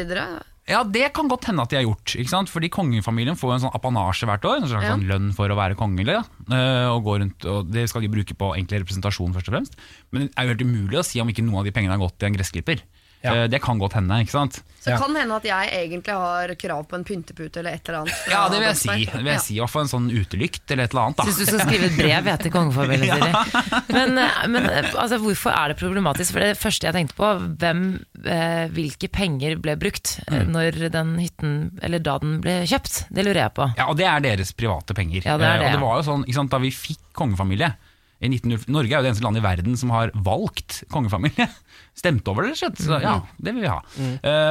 Ja, 0.67 0.81
det 0.83 1.13
kan 1.15 1.29
godt 1.31 1.45
hende 1.47 1.63
at 1.63 1.71
de 1.71 1.77
har 1.79 1.85
gjort. 1.85 2.15
Ikke 2.19 2.33
sant? 2.33 2.49
Fordi 2.51 2.67
Kongefamilien 2.73 3.37
får 3.39 3.53
en 3.53 3.61
sånn 3.67 3.75
apanasje 3.77 4.27
hvert 4.27 4.43
år. 4.49 4.57
En 4.59 4.67
slags 4.67 4.83
Ja. 4.83 4.95
sånn 4.97 5.05
lønn 5.07 5.29
for 5.37 5.47
å 5.47 5.55
være 5.55 5.77
kongelig. 5.79 6.17
Ja. 6.17 6.23
Eh, 6.51 6.89
og 6.91 7.05
gå 7.05 7.19
rundt, 7.21 7.45
og 7.45 7.71
Det 7.71 7.87
skal 7.87 8.01
de 8.01 8.09
bruke 8.11 8.33
på 8.35 8.49
egentlig 8.57 8.81
representasjon, 8.83 9.31
først 9.37 9.47
og 9.47 9.53
fremst. 9.53 9.77
Men 10.11 10.27
det 10.27 10.33
er 10.35 10.43
jo 10.43 10.53
helt 10.55 10.65
umulig 10.67 10.97
å 10.99 11.05
si 11.05 11.21
om 11.21 11.29
ikke 11.29 11.45
noen 11.45 11.59
av 11.61 11.65
de 11.69 11.71
pengene 11.71 11.93
har 11.95 12.01
gått 12.01 12.17
til 12.19 12.27
en 12.27 12.35
gressklipper. 12.35 12.81
Ja. 13.23 13.33
Eh, 13.33 13.47
det 13.49 13.59
kan 13.63 13.79
godt 13.81 13.93
hende. 13.97 14.19
ikke 14.23 14.31
sant? 14.35 14.61
Så 14.77 14.91
det 14.93 14.99
kan 15.01 15.15
hende 15.19 15.35
at 15.35 15.43
jeg 15.43 15.71
egentlig 15.73 16.13
har 16.15 16.51
krav 16.55 16.83
på 16.87 16.95
en 16.95 17.03
pyntepute 17.03 17.59
eller 17.59 17.73
et 17.75 17.89
eller 17.89 18.03
annet. 18.05 18.19
Ja, 18.31 18.43
det 18.47 18.59
vil 18.61 18.67
jeg 18.69 18.77
si. 18.79 18.93
Det 19.09 19.17
vil 19.23 19.31
jeg 19.33 19.41
si. 19.43 19.55
I 19.57 19.59
hvert 19.59 19.73
fall 19.73 19.83
en 19.87 19.89
sånn 19.91 20.05
utelykt 20.13 20.71
eller 20.71 20.85
et 20.87 20.93
eller 20.93 21.01
annet. 21.09 21.17
da. 21.17 21.25
Syns 21.27 21.37
du 21.41 21.45
skal 21.49 21.63
skrive 21.65 21.89
et 21.89 21.97
brev 21.97 22.29
til 22.45 22.53
kongefamilien, 22.53 23.23
Siri. 23.25 23.81
Men, 23.97 24.17
eh, 24.21 24.37
men 24.53 24.69
eh, 24.69 24.91
altså, 24.93 25.17
hvorfor 25.19 25.51
er 25.57 25.73
det 25.73 25.79
problematisk? 25.81 26.31
For 26.37 26.45
det 26.45 26.53
første 26.61 26.87
jeg 26.87 26.95
tenkte 26.95 27.17
på, 27.19 27.31
hvem, 27.59 27.81
eh, 28.23 28.67
hvilke 28.77 29.09
penger 29.11 29.57
ble 29.65 29.75
brukt 29.81 30.19
Mm. 30.27 30.51
når 30.53 30.77
den 30.91 31.15
hytten, 31.19 31.51
eller 31.83 31.99
da 32.03 32.17
den 32.19 32.39
ble 32.43 32.61
kjøpt? 32.67 33.07
Det 33.11 33.23
lurer 33.25 33.41
jeg 33.47 33.53
på. 33.57 33.67
Ja, 33.77 33.87
Og 33.89 33.97
det 33.97 34.05
er 34.05 34.19
deres 34.23 34.51
private 34.53 34.93
penger. 34.93 35.21
Ja, 35.25 35.37
det 35.37 35.45
er 35.47 35.57
det, 35.59 35.65
og 35.67 35.71
det 35.71 35.81
var 35.81 35.95
jo 35.99 36.03
sånn, 36.11 36.23
ikke 36.27 36.35
sant, 36.35 36.51
Da 36.51 36.57
vi 36.59 36.69
fikk 36.71 36.99
kongefamilie 37.13 37.67
i 37.67 37.73
19, 37.73 37.86
Norge 38.19 38.89
er 38.89 38.97
jo 38.97 39.05
det 39.05 39.11
eneste 39.11 39.25
landet 39.25 39.43
i 39.43 39.47
verden 39.47 39.77
som 39.77 39.93
har 39.93 40.11
valgt 40.25 40.81
kongefamilie. 40.93 41.47
Stemt 41.99 42.27
over 42.31 42.47
det, 42.47 42.55
rett 42.55 42.57
og 42.57 42.63
slett. 42.63 42.83
Så 42.87 42.99
ja, 43.03 43.19
det 43.37 43.53
vil 43.53 43.65
vi 43.67 43.71
ha. 43.71 43.81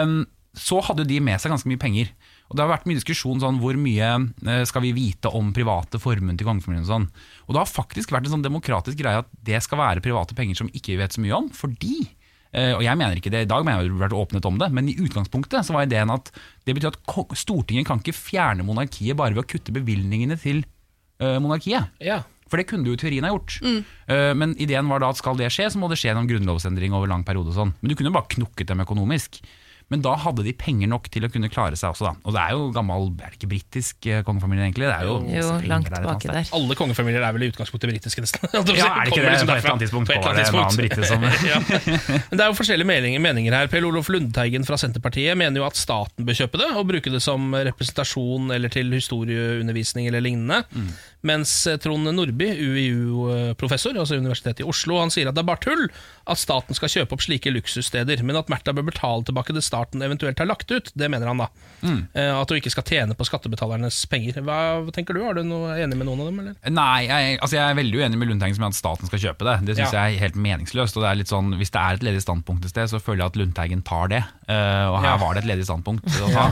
Um, 0.04 0.20
så 0.56 0.80
hadde 0.86 1.04
de 1.08 1.20
med 1.20 1.40
seg 1.40 1.52
ganske 1.52 1.68
mye 1.68 1.80
penger. 1.80 2.10
Og 2.48 2.56
Det 2.56 2.62
har 2.62 2.70
vært 2.70 2.86
mye 2.88 2.98
diskusjon 2.98 3.42
sånn 3.42 3.58
hvor 3.60 3.76
mye 3.80 4.10
eh, 4.46 4.62
skal 4.68 4.84
vi 4.84 4.94
vite 4.96 5.30
om 5.34 5.50
private 5.54 6.00
formuen 6.02 6.38
til 6.38 6.48
kongefamilien. 6.48 6.86
Og 6.86 6.92
sånn. 6.92 7.08
Og 7.46 7.56
det 7.56 7.62
har 7.62 7.70
faktisk 7.70 8.14
vært 8.14 8.28
en 8.28 8.36
sånn 8.36 8.46
demokratisk 8.46 9.00
greie 9.00 9.24
at 9.24 9.32
det 9.46 9.60
skal 9.64 9.82
være 9.82 10.04
private 10.04 10.36
penger 10.38 10.62
som 10.62 10.70
ikke 10.70 10.94
vi 10.94 11.00
vet 11.02 11.16
så 11.16 11.24
mye 11.24 11.34
om. 11.36 11.50
Fordi 11.52 11.98
eh, 12.06 12.72
og 12.76 12.84
jeg 12.86 13.00
mener 13.02 13.18
ikke 13.18 13.34
det 13.34 13.44
i 13.44 13.50
dag, 13.50 13.66
men 13.66 13.74
jeg 13.74 13.90
har 13.90 14.06
vært 14.06 14.16
åpnet 14.16 14.48
om 14.48 14.62
det, 14.62 14.70
men 14.78 14.88
i 14.92 14.96
utgangspunktet 15.02 15.66
så 15.66 15.76
var 15.76 15.88
ideen 15.88 16.14
at 16.14 16.30
det 16.64 16.78
betyr 16.78 16.94
at 16.94 17.36
Stortinget 17.36 17.90
kan 17.90 18.00
ikke 18.00 18.16
fjerne 18.16 18.66
monarkiet 18.66 19.18
bare 19.18 19.36
ved 19.36 19.44
å 19.44 19.50
kutte 19.50 19.74
bevilgningene 19.74 20.38
til 20.40 20.62
eh, 21.20 21.36
monarkiet. 21.42 21.92
Ja. 22.00 22.22
For 22.46 22.60
det 22.60 22.68
kunne 22.70 22.86
du 22.86 22.92
i 22.94 22.96
teorien 23.00 23.24
ha 23.26 23.32
gjort. 23.34 23.58
Eh, 24.06 24.32
men 24.38 24.54
ideen 24.62 24.86
var 24.88 25.00
da 25.02 25.08
at 25.10 25.18
skal 25.18 25.36
det 25.36 25.48
skje, 25.50 25.66
så 25.72 25.78
må 25.82 25.88
det 25.90 25.98
skje 25.98 26.12
gjennom 26.12 26.28
grunnlovsendring 26.30 26.94
over 26.94 27.10
lang 27.10 27.24
periode. 27.26 27.50
og 27.50 27.58
sånn. 27.58 27.72
Men 27.80 27.90
du 27.90 27.96
kunne 27.98 28.12
jo 28.12 28.18
bare 28.18 28.30
knukket 28.36 28.68
dem 28.70 28.84
økonomisk. 28.86 29.40
Men 29.86 30.00
da 30.02 30.16
hadde 30.18 30.42
de 30.42 30.50
penger 30.58 30.88
nok 30.90 31.04
til 31.14 31.22
å 31.22 31.28
kunne 31.30 31.46
klare 31.46 31.76
seg 31.78 31.92
også, 31.92 32.08
da. 32.08 32.12
Og 32.26 32.34
det 32.34 32.40
er 32.42 32.54
jo 32.56 32.62
gammel, 32.74 33.04
er 33.22 33.30
det 33.30 33.36
ikke 33.38 33.50
britisk 33.52 34.08
eh, 34.10 34.22
kongefamilie, 34.26 34.64
egentlig? 34.66 34.88
Det 34.88 34.96
er 34.96 35.06
jo, 35.06 35.12
Jo, 35.30 35.52
langt 35.70 35.86
der 35.92 36.02
tilbake 36.02 36.32
der. 36.32 36.48
Alle 36.58 36.76
kongefamilier 36.80 37.22
er 37.22 37.36
vel 37.36 37.44
i 37.46 37.50
utgangspunktet 37.52 37.92
britiske, 37.92 38.24
nesten. 38.24 38.48
Ja, 38.76 38.88
er 38.90 39.06
det 39.06 39.12
ikke 39.14 39.22
det? 39.22 39.30
liksom 39.30 39.46
På 39.46 39.54
et 39.54 39.60
eller 39.60 39.70
annet 39.76 39.84
tidspunkt 39.84 40.10
var 40.10 40.34
det 40.34 40.46
en 40.48 40.58
annen 40.58 40.80
brite 40.80 41.06
som 41.06 41.26
ja. 41.52 41.60
Men 41.62 42.34
Det 42.34 42.42
er 42.42 42.50
jo 42.50 42.56
forskjellige 42.58 42.88
meninger, 42.90 43.22
meninger 43.28 43.56
her. 43.60 43.70
Per 43.70 43.86
Olof 43.86 44.10
Lundteigen 44.10 44.66
fra 44.66 44.80
Senterpartiet 44.82 45.38
mener 45.38 45.62
jo 45.62 45.68
at 45.68 45.78
staten 45.78 46.26
bør 46.26 46.40
kjøpe 46.40 46.62
det 46.64 46.68
og 46.74 46.90
bruke 46.90 47.14
det 47.14 47.22
som 47.22 47.54
representasjon 47.54 48.50
eller 48.58 48.74
til 48.74 48.90
historieundervisning 48.90 50.10
eller 50.10 50.26
lignende. 50.26 50.64
Mm. 50.74 50.90
Mens 51.30 51.54
eh, 51.70 51.78
Trond 51.82 52.10
Nordby, 52.10 52.50
UiU-professor, 52.58 53.94
altså 53.94 54.18
Universitetet 54.18 54.66
i 54.66 54.68
Oslo, 54.68 54.98
han 54.98 55.14
sier 55.14 55.30
at 55.30 55.38
det 55.38 55.46
er 55.46 55.50
bare 55.54 55.62
tull 55.62 55.86
at 56.26 56.42
staten 56.42 56.74
skal 56.74 56.90
kjøpe 56.90 57.14
opp 57.14 57.22
slike 57.22 57.54
luksussteder, 57.54 58.26
men 58.26 58.42
at 58.42 58.50
Märtha 58.50 58.74
bør 58.74 58.90
betale 58.90 59.22
tilbake 59.30 59.54
det 59.54 59.62
staten 59.62 59.75
eventuelt 59.84 60.38
har 60.38 60.46
lagt 60.48 60.70
ut. 60.70 60.90
Det 60.94 61.08
mener 61.12 61.26
han 61.26 61.38
da. 61.38 61.46
Mm. 61.82 61.98
Eh, 62.14 62.30
At 62.40 62.48
du 62.48 62.54
ikke 62.56 62.70
skal 62.72 62.84
tjene 62.88 63.14
på 63.18 63.26
skattebetalernes 63.28 63.98
penger. 64.10 64.40
Hva, 64.46 64.56
tenker 64.96 65.14
du? 65.14 65.20
Er 65.28 65.34
du 65.34 65.42
noe 65.44 65.76
enig 65.82 65.96
med 66.00 66.06
noen 66.08 66.20
av 66.24 66.26
dem? 66.30 66.40
Eller? 66.40 66.54
Nei, 66.72 67.06
jeg, 67.06 67.38
altså 67.44 67.56
jeg 67.58 67.64
er 67.70 67.78
veldig 67.78 68.00
uenig 68.02 68.18
med 68.18 68.28
Lundteigen 68.30 68.56
som 68.58 68.66
at 68.68 68.74
staten 68.78 69.06
skal 69.10 69.22
kjøpe 69.22 69.44
det. 69.48 69.56
Det 69.68 69.76
syns 69.78 69.92
Ja. 69.92 70.04
jeg 70.06 70.16
er 70.16 70.24
helt 70.26 70.36
meningsløst. 70.48 70.96
Og 70.96 71.02
det 71.04 71.10
er 71.12 71.20
litt 71.22 71.32
sånn, 71.32 71.52
Hvis 71.60 71.70
det 71.74 71.80
er 71.82 71.94
et 72.00 72.06
ledig 72.08 72.22
standpunkt 72.24 72.64
et 72.64 72.70
sted, 72.74 72.88
så 72.90 73.00
føler 73.02 73.24
jeg 73.24 73.32
at 73.34 73.36
Lundteigen 73.42 73.82
tar 73.84 74.08
det. 74.08 74.22
Uh, 74.48 74.94
og 74.94 75.00
her 75.02 75.10
Ja. 75.12 75.16
var 75.22 75.34
det 75.34 75.44
et 75.44 75.50
ledig 75.52 75.66
standpunkt 75.68 76.06
å 76.24 76.30
ta. 76.32 76.46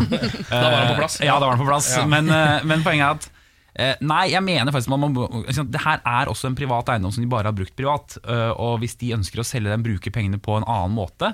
Da 0.51 0.61
var 0.69 0.79
han 0.81 0.93
på 0.95 1.01
plass. 1.01 1.21
Eh, 1.21 1.27
ja, 1.27 1.39
da 1.41 1.47
var 1.47 1.57
han 1.57 1.65
på 1.65 1.71
plass. 1.71 1.91
Ja. 1.97 2.05
Men, 2.07 2.29
uh, 2.29 2.61
men 2.65 2.83
poenget 2.85 3.05
er 3.07 3.15
at 3.19 3.31
eh, 3.75 3.95
Nei, 4.07 4.29
jeg 4.31 4.43
mener 4.47 4.71
faktisk 4.71 4.93
man 4.93 5.03
må, 5.15 5.25
liksom, 5.49 5.67
Det 5.73 5.81
her 5.83 5.99
er 6.07 6.31
også 6.31 6.47
en 6.47 6.55
privat 6.59 6.87
eiendom 6.95 7.11
som 7.15 7.25
de 7.25 7.29
bare 7.31 7.51
har 7.51 7.57
brukt 7.57 7.75
privat. 7.75 8.19
og 8.55 8.79
hvis 8.85 8.95
de 9.01 9.15
ønsker 9.17 9.41
å 9.43 9.45
selge 9.47 9.73
den, 9.73 9.83
bruke 9.83 10.13
pengene 10.15 10.39
på 10.39 10.55
en 10.61 10.65
annen 10.69 10.95
måte 10.95 11.33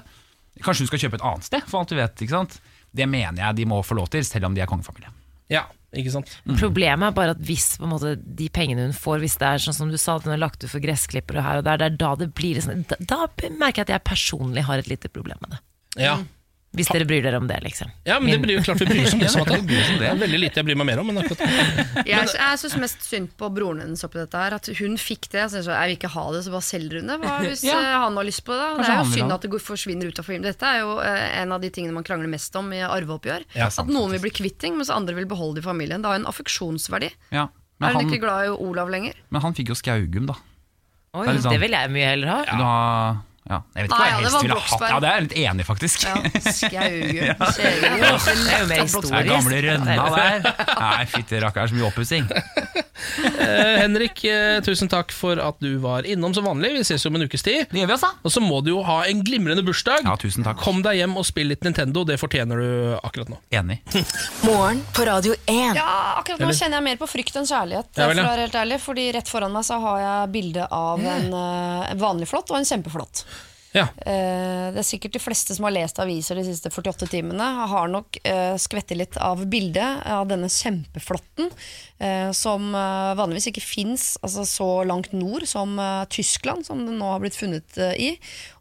Kanskje 0.64 0.86
hun 0.86 0.90
skal 0.92 1.02
kjøpe 1.04 1.20
et 1.20 1.26
annet 1.32 1.48
sted, 1.48 1.66
for 1.68 1.82
alt 1.82 1.92
du 1.92 1.98
vet. 1.98 2.24
ikke 2.24 2.36
sant? 2.36 2.60
Det 2.90 3.06
mener 3.06 3.42
jeg 3.42 3.60
de 3.60 3.68
må 3.70 3.82
få 3.86 3.96
lov 3.98 4.10
til, 4.12 4.24
selv 4.26 4.48
om 4.48 4.56
de 4.56 4.62
er 4.64 4.70
kongefamilie. 4.70 5.12
Ja, 5.50 5.64
ikke 5.94 6.12
sant? 6.14 6.30
Problemet 6.60 7.08
er 7.08 7.14
bare 7.16 7.34
at 7.34 7.42
hvis 7.42 7.72
på 7.78 7.86
en 7.86 7.94
måte, 7.94 8.14
de 8.18 8.48
pengene 8.54 8.86
hun 8.86 8.96
får, 8.96 9.22
hvis 9.24 9.38
det 9.40 9.48
er 9.48 9.62
sånn 9.62 9.76
som 9.76 9.90
du 9.90 9.98
sa, 9.98 10.18
at 10.18 10.26
hun 10.26 10.34
har 10.34 10.42
lagt 10.42 10.62
ut 10.62 10.70
for 10.70 10.82
gressklippere 10.82 11.42
her 11.46 11.62
og 11.62 11.66
der, 11.66 11.80
det 11.80 11.88
er 11.88 11.96
da 12.02 12.12
det 12.20 12.30
blir 12.38 12.60
sånn, 12.62 12.84
da, 12.90 12.98
da 13.00 13.26
merker 13.58 13.82
jeg 13.82 13.88
at 13.88 13.94
jeg 13.96 14.06
personlig 14.06 14.66
har 14.68 14.82
et 14.82 14.90
lite 14.90 15.10
problem 15.10 15.40
med 15.42 15.56
det. 15.56 15.62
Ja. 16.06 16.18
Hvis 16.70 16.86
dere 16.94 17.02
bryr 17.02 17.24
dere 17.24 17.38
om 17.42 17.48
det, 17.50 17.56
liksom. 17.64 17.88
Ja, 18.06 18.20
men 18.22 18.30
det 18.30 18.36
blir 18.44 18.54
jo 18.54 18.62
klart 18.62 18.78
vi 18.78 18.86
bryr 18.86 19.02
oss 19.02 19.14
om 19.16 19.18
det. 19.24 19.30
Sånn 19.32 19.42
at 19.42 19.64
det. 19.66 19.78
Det 19.98 20.06
er 20.06 20.18
veldig 20.20 20.38
lite 20.38 20.60
jeg 20.60 20.66
bryr 20.68 20.76
meg 20.78 20.86
mer 20.86 21.00
om. 21.02 21.08
Men 21.10 21.18
akkurat 21.18 21.40
Jeg, 22.06 22.28
jeg 22.30 22.60
syns 22.62 22.76
mest 22.78 23.02
synd 23.02 23.32
på 23.40 23.48
broren 23.50 23.80
hennes 23.82 24.04
oppi 24.06 24.20
dette 24.20 24.38
her. 24.38 24.54
At 24.54 24.68
hun 24.78 24.94
fikk 25.02 25.26
det. 25.32 25.48
Så 25.50 25.58
jeg, 25.58 25.66
så, 25.66 25.72
jeg 25.74 25.90
vil 25.90 25.96
ikke 25.98 26.12
ha 26.14 26.24
det, 26.30 26.44
så 26.46 26.52
bare 26.54 26.66
selger 26.68 27.00
hun 27.00 27.10
det. 27.10 27.16
Hva 27.24 27.34
hvis 27.48 27.64
Ja. 27.66 27.74
eh, 27.80 27.96
han 28.04 28.14
har 28.20 28.28
lyst 28.28 28.44
på 28.46 28.54
det? 28.54 28.60
da? 28.62 28.76
Det 28.78 28.92
er 28.92 29.00
jo 29.02 29.08
synd 29.16 29.34
at 29.34 29.46
det 29.48 29.60
forsvinner 29.66 30.12
ut 30.12 30.22
av 30.22 30.28
familien. 30.30 30.46
Dette 30.46 30.70
er 30.70 30.78
jo 30.84 30.92
eh, 31.02 31.24
en 31.42 31.56
av 31.58 31.64
de 31.66 31.70
tingene 31.74 31.96
man 31.98 32.06
krangler 32.06 32.30
mest 32.30 32.54
om 32.62 32.70
i 32.76 32.78
arveoppgjør. 32.86 33.48
Ja, 33.58 33.66
at 33.66 33.90
noen 33.90 34.14
vil 34.14 34.22
bli 34.28 34.32
kvitt 34.38 34.60
ting, 34.62 34.78
mens 34.78 34.92
andre 34.94 35.18
vil 35.18 35.26
beholde 35.26 35.58
det 35.58 35.64
i 35.66 35.68
familien. 35.72 36.04
Det 36.06 36.12
har 36.12 36.20
jo 36.20 36.22
en 36.22 36.30
affeksjonsverdi. 36.30 37.10
Ja, 37.34 37.48
Er 37.82 37.96
hun 37.96 38.04
han, 38.04 38.06
ikke 38.14 38.22
glad 38.28 38.46
i 38.46 38.54
Olav 38.54 38.94
lenger? 38.94 39.18
men 39.34 39.42
han 39.42 39.58
fikk 39.58 39.74
jo 39.74 39.78
Skaugum, 39.82 40.30
da. 40.30 40.38
Oi, 41.18 41.26
Det 41.26 41.40
sånn- 41.42 41.50
det 41.56 41.60
vil 41.66 41.74
jeg 41.74 41.90
mye 41.90 42.06
heller 42.12 42.30
ha. 42.30 42.38
Ja. 42.46 43.20
Ja, 43.48 43.62
Jeg 43.74 43.86
vet 43.86 43.90
ikke 43.90 43.96
Nei, 43.96 44.00
hva 44.00 44.06
jeg 44.06 44.12
ja, 44.12 44.18
det 44.18 44.20
helst 44.20 44.34
var 44.34 44.42
ville 44.44 44.54
hatt. 44.54 44.68
Bloksberg. 44.68 44.90
Ja, 44.90 44.98
det 45.00 45.08
er 45.08 45.14
jeg 45.16 45.24
litt 45.24 45.36
enig, 45.40 45.64
faktisk. 45.66 46.04
Ja, 46.04 46.14
Skaugum. 46.54 47.40
Det 47.60 48.54
er 48.54 48.60
jo 48.60 48.66
mer 48.68 48.68
Det 48.68 48.78
historisk. 48.84 49.30
gamle 49.30 49.62
rønna 49.64 49.96
der. 50.14 50.44
Nei, 50.80 51.06
fytti 51.10 51.40
rakkeren, 51.42 51.72
så 51.72 51.78
mye 51.80 51.88
oppussing. 51.90 52.28
Eh, 53.40 53.78
Henrik, 53.80 54.18
eh, 54.28 54.58
tusen 54.60 54.88
takk 54.92 55.08
for 55.16 55.40
at 55.40 55.56
du 55.64 55.78
var 55.80 56.04
innom 56.04 56.34
som 56.36 56.44
vanlig. 56.44 56.68
Vi 56.74 56.82
ses 56.84 57.06
om 57.08 57.14
en 57.16 57.24
ukes 57.24 57.40
tid. 57.42 57.62
Det 57.70 57.80
gjør 57.80 57.88
vi, 57.88 57.94
altså. 57.96 58.10
Og 58.28 58.32
så 58.34 58.42
må 58.44 58.58
du 58.60 58.68
jo 58.74 58.82
ha 58.84 58.98
en 59.08 59.22
glimrende 59.24 59.64
bursdag. 59.64 60.04
Ja, 60.04 60.12
tusen 60.20 60.44
takk. 60.44 60.60
Kom 60.60 60.82
deg 60.84 60.98
hjem 61.00 61.16
og 61.16 61.24
spill 61.24 61.48
litt 61.48 61.64
Nintendo. 61.64 62.04
Det 62.04 62.18
fortjener 62.20 62.60
du 62.60 62.68
akkurat 63.00 63.32
nå. 63.32 63.38
Enig. 63.56 63.78
Morgen 64.46 64.82
på 64.92 65.06
Radio 65.08 65.32
1. 65.48 65.80
Ja, 65.80 65.88
akkurat 66.20 66.44
nå 66.44 66.52
kjenner 66.52 66.76
jeg 66.78 66.86
mer 66.90 67.00
på 67.00 67.08
frykt 67.08 67.40
enn 67.40 67.48
kjærlighet. 67.48 67.88
Ja, 67.96 68.10
vel, 68.12 68.20
ja. 68.20 68.26
for 68.26 68.28
å 68.28 68.34
være 68.36 68.44
helt 68.46 68.60
ærlig 68.60 68.80
Fordi 68.84 69.08
Rett 69.16 69.32
foran 69.32 69.56
meg 69.56 69.64
så 69.66 69.80
har 69.80 70.04
jeg 70.04 70.30
bilde 70.36 70.68
av 70.68 71.00
en, 71.16 71.32
eh, 71.40 71.94
vanlig 72.04 72.28
flått 72.30 72.52
og 72.52 72.60
en 72.60 72.68
kjempeflott. 72.68 73.24
Ja. 73.76 73.86
Eh, 74.02 74.70
det 74.74 74.82
er 74.82 74.86
sikkert 74.86 75.14
de 75.14 75.22
fleste 75.22 75.54
som 75.54 75.66
har 75.68 75.74
lest 75.74 76.00
aviser 76.02 76.38
de 76.38 76.46
siste 76.46 76.72
48 76.72 77.06
timene, 77.10 77.46
har 77.70 77.90
nok 77.90 78.18
uh, 78.24 78.56
skvettet 78.58 78.98
litt 78.98 79.18
av 79.22 79.44
bildet 79.50 80.02
av 80.10 80.26
denne 80.30 80.50
kjempeflåtten, 80.50 81.50
eh, 82.00 82.30
som 82.36 82.70
eh, 82.74 83.12
vanligvis 83.18 83.50
ikke 83.50 83.64
fins 83.64 84.06
altså, 84.24 84.44
så 84.48 84.68
langt 84.88 85.12
nord 85.16 85.46
som 85.48 85.78
eh, 85.78 86.04
Tyskland, 86.12 86.66
som 86.66 86.82
den 86.86 86.98
nå 87.00 87.12
har 87.12 87.22
blitt 87.22 87.38
funnet 87.38 87.78
eh, 87.78 87.94
i. 87.94 88.10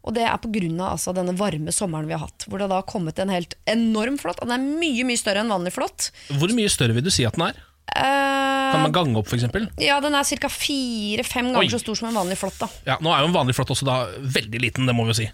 Og 0.04 0.14
det 0.16 0.26
er 0.26 0.38
pga. 0.40 0.50
Altså, 0.90 1.14
denne 1.16 1.34
varme 1.38 1.72
sommeren 1.74 2.08
vi 2.08 2.16
har 2.16 2.24
hatt, 2.24 2.46
hvor 2.46 2.60
det 2.60 2.70
da 2.70 2.80
har 2.80 2.88
kommet 2.88 3.18
en 3.22 3.32
helt 3.32 3.56
enorm 3.70 4.18
flått. 4.20 4.42
Den 4.44 4.54
er 4.54 4.62
mye 4.62 5.06
mye 5.08 5.20
større 5.20 5.44
enn 5.44 5.52
vanlig 5.52 5.74
flått. 5.76 6.10
Hvor 6.40 6.52
mye 6.56 6.70
større 6.72 6.96
vil 6.96 7.06
du 7.06 7.12
si 7.14 7.26
at 7.28 7.38
den 7.38 7.48
er? 7.50 7.60
Eh, 7.96 8.72
Kan 8.72 8.82
man 8.86 8.92
gange 8.94 9.18
opp, 9.18 9.26
f.eks.? 9.26 9.48
ja, 9.82 10.00
den 10.00 10.14
er 10.14 10.24
ca. 10.40 10.48
fire-fem 10.48 11.46
Oi. 11.50 11.52
ganger 11.56 11.70
så 11.74 11.82
stor 11.82 11.94
som 11.98 12.08
en 12.08 12.14
vanlig 12.22 12.38
flått. 12.38 12.58
da 12.62 12.68
Ja, 12.86 12.98
nå 13.02 13.10
er 13.14 13.24
jo 13.24 13.30
en 13.32 13.34
vanlig 13.36 13.56
flått 13.58 13.72
også 13.74 13.84
da 13.88 14.04
veldig 14.20 14.60
liten, 14.62 14.86
det 14.86 14.94
må 14.94 15.04
vi 15.08 15.14
jo 15.14 15.20
si. 15.24 15.30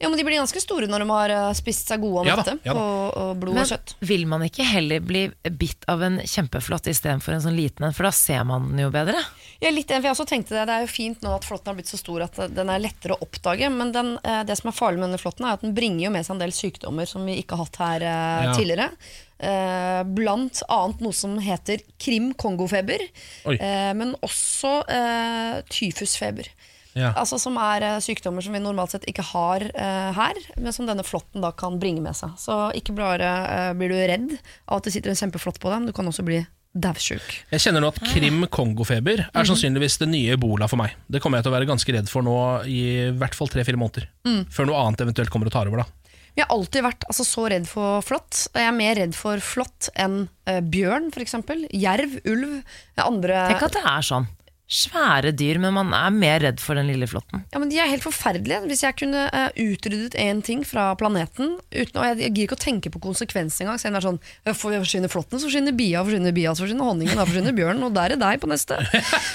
Ja, 0.00 0.06
men 0.08 0.16
De 0.16 0.22
blir 0.22 0.38
ganske 0.38 0.60
store 0.62 0.86
når 0.86 1.02
de 1.02 1.06
har 1.10 1.30
eh, 1.34 1.52
spist 1.58 1.88
seg 1.90 1.98
gode 2.00 2.20
og 2.22 2.26
Ja 2.30 2.36
da, 2.38 2.52
ja 2.62 2.72
da. 2.72 2.78
på 2.78 2.82
og 3.18 3.40
blod 3.40 3.54
Men 3.56 3.64
og 3.64 3.72
kjøtt. 3.72 3.94
vil 4.06 4.26
man 4.30 4.44
ikke 4.46 4.62
heller 4.62 5.00
bli 5.02 5.24
bitt 5.58 5.82
av 5.90 6.04
en 6.06 6.20
kjempeflott 6.22 6.86
istedenfor 6.86 7.34
en 7.34 7.42
sånn 7.42 7.56
liten 7.58 7.82
en, 7.88 7.92
for 7.96 8.06
da 8.06 8.12
ser 8.14 8.44
man 8.46 8.68
den 8.70 8.84
jo 8.86 8.92
bedre? 8.94 9.18
Er 9.60 9.74
litt 9.74 9.90
for 9.90 10.06
jeg 10.06 10.14
også 10.14 10.28
tenkte 10.30 10.54
Det 10.54 10.66
Det 10.70 10.74
er 10.76 10.84
jo 10.86 10.92
fint 10.94 11.20
nå 11.26 11.32
at 11.34 11.42
flåtten 11.44 11.72
har 11.72 11.74
blitt 11.80 11.90
så 11.90 11.98
stor 11.98 12.22
at 12.28 12.38
den 12.54 12.70
er 12.70 12.78
lettere 12.78 13.16
å 13.18 13.22
oppdage. 13.26 13.66
Men 13.74 13.90
den, 13.90 14.12
eh, 14.22 14.44
det 14.46 14.54
som 14.60 14.70
er 14.70 14.76
farlig 14.78 15.00
med 15.02 15.08
denne 15.10 15.18
flåtten, 15.18 15.44
er 15.44 15.58
at 15.58 15.66
den 15.66 15.74
bringer 15.74 16.04
jo 16.06 16.10
med 16.14 16.24
seg 16.24 16.36
en 16.36 16.44
del 16.46 16.54
sykdommer 16.54 17.04
som 17.10 17.26
vi 17.26 17.40
ikke 17.42 17.58
har 17.58 17.64
hatt 17.66 17.76
her 17.82 18.00
Ja. 18.46 18.54
tidligere. 18.54 18.92
Eh, 19.38 20.00
blant 20.18 20.62
annet 20.66 21.02
noe 21.04 21.14
som 21.14 21.36
heter 21.38 21.78
krim-kongofeber, 22.02 23.04
eh, 23.54 23.92
men 23.94 24.16
også 24.26 24.72
eh, 24.90 25.60
tyfusfeber. 25.70 26.48
Ja. 26.98 27.12
Altså 27.14 27.38
Som 27.38 27.54
er 27.62 27.84
eh, 27.86 27.98
sykdommer 28.02 28.42
som 28.42 28.56
vi 28.56 28.58
normalt 28.64 28.90
sett 28.96 29.06
ikke 29.06 29.22
har 29.30 29.62
eh, 29.70 30.10
her, 30.16 30.40
men 30.58 30.74
som 30.74 30.88
denne 30.88 31.04
flåtten 31.06 31.44
da 31.44 31.52
kan 31.54 31.78
bringe 31.78 32.02
med 32.02 32.18
seg. 32.18 32.34
Så 32.40 32.56
ikke 32.74 32.96
bare 32.98 33.28
eh, 33.46 33.72
blir 33.78 33.94
du 33.94 33.98
redd 34.10 34.32
av 34.66 34.80
at 34.80 34.88
det 34.88 34.96
sitter 34.96 35.14
en 35.14 35.20
kjempeflott 35.20 35.60
på 35.62 35.70
deg, 35.70 35.84
men 35.84 35.92
du 35.92 35.94
kan 35.94 36.10
også 36.10 36.26
bli 36.26 36.40
daudsjuk. 36.78 37.22
Jeg 37.54 37.62
kjenner 37.62 37.82
nå 37.82 37.88
at 37.92 38.02
krim-kongofeber 38.10 39.22
er 39.30 39.46
sannsynligvis 39.48 39.96
det 40.02 40.10
nye 40.10 40.34
ebola 40.34 40.66
for 40.70 40.78
meg. 40.82 40.98
Det 41.10 41.22
kommer 41.22 41.38
jeg 41.38 41.46
til 41.46 41.52
å 41.54 41.56
være 41.56 41.70
ganske 41.70 41.94
redd 41.94 42.10
for 42.10 42.26
nå 42.26 42.34
i 42.70 42.82
hvert 43.18 43.38
fall 43.38 43.50
tre-fire 43.50 43.78
måneder. 43.80 44.06
Før 44.52 44.68
noe 44.68 44.82
annet 44.84 45.06
eventuelt 45.06 45.32
kommer 45.32 45.48
og 45.50 45.54
tar 45.54 45.70
over. 45.70 45.82
da 45.86 45.97
Jeg 46.38 46.46
har 46.46 46.54
alltid 46.54 46.84
vært 46.86 47.04
altså, 47.10 47.24
så 47.26 47.44
redd 47.50 47.64
for 47.66 48.02
flått. 48.06 48.44
Jeg 48.54 48.68
er 48.70 48.74
mer 48.76 48.94
redd 49.00 49.14
for 49.18 49.42
flått 49.42 49.88
enn 49.98 50.20
uh, 50.46 50.60
bjørn, 50.62 51.08
f.eks. 51.10 51.34
Jerv, 51.74 52.18
ulv. 52.30 52.60
Andre 53.02 53.40
Tenk 53.50 53.64
at 53.66 53.74
det 53.74 53.82
er 53.90 54.06
sånn. 54.06 54.28
Svære 54.68 55.30
dyr, 55.32 55.56
men 55.62 55.72
man 55.72 55.94
er 55.96 56.10
mer 56.12 56.42
redd 56.44 56.58
for 56.60 56.76
den 56.76 56.90
lille 56.90 57.06
flåtten. 57.08 57.40
Ja, 57.54 57.56
men 57.58 57.70
De 57.70 57.78
er 57.80 57.88
helt 57.88 58.04
forferdelige. 58.04 58.58
Hvis 58.68 58.82
jeg 58.84 58.96
kunne 59.00 59.22
uh, 59.32 59.48
utryddet 59.56 60.12
én 60.20 60.42
ting 60.44 60.60
fra 60.68 60.90
planeten 61.00 61.54
uten, 61.72 61.96
og 61.96 62.04
Jeg, 62.04 62.18
jeg 62.20 62.34
gir 62.36 62.44
ikke 62.44 62.58
å 62.58 62.60
tenke 62.60 62.92
på 62.92 63.00
konsekvenser 63.00 63.64
engang. 63.64 63.78
Så 63.80 63.88
jeg 63.88 63.96
er 63.96 64.04
sånn, 64.04 64.18
for- 64.52 64.76
Forsvinner 64.78 65.08
flåtten, 65.08 65.40
så 65.40 65.48
forsvinner 65.48 65.72
bia, 65.72 66.02
forsvinner 66.04 66.34
bia, 66.36 66.52
så 66.52 66.66
forsvinner 66.66 66.84
honningen, 66.84 67.16
da 67.16 67.24
forsvinner 67.24 67.56
bjørnen, 67.56 67.86
og 67.88 67.94
der 67.96 68.12
er 68.14 68.20
deg 68.20 68.42
på 68.44 68.50
neste. 68.52 68.76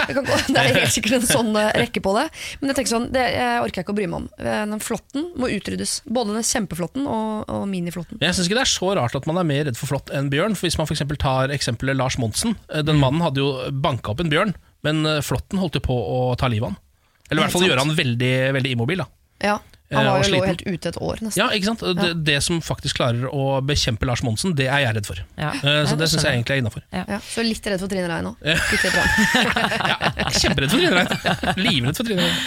Kan, 0.06 0.22
gå- 0.22 0.38
det 0.54 0.62
er 0.62 0.70
helt 0.78 0.94
sikkert 0.94 1.18
en 1.18 1.26
sånn 1.26 1.50
uh, 1.58 1.72
rekke 1.82 2.04
på 2.06 2.14
det. 2.20 2.28
Men 2.62 2.70
jeg 2.70 2.78
tenker 2.80 2.94
sånn, 2.94 3.08
det 3.16 3.24
jeg 3.34 3.64
orker 3.66 3.82
jeg 3.82 3.88
ikke 3.88 3.96
å 3.96 3.98
bry 3.98 4.06
meg 4.14 4.20
om. 4.22 4.28
Eh, 4.38 4.60
Den 4.70 4.84
flåtten 4.86 5.32
må 5.42 5.50
utryddes. 5.50 5.96
Både 6.14 6.38
den 6.38 6.46
kjempeflåtten 6.46 7.10
og, 7.10 7.50
og 7.50 7.66
miniflåtten. 7.74 8.22
Jeg 8.22 8.38
synes 8.38 8.52
ikke 8.52 8.60
det 8.62 8.68
er 8.68 8.74
så 8.76 8.94
rart 9.02 9.18
at 9.18 9.26
man 9.30 9.42
er 9.42 9.50
mer 9.50 9.66
redd 9.72 9.80
for 9.82 9.90
flått 9.96 10.14
enn 10.14 10.30
bjørn. 10.34 10.54
For 10.60 10.70
Hvis 10.70 10.78
man 10.78 10.86
for 10.90 10.94
eksempel 10.94 11.18
tar 11.22 11.50
eksempelet 11.58 11.98
Lars 11.98 12.20
Monsen. 12.22 12.54
eh, 12.70 12.86
Den 12.86 13.02
mannen 13.02 13.26
hadde 13.26 13.42
jo 13.42 13.50
banka 13.74 14.14
opp 14.14 14.22
en 14.22 14.30
bjørn, 14.32 14.54
men 14.84 15.06
eh, 15.06 15.22
flåtten 15.26 15.60
holdt 15.62 15.80
jo 15.80 15.84
på 15.86 15.96
å 15.98 16.22
ta 16.40 16.50
livet 16.52 16.68
av 16.70 16.74
han. 16.74 16.82
Eller 17.30 17.42
i 17.42 17.46
hvert 17.46 17.56
fall 17.56 17.68
gjøre 17.70 17.86
han 17.86 17.96
veldig, 17.98 18.34
veldig 18.60 18.76
immobil. 18.78 19.04
da 19.06 19.08
Ja, 19.44 19.60
Eh, 19.94 19.98
Han 19.98 20.06
var 20.10 20.24
jo 20.26 20.42
helt 20.48 20.62
ute 20.66 20.90
et 20.90 20.98
år, 20.98 21.20
nesten. 21.22 21.38
Ja, 21.38 21.48
ikke 21.54 21.68
sant? 21.70 21.84
Det, 22.00 22.10
det 22.26 22.38
som 22.44 22.60
faktisk 22.66 22.98
klarer 22.98 23.28
å 23.30 23.60
bekjempe 23.66 24.08
Lars 24.10 24.24
Monsen, 24.26 24.56
det 24.58 24.66
er 24.72 24.82
jeg 24.88 24.96
redd 24.98 25.06
for. 25.10 25.20
Ja. 25.38 25.52
Eh, 25.54 25.84
Så 25.90 25.98
det 26.00 26.08
syns 26.10 26.26
jeg 26.26 26.38
egentlig 26.40 26.56
er 26.56 26.62
innafor. 26.64 26.86
Ja, 26.94 27.20
så 27.28 27.46
litt 27.46 27.68
redd 27.70 27.84
for 27.84 27.92
Trine 27.92 28.08
Rein 28.10 28.30
òg. 28.32 28.42
ja. 29.92 29.98
Kjemperedd 30.34 30.74
for 30.74 30.80
Trine 30.80 30.96
Rein. 30.98 31.58
Livredd 31.62 32.00
for 32.00 32.10
Trine 32.10 32.26
Rein. 32.26 32.40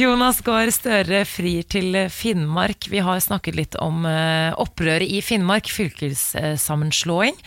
Jonas 0.00 0.40
Gahr 0.46 0.72
Støre 0.74 1.22
frir 1.28 1.68
til 1.70 2.00
Finnmark. 2.12 2.88
Vi 2.90 3.02
har 3.04 3.20
snakket 3.22 3.58
litt 3.58 3.78
om 3.84 4.02
opprøret 4.58 5.06
i 5.06 5.20
Finnmark, 5.24 5.70
fylkessammenslåing. 5.70 7.38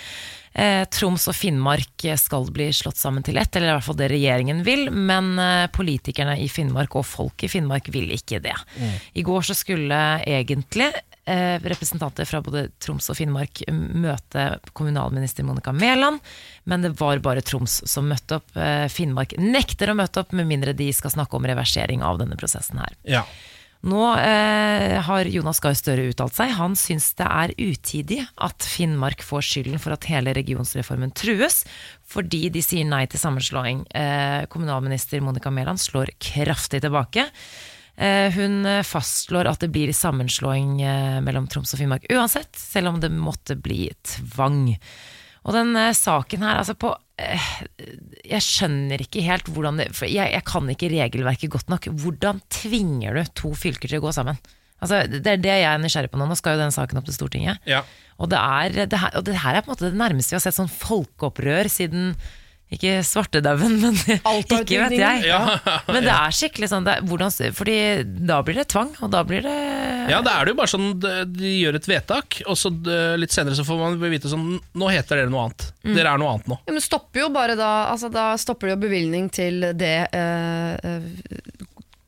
Eh, 0.53 0.83
Troms 0.91 1.27
og 1.31 1.35
Finnmark 1.37 2.07
skal 2.19 2.49
bli 2.51 2.69
slått 2.75 2.99
sammen 2.99 3.23
til 3.23 3.39
ett, 3.39 3.55
eller 3.55 3.71
i 3.71 3.75
hvert 3.77 3.87
fall 3.87 3.99
det 3.99 4.09
regjeringen 4.11 4.63
vil. 4.67 4.89
Men 4.91 5.33
eh, 5.39 5.67
politikerne 5.71 6.37
i 6.41 6.49
Finnmark 6.51 6.97
og 6.99 7.07
folk 7.07 7.45
i 7.45 7.51
Finnmark 7.51 7.91
vil 7.93 8.11
ikke 8.15 8.41
det. 8.43 8.57
I 9.13 9.23
går 9.25 9.47
så 9.47 9.55
skulle 9.57 10.01
egentlig 10.27 10.91
eh, 11.25 11.59
representanter 11.61 12.25
fra 12.25 12.41
både 12.41 12.67
Troms 12.81 13.09
og 13.11 13.17
Finnmark 13.17 13.63
møte 13.71 14.47
kommunalminister 14.77 15.45
Monica 15.47 15.73
Mæland, 15.75 16.19
men 16.63 16.85
det 16.85 16.93
var 16.99 17.21
bare 17.23 17.43
Troms 17.45 17.81
som 17.89 18.09
møtte 18.09 18.39
opp. 18.41 18.51
Eh, 18.55 18.87
Finnmark 18.91 19.37
nekter 19.39 19.91
å 19.91 19.97
møte 19.97 20.23
opp 20.23 20.35
med 20.37 20.49
mindre 20.49 20.75
de 20.77 20.91
skal 20.95 21.13
snakke 21.15 21.37
om 21.37 21.47
reversering 21.47 22.03
av 22.05 22.21
denne 22.21 22.39
prosessen 22.39 22.81
her. 22.81 22.97
Ja. 23.07 23.25
Nå 23.81 24.01
eh, 24.13 24.99
har 25.01 25.25
Jonas 25.25 25.59
Gahr 25.63 25.73
Støre 25.77 26.05
uttalt 26.11 26.35
seg. 26.37 26.53
Han 26.59 26.75
syns 26.77 27.09
det 27.17 27.25
er 27.25 27.53
utidig 27.57 28.19
at 28.37 28.67
Finnmark 28.67 29.23
får 29.25 29.47
skylden 29.47 29.81
for 29.81 29.95
at 29.95 30.05
hele 30.11 30.35
regionsreformen 30.37 31.13
trues, 31.17 31.63
fordi 32.05 32.45
de 32.53 32.61
sier 32.61 32.85
nei 32.85 33.07
til 33.09 33.21
sammenslåing. 33.23 33.87
Eh, 33.97 34.45
kommunalminister 34.53 35.23
Monica 35.25 35.49
Mæland 35.53 35.81
slår 35.81 36.13
kraftig 36.21 36.83
tilbake. 36.85 37.25
Eh, 37.97 38.29
hun 38.37 38.69
fastslår 38.85 39.49
at 39.49 39.65
det 39.65 39.71
blir 39.73 39.89
sammenslåing 39.97 40.77
eh, 40.85 41.17
mellom 41.25 41.49
Troms 41.49 41.73
og 41.73 41.81
Finnmark 41.81 42.05
uansett, 42.13 42.53
selv 42.57 42.93
om 42.93 43.01
det 43.01 43.09
måtte 43.13 43.57
bli 43.57 43.87
tvang. 44.13 44.75
Og 45.41 45.57
den 45.57 45.73
eh, 45.77 45.93
saken 45.97 46.45
her, 46.45 46.61
altså 46.61 46.77
på 46.77 46.93
Jeg 48.27 48.45
skjønner 48.45 49.03
ikke 49.03 49.23
helt 49.25 49.49
hvordan 49.51 49.79
det 49.81 49.89
For 49.97 50.09
jeg, 50.09 50.31
jeg 50.33 50.45
kan 50.47 50.69
ikke 50.71 50.89
regelverket 50.93 51.53
godt 51.53 51.71
nok. 51.71 51.87
Hvordan 52.01 52.41
tvinger 52.53 53.17
du 53.17 53.31
to 53.37 53.53
fylker 53.57 53.91
til 53.91 54.01
å 54.01 54.05
gå 54.07 54.13
sammen? 54.15 54.39
Altså, 54.81 55.03
det 55.05 55.35
er 55.35 55.41
det 55.41 55.55
jeg 55.61 55.67
er 55.69 55.81
nysgjerrig 55.81 56.09
på 56.09 56.17
nå. 56.17 56.25
Nå 56.29 56.37
skal 56.39 56.57
jo 56.57 56.63
den 56.63 56.73
saken 56.73 57.01
opp 57.01 57.09
til 57.09 57.17
Stortinget. 57.17 57.61
Ja. 57.69 57.83
Og 58.21 58.31
det, 58.31 58.39
er, 58.39 58.85
det, 58.89 58.97
her, 58.97 59.13
og 59.17 59.25
det 59.27 59.37
her 59.43 59.57
er 59.57 59.65
på 59.65 59.69
en 59.69 59.75
måte 59.75 59.89
det 59.89 59.99
nærmeste 59.99 60.33
vi 60.33 60.39
har 60.39 60.45
sett 60.45 60.57
sånn 60.57 60.71
folkeopprør 60.71 61.69
siden 61.69 62.15
ikke 62.71 62.91
svartedauden, 63.03 63.73
men 63.81 63.97
ikke 64.55 64.77
vet 64.85 64.93
jeg. 64.95 65.23
Ja. 65.27 65.39
Men 65.91 66.05
det 66.07 66.13
er 66.13 66.35
skikkelig 66.35 66.69
sånn 66.71 66.85
det, 66.87 66.93
er- 67.01 67.07
hvordan, 67.09 67.33
Fordi 67.57 67.75
da 68.29 68.37
blir 68.47 68.61
det 68.61 68.67
tvang, 68.71 68.93
og 69.03 69.11
da 69.11 69.23
blir 69.27 69.43
det 69.43 69.55
Ja, 70.11 70.21
da 70.23 70.37
er 70.39 70.47
det 70.47 70.53
jo 70.53 70.59
bare 70.61 70.71
sånn 70.71 70.87
de 71.01 71.51
gjør 71.57 71.77
et 71.81 71.89
vedtak, 71.91 72.39
og 72.47 72.55
så 72.59 72.71
litt 73.19 73.33
senere 73.35 73.57
så 73.59 73.65
får 73.67 73.81
man 73.81 73.99
vite 74.11 74.31
sånn 74.31 74.55
Nå 74.77 74.91
heter 74.93 75.19
dere 75.23 75.33
noe 75.33 75.49
annet. 75.49 75.67
Dere 75.83 76.13
er 76.15 76.21
noe 76.21 76.31
annet 76.37 76.47
nå. 76.51 76.59
Ja, 76.67 76.75
men 76.77 76.83
stopper 76.85 77.25
jo 77.25 77.29
bare 77.33 77.57
da 77.59 77.69
altså 77.91 78.09
Da 78.13 78.29
stopper 78.39 78.69
det 78.71 78.77
jo 78.77 78.81
bevilgning 78.87 79.27
til 79.33 79.65
det 79.77 79.95
eh, 80.15 80.73
eh, 80.79 81.60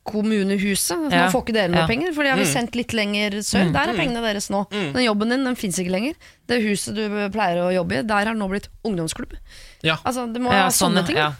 kommunehuset. 0.04 0.96
Altså, 0.98 1.10
Ja. 1.16 1.24
Nå 1.26 1.32
får 1.32 1.42
ikke 1.44 1.54
dere 1.56 1.68
noe 1.72 1.80
Ja. 1.80 1.86
penger, 1.86 2.12
for 2.14 2.22
de 2.22 2.28
har 2.30 2.36
vi 2.38 2.44
sendt 2.44 2.74
litt 2.76 2.92
lenger 2.92 3.30
sør. 3.42 3.72
Der 3.72 3.88
er 3.88 3.94
pengene 3.96 4.20
deres 4.22 4.50
nå. 4.50 4.66
Den 4.70 5.02
jobben 5.04 5.30
din 5.30 5.44
den 5.44 5.56
fins 5.56 5.78
ikke 5.78 5.90
lenger. 5.90 6.14
Det 6.46 6.60
huset 6.62 6.94
du 6.94 7.08
pleier 7.32 7.56
å 7.64 7.72
jobbe 7.72 7.98
i, 7.98 8.02
der 8.02 8.26
har 8.26 8.34
nå 8.34 8.48
blitt 8.50 8.68
ungdomsklubb. 8.84 9.32
Ja. 9.82 9.96
Altså, 10.04 10.26
det 10.32 10.40
må 10.42 10.50
Ja, 10.52 10.68
være 10.68 10.72
sånne 10.72 11.00
sånn, 11.02 11.06
ting. 11.06 11.16
ja. 11.16 11.32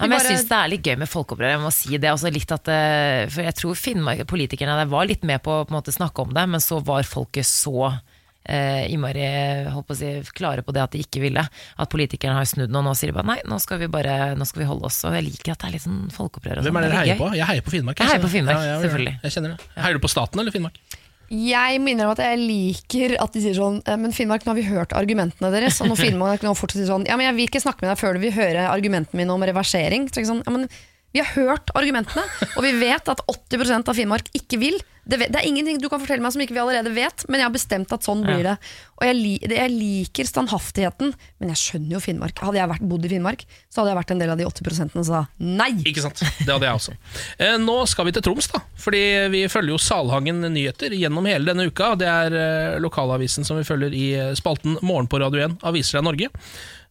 Ja, 0.00 0.06
men 0.06 0.10
jeg 0.18 0.20
syns 0.38 0.48
det 0.48 0.58
er 0.58 0.68
litt 0.68 0.82
gøy 0.82 0.98
med 0.98 1.08
folkeopprør. 1.08 1.50
Jeg 1.52 1.60
må 1.60 1.72
si 1.72 1.96
det 1.98 2.10
også 2.10 2.32
litt 2.32 2.52
at 2.52 2.68
eh, 2.68 3.26
For 3.28 3.42
jeg 3.42 3.54
tror 3.54 3.74
Finnmark, 3.76 4.26
politikerne 4.26 4.76
der 4.76 4.86
var 4.86 5.06
litt 5.06 5.22
med 5.24 5.42
på 5.42 5.64
å 5.64 5.82
snakke 5.92 6.20
om 6.22 6.32
det, 6.32 6.48
men 6.48 6.60
så 6.60 6.82
var 6.84 7.02
folket 7.02 7.44
så 7.44 8.00
eh, 8.44 8.86
innmari 8.92 9.26
på 9.74 9.94
å 9.94 9.98
si, 9.98 10.12
klare 10.36 10.64
på 10.66 10.74
det 10.76 10.84
at 10.84 10.94
de 10.94 11.02
ikke 11.04 11.22
ville. 11.24 11.44
At 11.80 11.92
politikerne 11.92 12.38
har 12.38 12.48
snudd 12.48 12.72
nå, 12.72 12.82
og 12.82 12.90
nå 12.90 12.94
sier 12.98 13.12
de 13.12 13.18
bare 13.18 13.30
nei, 13.32 13.38
nå 13.48 13.60
skal 13.62 13.82
vi 13.82 13.90
bare 13.92 14.32
nå 14.38 14.48
skal 14.48 14.64
vi 14.64 14.70
holde 14.70 14.88
oss. 14.90 15.02
Og 15.08 15.16
jeg 15.18 15.28
liker 15.28 15.54
at 15.54 15.62
det 15.62 15.70
er 15.70 15.76
litt 15.76 15.86
sånn 15.86 16.08
folkeopprør. 16.14 16.62
Hvem 16.62 16.70
sånn. 16.70 16.80
er 16.80 16.88
Det 16.88 16.94
dere 16.94 17.04
heier 17.04 17.20
på? 17.20 17.30
Jeg 17.36 17.50
heier 17.52 17.66
på 17.66 17.76
Finnmark. 17.76 18.02
Jeg 18.02 18.12
heier 18.14 18.24
på 18.24 18.32
Finnmark, 18.32 18.58
ja, 18.58 18.64
jeg 18.66 18.74
gjør 18.74 18.88
selvfølgelig. 18.88 19.14
Jeg 19.22 19.36
kjenner 19.36 19.54
det. 19.54 19.70
Heier 19.84 20.00
du 20.00 20.04
på 20.04 20.12
staten 20.12 20.42
eller 20.44 20.56
Finnmark? 20.56 20.98
Jeg 21.30 21.78
minner 21.78 22.08
om 22.08 22.16
at 22.16 22.20
jeg 22.24 22.38
liker 22.42 23.12
at 23.22 23.36
de 23.36 23.40
sier 23.44 23.54
sånn 23.54 23.76
eh, 23.86 23.94
Men 24.02 24.10
Finnmark, 24.10 24.42
nå 24.42 24.50
har 24.50 24.58
vi 24.58 24.66
hørt 24.66 24.94
argumentene 24.98 25.52
deres. 25.54 25.78
Og 25.78 25.92
når 25.92 26.00
Finnmark 26.04 26.42
nå 26.42 26.56
fortsatt 26.58 26.80
sier 26.82 26.90
sånn 26.90 27.06
Ja, 27.06 27.14
men 27.20 27.28
jeg 27.28 27.36
vil 27.38 27.50
ikke 27.52 27.62
snakke 27.62 27.84
med 27.84 27.92
deg 27.92 28.00
før 28.00 28.18
du 28.18 28.24
vil 28.24 28.34
høre 28.34 28.66
argumentene 28.66 29.22
mine 29.22 29.36
om 29.36 29.44
reversering. 29.46 30.08
Så 30.10 30.24
ikke 30.24 30.32
sånn, 30.32 30.42
ja, 30.42 30.56
men 30.56 30.66
vi 31.14 31.22
har 31.22 31.30
hørt 31.34 31.72
argumentene, 31.74 32.22
og 32.54 32.64
vi 32.64 32.72
vet 32.78 33.10
at 33.10 33.22
80% 33.26 33.90
av 33.90 33.98
Finnmark 33.98 34.30
ikke 34.36 34.60
vil. 34.62 34.78
Det, 35.10 35.16
det 35.32 35.40
er 35.40 35.46
ingenting 35.48 35.80
du 35.80 35.88
kan 35.90 35.98
fortelle 35.98 36.22
meg 36.22 36.34
som 36.34 36.42
ikke 36.44 36.54
vi 36.54 36.60
allerede 36.62 36.92
vet, 36.94 37.24
men 37.26 37.40
jeg 37.40 37.48
har 37.48 37.54
bestemt 37.54 37.92
at 37.94 38.06
sånn 38.06 38.22
blir 38.22 38.44
det. 38.46 38.54
Og 39.00 39.06
jeg, 39.08 39.40
jeg 39.50 39.72
liker 39.72 40.28
standhaftigheten, 40.28 41.14
men 41.40 41.50
jeg 41.50 41.58
skjønner 41.58 41.96
jo 41.96 42.02
Finnmark. 42.04 42.42
Hadde 42.44 42.60
jeg 42.60 42.70
vært, 42.70 42.86
bodd 42.92 43.08
i 43.08 43.10
Finnmark, 43.10 43.42
så 43.72 43.80
hadde 43.80 43.94
jeg 43.94 43.98
vært 43.98 44.14
en 44.14 44.22
del 44.22 44.34
av 44.34 44.38
de 44.38 44.46
80 44.46 44.92
som 44.94 45.06
sa 45.08 45.24
nei. 45.40 45.72
Ikke 45.88 46.04
sant? 46.04 46.22
Det 46.22 46.52
hadde 46.52 46.68
jeg 46.68 46.78
også. 46.82 46.96
Eh, 47.42 47.56
nå 47.58 47.76
skal 47.90 48.06
vi 48.06 48.14
til 48.14 48.26
Troms, 48.28 48.50
da. 48.52 48.62
Fordi 48.80 49.02
vi 49.34 49.44
følger 49.50 49.74
jo 49.74 49.80
Salhangen 49.82 50.44
nyheter 50.46 50.94
gjennom 50.94 51.26
hele 51.26 51.50
denne 51.50 51.66
uka. 51.72 51.94
Det 51.98 52.10
er 52.10 52.36
eh, 52.44 52.80
lokalavisen 52.84 53.48
som 53.48 53.58
vi 53.58 53.66
følger 53.66 53.96
i 53.96 54.10
eh, 54.14 54.34
spalten 54.38 54.78
Morgen 54.84 55.10
på 55.10 55.18
Radio 55.24 55.48
1 55.48 55.58
Aviser 55.66 56.04
av 56.04 56.06
Norge. 56.12 56.30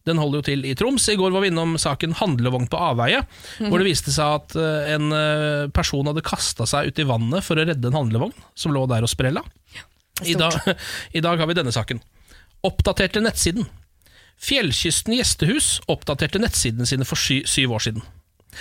Den 0.08 0.16
holder 0.16 0.40
jo 0.40 0.44
til 0.46 0.62
i 0.64 0.74
Troms. 0.78 1.04
I 1.12 1.16
går 1.20 1.32
var 1.34 1.42
vi 1.44 1.50
innom 1.52 1.74
saken 1.78 2.14
handlevogn 2.16 2.68
på 2.72 2.78
avveie, 2.80 3.18
hvor 3.60 3.78
det 3.82 3.88
viste 3.90 4.14
seg 4.14 4.38
at 4.38 4.54
eh, 4.56 4.94
en 4.94 5.10
eh, 5.12 5.66
person 5.76 6.08
hadde 6.08 6.22
kasta 6.24 6.64
seg 6.70 6.88
ut 6.88 7.02
i 7.02 7.06
vannet 7.08 7.44
for 7.44 7.60
å 7.60 7.66
redde 7.68 7.90
en 7.90 7.98
handlevogn 7.98 8.32
som 8.56 8.72
lå 8.72 8.86
der 8.88 9.04
og 9.04 9.12
sprella. 9.12 9.42
I, 10.24 10.34
dag- 10.40 10.56
I 11.18 11.20
dag 11.24 11.38
har 11.40 11.46
vi 11.50 11.58
denne 11.60 11.72
saken. 11.74 12.00
Oppdaterte 12.64 13.20
nettsiden. 13.24 13.68
Fjellkysten 14.40 15.12
gjestehus 15.18 15.78
oppdaterte 15.92 16.40
nettsidene 16.40 16.88
sine 16.88 17.04
for 17.08 17.20
syv 17.20 17.76
år 17.76 17.84
siden. 17.84 18.04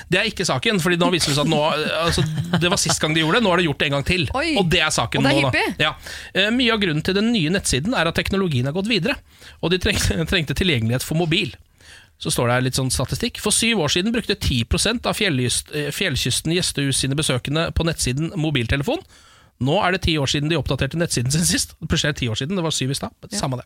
Det 0.10 0.20
er 0.20 0.28
ikke 0.30 0.46
saken, 0.46 0.80
Fordi 0.84 1.00
nå 1.02 1.10
viser 1.14 1.32
det 1.32 1.38
seg 1.38 1.48
at 1.48 1.52
nå, 1.52 1.62
altså, 2.04 2.24
det 2.62 2.72
var 2.72 2.82
sist 2.82 3.02
gang 3.02 3.16
de 3.16 3.24
gjorde 3.24 3.40
det. 3.40 3.46
Nå 3.46 3.54
har 3.54 3.62
de 3.62 3.68
gjort 3.68 3.80
det 3.82 3.88
en 3.90 3.96
gang 3.98 4.06
til. 4.08 4.28
Oi. 4.38 4.52
Og 4.62 4.70
det 4.72 4.84
er 4.86 4.94
saken 4.94 5.26
det 5.26 5.32
er 5.32 5.48
nå. 5.48 5.54
Da. 5.56 5.64
Ja. 5.82 5.94
Eh, 6.34 6.52
Mye 6.56 6.76
av 6.76 6.84
grunnen 6.84 7.06
til 7.06 7.18
den 7.18 7.32
nye 7.34 7.54
nettsiden 7.54 7.96
er 7.98 8.10
at 8.10 8.20
teknologien 8.20 8.70
har 8.70 8.76
gått 8.78 8.90
videre, 8.92 9.18
og 9.64 9.74
de 9.74 9.82
trengte, 9.82 10.20
trengte 10.32 10.58
tilgjengelighet 10.58 11.06
for 11.06 11.20
mobil. 11.20 11.56
Så 12.20 12.34
står 12.36 12.50
det 12.50 12.58
her 12.58 12.66
litt 12.68 12.78
sånn 12.78 12.92
statistikk. 12.92 13.40
For 13.40 13.56
syv 13.56 13.86
år 13.86 13.94
siden 13.94 14.12
brukte 14.12 14.36
10 14.36 14.68
av 15.08 15.16
eh, 15.16 15.90
Fjellkysten 15.96 16.54
gjestehus 16.56 17.00
sine 17.00 17.16
besøkende 17.16 17.70
på 17.72 17.88
nettsiden 17.88 18.34
mobiltelefon. 18.36 19.04
Nå 19.64 19.76
er 19.84 19.92
det 19.96 20.06
ti 20.06 20.14
år 20.20 20.30
siden 20.32 20.52
de 20.52 20.56
oppdaterte 20.56 21.00
nettsiden 21.00 21.34
sin 21.34 21.44
sist. 21.48 21.74
Plutselig 21.84 22.10
er 22.10 22.16
det 22.16 22.22
ti 22.22 22.30
år 22.32 22.38
siden, 22.40 22.56
det 22.56 22.64
var 22.64 22.76
syv 22.76 22.94
i 22.94 22.96
stad. 22.96 23.12
Ja. 23.28 23.40
Samme 23.42 23.60
det. 23.60 23.66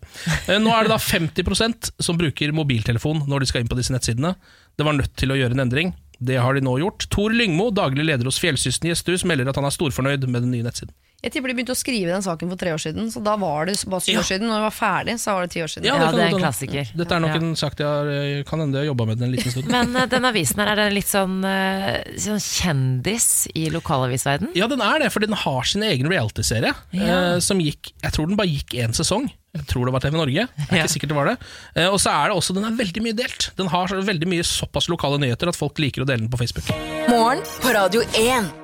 Eh, 0.50 0.62
Nå 0.62 0.74
er 0.74 0.88
det 0.88 0.94
da 0.94 0.98
50% 1.02 1.92
som 2.02 2.18
bruker 2.18 2.54
mobiltelefon 2.56 3.26
når 3.30 3.44
de 3.44 3.50
skal 3.52 3.62
inn 3.64 3.70
på 3.70 3.78
disse 3.78 3.94
nettsidene. 3.94 4.34
Det 4.78 4.88
var 4.88 4.98
nødt 4.98 5.14
til 5.22 5.34
å 5.34 5.38
gjøre 5.38 5.54
en 5.58 5.66
endring. 5.68 5.94
Det 6.24 6.40
har 6.40 6.56
de 6.56 6.64
nå 6.64 6.78
gjort. 6.80 7.08
Tor 7.12 7.34
Lyngmo, 7.36 7.70
daglig 7.76 8.06
leder 8.08 8.30
hos 8.30 8.40
Fjellsysten 8.42 8.90
gjestehus, 8.92 9.26
melder 9.28 9.52
at 9.52 9.60
han 9.60 9.68
er 9.68 9.76
storfornøyd 9.76 10.28
med 10.30 10.46
den 10.46 10.54
nye 10.56 10.66
nettsiden. 10.66 10.94
Jeg 11.24 11.32
tipper 11.32 11.48
de 11.48 11.56
begynte 11.56 11.72
å 11.72 11.80
skrive 11.80 12.12
den 12.12 12.24
saken 12.26 12.50
for 12.52 12.60
tre 12.60 12.74
år 12.76 12.82
siden, 12.84 13.06
så 13.08 13.22
da 13.24 13.38
var 13.40 13.70
det 13.70 13.78
bare 13.88 14.04
syv 14.04 14.12
Ja. 14.18 14.20
år 14.20 14.28
siden. 14.28 14.44
Når 14.50 14.60
det 14.60 14.66
var 14.66 14.76
ferdig, 14.76 15.14
så 15.24 15.32
var 15.38 15.46
det 15.48 15.52
ti 15.54 15.62
år 15.64 15.70
siden. 15.72 15.86
Ja, 15.88 15.96
kan 15.98 16.16
det 16.18 16.24
er 16.26 16.34
en 16.36 16.42
klassiker. 16.44 16.90
Dette 17.00 17.16
er 17.16 17.20
nok 17.24 17.30
Ja. 17.32 17.40
en 17.40 17.56
sak 17.56 17.78
jeg 17.80 17.88
har, 17.88 18.08
eh, 18.12 18.44
kan 18.44 18.60
hende 18.60 18.76
jeg 18.76 18.84
har 18.84 18.94
jobba 18.94 19.06
med 19.08 19.20
den 19.20 19.30
en 19.30 19.36
liten 19.38 19.52
stund. 19.52 19.68
Men 19.72 19.96
eh, 19.96 20.06
den 20.06 20.26
avisen 20.28 20.58
her, 20.60 20.68
er 20.68 20.76
den 20.76 20.94
litt 20.94 21.08
sånn, 21.08 21.46
eh, 21.48 22.04
sånn 22.20 22.44
kjendis 22.44 23.48
i 23.56 23.70
lokalavisverden? 23.72 24.50
Ja, 24.54 24.68
den 24.68 24.82
er 24.82 25.00
det, 25.00 25.12
for 25.14 25.22
den 25.22 25.32
har 25.32 25.64
sin 25.64 25.82
egen 25.84 26.08
realityserie. 26.12 26.76
Ja. 26.92 27.36
Eh, 27.36 27.40
som 27.40 27.58
gikk 27.60 27.94
Jeg 28.04 28.12
tror 28.12 28.28
den 28.28 28.36
bare 28.36 28.48
gikk 28.52 28.76
én 28.84 28.92
sesong. 28.92 29.32
Jeg 29.56 29.66
tror 29.68 29.86
det 29.86 29.94
var 29.94 30.02
TV 30.02 30.18
Norge. 30.18 30.34
Jeg 30.50 30.68
er 30.72 30.84
ikke 30.84 30.92
sikkert 31.00 31.08
det 31.14 31.16
var 31.16 31.26
det. 31.26 31.38
Eh, 31.78 31.88
og 31.88 32.00
så 32.00 32.12
er 32.12 32.28
det 32.30 32.36
også, 32.36 32.54
den 32.54 32.66
er 32.66 32.76
veldig 32.76 33.02
mye 33.02 33.16
delt. 33.16 33.52
Den 33.56 33.68
har 33.68 33.88
veldig 33.88 34.28
mye 34.28 34.44
såpass 34.44 34.90
lokale 34.90 35.20
nyheter 35.20 35.48
at 35.48 35.56
folk 35.56 35.76
liker 35.80 36.04
å 36.04 36.06
dele 36.06 36.28
den 36.28 36.30
på 36.30 36.38
Facebook. 36.38 36.68
Morgen 37.08 37.40
på 37.62 37.72
Radio 37.74 38.02
1. 38.18 38.63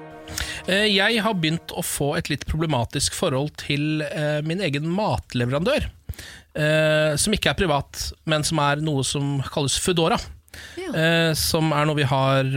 Eh, 0.68 0.88
jeg 0.91 1.22
har 1.24 1.38
begynt 1.38 1.74
å 1.78 1.84
få 1.86 2.14
et 2.20 2.32
litt 2.32 2.45
problematisk 2.49 3.16
forhold 3.18 3.53
til 3.62 4.03
eh, 4.05 4.39
min 4.45 4.64
egen 4.66 4.89
matleverandør. 4.91 5.88
Eh, 6.60 7.14
som 7.22 7.36
ikke 7.36 7.53
er 7.53 7.62
privat, 7.62 8.10
men 8.30 8.45
som 8.47 8.62
er 8.64 8.84
noe 8.84 9.05
som 9.07 9.39
kalles 9.53 9.80
Foodora. 9.82 10.20
Ja. 10.76 10.89
som 11.38 11.70
er 11.78 11.86
noe 11.86 11.95
vi 11.95 12.05
har 12.10 12.47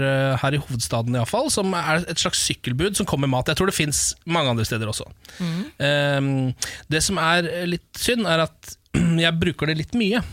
her 0.40 0.54
i 0.56 0.58
hovedstaden, 0.58 1.12
iallfall. 1.14 1.50
Som 1.52 1.74
er 1.76 2.00
et 2.08 2.18
slags 2.18 2.40
sykkelbud 2.48 2.96
som 2.98 3.06
kommer 3.06 3.28
med 3.28 3.36
mat. 3.36 3.50
Jeg 3.52 3.60
tror 3.60 3.68
det 3.68 3.76
fins 3.76 4.00
mange 4.24 4.50
andre 4.50 4.64
steder 4.66 4.88
også. 4.90 5.04
Mm. 5.36 6.48
det 6.90 7.02
som 7.04 7.20
er 7.20 7.46
litt 7.68 8.00
synd, 8.00 8.24
er 8.26 8.46
at 8.48 8.72
jeg 9.26 9.38
bruker 9.44 9.70
det 9.70 9.76
litt 9.84 9.94
mye. 10.00 10.24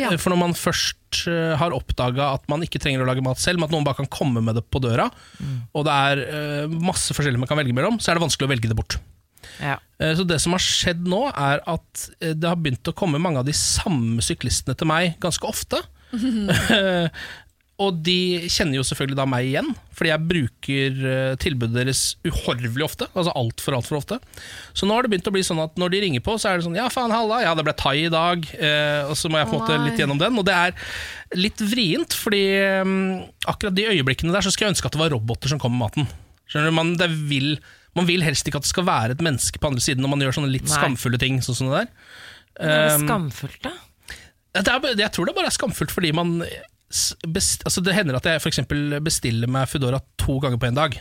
Ja. 0.00 0.10
For 0.20 0.32
når 0.34 0.40
man 0.42 0.54
først 0.58 1.22
eh, 1.30 1.54
har 1.60 1.74
oppdaga 1.76 2.32
at 2.36 2.46
man 2.52 2.62
ikke 2.66 2.80
trenger 2.82 3.02
å 3.04 3.08
lage 3.08 3.24
mat 3.24 3.40
selv, 3.42 3.58
men 3.60 3.68
at 3.68 3.74
noen 3.74 3.86
bare 3.86 4.00
kan 4.02 4.10
komme 4.12 4.42
med 4.44 4.58
det 4.58 4.64
på 4.70 4.80
døra, 4.84 5.08
og 5.72 5.84
det 5.88 5.96
er 6.12 6.22
eh, 6.26 6.78
masse 6.82 7.14
forskjellig 7.16 7.40
man 7.42 7.48
kan 7.50 7.58
velge 7.60 7.76
mellom, 7.76 7.98
så 8.00 8.10
er 8.12 8.18
det 8.20 8.26
vanskelig 8.26 8.48
å 8.48 8.52
velge 8.54 8.70
det 8.72 8.76
bort. 8.78 8.98
Ja. 9.62 9.76
Eh, 10.02 10.14
Så 10.18 10.26
det 10.28 10.40
som 10.42 10.52
har 10.56 10.62
skjedd 10.64 11.06
nå, 11.08 11.22
er 11.32 11.62
at 11.66 12.06
det 12.20 12.48
har 12.48 12.58
begynt 12.60 12.88
å 12.90 12.96
komme 12.96 13.20
mange 13.22 13.40
av 13.40 13.46
de 13.48 13.54
samme 13.56 14.20
syklistene 14.24 14.76
til 14.76 14.90
meg 14.90 15.16
ganske 15.22 15.46
ofte. 15.48 15.80
Og 17.76 17.98
de 18.00 18.46
kjenner 18.48 18.78
jo 18.78 18.84
selvfølgelig 18.88 19.18
da 19.18 19.24
meg 19.28 19.50
igjen, 19.50 19.66
fordi 19.92 20.08
jeg 20.08 20.24
bruker 20.30 20.94
eh, 21.10 21.32
tilbudet 21.42 21.74
deres 21.76 21.98
uhorvelig 22.24 22.86
ofte. 22.86 23.04
Altså 23.12 23.34
altfor, 23.36 23.74
altfor 23.76 23.98
ofte. 23.98 24.16
Så 24.72 24.88
nå 24.88 24.96
har 24.96 25.04
det 25.04 25.10
begynt 25.12 25.28
å 25.28 25.32
bli 25.34 25.42
sånn 25.44 25.60
at 25.60 25.76
når 25.76 25.92
de 25.92 26.00
ringer 26.06 26.22
på, 26.24 26.38
så 26.40 26.48
er 26.54 26.56
det 26.56 26.64
sånn 26.64 26.78
Ja, 26.78 26.86
faen, 26.92 27.12
halla, 27.12 27.42
ja, 27.44 27.50
det 27.58 27.66
ble 27.66 27.74
thai 27.76 28.06
i 28.06 28.12
dag. 28.12 28.46
eh, 28.56 29.02
Og 29.10 29.12
så 29.20 29.28
må 29.28 29.42
jeg 29.42 29.50
på 29.50 29.58
en 29.58 29.60
måte 29.60 29.76
litt 29.84 30.00
gjennom 30.00 30.16
den. 30.22 30.38
Og 30.40 30.46
det 30.48 30.54
er 30.56 30.72
litt 31.36 31.60
vrient, 31.68 32.16
fordi 32.16 32.40
um, 32.80 32.94
akkurat 33.44 33.76
de 33.76 33.84
øyeblikkene 33.92 34.32
der 34.32 34.46
så 34.46 34.52
skulle 34.54 34.70
jeg 34.70 34.76
ønske 34.78 34.88
at 34.88 34.96
det 34.96 35.02
var 35.02 35.12
roboter 35.12 35.52
som 35.52 35.60
kom 35.60 35.76
med 35.76 35.84
maten. 35.84 36.08
Skjønner 36.48 36.72
du, 36.72 36.76
man, 36.78 36.94
det 36.96 37.10
vil, 37.28 37.58
man 37.98 38.08
vil 38.08 38.24
helst 38.24 38.48
ikke 38.48 38.62
at 38.62 38.64
det 38.64 38.72
skal 38.72 38.86
være 38.88 39.18
et 39.18 39.24
menneske 39.26 39.60
på 39.60 39.68
andre 39.68 39.84
siden 39.84 40.00
når 40.06 40.14
man 40.14 40.24
gjør 40.24 40.38
sånne 40.38 40.54
litt 40.54 40.64
Nei. 40.64 40.78
skamfulle 40.80 41.20
ting. 41.20 41.42
Sånn 41.44 41.58
som 41.60 41.68
det 41.74 41.82
der. 41.82 41.92
Det 42.56 42.72
er 42.72 42.88
det 42.88 42.96
skamfullt, 43.04 43.60
da. 43.68 43.74
Det 44.56 44.72
er, 44.72 44.88
jeg 45.02 45.12
tror 45.12 45.28
det 45.28 45.36
bare 45.36 45.50
er 45.52 45.58
skamfullt 45.58 45.92
fordi 45.92 46.14
man 46.16 46.38
altså 46.90 47.82
Det 47.82 47.94
hender 47.96 48.16
at 48.18 48.26
jeg 48.30 48.42
for 48.42 48.52
eksempel 48.52 48.98
bestiller 49.04 49.50
meg 49.50 49.68
Foodora 49.70 50.00
to 50.20 50.38
ganger 50.42 50.60
på 50.62 50.68
en 50.70 50.78
dag. 50.78 50.98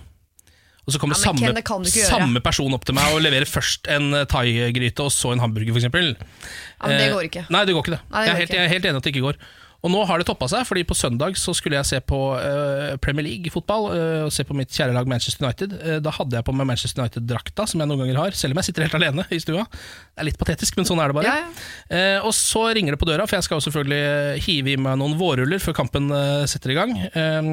Og 0.85 0.93
så 0.93 1.01
kommer 1.01 1.17
Ja, 1.17 1.33
Ken, 1.33 1.63
samme, 1.65 1.89
samme 1.89 2.41
person 2.45 2.73
opp 2.77 2.85
til 2.85 2.93
meg 2.97 3.13
og 3.15 3.23
leverer 3.25 3.49
først 3.49 3.87
en 3.89 4.13
eh, 4.13 4.25
thaigryte 4.29 5.01
og 5.01 5.13
så 5.13 5.31
en 5.33 5.41
hamburger, 5.41 5.73
f.eks. 5.73 5.87
Ja, 5.89 6.85
men 6.85 6.99
det 7.01 7.07
går 7.13 7.25
ikke. 7.25 7.45
Nei, 7.49 7.63
det 7.65 7.73
går 7.73 7.85
ikke 7.87 7.95
det. 7.95 8.01
Nei, 8.11 8.21
det 8.21 8.27
jeg, 8.27 8.35
er 8.35 8.41
helt, 8.41 8.51
ikke. 8.51 8.59
jeg 8.59 8.65
er 8.65 8.73
helt 8.75 8.85
enig 8.89 8.99
at 9.01 9.07
det 9.07 9.13
ikke 9.15 9.23
går. 9.25 9.39
Og 9.85 9.91
nå 9.93 10.01
har 10.09 10.17
det 10.17 10.25
toppa 10.25 10.47
seg, 10.49 10.65
fordi 10.65 10.81
på 10.89 10.97
søndag 10.97 11.37
så 11.37 11.53
skulle 11.53 11.77
jeg 11.77 11.85
se 11.91 11.99
på 12.01 12.19
uh, 12.33 12.95
Premier 13.03 13.27
League-fotball. 13.27 13.83
Uh, 13.93 14.21
og 14.25 14.31
se 14.33 14.45
på 14.47 14.57
mitt 14.57 14.73
kjære 14.73 14.95
lag 14.95 15.09
Manchester 15.09 15.45
United. 15.45 15.75
Uh, 15.77 15.97
da 16.01 16.13
hadde 16.15 16.39
jeg 16.39 16.47
på 16.47 16.55
meg 16.57 16.69
Manchester 16.71 17.03
United-drakta, 17.03 17.67
som 17.69 17.83
jeg 17.83 17.91
noen 17.91 18.01
ganger 18.01 18.17
har, 18.23 18.37
selv 18.37 18.55
om 18.55 18.61
jeg 18.61 18.71
sitter 18.71 18.87
helt 18.87 18.97
alene 18.97 19.27
i 19.29 19.39
stua. 19.43 19.67
Det 19.69 20.23
er 20.23 20.29
litt 20.31 20.39
patetisk, 20.41 20.79
men 20.79 20.87
sånn 20.89 21.01
er 21.03 21.11
det 21.11 21.17
bare. 21.19 21.29
Ja, 21.29 21.43
ja. 21.45 21.67
Eh, 21.95 22.25
og 22.25 22.33
så 22.33 22.63
ringer 22.73 22.95
det 22.95 23.01
på 23.01 23.07
døra, 23.09 23.27
for 23.29 23.37
jeg 23.37 23.45
skal 23.45 23.59
jo 23.59 23.65
selvfølgelig 23.67 24.01
eh, 24.01 24.41
hive 24.47 24.73
i 24.73 24.79
meg 24.81 24.97
noen 25.01 25.17
vårruller 25.19 25.61
før 25.61 25.77
kampen 25.77 26.09
eh, 26.15 26.47
setter 26.49 26.73
i 26.73 26.79
gang. 26.79 26.95
Eh, 27.05 27.51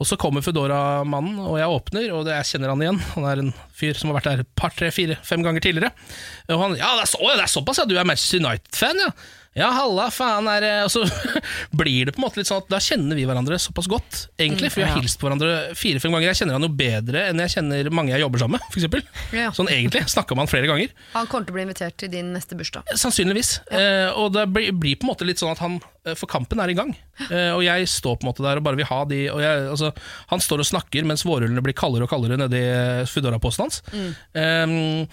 og 0.00 0.08
så 0.08 0.16
kommer 0.20 0.44
Foodora-mannen, 0.46 1.36
og 1.44 1.60
jeg 1.60 1.76
åpner, 1.76 2.08
og 2.16 2.24
det, 2.28 2.38
jeg 2.40 2.54
kjenner 2.54 2.72
han 2.72 2.86
igjen. 2.86 3.02
Han 3.18 3.28
er 3.28 3.44
en 3.44 3.52
fyr 3.76 3.98
som 3.98 4.10
har 4.10 4.20
vært 4.20 4.30
der 4.30 4.46
et 4.46 4.52
par, 4.58 4.72
tre, 4.78 4.88
fire, 4.94 5.18
fem 5.26 5.44
ganger 5.44 5.64
tidligere. 5.64 5.92
Og 6.48 6.64
han 6.64 6.80
Ja, 6.80 6.94
det 6.96 7.04
er, 7.04 7.12
så, 7.12 7.20
det 7.28 7.44
er 7.44 7.54
såpass, 7.58 7.82
ja! 7.82 7.88
Du 7.90 7.98
er 7.98 8.08
Manchester 8.08 8.40
United-fan, 8.40 9.04
ja! 9.04 9.12
Ja, 9.52 9.68
halla, 9.76 10.06
faen 10.08 10.46
er 10.48 10.62
det 10.64 10.70
Og 10.86 10.90
så 10.94 11.02
blir 11.76 12.08
det 12.08 12.14
på 12.16 12.22
en 12.22 12.24
måte 12.24 12.40
litt 12.40 12.48
sånn 12.48 12.62
at 12.62 12.70
da 12.72 12.78
kjenner 12.80 13.18
vi 13.18 13.26
hverandre 13.28 13.58
såpass 13.60 13.88
godt, 13.90 14.22
egentlig. 14.40 14.70
For 14.72 14.80
vi 14.80 14.86
har 14.88 14.96
hilst 14.96 15.20
på 15.20 15.28
hverandre 15.28 15.74
fire-fem 15.78 16.14
ganger. 16.14 16.30
Jeg 16.30 16.40
kjenner 16.40 16.56
han 16.56 16.66
jo 16.66 16.72
bedre 16.78 17.26
enn 17.28 17.42
jeg 17.44 17.54
kjenner 17.58 17.90
mange 17.92 18.14
jeg 18.14 18.24
jobber 18.24 18.44
sammen 18.44 18.62
med, 18.62 18.72
f.eks. 18.72 19.32
Ja. 19.36 19.50
Sånn 19.56 19.68
egentlig. 19.72 20.06
Snakka 20.12 20.36
med 20.36 20.46
han 20.46 20.52
flere 20.52 20.70
ganger. 20.70 20.94
Han 21.16 21.28
kommer 21.28 21.48
til 21.48 21.54
å 21.54 21.58
bli 21.58 21.66
invitert 21.68 21.98
til 22.00 22.12
din 22.12 22.32
neste 22.36 22.56
bursdag. 22.56 22.88
Sannsynligvis. 22.96 23.58
Eh, 23.72 24.08
og 24.16 24.32
det 24.36 24.46
blir, 24.52 24.72
blir 24.72 24.96
på 24.96 25.06
en 25.08 25.12
måte 25.12 25.28
litt 25.28 25.42
sånn 25.42 25.52
at 25.52 25.60
han 25.64 25.80
For 26.18 26.26
kampen 26.26 26.58
er 26.58 26.70
i 26.72 26.74
gang. 26.74 26.88
Eh, 27.28 27.52
og 27.54 27.60
jeg 27.62 27.86
står 27.86 28.16
på 28.18 28.24
en 28.24 28.30
måte 28.32 28.42
der 28.42 28.58
og 28.58 28.64
bare 28.66 28.74
vil 28.74 28.88
ha 28.88 28.96
de 29.06 29.18
og 29.30 29.38
jeg, 29.38 29.60
altså, 29.70 29.92
Han 30.32 30.40
står 30.42 30.62
og 30.64 30.66
snakker 30.66 31.04
mens 31.06 31.22
vårrullene 31.22 31.62
blir 31.62 31.76
kaldere 31.78 32.08
og 32.08 32.10
kaldere 32.10 32.34
nedi 32.40 32.62
Foodora-posten 33.06 33.62
hans. 33.68 33.78
Eh, 34.34 34.72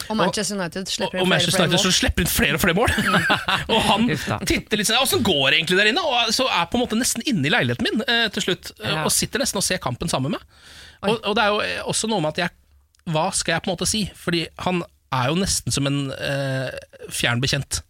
Og 0.10 0.18
Manchester 0.18 0.58
United 0.58 0.90
slipper 0.90 1.20
og, 1.22 1.28
og 1.28 1.30
inn 1.30 1.36
flere 1.36 1.54
flere 1.54 1.68
United 1.68 1.84
så 1.84 1.92
mål. 1.92 1.98
slipper 2.00 2.26
inn 2.26 2.32
flere 2.34 2.58
og 2.58 2.64
flere 2.64 2.78
mål. 2.80 2.96
og 3.76 3.84
han 3.92 4.08
titter 4.50 4.82
litt 4.82 4.90
sånn 4.90 4.98
Åssen 5.04 5.22
går 5.28 5.44
det 5.52 5.60
egentlig 5.60 5.78
der 5.84 5.92
inne? 5.92 6.02
Og 6.10 6.32
så 6.34 6.48
er 6.50 6.66
på 6.72 6.80
en 6.80 6.84
måte 6.88 6.98
nesten 6.98 7.22
inne 7.30 7.46
i 7.46 7.52
leiligheten 7.54 7.86
min 7.86 8.02
eh, 8.08 8.26
til 8.34 8.48
slutt. 8.48 8.72
eh, 8.82 8.90
Ja. 8.90 9.04
Og 9.06 9.14
sitter 9.14 9.44
nesten 9.46 9.62
og 9.62 9.66
ser 9.70 9.78
kampen 9.84 10.10
sammen 10.10 10.34
med 10.34 10.40
meg. 10.42 10.66
Og, 11.06 11.20
og 11.22 11.36
det 11.38 11.44
er 11.46 11.54
jo 11.54 11.60
eh, 11.68 11.84
også 11.86 12.10
noe 12.10 12.24
med 12.26 12.34
at 12.34 12.42
jeg 12.48 13.14
Hva 13.14 13.28
skal 13.38 13.56
jeg 13.60 13.62
på 13.66 13.70
en 13.70 13.76
måte 13.78 13.88
si? 13.94 14.02
Fordi 14.18 14.42
han 14.66 14.82
er 15.14 15.30
jo 15.30 15.38
nesten 15.38 15.74
som 15.74 15.86
en 15.90 16.02
eh, 16.18 16.74
fjern 17.14 17.40
bekjent. 17.46 17.84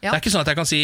Ja. 0.00 0.08
Det 0.10 0.14
er 0.16 0.22
ikke 0.24 0.32
sånn 0.32 0.42
at 0.46 0.50
jeg 0.54 0.58
kan 0.62 0.68
si 0.72 0.80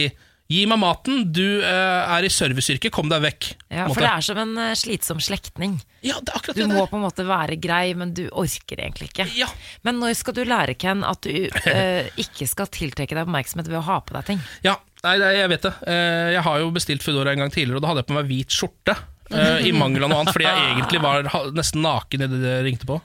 Gi 0.53 0.63
meg 0.69 0.79
maten, 0.83 1.23
du 1.33 1.45
eh, 1.65 2.13
er 2.17 2.27
i 2.27 2.31
serviceyrket, 2.33 2.93
kom 2.93 3.09
deg 3.09 3.23
vekk. 3.25 3.47
Ja, 3.73 3.87
for 3.87 3.95
måte. 3.95 4.03
det 4.05 4.11
er 4.13 4.25
som 4.27 4.41
en 4.43 4.53
eh, 4.61 4.73
slitsom 4.77 5.21
slektning. 5.25 5.79
ja, 6.05 6.19
det 6.21 6.33
er 6.35 6.39
akkurat 6.41 6.59
Du 6.59 6.63
det 6.65 6.69
må 6.75 6.83
der. 6.83 6.91
på 6.93 6.99
en 6.99 7.05
måte 7.07 7.25
være 7.29 7.57
grei, 7.63 7.95
men 7.97 8.13
du 8.17 8.25
orker 8.29 8.83
egentlig 8.85 9.09
ikke. 9.13 9.27
Ja. 9.39 9.49
Men 9.87 10.01
når 10.03 10.15
skal 10.19 10.37
du 10.37 10.43
lære, 10.45 10.75
Ken, 10.77 11.05
at 11.09 11.23
du 11.25 11.49
eh, 11.73 12.11
ikke 12.21 12.49
skal 12.51 12.69
tiltrekke 12.75 13.17
deg 13.17 13.25
oppmerksomhet 13.25 13.71
ved 13.73 13.81
å 13.81 13.87
ha 13.89 14.01
på 14.05 14.19
deg 14.19 14.29
ting? 14.33 14.43
Ja, 14.67 14.77
nei, 15.07 15.17
nei, 15.23 15.33
jeg 15.41 15.53
vet 15.55 15.69
det. 15.71 15.75
Eh, 15.89 16.29
Jeg 16.37 16.45
har 16.47 16.61
jo 16.61 16.71
bestilt 16.75 17.03
Foodora 17.07 17.33
en 17.33 17.45
gang 17.47 17.55
tidligere, 17.55 17.79
og 17.81 17.87
da 17.87 17.93
hadde 17.95 18.05
jeg 18.05 18.11
på 18.13 18.19
meg 18.19 18.29
hvit 18.31 18.59
skjorte. 18.59 18.99
eh, 19.33 19.63
I 19.69 19.73
mangel 19.73 20.05
av 20.05 20.11
noe 20.13 20.21
annet, 20.25 20.35
fordi 20.37 20.51
jeg 20.51 20.69
egentlig 20.75 21.01
var 21.07 21.31
ha- 21.33 21.47
nesten 21.57 21.81
naken 21.87 22.27
idet 22.29 22.43
det 22.43 22.59
ringte 22.67 22.89
på. 22.91 23.01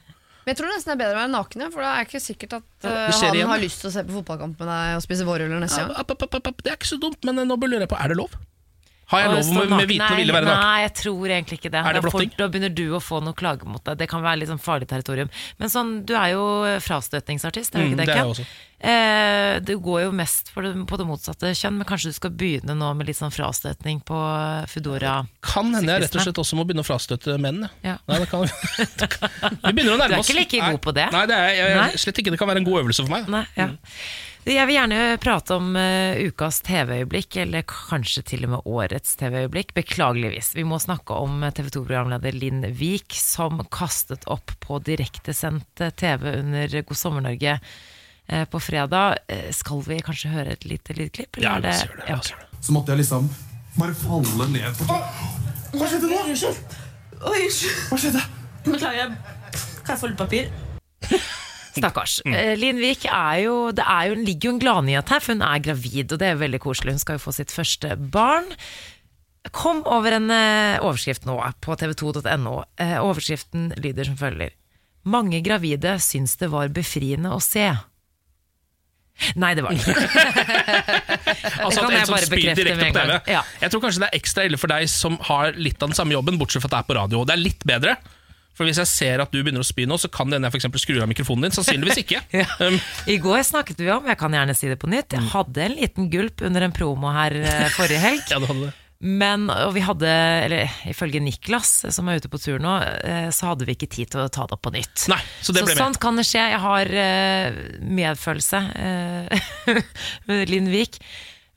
Men 0.48 0.56
jeg 0.56 0.62
tror 0.62 0.70
nesten 0.72 0.94
det 0.94 0.96
er 0.96 1.00
bedre 1.02 1.16
å 1.18 1.20
være 1.20 1.32
naken, 1.34 1.62
ja, 1.66 1.68
for 1.74 1.84
da 1.84 1.90
er 1.92 2.06
det 2.06 2.08
ikke 2.08 2.20
sikkert 2.24 2.54
at 2.56 2.86
uh, 2.88 2.92
han 3.12 3.36
igjen. 3.36 3.50
har 3.52 3.60
lyst 3.60 3.82
til 3.84 3.90
å 3.90 3.92
se 3.92 4.04
på 4.08 4.14
fotballkamp 4.16 4.62
med 4.64 4.70
deg 4.72 4.92
og 4.96 5.02
spise 5.04 5.26
vårruller 5.28 5.60
neste 5.60 5.82
gang. 5.84 5.92
app, 6.00 6.62
Det 6.64 6.72
er 6.72 6.78
ikke 6.78 6.88
så 6.88 7.00
dumt, 7.02 7.20
men 7.28 7.42
eh, 7.44 7.48
nå 7.50 7.58
lurer 7.60 7.84
jeg 7.84 7.92
på, 7.92 7.98
er 8.00 8.14
det 8.14 8.16
lov? 8.16 8.38
Har 9.08 9.22
jeg 9.24 9.32
lov 9.32 9.48
med, 9.48 9.56
med 9.56 9.70
naken? 9.72 9.88
viten 9.88 10.06
og 10.12 10.20
ville 10.20 10.36
være 10.36 10.48
naken? 10.50 10.64
Nei, 10.68 10.80
jeg 10.84 10.94
tror 11.00 11.32
egentlig 11.32 11.58
ikke 11.62 11.72
det. 11.72 11.82
Er 11.88 11.96
det 11.96 12.02
blotting? 12.04 12.32
Da 12.36 12.48
begynner 12.52 12.74
du 12.76 12.86
å 12.98 13.00
få 13.00 13.22
noe 13.24 13.38
klage 13.40 13.68
mot 13.70 13.84
deg. 13.88 14.02
Det 14.02 14.08
kan 14.12 14.24
være 14.26 14.42
litt 14.42 14.52
sånn 14.52 14.60
farlig 14.60 14.90
territorium. 14.92 15.30
Men 15.62 15.72
sånn, 15.72 15.94
du 16.08 16.12
er 16.20 16.34
jo 16.34 16.48
frastøtningsartist, 16.84 17.76
er 17.76 17.80
du 17.80 17.86
Mm, 17.88 17.94
ikke 17.94 18.02
det, 18.02 18.08
det 18.10 18.16
er 18.18 18.20
jeg 18.20 18.34
også. 18.34 18.48
Eh, 18.78 19.60
du 19.66 19.72
går 19.82 20.04
jo 20.04 20.12
mest 20.14 20.52
det, 20.54 20.74
på 20.86 20.98
det 21.00 21.06
motsatte 21.08 21.50
kjønn, 21.56 21.80
men 21.80 21.88
kanskje 21.90 22.12
du 22.12 22.18
skal 22.20 22.34
begynne 22.38 22.76
nå 22.78 22.92
med 23.00 23.08
litt 23.10 23.18
sånn 23.18 23.34
frastøtning 23.34 24.04
på 24.06 24.20
Foodora? 24.70 25.16
Kan 25.42 25.72
hende 25.74 25.96
jeg 25.96 26.04
rett 26.04 26.20
og 26.20 26.28
slett 26.28 26.42
også 26.44 26.60
må 26.60 26.68
begynne 26.68 26.84
å 26.86 26.90
frastøtte 26.90 27.40
menn. 27.42 27.64
ja. 27.88 27.96
Nei, 28.12 28.20
det 28.22 28.30
kan, 28.30 28.44
vi 29.64 29.74
begynner 29.74 29.96
å 29.96 29.98
Du 30.04 30.20
er 30.20 30.22
ikke 30.22 30.38
like 30.38 30.62
god 30.62 30.82
på 30.84 30.94
det? 31.00 31.08
Nei, 31.16 31.26
det 31.32 31.40
er 31.42 31.50
jeg, 31.56 31.76
jeg, 31.80 32.04
slett 32.06 32.22
ikke. 32.22 32.36
Det 32.36 32.42
kan 32.44 32.52
være 32.52 32.62
en 32.62 32.70
god 32.70 32.84
øvelse 32.84 33.08
for 33.08 33.16
meg. 33.16 33.32
Nei, 33.32 33.46
ja. 33.58 33.72
Jeg 34.48 34.64
vil 34.70 34.78
gjerne 34.78 34.98
prate 35.20 35.56
om 35.58 35.74
eh, 35.76 36.22
ukas 36.30 36.62
TV-øyeblikk, 36.64 37.36
eller 37.44 37.66
kanskje 37.68 38.22
til 38.30 38.46
og 38.48 38.54
med 38.54 38.70
årets 38.72 39.18
TV-øyeblikk. 39.20 39.74
Beklageligvis. 39.76 40.54
Vi 40.56 40.64
må 40.64 40.78
snakke 40.80 41.18
om 41.20 41.42
TV 41.52 41.68
2-programleder 41.76 42.32
Linn 42.38 42.62
Vik, 42.80 43.12
som 43.20 43.60
kastet 43.74 44.24
opp 44.32 44.54
på 44.64 44.80
direktesendt 44.88 45.84
eh, 45.84 45.92
TV 46.00 46.30
under 46.40 46.78
God 46.88 46.96
sommer-Norge 47.02 47.58
eh, 47.58 48.46
på 48.48 48.62
fredag. 48.64 49.18
Eh, 49.28 49.50
Skal 49.58 49.84
vi 49.90 50.00
kanskje 50.08 50.32
høre 50.32 50.56
et 50.56 50.64
lite 50.70 50.96
lydklipp? 50.96 51.42
eller 51.42 51.50
Ja, 51.50 51.58
la 51.60 51.74
oss 51.74 51.82
det- 51.84 51.90
gjøre 51.92 52.06
det. 52.06 52.10
Ja. 52.16 52.62
Så 52.64 52.76
måtte 52.78 52.96
jeg 52.96 53.04
liksom 53.04 53.28
bare 53.78 53.98
falle 54.00 54.48
ned 54.56 54.80
på 54.80 54.88
Hva 55.76 55.90
skjedde 55.92 56.08
nå? 56.08 56.22
Unnskyld. 56.24 56.80
Hva 57.92 58.00
skjedde? 58.00 58.24
Beklager. 58.64 59.12
Kan 59.84 59.92
jeg 59.92 60.00
få 60.06 60.14
litt 60.14 60.24
papir? 60.24 61.36
Stakkars. 61.82 62.20
Mm. 62.26 62.36
Eh, 62.36 62.52
Linn 62.60 62.82
Vik 62.82 63.08
er 63.10 63.42
jo 63.46 63.56
Det 63.76 63.86
er 63.86 64.12
jo, 64.12 64.20
ligger 64.28 64.50
jo 64.50 64.54
en 64.56 64.62
gladnyhet 64.62 65.14
her, 65.14 65.24
for 65.24 65.36
hun 65.36 65.46
er 65.46 65.64
gravid, 65.64 66.12
og 66.12 66.22
det 66.22 66.30
er 66.32 66.40
veldig 66.40 66.62
koselig. 66.64 66.98
Hun 66.98 67.04
skal 67.04 67.20
jo 67.20 67.26
få 67.26 67.36
sitt 67.36 67.54
første 67.54 67.96
barn. 67.98 68.48
Kom 69.56 69.84
over 69.88 70.18
en 70.18 70.32
eh, 70.34 70.78
overskrift 70.84 71.28
nå 71.28 71.38
på 71.64 71.76
tv2.no. 71.80 72.56
Eh, 72.84 72.98
overskriften 73.00 73.72
lyder 73.80 74.10
som 74.10 74.18
følger. 74.20 74.56
Mange 75.08 75.40
gravide 75.46 75.96
syns 76.04 76.36
det 76.42 76.50
var 76.52 76.74
befriende 76.76 77.32
å 77.32 77.40
se. 77.44 77.70
Nei, 79.40 79.54
det 79.58 79.64
var 79.66 79.74
det 79.74 79.82
ikke. 79.82 79.96
Altså 81.58 81.82
kan 81.82 81.90
at 81.90 81.94
en 81.94 81.98
jeg 81.98 82.10
bare 82.12 82.30
bekrefte 82.32 82.76
med 82.78 82.84
en 82.86 82.96
gang. 82.96 83.12
Ja. 83.30 83.42
Jeg 83.64 83.74
tror 83.74 83.82
kanskje 83.84 84.04
det 84.04 84.10
er 84.12 84.20
ekstra 84.20 84.44
ille 84.48 84.60
for 84.62 84.72
deg 84.72 84.86
som 84.92 85.18
har 85.26 85.58
litt 85.58 85.82
av 85.82 85.90
den 85.92 85.98
samme 85.98 86.14
jobben, 86.14 86.38
bortsett 86.40 86.64
fra 86.64 86.70
at 86.70 86.76
det 86.76 86.80
er 86.80 86.88
på 86.88 86.98
radio. 86.98 87.24
Det 87.28 87.34
er 87.34 87.42
litt 87.42 87.66
bedre. 87.68 87.96
For 88.58 88.66
hvis 88.66 88.80
jeg 88.82 88.90
ser 88.90 89.22
at 89.22 89.34
du 89.34 89.38
begynner 89.44 89.62
å 89.62 89.68
spy 89.68 89.86
nå, 89.90 90.00
så 90.02 90.10
kan 90.10 90.32
det 90.32 90.40
hende 90.40 90.50
jeg 90.50 90.58
eksempel 90.64 90.82
skrur 90.82 91.04
av 91.06 91.12
mikrofonen 91.12 91.48
din. 91.48 91.58
Sannsynligvis 91.60 92.02
ikke. 92.04 92.24
Ja. 92.38 92.46
Um, 92.58 92.76
I 93.10 93.18
går 93.22 93.44
snakket 93.46 93.80
vi 93.80 93.90
om, 93.94 94.06
jeg 94.10 94.18
kan 94.20 94.34
gjerne 94.34 94.54
si 94.58 94.68
det 94.70 94.80
på 94.82 94.90
nytt, 94.90 95.14
jeg 95.14 95.30
hadde 95.30 95.62
en 95.62 95.76
liten 95.78 96.08
gulp 96.12 96.42
under 96.46 96.64
en 96.66 96.74
promo 96.74 97.12
her 97.14 97.36
eh, 97.38 97.68
forrige 97.76 98.02
helg. 98.02 98.24
ja, 98.32 98.40
du 98.42 98.48
hadde 98.50 98.68
det. 98.68 98.72
Men, 99.22 99.46
og 99.54 99.76
vi 99.76 99.84
hadde, 99.86 100.10
eller 100.48 100.74
ifølge 100.90 101.22
Niklas, 101.22 101.72
som 101.94 102.10
er 102.10 102.18
ute 102.18 102.32
på 102.34 102.40
tur 102.42 102.58
nå, 102.64 102.74
eh, 103.06 103.30
så 103.36 103.52
hadde 103.52 103.68
vi 103.70 103.78
ikke 103.78 103.90
tid 103.94 104.12
til 104.16 104.24
å 104.24 104.32
ta 104.34 104.48
det 104.50 104.58
opp 104.58 104.64
på 104.66 104.74
nytt. 104.74 105.06
Nei, 105.14 105.20
så 105.46 105.54
det 105.54 105.64
ble 105.68 105.76
med. 105.76 105.84
sånt 105.84 106.02
kan 106.02 106.18
det 106.18 106.26
skje. 106.28 106.48
Jeg 106.56 106.62
har 106.66 106.94
eh, 107.06 107.62
medfølelse 108.02 108.64
med 110.28 110.54
Linn 110.54 110.72
Vik. 110.74 110.98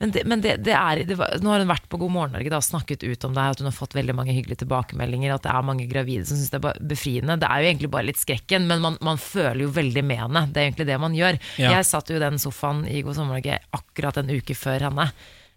Men, 0.00 0.10
det, 0.14 0.22
men 0.24 0.40
det, 0.40 0.54
det 0.64 0.72
er, 0.72 1.02
det 1.04 1.16
var, 1.20 1.34
nå 1.44 1.50
har 1.52 1.60
hun 1.60 1.68
vært 1.68 1.84
på 1.92 1.98
God 2.00 2.12
morgen 2.14 2.32
Norge 2.32 2.52
og 2.56 2.64
snakket 2.64 3.02
ut 3.04 3.24
om 3.28 3.34
det 3.36 3.42
her, 3.44 3.52
at 3.52 3.60
hun 3.60 3.68
har 3.68 3.74
fått 3.76 3.92
veldig 3.98 4.14
mange 4.16 4.32
hyggelige 4.32 4.62
tilbakemeldinger, 4.62 5.34
at 5.34 5.44
det 5.44 5.50
er 5.52 5.66
mange 5.68 5.84
gravide 5.90 6.24
som 6.24 6.38
syns 6.40 6.54
det 6.54 6.60
er 6.64 6.78
befriende. 6.88 7.36
Det 7.42 7.50
er 7.52 7.60
jo 7.60 7.68
egentlig 7.68 7.90
bare 7.92 8.08
litt 8.08 8.20
skrekken, 8.22 8.64
men 8.70 8.80
man, 8.80 8.96
man 9.04 9.20
føler 9.20 9.60
jo 9.66 9.74
veldig 9.76 10.04
med 10.08 10.22
henne. 10.22 10.42
Det 10.48 10.62
er 10.62 10.70
egentlig 10.70 10.86
det 10.88 10.96
man 11.02 11.18
gjør. 11.18 11.36
Ja. 11.60 11.74
Jeg 11.76 11.88
satt 11.90 12.08
jo 12.08 12.16
i 12.16 12.22
den 12.24 12.40
sofaen 12.40 12.80
i 12.88 13.02
God 13.04 13.18
sommer 13.18 13.36
Norge 13.36 13.58
akkurat 13.76 14.22
en 14.22 14.32
uke 14.32 14.56
før 14.56 14.86
henne. 14.88 15.10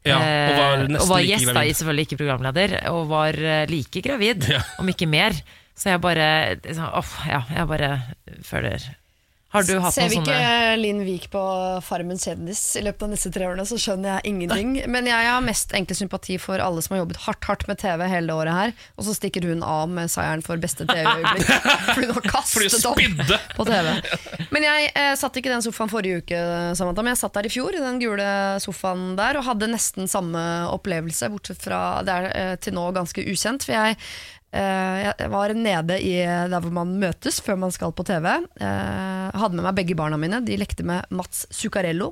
Ja, 0.04 0.18
og 0.20 0.58
var 0.60 0.74
Eh, 0.76 0.82
nesten 0.92 1.00
og 1.00 1.12
var 1.14 1.22
gjest, 1.24 1.48
da, 1.56 1.62
selvfølgelig 1.80 2.06
ikke 2.10 2.20
programleder, 2.20 2.74
og 2.92 3.06
var 3.14 3.40
eh, 3.40 3.64
like 3.72 4.02
gravid, 4.04 4.50
Ja. 4.52 4.60
om 4.84 4.92
ikke 4.92 5.08
mer. 5.08 5.40
Så 5.74 5.94
jeg 5.94 6.04
bare 6.04 6.28
liksom, 6.60 6.92
ja, 7.32 7.40
jeg 7.56 7.70
bare 7.72 7.94
føler 8.46 8.84
Har 9.54 9.66
du 9.68 9.76
hatt 9.84 9.94
Ser 9.94 10.10
vi 10.10 10.18
ikke 10.18 10.34
sånne 10.34 10.78
Linn 10.82 11.02
Vik 11.06 11.28
på 11.34 11.42
Farmen 11.86 12.18
kjendis 12.18 12.62
i 12.80 12.82
løpet 12.82 13.06
av 13.06 13.12
neste 13.12 13.30
tre 13.34 13.46
årene, 13.46 13.66
så 13.70 13.78
skjønner 13.78 14.16
jeg 14.16 14.32
ingenting. 14.32 14.72
Men 14.90 15.06
jeg 15.06 15.28
har 15.30 15.44
mest 15.46 15.76
egentlig 15.76 16.00
sympati 16.00 16.40
for 16.42 16.62
alle 16.64 16.82
som 16.82 16.96
har 16.96 17.04
jobbet 17.04 17.20
hardt 17.28 17.48
hardt 17.50 17.68
med 17.70 17.78
TV 17.84 18.02
hele 18.10 18.34
året 18.34 18.58
her, 18.58 18.74
og 18.98 19.06
så 19.06 19.14
stikker 19.14 19.46
hun 19.46 19.62
av 19.62 19.92
med 19.94 20.10
seieren 20.10 20.42
for 20.46 20.58
beste 20.62 20.88
TV-øyeblikk. 20.90 21.54
Fordi 21.94 22.10
hun 22.10 22.18
har 22.18 22.28
kastet 22.32 22.90
opp 22.90 23.38
på 23.60 23.68
TV. 23.70 23.92
Men 24.56 24.68
jeg 24.68 24.90
eh, 24.90 25.14
satt 25.22 25.38
ikke 25.38 25.52
i 25.52 25.56
den 25.56 25.66
sofaen 25.66 25.94
forrige 25.94 26.24
uke, 26.24 26.44
Samantha, 26.80 27.06
men 27.06 27.14
jeg 27.14 27.22
satt 27.22 27.38
der 27.38 27.50
i 27.50 27.54
fjor, 27.54 27.78
i 27.78 27.84
den 27.84 28.02
gule 28.02 28.30
sofaen 28.64 29.14
der, 29.20 29.38
og 29.38 29.46
hadde 29.52 29.70
nesten 29.70 30.10
samme 30.10 30.42
opplevelse, 30.74 31.30
bortsett 31.34 31.62
fra 31.62 31.84
det 32.06 32.18
er 32.18 32.30
eh, 32.34 32.56
til 32.64 32.74
nå 32.74 32.90
ganske 32.98 33.22
ukjent. 33.22 33.70
For 33.70 33.78
jeg, 33.78 34.02
jeg 34.54 35.30
var 35.34 35.54
nede 35.58 35.96
i 35.98 36.12
der 36.22 36.62
hvor 36.62 36.74
man 36.76 36.92
møtes 37.02 37.40
før 37.42 37.58
man 37.64 37.74
skal 37.74 37.94
på 37.96 38.06
TV. 38.06 38.28
Jeg 38.62 39.40
hadde 39.42 39.58
med 39.58 39.66
meg 39.66 39.78
begge 39.80 39.98
barna 39.98 40.20
mine, 40.22 40.44
de 40.46 40.58
lekte 40.62 40.86
med 40.86 41.10
Mats 41.10 41.48
Zuccarello. 41.50 42.12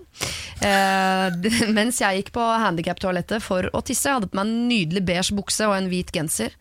Eh, 0.66 1.28
mens 1.78 2.02
jeg 2.02 2.22
gikk 2.22 2.34
på 2.36 2.48
handikaptoalettet 2.64 3.46
for 3.46 3.70
å 3.70 3.84
tisse. 3.86 4.10
Jeg 4.10 4.20
hadde 4.20 4.32
på 4.32 4.40
meg 4.40 4.50
en 4.50 4.68
nydelig 4.72 5.06
beige 5.08 5.38
bukse 5.38 5.70
og 5.70 5.78
en 5.78 5.90
hvit 5.92 6.12
genser. 6.16 6.58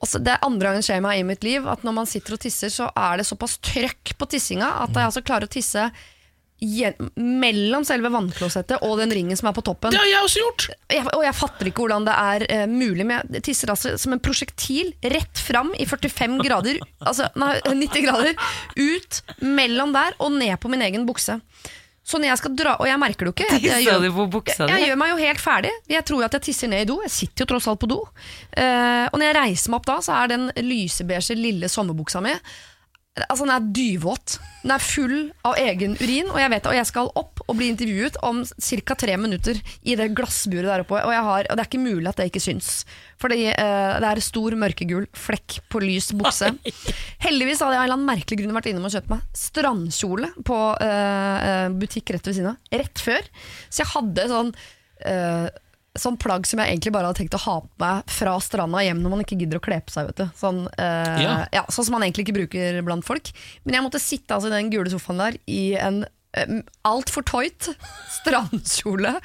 Også 0.00 0.20
Det 0.24 0.32
er 0.32 0.46
andre 0.46 0.70
gangen 0.70 0.84
skjer 0.84 1.02
meg 1.04 1.20
i 1.20 1.26
mitt 1.28 1.44
liv 1.44 1.66
at 1.68 1.82
når 1.84 1.96
man 1.98 2.08
sitter 2.08 2.36
og 2.36 2.40
tisser, 2.40 2.72
så 2.72 2.88
er 2.96 3.20
det 3.20 3.28
såpass 3.28 3.58
trøkk 3.60 4.14
på 4.16 4.28
tissinga 4.32 4.70
at 4.86 4.94
jeg 4.96 5.10
altså 5.10 5.24
klarer 5.24 5.48
å 5.48 5.52
tisse 5.52 5.90
mellom 7.16 7.84
selve 7.88 8.10
vannklosettet 8.12 8.84
og 8.84 8.98
den 9.00 9.12
ringen 9.14 9.38
som 9.38 9.48
er 9.48 9.56
på 9.56 9.64
toppen. 9.64 9.94
Det 9.94 10.00
har 10.00 10.10
jeg 10.10 10.26
også 10.26 10.44
gjort! 10.44 10.66
Jeg, 10.92 11.06
og 11.14 11.24
jeg 11.24 11.36
fatter 11.38 11.70
ikke 11.70 11.84
hvordan 11.84 12.06
det 12.08 12.16
er 12.20 12.46
uh, 12.50 12.64
mulig, 12.70 13.06
men 13.08 13.34
jeg 13.38 13.44
tisser 13.48 13.72
altså 13.72 13.96
som 14.00 14.14
en 14.16 14.22
prosjektil 14.22 14.92
rett 15.14 15.40
fram 15.40 15.72
i 15.80 15.88
45 15.88 16.38
grader, 16.44 16.80
altså 17.08 17.30
nei, 17.40 17.56
90 17.64 18.06
grader, 18.06 18.48
ut 18.76 19.20
mellom 19.44 19.94
der 19.96 20.16
og 20.20 20.34
ned 20.36 20.56
på 20.60 20.72
min 20.72 20.84
egen 20.84 21.08
bukse. 21.08 21.40
Så 22.10 22.18
når 22.18 22.32
jeg 22.32 22.40
skal 22.40 22.54
dra, 22.58 22.72
og 22.80 22.88
jeg 22.88 22.98
merker 22.98 23.28
det 23.28 23.30
jo 23.30 23.34
ikke 23.36 23.48
jeg, 23.52 23.84
jeg, 23.84 24.00
du 24.10 24.70
jeg 24.72 24.86
gjør 24.88 24.96
meg 24.98 25.12
jo 25.12 25.18
helt 25.20 25.42
ferdig. 25.42 25.70
Jeg 25.92 26.02
tror 26.08 26.22
jo 26.22 26.26
at 26.26 26.36
jeg 26.38 26.46
tisser 26.48 26.70
ned 26.72 26.82
i 26.82 26.88
do. 26.88 26.96
Jeg 27.04 27.12
sitter 27.14 27.44
jo 27.44 27.50
tross 27.52 27.68
alt 27.70 27.78
på 27.82 27.90
do. 27.90 28.00
Uh, 28.56 29.06
og 29.12 29.20
når 29.20 29.28
jeg 29.28 29.36
reiser 29.36 29.70
meg 29.70 29.78
opp 29.78 29.86
da, 29.92 29.98
så 30.02 30.16
er 30.16 30.32
den 30.32 30.48
lysebeige 30.64 31.36
lille 31.38 31.70
sommerbuksa 31.70 32.24
mi 32.24 32.34
Altså 33.28 33.46
Den 33.46 33.54
er 33.54 33.68
dyvåt. 33.74 34.38
Den 34.62 34.74
er 34.74 34.84
full 34.84 35.14
av 35.46 35.56
egen 35.60 35.96
urin, 36.00 36.28
og 36.28 36.38
jeg 36.40 36.52
vet 36.52 36.64
det, 36.64 36.70
og 36.72 36.76
jeg 36.76 36.88
skal 36.90 37.10
opp 37.16 37.40
og 37.46 37.56
bli 37.56 37.70
intervjuet 37.72 38.18
om 38.26 38.42
ca. 38.44 38.96
tre 39.02 39.16
minutter 39.16 39.60
i 39.82 39.96
det 39.96 40.10
glassburet 40.16 40.68
der 40.68 40.84
oppe. 40.84 40.98
Og, 41.00 41.12
jeg 41.14 41.24
har, 41.28 41.46
og 41.48 41.56
det 41.56 41.64
er 41.64 41.70
ikke 41.70 41.80
mulig 41.82 42.10
at 42.10 42.20
det 42.20 42.28
ikke 42.28 42.42
syns. 42.44 42.68
Fordi 43.20 43.46
eh, 43.52 43.94
det 44.04 44.10
er 44.10 44.22
stor 44.24 44.56
mørkegul 44.60 45.08
flekk 45.16 45.60
på 45.72 45.82
lys 45.84 46.10
bukse. 46.16 46.52
Heldigvis 47.24 47.64
hadde 47.64 47.76
jeg 47.76 47.80
av 47.80 47.86
en 47.86 47.88
eller 47.88 47.98
annen 47.98 48.10
merkelig 48.12 48.42
grunn 48.42 48.58
vært 48.58 48.70
innom 48.72 48.88
og 48.90 48.94
kjøpt 48.94 49.14
meg 49.14 49.40
strandkjole 49.46 50.30
på 50.46 50.60
eh, 50.84 51.48
eh, 51.48 51.66
butikk 51.80 52.14
rett 52.16 52.30
ved 52.30 52.38
siden 52.38 52.52
av. 52.52 52.76
Rett 52.84 53.04
før. 53.08 53.32
Så 53.68 53.84
jeg 53.84 53.92
hadde 53.94 54.30
sånn 54.30 54.54
eh, 55.08 55.48
Sånn 55.98 56.14
plagg 56.22 56.44
som 56.46 56.60
jeg 56.62 56.70
egentlig 56.70 56.92
bare 56.94 57.08
hadde 57.08 57.18
tenkt 57.18 57.34
å 57.34 57.40
ha 57.42 57.56
på 57.64 57.82
meg 57.82 58.12
fra 58.14 58.36
stranda 58.38 58.78
hjem 58.84 59.00
når 59.02 59.10
man 59.10 59.22
ikke 59.24 59.38
gidder 59.40 59.58
å 59.58 59.64
kle 59.64 59.80
på 59.82 59.90
seg. 59.90 60.06
Vet 60.12 60.20
du. 60.22 60.26
Sånn, 60.38 60.60
eh, 60.78 61.22
Ja. 61.24 61.32
ja, 61.50 61.64
sånn 61.66 61.88
som 61.88 61.96
man 61.96 62.04
egentlig 62.06 62.28
ikke 62.28 62.36
bruker 62.38 62.78
blant 62.86 63.04
folk. 63.04 63.32
Men 63.64 63.74
jeg 63.74 63.82
måtte 63.88 63.98
sitte 64.02 64.36
altså, 64.36 64.52
i 64.52 64.54
den 64.54 64.70
gule 64.70 64.92
sofaen 64.92 65.18
der 65.18 65.38
i 65.50 65.74
en 65.82 66.04
eh, 66.38 66.60
altfor 66.86 67.26
tight 67.26 67.72
strandkjole 68.20 69.16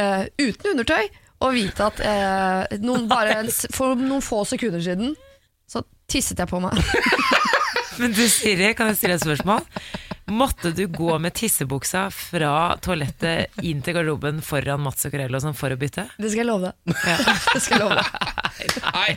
eh, 0.00 0.24
uten 0.40 0.70
undertøy, 0.72 1.10
og 1.44 1.52
vite 1.58 1.90
at 1.90 2.00
eh, 2.00 2.78
noen, 2.80 3.04
bare, 3.12 3.42
for 3.76 3.92
noen 4.00 4.24
få 4.24 4.44
sekunder 4.48 4.80
siden 4.80 5.12
så 5.68 5.82
tisset 6.08 6.40
jeg 6.40 6.48
på 6.48 6.60
meg. 6.64 6.72
Men 8.00 8.16
du 8.16 8.24
Siri, 8.26 8.72
kan 8.74 8.88
jeg 8.90 8.96
stille 8.98 9.14
et 9.20 9.22
spørsmål? 9.22 9.60
Måtte 10.26 10.70
du 10.70 10.86
gå 10.88 11.18
med 11.18 11.34
tissebuksa 11.36 12.06
fra 12.10 12.52
toalettet 12.80 13.60
inn 13.60 13.82
til 13.84 13.96
garderoben 13.98 14.40
foran 14.44 14.80
Mats 14.80 15.04
Zuccarello 15.04 15.40
sånn 15.42 15.56
for 15.58 15.74
å 15.74 15.76
bytte? 15.76 16.06
Det 16.16 16.30
skal 16.32 16.44
jeg 16.44 16.48
love 16.48 16.70
deg. 16.70 16.94
Det 17.54 17.60
skal 17.60 17.76
jeg 17.76 17.82
love 17.82 17.98
deg. 18.00 18.78
Nei, 18.86 19.10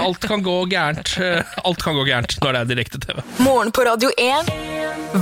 alt 0.00 0.26
kan 0.26 0.42
gå 0.42 0.56
gærent. 0.72 1.14
Alt 1.62 1.84
kan 1.84 1.94
gå 1.94 2.08
gærent 2.08 2.34
når 2.42 2.56
det 2.56 2.64
er 2.64 2.72
direkte-TV. 2.72 3.22
Morgen 3.46 3.70
på 3.70 3.86
Radio 3.86 4.10
1. 4.18 4.50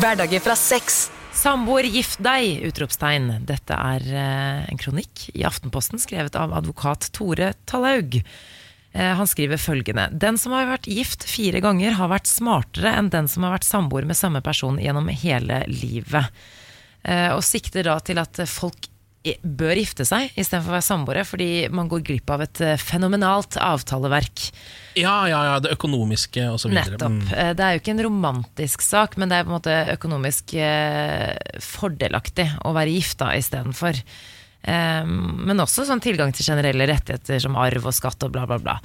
Hverdager 0.01 0.41
fra 0.41 0.57
sex. 0.57 1.07
Samboer, 1.37 1.85
gift 1.93 2.23
deg! 2.25 2.63
utropstegn. 2.71 3.29
Dette 3.45 3.77
er 3.77 4.07
eh, 4.09 4.63
en 4.73 4.81
kronikk 4.81 5.27
i 5.37 5.45
Aftenposten 5.45 6.01
skrevet 6.01 6.39
av 6.41 6.55
advokat 6.57 7.11
Tore 7.13 7.53
Tallaug. 7.69 8.23
Eh, 8.97 9.15
han 9.15 9.29
skriver 9.29 9.61
følgende 9.61 10.09
Den 10.13 10.39
som 10.41 10.55
har 10.57 10.69
vært 10.71 10.89
gift 10.89 11.27
fire 11.29 11.61
ganger, 11.65 11.97
har 11.99 12.13
vært 12.13 12.31
smartere 12.31 12.95
enn 12.97 13.13
den 13.13 13.29
som 13.29 13.45
har 13.45 13.57
vært 13.59 13.69
samboer 13.69 14.09
med 14.09 14.17
samme 14.17 14.41
person 14.45 14.81
gjennom 14.81 15.11
hele 15.13 15.63
livet. 15.69 16.33
Eh, 17.05 17.31
og 17.35 17.45
sikter 17.45 17.87
da 17.91 17.99
til 18.01 18.23
at 18.23 18.41
folk 18.49 18.89
bør 19.43 19.75
gifte 19.75 20.05
seg 20.07 20.31
istedenfor 20.39 20.71
å 20.71 20.75
være 20.77 20.87
samboere, 20.87 21.25
fordi 21.27 21.49
man 21.75 21.89
går 21.91 22.05
glipp 22.07 22.31
av 22.31 22.45
et 22.45 22.61
eh, 22.63 22.77
fenomenalt 22.79 23.59
avtaleverk. 23.59 24.47
Ja, 24.97 25.17
ja, 25.29 25.41
ja, 25.51 25.59
det 25.61 25.75
økonomiske 25.75 26.47
og 26.53 26.61
så 26.63 26.71
videre. 26.71 26.95
Nettopp. 26.95 27.19
Mm. 27.27 27.59
Det 27.59 27.67
er 27.67 27.75
jo 27.75 27.83
ikke 27.83 27.97
en 27.97 28.05
romantisk 28.07 28.87
sak, 28.87 29.19
men 29.19 29.29
det 29.29 29.41
er 29.41 29.49
på 29.49 29.53
en 29.53 29.59
måte 29.59 29.77
økonomisk 29.97 30.57
fordelaktig 31.67 32.49
å 32.65 32.73
være 32.79 32.97
gift 32.97 33.19
da 33.21 33.35
istedenfor. 33.37 34.01
Eh, 34.67 35.07
men 35.07 35.63
også 35.63 35.87
sånn 35.87 36.03
tilgang 36.03 36.35
til 36.35 36.49
generelle 36.51 36.91
rettigheter 36.91 37.41
som 37.43 37.57
arv 37.61 37.87
og 37.87 37.95
skatt 37.95 38.27
og 38.27 38.35
bla, 38.35 38.45
bla, 38.51 38.59
bla. 38.59 38.77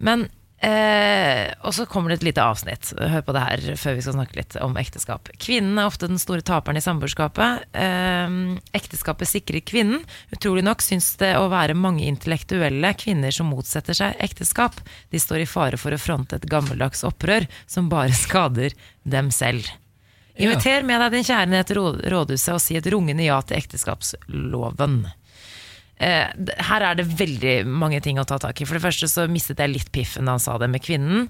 Men 0.00 0.26
eh, 0.64 1.52
Og 1.60 1.74
så 1.76 1.84
kommer 1.88 2.10
det 2.10 2.20
et 2.20 2.26
lite 2.30 2.44
avsnitt. 2.44 2.92
Hør 2.96 3.24
på 3.26 3.34
det 3.36 3.42
her 3.44 3.64
før 3.80 3.98
vi 3.98 4.04
skal 4.04 4.16
snakke 4.16 4.38
litt 4.38 4.56
om 4.64 4.76
ekteskap. 4.80 5.28
Kvinnen 5.42 5.76
er 5.76 5.90
ofte 5.90 6.08
den 6.08 6.20
store 6.22 6.44
taperen 6.46 6.80
i 6.80 6.84
samboerskapet. 6.84 7.68
Eh, 7.76 8.36
ekteskapet 8.80 9.28
sikrer 9.28 9.64
kvinnen. 9.68 10.04
Utrolig 10.32 10.64
nok 10.64 10.84
syns 10.84 11.12
det 11.20 11.34
å 11.36 11.50
være 11.52 11.76
mange 11.76 12.06
intellektuelle 12.08 12.94
kvinner 12.96 13.34
som 13.34 13.52
motsetter 13.52 13.98
seg 13.98 14.16
ekteskap. 14.24 14.80
De 15.12 15.20
står 15.20 15.44
i 15.44 15.50
fare 15.50 15.80
for 15.80 15.92
å 15.92 16.00
fronte 16.00 16.40
et 16.40 16.48
gammeldags 16.48 17.04
opprør 17.04 17.48
som 17.68 17.92
bare 17.92 18.16
skader 18.24 18.76
dem 19.04 19.28
selv. 19.34 19.68
Inviter 20.36 20.82
med 20.84 21.00
deg 21.00 21.14
din 21.14 21.24
kjære 21.24 21.48
ned 21.48 21.68
til 21.68 21.78
rådhuset 22.12 22.52
og 22.52 22.60
si 22.60 22.76
et 22.76 22.88
rungende 22.92 23.24
ja 23.24 23.38
til 23.40 23.56
ekteskapsloven. 23.56 24.98
Eh, 25.96 26.28
her 26.68 26.84
er 26.84 26.98
det 26.98 27.06
veldig 27.08 27.54
mange 27.68 28.02
ting 28.04 28.18
å 28.20 28.26
ta 28.28 28.36
tak 28.42 28.60
i. 28.60 28.66
For 28.68 28.76
det 28.76 28.84
første 28.84 29.08
så 29.08 29.24
mistet 29.30 29.62
jeg 29.62 29.72
litt 29.72 29.92
piffen 29.94 30.28
da 30.28 30.34
han 30.36 30.42
sa 30.42 30.58
det 30.60 30.68
med 30.72 30.84
kvinnen. 30.84 31.26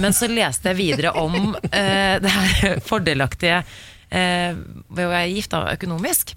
Men 0.00 0.16
så 0.16 0.28
leste 0.30 0.72
jeg 0.72 0.80
videre 0.80 1.12
om 1.20 1.52
eh, 1.68 2.16
det 2.22 2.32
her 2.32 2.80
fordelaktige 2.90 3.60
eh, 3.60 4.56
ved 4.56 5.04
å 5.04 5.12
være 5.12 5.30
gift 5.34 5.52
da, 5.52 5.66
økonomisk. 5.76 6.34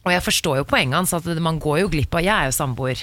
Og 0.00 0.14
jeg 0.14 0.24
forstår 0.24 0.62
jo 0.62 0.68
poenget 0.68 0.96
hans, 0.96 1.14
at 1.14 1.26
man 1.44 1.60
går 1.60 1.82
jo 1.82 1.90
glipp 1.92 2.14
av 2.16 2.24
Jeg 2.24 2.32
er 2.34 2.48
jo 2.48 2.56
samboer. 2.56 3.02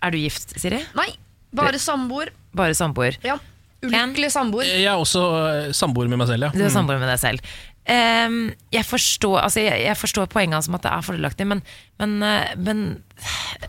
Er 0.00 0.14
du 0.14 0.20
gift, 0.20 0.54
Siri? 0.60 0.78
Nei, 0.96 1.10
bare 1.56 1.80
samboer. 1.82 2.30
Bare 2.56 2.76
samboer. 2.78 3.18
Ja. 3.26 3.36
Ulykkelig 3.80 4.28
samboer. 4.32 4.68
Jeg 4.68 4.88
er 4.88 5.00
også 5.00 5.20
eh, 5.40 5.70
samboer 5.76 6.08
med 6.12 6.20
meg 6.20 6.28
selv, 6.30 6.48
ja. 6.48 6.52
Du 6.54 6.64
er 6.64 6.72
samboer 6.72 7.00
med 7.00 7.08
deg 7.10 7.20
selv. 7.20 7.52
Ehm, 7.90 8.52
jeg, 8.70 8.84
forstår, 8.86 9.40
altså 9.42 9.62
jeg, 9.64 9.80
jeg 9.82 9.98
forstår 9.98 10.28
poenget 10.30 10.60
hans 10.60 10.68
om 10.70 10.76
at 10.78 10.84
det 10.84 10.92
er 10.92 11.02
fordelaktig, 11.02 11.46
men, 11.50 11.62
men, 11.98 12.12
eh, 12.22 12.52
men 12.60 12.82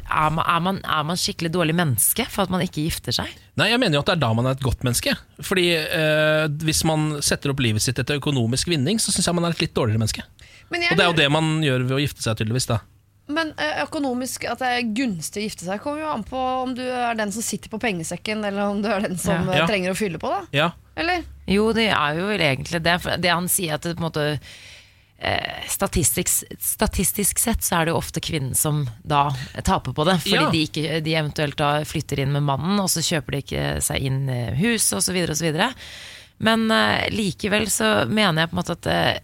er, 0.03 0.29
man, 0.35 0.43
er, 0.45 0.59
man, 0.67 0.81
er 0.85 1.07
man 1.09 1.17
skikkelig 1.17 1.49
dårlig 1.55 1.75
menneske 1.79 2.27
for 2.29 2.45
at 2.45 2.53
man 2.53 2.61
ikke 2.61 2.83
gifter 2.85 3.15
seg? 3.17 3.31
Nei, 3.57 3.71
jeg 3.71 3.81
mener 3.81 3.97
jo 3.97 4.03
at 4.03 4.11
det 4.11 4.17
er 4.19 4.23
da 4.23 4.31
man 4.37 4.49
er 4.49 4.59
et 4.59 4.63
godt 4.65 4.85
menneske. 4.85 5.15
Fordi 5.41 5.65
eh, 5.73 6.45
Hvis 6.61 6.83
man 6.87 7.17
setter 7.25 7.55
opp 7.55 7.63
livet 7.65 7.83
sitt 7.83 7.99
etter 8.01 8.21
økonomisk 8.21 8.69
vinning, 8.71 9.01
så 9.01 9.13
syns 9.13 9.31
jeg 9.31 9.39
man 9.39 9.49
er 9.49 9.57
et 9.57 9.65
litt 9.65 9.75
dårligere 9.77 10.03
menneske. 10.03 10.27
Men, 10.69 10.85
jeg, 10.85 10.93
Og 10.93 10.99
det 10.99 11.05
er 11.07 11.11
jo 11.11 11.19
det 11.23 11.29
man 11.33 11.53
gjør 11.65 11.87
ved 11.89 11.97
å 11.97 12.03
gifte 12.05 12.23
seg, 12.23 12.37
tydeligvis. 12.39 12.69
da 12.69 12.81
men 13.33 13.53
eh, 13.57 13.81
økonomisk 13.85 14.45
at 14.51 14.59
det 14.63 14.69
er 14.77 14.89
gunstig 14.97 15.41
å 15.41 15.45
gifte 15.47 15.65
seg, 15.67 15.81
kommer 15.83 16.01
jo 16.03 16.09
an 16.13 16.23
på 16.27 16.37
om 16.63 16.73
du 16.77 16.83
er 16.83 17.15
den 17.19 17.31
som 17.31 17.41
sitter 17.45 17.69
på 17.73 17.79
pengesekken, 17.81 18.43
eller 18.47 18.69
om 18.69 18.81
du 18.83 18.89
er 18.91 19.01
den 19.07 19.17
som 19.21 19.47
Ja. 19.49 19.61
eh, 19.63 19.67
trenger 19.69 19.91
å 19.93 19.97
fylle 19.97 20.19
på. 20.21 20.29
da 20.29 20.41
Ja, 20.51 20.71
Eller? 20.95 21.23
Jo, 21.47 21.71
det 21.73 21.89
er 21.91 22.15
jo 22.19 22.27
vel 22.27 22.41
egentlig 22.41 22.81
det. 22.83 22.97
Det 23.23 23.31
han 23.31 23.47
sier 23.49 23.73
at 23.75 23.81
det 23.87 23.95
på 23.97 24.03
en 24.03 24.09
måte 24.09 24.39
eh, 25.23 25.67
statistisk, 25.69 26.45
statistisk 26.59 27.39
sett 27.39 27.61
så 27.63 27.75
er 27.81 27.85
det 27.85 27.91
jo 27.93 27.99
ofte 27.99 28.19
kvinnen 28.23 28.55
som 28.57 28.83
da 29.03 29.29
taper 29.63 29.93
på 29.93 30.05
det. 30.07 30.17
Fordi 30.23 30.35
Ja. 30.39 30.49
de, 30.51 30.63
ikke, 30.67 31.01
de 31.05 31.13
eventuelt 31.15 31.55
da 31.57 31.83
flytter 31.85 32.19
inn 32.23 32.31
med 32.33 32.43
mannen, 32.43 32.79
og 32.79 32.89
så 32.89 33.03
kjøper 33.05 33.31
de 33.31 33.41
ikke 33.43 33.81
seg 33.81 34.01
inn 34.01 34.27
hus 34.57 34.91
osv. 34.97 35.15
osv. 35.29 35.73
Men 36.41 36.71
uh, 36.71 37.05
likevel 37.13 37.67
så 37.69 38.07
mener 38.09 38.41
jeg 38.41 38.49
på 38.49 38.55
en 38.57 38.61
måte 38.63 38.77
at 38.79 38.87
eh, 38.89 39.19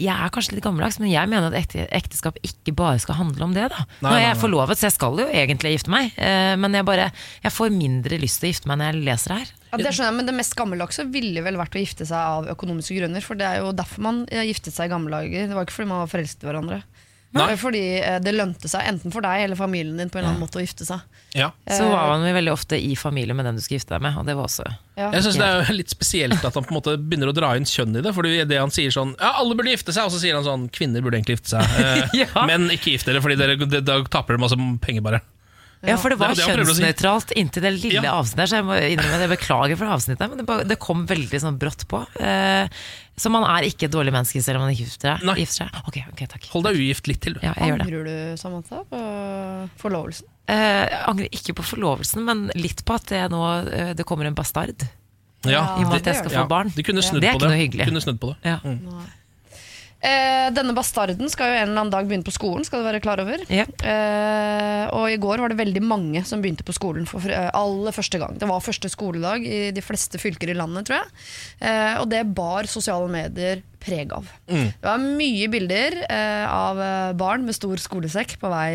jeg 0.00 0.10
er 0.14 0.30
kanskje 0.34 0.56
litt 0.56 0.64
gammeldags, 0.64 0.98
men 0.98 1.10
jeg 1.12 1.28
mener 1.30 1.50
at 1.52 1.56
ekte, 1.58 1.84
ekteskap 1.94 2.38
ikke 2.42 2.72
bare 2.76 2.98
skal 3.02 3.18
handle 3.18 3.44
om 3.46 3.52
det. 3.54 3.68
da 3.70 3.82
Nei, 3.84 4.10
Nå 4.10 4.12
er 4.16 4.22
jeg 4.24 4.34
nei. 4.34 4.40
forlovet, 4.42 4.78
så 4.80 4.88
jeg 4.88 4.94
skal 4.96 5.20
jo 5.22 5.26
egentlig 5.28 5.74
gifte 5.76 5.92
meg. 5.94 6.12
eh, 6.16 6.54
Men 6.56 6.72
jeg 6.74 6.84
bare 6.88 7.10
Jeg 7.44 7.52
får 7.52 7.70
mindre 7.74 8.18
lyst 8.18 8.40
til 8.40 8.48
å 8.48 8.52
gifte 8.54 8.68
meg 8.70 8.78
når 8.80 8.92
jeg 8.92 9.04
leser 9.04 9.28
det 9.34 9.38
her. 9.42 9.52
Ja, 9.74 9.78
det 9.78 9.92
skjønner 9.94 10.10
jeg, 10.10 10.16
Men 10.16 10.26
det 10.26 10.34
mest 10.38 10.54
gammeldagse 10.56 11.04
ville 11.10 11.42
vel 11.42 11.56
vært 11.58 11.74
å 11.74 11.82
gifte 11.82 12.06
seg 12.06 12.16
av 12.18 12.46
økonomiske 12.54 12.94
grunner. 12.98 13.20
For 13.26 13.34
det 13.34 13.46
er 13.46 13.58
jo 13.62 13.72
derfor 13.72 14.02
man 14.06 14.24
giftet 14.30 14.72
seg 14.74 14.86
i 14.86 14.94
gamle 14.94 15.10
dager. 15.10 15.48
Det 15.48 15.54
var 15.58 15.66
ikke 15.66 15.78
fordi 15.78 15.88
man 15.90 16.02
var 16.04 16.12
forelsket 16.14 16.42
i 16.44 16.50
hverandre. 16.50 16.82
Nei. 17.34 17.56
fordi 17.58 17.80
eh, 18.00 18.18
det 18.22 18.32
lønte 18.34 18.68
seg, 18.70 18.84
enten 18.86 19.10
for 19.14 19.20
deg 19.26 19.42
eller 19.44 19.58
familien 19.58 19.96
din, 19.98 20.08
på 20.10 20.18
en 20.18 20.22
eller 20.24 20.34
annen 20.36 20.44
måte 20.44 20.60
å 20.60 20.62
gifte 20.64 20.86
seg. 20.86 21.00
ja. 21.34 21.48
Så 21.66 21.88
var 21.90 22.12
man 22.12 22.22
veldig 22.36 22.52
ofte 22.52 22.78
i 22.78 22.94
familie 22.96 23.34
med 23.34 23.44
den 23.48 23.56
du 23.58 23.60
skulle 23.64 23.80
gifte 23.80 23.96
deg 23.96 24.02
med, 24.06 24.16
og 24.20 24.24
det 24.28 24.36
var 24.38 24.46
også 24.46 24.66
Ja. 24.96 25.10
Jeg 25.10 25.24
synes 25.24 25.36
Det 25.40 25.46
er 25.50 25.64
jo 25.66 25.74
litt 25.74 25.90
spesielt 25.90 26.44
at 26.44 26.54
han 26.54 26.62
på 26.62 26.70
en 26.70 26.78
måte 26.78 26.96
begynner 26.96 27.32
å 27.32 27.34
dra 27.34 27.56
inn 27.58 27.64
kjønn 27.66 27.96
i 27.98 28.02
det. 28.06 28.12
Fordi 28.14 28.44
det 28.46 28.60
han 28.62 28.70
sier 28.70 28.94
sånn 28.94 29.16
Ja, 29.18 29.32
alle 29.42 29.56
burde 29.58 29.72
gifte 29.74 29.90
seg, 29.92 30.06
og 30.06 30.12
så 30.14 30.20
sier 30.22 30.34
han 30.38 30.44
sånn 30.46 30.68
Kvinner 30.70 31.02
burde 31.02 31.18
egentlig 31.18 31.40
gifte 31.40 31.56
seg. 31.56 31.64
Eh, 31.82 32.08
Ja. 32.22 32.46
Men 32.46 32.68
ikke 32.70 32.94
gift 32.94 33.06
dere, 33.10 33.20
Fordi 33.24 33.34
dere, 33.40 33.56
det- 33.58 33.82
da 33.84 33.98
taper 34.06 34.34
dere 34.36 34.44
masse 34.46 34.54
penger, 34.80 35.02
bare. 35.02 35.20
Ja, 35.84 35.98
for 36.00 36.08
det 36.08 36.16
var 36.16 36.28
Det 36.32 36.36
det 36.36 37.04
han 37.04 37.20
si. 37.20 37.34
inntil 37.36 37.60
det 37.66 37.72
lille 37.82 38.02
Ja. 38.06 38.14
avsnittet 38.16 38.40
her, 38.40 38.46
så 38.46 38.56
jeg 38.56 38.64
må 38.64 38.76
innrømme 38.80 39.18
det. 39.20 39.28
Beklager 39.36 39.76
for 39.76 39.84
det 39.84 39.92
avsnittet, 39.98 40.30
men 40.30 40.38
det, 40.46 40.68
det 40.70 40.78
kom 40.80 41.02
veldig 41.06 41.40
sånn 41.42 41.58
brått 41.60 41.84
på. 41.90 42.00
Eh, 42.24 42.68
så 43.16 43.30
man 43.30 43.44
er 43.46 43.66
ikke 43.68 43.86
et 43.86 43.92
dårlig 43.94 44.12
menneske 44.14 44.42
selv 44.42 44.58
om 44.58 44.64
man 44.66 44.72
ikke 44.74 44.86
gifter 44.88 45.20
Nei. 45.22 45.34
seg? 45.36 45.40
Gifter 45.44 45.58
seg. 45.68 45.80
Ok, 45.88 45.98
ok, 46.12 46.22
takk. 46.34 46.48
Hold 46.54 46.64
deg 46.66 46.80
ugift 46.82 47.06
litt 47.10 47.20
til. 47.22 47.36
du. 47.36 47.40
Ja, 47.44 47.52
jeg 47.58 47.70
gjør 47.70 47.78
det. 47.78 47.86
Angrer 47.86 48.04
du, 48.08 48.36
Samantha, 48.40 48.82
på 48.90 49.00
forlovelsen? 49.84 50.26
Eh, 50.50 50.82
jeg 50.90 51.00
angrer 51.08 51.28
ikke 51.38 51.54
på 51.56 51.64
forlovelsen, 51.64 52.24
men 52.26 52.42
litt 52.58 52.82
på 52.84 52.96
at 52.98 53.06
det 53.12 53.22
nå 53.32 53.42
eh, 53.70 53.92
det 53.96 54.04
kommer 54.08 54.26
en 54.28 54.34
bastard. 54.36 54.82
Ja, 55.44 55.62
I 55.78 55.84
og 55.84 55.90
med 55.92 56.00
at 56.02 56.06
jeg 56.10 56.22
skal 56.24 56.32
få 56.42 56.46
barn. 56.48 56.72
De 56.74 56.82
kunne 56.84 57.02
snudd 57.04 57.20
Det 57.22 57.28
er 57.28 57.36
på 57.36 57.42
ikke 57.42 57.48
det. 57.48 57.52
noe 57.54 57.60
hyggelig. 57.62 57.84
De 57.84 57.90
kunne 57.92 58.00
snudd 58.04 58.20
på 58.20 58.32
det. 58.32 58.38
Ja. 58.48 58.58
Eh, 60.04 60.48
denne 60.52 60.74
bastarden 60.76 61.30
skal 61.32 61.48
jo 61.48 61.56
en 61.56 61.70
eller 61.70 61.80
annen 61.80 61.92
dag 61.94 62.08
begynne 62.08 62.26
på 62.26 62.34
skolen, 62.34 62.64
skal 62.66 62.82
du 62.82 62.88
være 62.88 63.00
klar 63.04 63.22
over. 63.22 63.44
Eh, 63.48 64.84
og 64.92 65.08
i 65.08 65.20
går 65.20 65.40
var 65.40 65.52
det 65.52 65.60
veldig 65.62 65.82
mange 65.84 66.24
som 66.28 66.42
begynte 66.44 66.66
på 66.66 66.74
skolen 66.76 67.08
for 67.08 67.24
eh, 67.24 67.48
aller 67.56 67.94
første 67.96 68.20
gang. 68.20 68.36
Det 68.40 68.48
var 68.50 68.64
første 68.64 68.90
skoledag 68.92 69.46
i 69.48 69.60
de 69.74 69.84
fleste 69.84 70.20
fylker 70.20 70.52
i 70.52 70.58
landet, 70.58 70.88
tror 70.88 71.00
jeg. 71.00 71.14
Eh, 71.64 71.94
og 72.02 72.10
det 72.12 72.24
bar 72.36 72.68
sosiale 72.68 73.08
medier 73.12 73.62
preg 73.84 74.12
av. 74.16 74.28
Det 74.48 74.84
var 74.84 75.00
mye 75.02 75.48
bilder 75.52 75.96
eh, 76.04 76.44
av 76.48 76.80
eh, 76.80 77.14
barn 77.20 77.44
med 77.46 77.56
stor 77.56 77.80
skolesekk 77.80 78.36
på 78.40 78.52
vei 78.52 78.70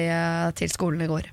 til 0.57 0.73
skolen 0.73 1.05
i 1.05 1.09
går. 1.09 1.29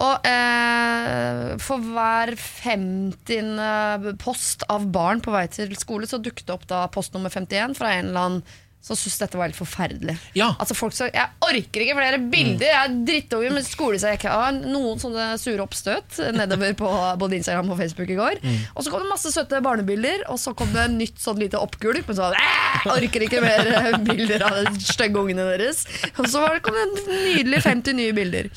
Og 0.00 0.26
eh, 0.26 1.58
for 1.60 1.82
hver 1.92 2.32
50. 2.38 4.16
post 4.22 4.64
av 4.72 4.86
barn 4.90 5.20
på 5.22 5.34
vei 5.34 5.44
til 5.52 5.74
skole, 5.78 6.08
så 6.08 6.22
dukket 6.22 6.48
det 6.48 6.56
opp 6.56 6.66
da 6.70 6.86
post 6.92 7.14
nummer 7.14 7.32
51 7.32 7.76
fra 7.78 7.94
en 7.98 8.10
eller 8.10 8.26
annen 8.26 8.66
som 8.80 8.96
syntes 8.96 9.18
dette 9.20 9.36
var 9.36 9.50
helt 9.50 9.58
forferdelig. 9.58 10.14
Altså 10.58 10.72
folk 10.74 10.94
sa, 10.96 11.06
Jeg 11.12 11.28
orker 11.44 11.82
ikke 11.84 11.96
flere 11.98 12.18
bilder! 12.32 12.64
Jeg 12.64 12.78
er 12.88 12.94
drittunge 13.10 13.50
med 13.52 13.66
skolesekk. 13.66 14.24
Jeg 14.24 14.32
har 14.32 14.56
noen 14.56 14.98
sånne 15.02 15.26
sure 15.42 15.60
oppstøt 15.66 16.16
nedover 16.32 16.72
på 16.78 16.88
både 17.20 17.36
Instagram 17.36 17.74
og 17.74 17.78
Facebook 17.82 18.08
i 18.14 18.16
går. 18.16 18.40
Og 18.74 18.80
så 18.86 18.90
kom 18.94 19.04
det 19.04 19.10
masse 19.12 19.32
søte 19.34 19.60
barnebilder, 19.64 20.24
og 20.32 20.40
så 20.40 20.54
kom 20.56 20.72
det 20.72 20.86
en 20.86 20.96
nytt 20.96 21.20
sånn 21.20 21.38
lite 21.42 21.60
oppgulp. 21.60 22.08
Men 22.08 22.18
sånn, 22.22 22.38
«Æ, 22.40 22.94
orker 22.96 23.26
ikke 23.28 23.42
mer 23.44 23.68
bilder 24.08 24.46
av 24.48 24.56
de 24.70 24.80
stygge 24.80 25.20
ungene 25.26 25.44
deres. 25.52 25.84
Og 26.16 26.30
så 26.32 26.46
kom 26.64 26.78
det 26.80 26.86
en 26.88 27.20
nydelig 27.28 27.60
50 27.68 27.98
nye 28.00 28.16
bilder. 28.16 28.48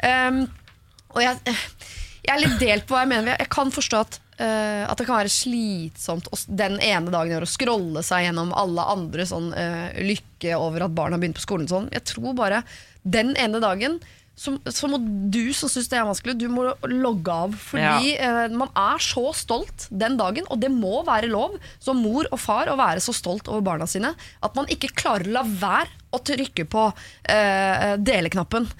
Um, 0.00 0.46
og 1.12 1.20
jeg, 1.24 1.58
jeg 2.24 2.32
er 2.34 2.40
litt 2.46 2.56
delt 2.64 2.88
på 2.88 2.96
hva 2.96 3.04
jeg 3.04 3.12
mener. 3.12 3.36
Jeg 3.36 3.52
kan 3.52 3.70
forstå 3.74 4.00
at, 4.06 4.18
eh, 4.42 4.84
at 4.86 4.98
det 4.98 5.06
kan 5.08 5.18
være 5.18 5.32
slitsomt 5.32 6.28
den 6.46 6.78
ene 6.84 7.12
dagen 7.14 7.32
i 7.32 7.38
år 7.38 7.46
å 7.46 7.50
scrolle 7.50 8.04
seg 8.06 8.28
gjennom 8.28 8.54
alle 8.56 8.84
andre 8.94 9.26
sånn 9.28 9.50
uh, 9.54 9.88
lykke 9.98 10.54
over 10.58 10.86
at 10.86 10.94
barn 10.94 11.14
har 11.14 11.22
begynt 11.22 11.38
på 11.38 11.44
skolen. 11.44 11.68
Sånn. 11.70 11.90
Jeg 11.94 12.06
tror 12.08 12.36
bare 12.38 12.62
den 13.02 13.34
ene 13.40 13.60
dagen 13.62 13.98
så, 14.38 14.52
så 14.70 14.86
må 14.86 15.00
du 15.02 15.50
som 15.56 15.70
syns 15.70 15.88
det 15.90 15.98
er 15.98 16.06
vanskelig, 16.06 16.36
du 16.38 16.46
må 16.52 16.68
logge 16.86 17.34
av. 17.34 17.56
Fordi 17.58 18.12
eh, 18.14 18.44
man 18.54 18.70
er 18.70 19.02
så 19.02 19.32
stolt 19.34 19.88
den 19.90 20.14
dagen, 20.20 20.46
og 20.46 20.62
det 20.62 20.70
må 20.70 21.00
være 21.06 21.30
lov 21.32 21.56
som 21.82 21.98
mor 21.98 22.28
og 22.30 22.38
far 22.38 22.70
å 22.70 22.78
være 22.78 23.02
så 23.02 23.14
stolt 23.16 23.50
over 23.50 23.66
barna 23.66 23.88
sine 23.90 24.12
at 24.14 24.54
man 24.54 24.70
ikke 24.70 24.94
klarer 24.94 25.26
å 25.26 25.40
la 25.40 25.42
være 25.42 25.90
å 26.14 26.22
trykke 26.22 26.64
på 26.70 26.86
deleknappen. 28.00 28.70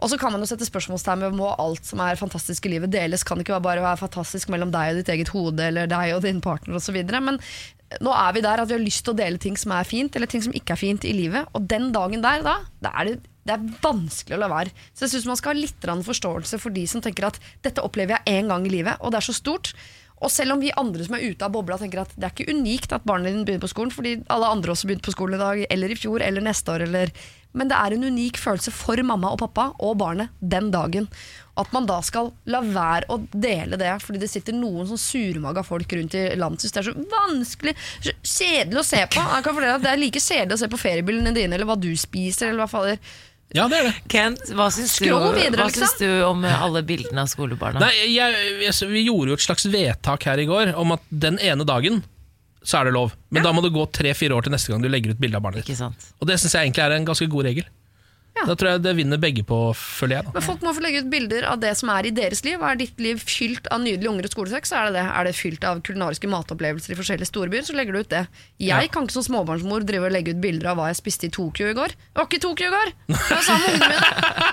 Og 0.00 0.08
så 0.08 0.16
kan 0.20 0.32
man 0.32 0.40
jo 0.40 0.48
sette 0.48 0.68
spørsmålstegn 0.68 1.26
ved 1.26 1.36
må 1.36 1.50
alt 1.60 1.84
som 1.86 2.00
er 2.04 2.18
fantastisk 2.20 2.66
i 2.66 2.72
livet 2.74 2.92
deles. 2.92 3.24
Kan 3.26 3.38
det 3.38 3.46
ikke 3.46 3.60
bare 3.64 3.84
være 3.84 4.00
fantastisk 4.00 4.48
mellom 4.52 4.72
deg 4.72 4.94
og 4.94 5.02
ditt 5.02 5.12
eget 5.12 5.32
hode 5.34 5.66
eller 5.66 5.90
deg 5.90 6.14
og 6.16 6.24
din 6.24 6.40
partner 6.44 6.80
osv. 6.80 6.96
Men 7.20 7.36
nå 8.00 8.14
er 8.14 8.34
vi 8.36 8.44
der 8.44 8.62
at 8.62 8.70
vi 8.70 8.76
har 8.78 8.84
lyst 8.84 9.04
til 9.04 9.12
å 9.12 9.18
dele 9.18 9.40
ting 9.42 9.58
som 9.60 9.74
er 9.76 9.88
fint, 9.88 10.14
eller 10.16 10.30
ting 10.30 10.44
som 10.44 10.54
ikke 10.56 10.76
er 10.76 10.80
fint 10.80 11.04
i 11.04 11.12
livet. 11.16 11.48
Og 11.52 11.68
den 11.68 11.90
dagen 11.92 12.24
der, 12.24 12.44
da, 12.46 12.56
da 12.80 12.94
er 13.02 13.10
det, 13.10 13.16
det 13.48 13.56
er 13.56 13.70
vanskelig 13.82 14.36
å 14.36 14.42
la 14.44 14.50
være. 14.52 14.74
Så 14.94 15.06
jeg 15.06 15.16
syns 15.16 15.30
man 15.30 15.40
skal 15.40 15.56
ha 15.56 15.60
litt 15.60 15.88
forståelse 16.06 16.60
for 16.62 16.72
de 16.72 16.86
som 16.88 17.02
tenker 17.04 17.28
at 17.28 17.40
dette 17.64 17.82
opplever 17.82 18.16
jeg 18.16 18.40
én 18.40 18.52
gang 18.52 18.64
i 18.68 18.72
livet, 18.72 19.00
og 19.00 19.12
det 19.12 19.20
er 19.20 19.28
så 19.28 19.36
stort. 19.36 19.74
Og 20.20 20.28
selv 20.32 20.54
om 20.54 20.60
vi 20.60 20.72
andre 20.76 21.04
som 21.06 21.16
er 21.16 21.24
ute 21.32 21.46
av 21.46 21.52
bobla 21.54 21.78
tenker 21.80 22.02
at 22.02 22.12
det 22.14 22.28
er 22.28 22.34
ikke 22.34 22.52
unikt 22.52 22.92
at 22.92 23.06
barnet 23.08 23.32
dine 23.32 23.46
begynner 23.48 23.64
på 23.64 23.72
skolen, 23.72 23.92
fordi 23.94 24.18
alle 24.32 24.50
andre 24.52 24.74
også 24.74 24.88
begynte 24.88 25.08
på 25.08 25.16
skolen 25.16 25.38
i 25.38 25.42
dag, 25.42 25.62
eller 25.72 25.92
i 25.92 25.96
fjor, 25.96 26.20
eller 26.24 26.44
neste 26.44 26.74
år, 26.74 26.84
eller 26.84 27.12
Men 27.52 27.70
det 27.70 27.78
er 27.78 27.94
en 27.94 28.06
unik 28.06 28.38
følelse 28.38 28.72
for 28.74 29.00
mamma 29.06 29.32
og 29.34 29.40
pappa 29.42 29.70
og 29.82 29.96
barnet 30.00 30.34
den 30.38 30.70
dagen. 30.70 31.08
At 31.58 31.72
man 31.74 31.88
da 31.88 31.98
skal 32.06 32.30
la 32.48 32.60
være 32.64 33.08
å 33.10 33.18
dele 33.32 33.78
det 33.80 33.90
fordi 34.04 34.20
det 34.22 34.30
sitter 34.30 34.54
noen 34.56 34.86
sånn 34.88 35.00
surmaga 35.02 35.64
folk 35.66 35.90
rundt 35.96 36.14
i 36.16 36.28
landet 36.38 36.62
syns 36.62 36.76
det 36.76 36.82
er 36.84 36.88
så 36.92 37.08
vanskelig, 37.10 37.74
så 38.06 38.14
kjedelig 38.22 38.80
å 38.80 38.86
se 38.86 39.00
på. 39.10 39.24
Jeg 39.34 39.46
kan 39.46 39.56
fortelle 39.56 39.80
at 39.80 39.84
Det 39.84 39.90
er 39.90 40.00
like 40.00 40.22
kjedelig 40.22 40.56
å 40.56 40.62
se 40.62 40.70
på 40.70 40.80
feriebildene 40.80 41.34
dine 41.36 41.58
eller 41.58 41.68
hva 41.68 41.76
du 41.80 41.90
spiser. 41.98 42.52
Eller 42.52 42.64
hva 42.64 42.70
fader. 42.70 43.02
Ja, 43.50 43.66
det 43.66 43.80
er 43.80 43.88
det. 43.88 43.94
Kent, 44.12 44.44
hva 44.54 44.68
syns 44.70 44.94
du, 45.02 45.08
videre, 45.10 45.58
hva 45.58 45.66
liksom. 45.66 45.88
syns 45.88 45.98
du 45.98 46.22
om 46.22 46.44
eh, 46.46 46.62
alle 46.62 46.84
bildene 46.86 47.24
av 47.24 47.30
skolebarna? 47.32 47.82
Nei, 47.82 48.06
jeg, 48.12 48.44
jeg, 48.62 48.90
Vi 48.92 49.02
gjorde 49.08 49.32
jo 49.32 49.38
et 49.40 49.46
slags 49.48 49.66
vedtak 49.72 50.26
her 50.30 50.38
i 50.38 50.46
går 50.46 50.70
om 50.78 50.94
at 50.94 51.02
den 51.10 51.40
ene 51.42 51.66
dagen 51.66 52.04
så 52.62 52.80
er 52.80 52.90
det 52.90 52.94
lov. 52.96 53.12
Men 53.32 53.42
da 53.46 53.52
må 53.56 53.62
det 53.64 53.72
gå 53.72 53.86
tre-fire 53.92 54.36
år 54.36 54.42
til 54.48 54.52
neste 54.52 54.72
gang 54.72 54.82
du 54.84 54.88
legger 54.92 55.14
ut 55.14 55.20
bilde 55.20 55.36
av 55.40 55.42
barnet 55.46 55.64
ditt. 55.66 55.80
Og 56.20 56.26
det 56.28 56.40
syns 56.42 56.52
jeg 56.58 56.68
egentlig 56.68 56.84
er 56.84 56.96
en 56.98 57.06
ganske 57.08 57.28
god 57.32 57.44
regel. 57.50 57.68
Da 58.40 58.54
tror 58.56 58.70
jeg 58.70 58.80
det 58.84 58.92
vinner 58.96 59.18
begge 59.20 59.42
på, 59.44 59.56
føler 59.76 60.14
jeg. 60.20 60.24
da 60.24 60.32
Men 60.38 60.44
folk 60.46 60.62
må 60.64 60.70
få 60.72 60.80
legge 60.80 61.00
ut 61.02 61.08
bilder 61.12 61.44
av 61.50 61.58
det 61.60 61.72
som 61.76 61.90
er 61.92 62.06
i 62.08 62.12
deres 62.14 62.40
liv. 62.46 62.62
Er 62.64 62.78
ditt 62.78 62.96
liv 63.02 63.18
fylt 63.20 63.66
av 63.74 63.82
nydelige 63.82 64.08
unger 64.08 64.28
og 64.28 64.32
skolesekk, 64.32 64.68
så 64.70 64.78
er 64.78 64.86
det 64.86 64.94
det. 64.96 65.02
Er 65.18 65.26
det 65.28 65.32
fylt 65.36 65.66
av 65.66 65.82
kulinariske 65.84 66.30
matopplevelser 66.30 66.94
i 66.94 66.96
forskjellige 66.96 67.28
storbyer, 67.28 67.66
så 67.66 67.74
legger 67.76 67.92
du 67.92 68.00
ut 68.00 68.08
det. 68.14 68.22
Jeg 68.62 68.70
Ja. 68.70 68.88
kan 68.94 69.04
ikke 69.04 69.12
som 69.18 69.26
småbarnsmor 69.26 69.84
drive 69.84 70.06
og 70.08 70.14
legge 70.14 70.30
ut 70.32 70.40
bilder 70.40 70.70
av 70.72 70.78
hva 70.78 70.86
jeg 70.88 71.00
spiste 71.02 71.26
i 71.26 71.34
Tokyo 71.36 71.68
i 71.68 71.74
går. 71.76 71.88
Det 71.92 72.16
var 72.22 72.30
ikke 72.30 72.40
Tokyo 72.46 72.70
i 72.70 72.74
går! 72.78 72.92
Jeg 73.10 73.18
var 73.18 73.54
ungene 73.58 73.78
mine. 73.82 74.00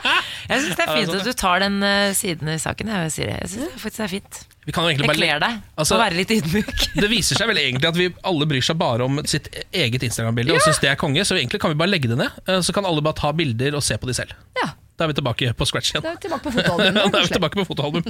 Jeg 0.49 0.61
syns 0.65 0.75
det 0.75 0.83
er 0.87 0.93
fint 0.97 1.09
sånn, 1.13 1.19
at 1.21 1.25
du 1.29 1.33
tar 1.33 1.59
den 1.63 1.83
eh, 1.83 2.11
siden 2.17 2.49
i 2.49 2.57
saken. 2.59 2.87
Jeg, 2.91 3.11
Siri. 3.11 3.31
jeg 3.39 3.49
synes 3.53 3.71
det 3.77 3.81
faktisk 3.85 3.99
er 4.03 4.13
fint. 4.17 4.43
Vi 4.67 4.73
kan 4.75 4.83
jo 4.83 4.89
egentlig 4.91 5.07
bare- 5.07 5.17
kler 5.21 5.39
deg 5.39 5.61
Altså- 5.79 5.95
å 5.95 5.99
være 6.01 6.17
litt 6.19 6.31
ydmyk. 6.35 6.81
Det 7.01 7.07
viser 7.09 7.39
seg 7.39 7.47
vel 7.47 7.57
egentlig 7.61 7.87
at 7.87 7.95
vi 7.95 8.09
alle 8.27 8.45
bryr 8.49 8.65
seg 8.67 8.75
bare 8.77 9.05
om 9.07 9.21
sitt 9.23 9.47
eget 9.71 10.03
Instagram-bilde 10.03 10.51
og 10.57 10.59
syns 10.65 10.81
det 10.83 10.89
er 10.91 10.99
konge, 10.99 11.23
så 11.23 11.37
egentlig 11.39 11.61
kan 11.63 11.71
vi 11.71 11.79
bare 11.79 11.93
legge 11.93 12.09
det 12.11 12.17
ned. 12.19 12.31
eh, 12.47 12.59
Så 12.59 12.75
kan 12.75 12.83
alle 12.85 13.01
bare 13.01 13.15
ta 13.15 13.31
bilder 13.31 13.75
og 13.79 13.83
se 13.87 13.95
på 13.97 14.05
de 14.11 14.13
selv. 14.17 14.35
Da 14.97 15.05
er 15.05 15.11
vi 15.13 15.13
tilbake 15.21 15.53
på 15.55 15.65
scratch 15.69 15.91
igjen. 15.93 16.01
Da 16.03 16.09
er 16.09 16.15
vi 16.17 16.27
tilbake 16.27 16.43
på 16.43 16.51
fotoalbum. 16.57 16.93
Da 17.13 17.19
er 17.19 17.27
vi 17.27 17.33
tilbake 17.37 17.59
på 17.61 17.65
fotoalbum. 17.69 18.03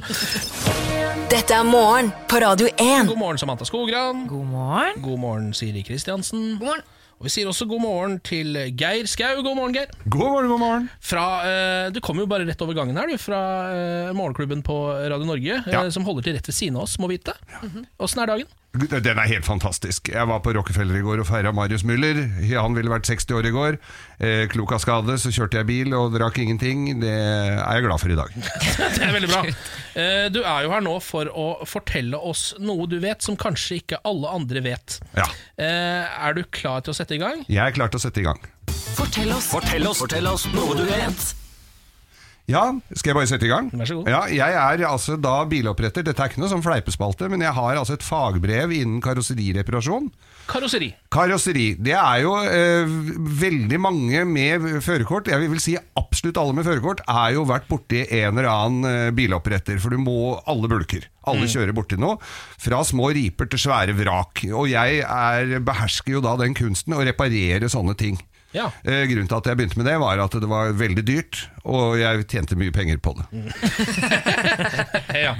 Dette 1.30 1.52
er 1.54 1.64
morgen 1.68 2.14
på 2.32 2.40
Radio 2.42 2.68
1. 2.80 3.08
God 3.10 3.18
morgen, 3.20 3.38
Samantha 3.38 3.66
Skogran. 3.68 4.26
God 4.30 4.46
morgen. 4.48 5.02
God 5.04 5.20
morgen, 5.20 5.50
Siri 5.54 5.84
Kristiansen. 5.84 6.56
God 6.58 6.68
morgen. 6.70 6.86
Og 7.18 7.26
vi 7.26 7.32
sier 7.34 7.48
også 7.50 7.66
god 7.66 7.82
morgen 7.82 8.18
til 8.22 8.54
Geir 8.78 9.08
Skau. 9.10 9.40
God 9.42 9.56
morgen, 9.58 9.74
Geir. 9.74 9.90
God 10.06 10.28
morgen, 10.36 10.50
god 10.52 10.60
morgen. 10.62 10.84
Fra, 11.02 11.24
eh, 11.50 11.88
du 11.90 11.98
kommer 12.06 12.22
jo 12.22 12.30
bare 12.30 12.46
rett 12.46 12.62
over 12.62 12.78
gangen 12.78 12.96
her, 13.00 13.10
du. 13.10 13.18
Fra 13.18 13.40
eh, 13.74 14.12
morgenklubben 14.14 14.62
på 14.66 14.76
Radio 15.10 15.26
Norge, 15.26 15.56
eh, 15.66 15.74
Ja. 15.74 15.82
som 15.90 16.06
holder 16.06 16.28
til 16.28 16.38
rett 16.38 16.46
ved 16.46 16.54
siden 16.54 16.78
av 16.78 16.84
oss, 16.86 17.00
må 17.02 17.10
vite. 17.10 17.34
Åssen 18.00 18.22
er 18.22 18.30
dagen? 18.30 18.46
Den 18.78 19.18
er 19.20 19.28
helt 19.32 19.46
fantastisk. 19.48 20.10
Jeg 20.14 20.28
var 20.30 20.40
på 20.46 20.52
Rockefeller 20.56 21.00
i 21.00 21.04
går 21.06 21.22
og 21.24 21.28
feira 21.30 21.52
Marius 21.56 21.84
Müller. 21.88 22.20
Han 22.60 22.76
ville 22.78 22.92
vært 22.92 23.08
60 23.10 23.34
år 23.38 23.48
i 23.50 23.54
går. 23.56 23.78
Eh, 24.20 24.44
klok 24.52 24.74
av 24.78 24.82
skade, 24.84 25.16
så 25.22 25.32
kjørte 25.34 25.60
jeg 25.62 25.68
bil 25.70 25.96
og 25.98 26.14
drakk 26.16 26.38
ingenting. 26.44 27.00
Det 27.02 27.12
er 27.14 27.58
jeg 27.80 27.86
glad 27.88 28.02
for 28.04 28.14
i 28.14 28.18
dag. 28.20 28.36
Det 28.98 29.04
er 29.08 29.16
veldig 29.16 29.32
bra. 29.32 29.42
Eh, 29.98 30.28
Du 30.34 30.42
er 30.44 30.68
jo 30.68 30.74
her 30.76 30.84
nå 30.86 30.98
for 31.04 31.32
å 31.32 31.48
fortelle 31.68 32.20
oss 32.20 32.52
noe 32.60 32.86
du 32.92 33.00
vet 33.04 33.24
som 33.26 33.38
kanskje 33.40 33.80
ikke 33.82 34.02
alle 34.08 34.30
andre 34.38 34.62
vet. 34.66 35.00
Ja. 35.18 35.26
Eh, 35.58 36.22
Er 36.28 36.38
du 36.38 36.44
klar 36.52 36.82
til 36.86 36.94
å 36.94 36.98
sette 36.98 37.18
i 37.18 37.22
gang? 37.24 37.44
Jeg 37.48 37.64
er 37.66 37.76
klar 37.76 37.90
til 37.94 38.02
å 38.02 38.06
sette 38.06 38.22
i 38.22 38.28
gang. 38.28 38.40
Fortell 38.98 39.32
oss. 39.34 39.50
Fortell 39.54 39.88
oss, 39.90 40.00
fortell 40.04 40.28
oss 40.30 40.48
noe 40.54 40.76
du 40.78 40.86
vet. 40.90 41.28
Ja, 42.48 42.62
skal 42.96 43.12
jeg 43.12 43.16
bare 43.18 43.28
sette 43.28 43.44
i 43.44 43.50
gang? 43.52 43.66
Vær 43.76 43.90
så 43.90 43.98
god. 43.98 44.08
Ja, 44.08 44.22
jeg 44.32 44.54
er 44.56 44.84
altså 44.88 45.18
da 45.20 45.42
biloppretter. 45.52 46.06
Dette 46.08 46.24
er 46.24 46.32
ikke 46.32 46.40
noe 46.40 46.48
sånn 46.48 46.64
fleipespalte, 46.64 47.28
men 47.28 47.42
jeg 47.44 47.52
har 47.58 47.76
altså 47.76 47.98
et 47.98 48.06
fagbrev 48.08 48.72
innen 48.72 49.02
karosserireparasjon. 49.04 50.08
Karosseri. 50.48 50.88
Karosseri. 51.12 51.66
Det 51.84 51.92
er 52.00 52.22
jo 52.24 52.38
eh, 52.48 52.88
veldig 53.42 53.80
mange 53.84 54.22
med 54.32 54.64
førerkort, 54.86 55.28
jeg 55.28 55.52
vil 55.52 55.60
si 55.60 55.76
absolutt 56.00 56.40
alle 56.40 56.56
med 56.56 56.70
førerkort, 56.70 57.04
er 57.12 57.36
jo 57.36 57.44
vært 57.50 57.68
borti 57.68 58.06
en 58.22 58.40
eller 58.40 58.48
annen 58.54 58.88
eh, 58.94 59.10
biloppretter, 59.18 59.84
for 59.84 59.92
du 59.92 60.00
må 60.00 60.38
alle 60.48 60.72
bulker. 60.72 61.10
Alle 61.28 61.52
kjører 61.52 61.76
borti 61.76 62.00
noe, 62.00 62.16
fra 62.64 62.80
små 62.88 63.12
riper 63.12 63.52
til 63.52 63.60
svære 63.60 63.92
vrak. 64.00 64.46
Og 64.56 64.72
jeg 64.72 65.04
er, 65.04 65.58
behersker 65.68 66.16
jo 66.16 66.24
da 66.24 66.38
den 66.40 66.56
kunsten 66.56 66.96
å 66.96 67.04
reparere 67.04 67.68
sånne 67.68 68.00
ting. 68.00 68.16
Ja. 68.56 68.70
Eh, 68.88 69.04
grunnen 69.10 69.28
til 69.28 69.38
at 69.42 69.50
jeg 69.50 69.60
begynte 69.60 69.80
med 69.80 69.90
det, 69.90 69.98
var 70.00 70.24
at 70.24 70.36
det 70.40 70.48
var 70.50 70.72
veldig 70.80 71.04
dyrt, 71.06 71.42
og 71.68 71.98
jeg 72.00 72.26
tjente 72.32 72.58
mye 72.60 72.74
penger 72.76 73.02
på 73.04 73.16
det. 73.20 73.28
Ja. 75.18 75.34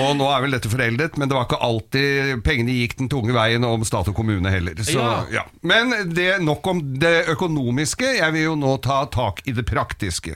Og 0.00 0.16
nå 0.18 0.26
er 0.26 0.42
vel 0.42 0.54
dette 0.56 0.70
foreldet, 0.70 1.16
men 1.20 1.28
det 1.30 1.36
var 1.36 1.44
ikke 1.46 1.60
alltid 1.62 2.40
pengene 2.46 2.74
gikk 2.74 2.96
den 2.98 3.10
tunge 3.12 3.34
veien 3.36 3.62
om 3.66 3.84
stat 3.86 4.08
og 4.10 4.16
kommune 4.16 4.50
heller. 4.50 4.78
Så, 4.82 4.96
Ja. 4.96 5.12
ja. 5.30 5.44
Men 5.62 5.92
det, 6.14 6.40
nok 6.42 6.66
om 6.70 6.80
det 7.00 7.28
økonomiske. 7.30 8.16
Jeg 8.18 8.34
vil 8.34 8.48
jo 8.48 8.56
nå 8.58 8.74
ta 8.84 9.04
tak 9.12 9.42
i 9.48 9.54
det 9.54 9.66
praktiske. 9.70 10.34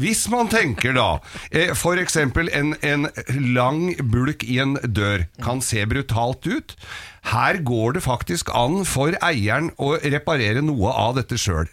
Hvis 0.00 0.24
man 0.32 0.48
tenker 0.52 0.96
da 0.96 1.08
eh, 1.50 1.74
eksempel 2.00 2.48
en, 2.54 2.74
en 2.82 3.08
lang 3.54 3.92
bulk 4.10 4.44
i 4.46 4.58
en 4.64 4.78
dør 4.84 5.26
kan 5.44 5.60
se 5.64 5.84
brutalt 5.90 6.46
ut. 6.48 6.76
Her 7.30 7.60
går 7.64 7.96
det 7.96 8.04
faktisk 8.04 8.50
an 8.56 8.82
for 8.88 9.16
eieren 9.24 9.70
å 9.80 9.94
reparere 10.02 10.64
noe 10.64 10.92
av 10.92 11.16
dette 11.18 11.38
sjøl. 11.40 11.68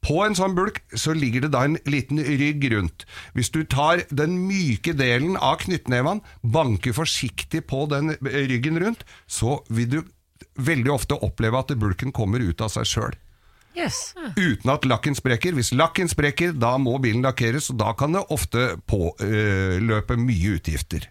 På 0.00 0.22
en 0.24 0.36
sånn 0.36 0.54
bulk 0.56 0.80
så 0.96 1.12
ligger 1.12 1.44
det 1.44 1.52
da 1.52 1.66
en 1.66 1.76
liten 1.84 2.20
rygg 2.24 2.64
rundt. 2.72 3.04
Hvis 3.36 3.52
du 3.52 3.60
tar 3.68 4.06
den 4.08 4.38
myke 4.48 4.94
delen 4.96 5.36
av 5.36 5.60
knyttneven, 5.64 6.22
banker 6.40 6.96
forsiktig 6.96 7.66
på 7.68 7.84
den 7.90 8.14
ryggen 8.24 8.80
rundt, 8.80 9.04
så 9.28 9.58
vil 9.68 9.90
du 9.92 9.98
veldig 10.60 10.94
ofte 10.94 11.20
oppleve 11.20 11.60
at 11.60 11.74
bulken 11.76 12.14
kommer 12.16 12.40
ut 12.40 12.64
av 12.64 12.72
seg 12.72 12.88
sjøl. 12.88 13.18
Yes. 13.76 14.14
Uten 14.34 14.72
at 14.72 14.88
lakken 14.88 15.14
sprekker. 15.14 15.54
Hvis 15.54 15.70
lakken 15.76 16.10
sprekker, 16.10 16.56
da 16.56 16.74
må 16.80 16.96
bilen 17.02 17.22
lakkeres, 17.24 17.70
og 17.70 17.78
da 17.80 17.92
kan 17.96 18.16
det 18.16 18.24
ofte 18.32 18.72
påløpe 18.90 20.16
mye 20.18 20.56
utgifter. 20.56 21.06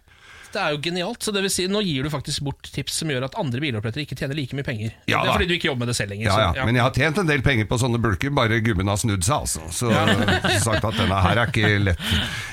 Dette 0.50 0.62
er 0.66 0.74
jo 0.74 0.80
genialt. 0.82 1.22
Så 1.22 1.30
det 1.34 1.44
vil 1.44 1.52
si, 1.52 1.66
Nå 1.70 1.82
gir 1.86 2.02
du 2.02 2.10
faktisk 2.10 2.42
bort 2.46 2.70
tips 2.74 3.00
som 3.02 3.10
gjør 3.12 3.28
at 3.28 3.36
andre 3.38 3.62
bilopprettere 3.62 4.02
ikke 4.02 4.18
tjener 4.18 4.34
like 4.34 4.56
mye 4.58 4.66
penger. 4.66 4.96
Ja 5.10 5.20
det 5.22 5.30
er 5.30 5.36
fordi 5.38 5.46
du 5.46 5.54
ikke 5.54 5.70
jobber 5.70 5.84
med 5.84 5.92
det 5.92 5.96
selv 6.00 6.14
lenger. 6.14 6.26
Ja, 6.26 6.34
så, 6.34 6.46
ja. 6.58 6.64
Men 6.66 6.78
jeg 6.78 6.86
har 6.86 6.96
tjent 6.96 7.20
en 7.22 7.30
del 7.30 7.44
penger 7.46 7.68
på 7.70 7.78
sånne 7.78 8.00
bulker, 8.02 8.34
bare 8.34 8.58
gubben 8.64 8.90
har 8.90 8.98
snudd 9.00 9.22
seg, 9.26 9.46
altså. 9.46 9.62
Så 9.80 10.64
sagt 10.66 10.88
at 10.88 10.98
denne 10.98 11.20
her 11.22 11.38
er 11.44 11.52
ikke 11.52 11.70
lett. 11.84 12.08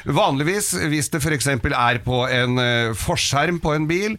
Vanligvis, 0.05 0.75
hvis 0.91 1.09
det 1.13 1.23
f.eks. 1.23 1.49
er 1.57 2.01
på 2.05 2.21
en 2.29 2.61
eh, 2.61 2.93
forskjerm 2.97 3.57
på 3.63 3.73
en 3.73 3.89
bil, 3.89 4.17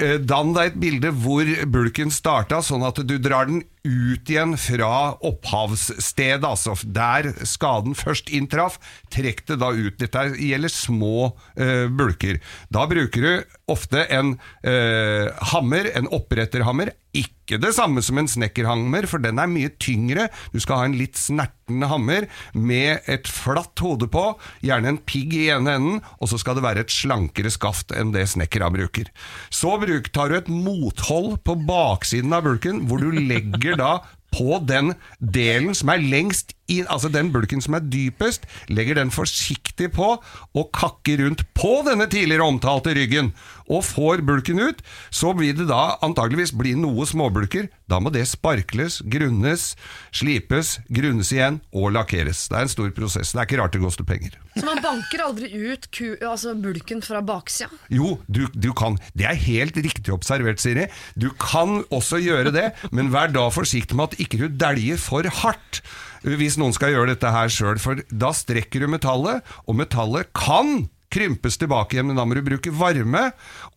eh, 0.00 0.16
dann 0.22 0.54
deg 0.56 0.72
et 0.72 0.80
bilde 0.86 1.12
hvor 1.20 1.52
bulken 1.76 2.14
starta, 2.14 2.62
sånn 2.64 2.86
at 2.86 3.02
du 3.04 3.18
drar 3.20 3.50
den 3.50 3.64
ut 3.86 4.30
igjen 4.30 4.56
fra 4.60 4.90
opphavsstedet, 5.24 6.44
altså 6.44 6.74
der 6.84 7.30
skaden 7.46 7.96
først 7.98 8.32
inntraff. 8.34 8.80
Trekk 9.14 9.44
det 9.48 9.60
da 9.62 9.70
ut. 9.72 9.96
Dette 10.00 10.26
gjelder 10.34 10.72
små 10.72 11.30
eh, 11.54 11.86
bulker. 11.86 12.42
Da 12.74 12.86
bruker 12.90 13.26
du 13.26 13.32
ofte 13.70 14.04
en 14.12 14.36
eh, 14.66 15.30
hammer, 15.54 15.90
en 15.96 16.10
oppretterhammer. 16.14 16.92
Ikke 17.16 17.56
det 17.62 17.70
samme 17.76 18.02
som 18.04 18.18
en 18.20 18.28
snekkerhammer, 18.28 19.06
for 19.08 19.22
den 19.22 19.38
er 19.40 19.48
mye 19.48 19.70
tyngre. 19.80 20.26
Du 20.52 20.58
skal 20.60 20.82
ha 20.82 20.88
en 20.88 20.96
litt 20.98 21.16
snertende 21.16 21.88
hammer 21.88 22.26
med 22.52 23.06
et 23.10 23.30
flatt 23.30 23.78
hode 23.80 24.08
på, 24.12 24.24
gjerne 24.66 24.92
en 24.92 25.00
pigg 25.08 25.32
i 25.38 25.46
ene 25.54 25.76
enden, 25.78 26.02
og 26.20 26.30
så 26.30 26.40
skal 26.42 26.58
det 26.58 26.66
være 26.66 26.84
et 26.84 26.92
slankere 26.92 27.52
skaft 27.54 27.94
enn 27.96 28.12
det 28.14 28.26
snekkera 28.34 28.68
bruker. 28.74 29.08
Så 29.48 29.76
bruk, 29.80 30.10
tar 30.12 30.30
du 30.30 30.38
et 30.40 30.50
mothold 30.52 31.38
på 31.46 31.56
baksiden 31.66 32.34
av 32.36 32.44
bulken, 32.46 32.84
hvor 32.90 33.00
du 33.00 33.14
legger 33.16 33.75
da 33.80 33.92
på 34.36 34.58
den 34.68 34.92
delen 35.20 35.74
som 35.76 35.90
er 35.92 36.02
lengst 36.02 36.52
inn, 36.68 36.86
altså 36.92 37.08
den 37.12 37.30
bulken 37.32 37.62
som 37.64 37.76
er 37.78 37.86
dypest, 37.86 38.44
legger 38.68 38.98
den 38.98 39.12
forsiktig 39.14 39.92
på 39.96 40.16
og 40.18 40.72
kakker 40.76 41.22
rundt 41.22 41.46
på 41.56 41.78
denne 41.86 42.08
tidligere 42.10 42.46
omtalte 42.46 42.94
ryggen, 42.96 43.32
og 43.66 43.84
får 43.86 44.22
bulken 44.26 44.60
ut, 44.62 44.82
så 45.10 45.32
vil 45.36 45.56
det 45.58 45.68
da 45.70 45.96
antageligvis 46.04 46.54
bli 46.56 46.74
noe 46.78 47.06
småbulker. 47.08 47.68
Da 47.90 48.00
må 48.02 48.12
det 48.14 48.24
sparkles, 48.30 49.00
grunnes, 49.10 49.68
slipes, 50.14 50.76
grunnes 50.92 51.32
igjen 51.34 51.60
og 51.74 51.92
lakkeres. 51.96 52.46
Det 52.50 52.58
er 52.58 52.66
en 52.66 52.72
stor 52.72 52.90
prosess. 52.96 53.34
Det 53.34 53.42
er 53.42 53.48
ikke 53.48 53.60
rart 53.62 53.76
det 53.76 53.82
koster 53.82 54.06
penger. 54.08 54.38
Så 54.56 54.64
man 54.66 54.82
banker 54.84 55.24
aldri 55.26 55.50
ut 55.52 55.90
ku, 55.94 56.14
altså 56.20 56.54
bulken 56.58 57.02
fra 57.04 57.22
baksida? 57.26 57.70
Jo, 57.92 58.16
du, 58.26 58.46
du 58.54 58.72
kan. 58.76 58.98
Det 59.18 59.28
er 59.28 59.38
helt 59.46 59.78
riktig 59.78 60.14
observert, 60.14 60.62
Siri. 60.62 60.88
Du 61.18 61.28
kan 61.40 61.82
også 61.94 62.22
gjøre 62.22 62.54
det, 62.54 62.70
men 62.94 63.12
vær 63.14 63.32
da 63.34 63.48
forsiktig 63.52 63.98
med 63.98 64.12
at 64.12 64.20
ikke 64.22 64.40
du 64.44 64.48
dæljer 64.48 65.00
for 65.00 65.26
hardt. 65.42 65.82
Hvis 66.26 66.56
noen 66.58 66.74
skal 66.74 66.94
gjøre 66.94 67.12
dette 67.12 67.30
her 67.30 67.50
sjøl, 67.52 67.78
for 67.78 68.00
da 68.10 68.32
strekker 68.34 68.82
du 68.82 68.90
metallet, 68.90 69.44
og 69.68 69.78
metallet 69.78 70.32
kan 70.34 70.88
krympes 71.12 71.58
tilbake 71.60 71.96
igjen, 71.96 72.10
men 72.10 72.18
da 72.18 72.26
må 72.26 72.36
du 72.38 72.44
bruke 72.46 72.74
varme 72.74 73.30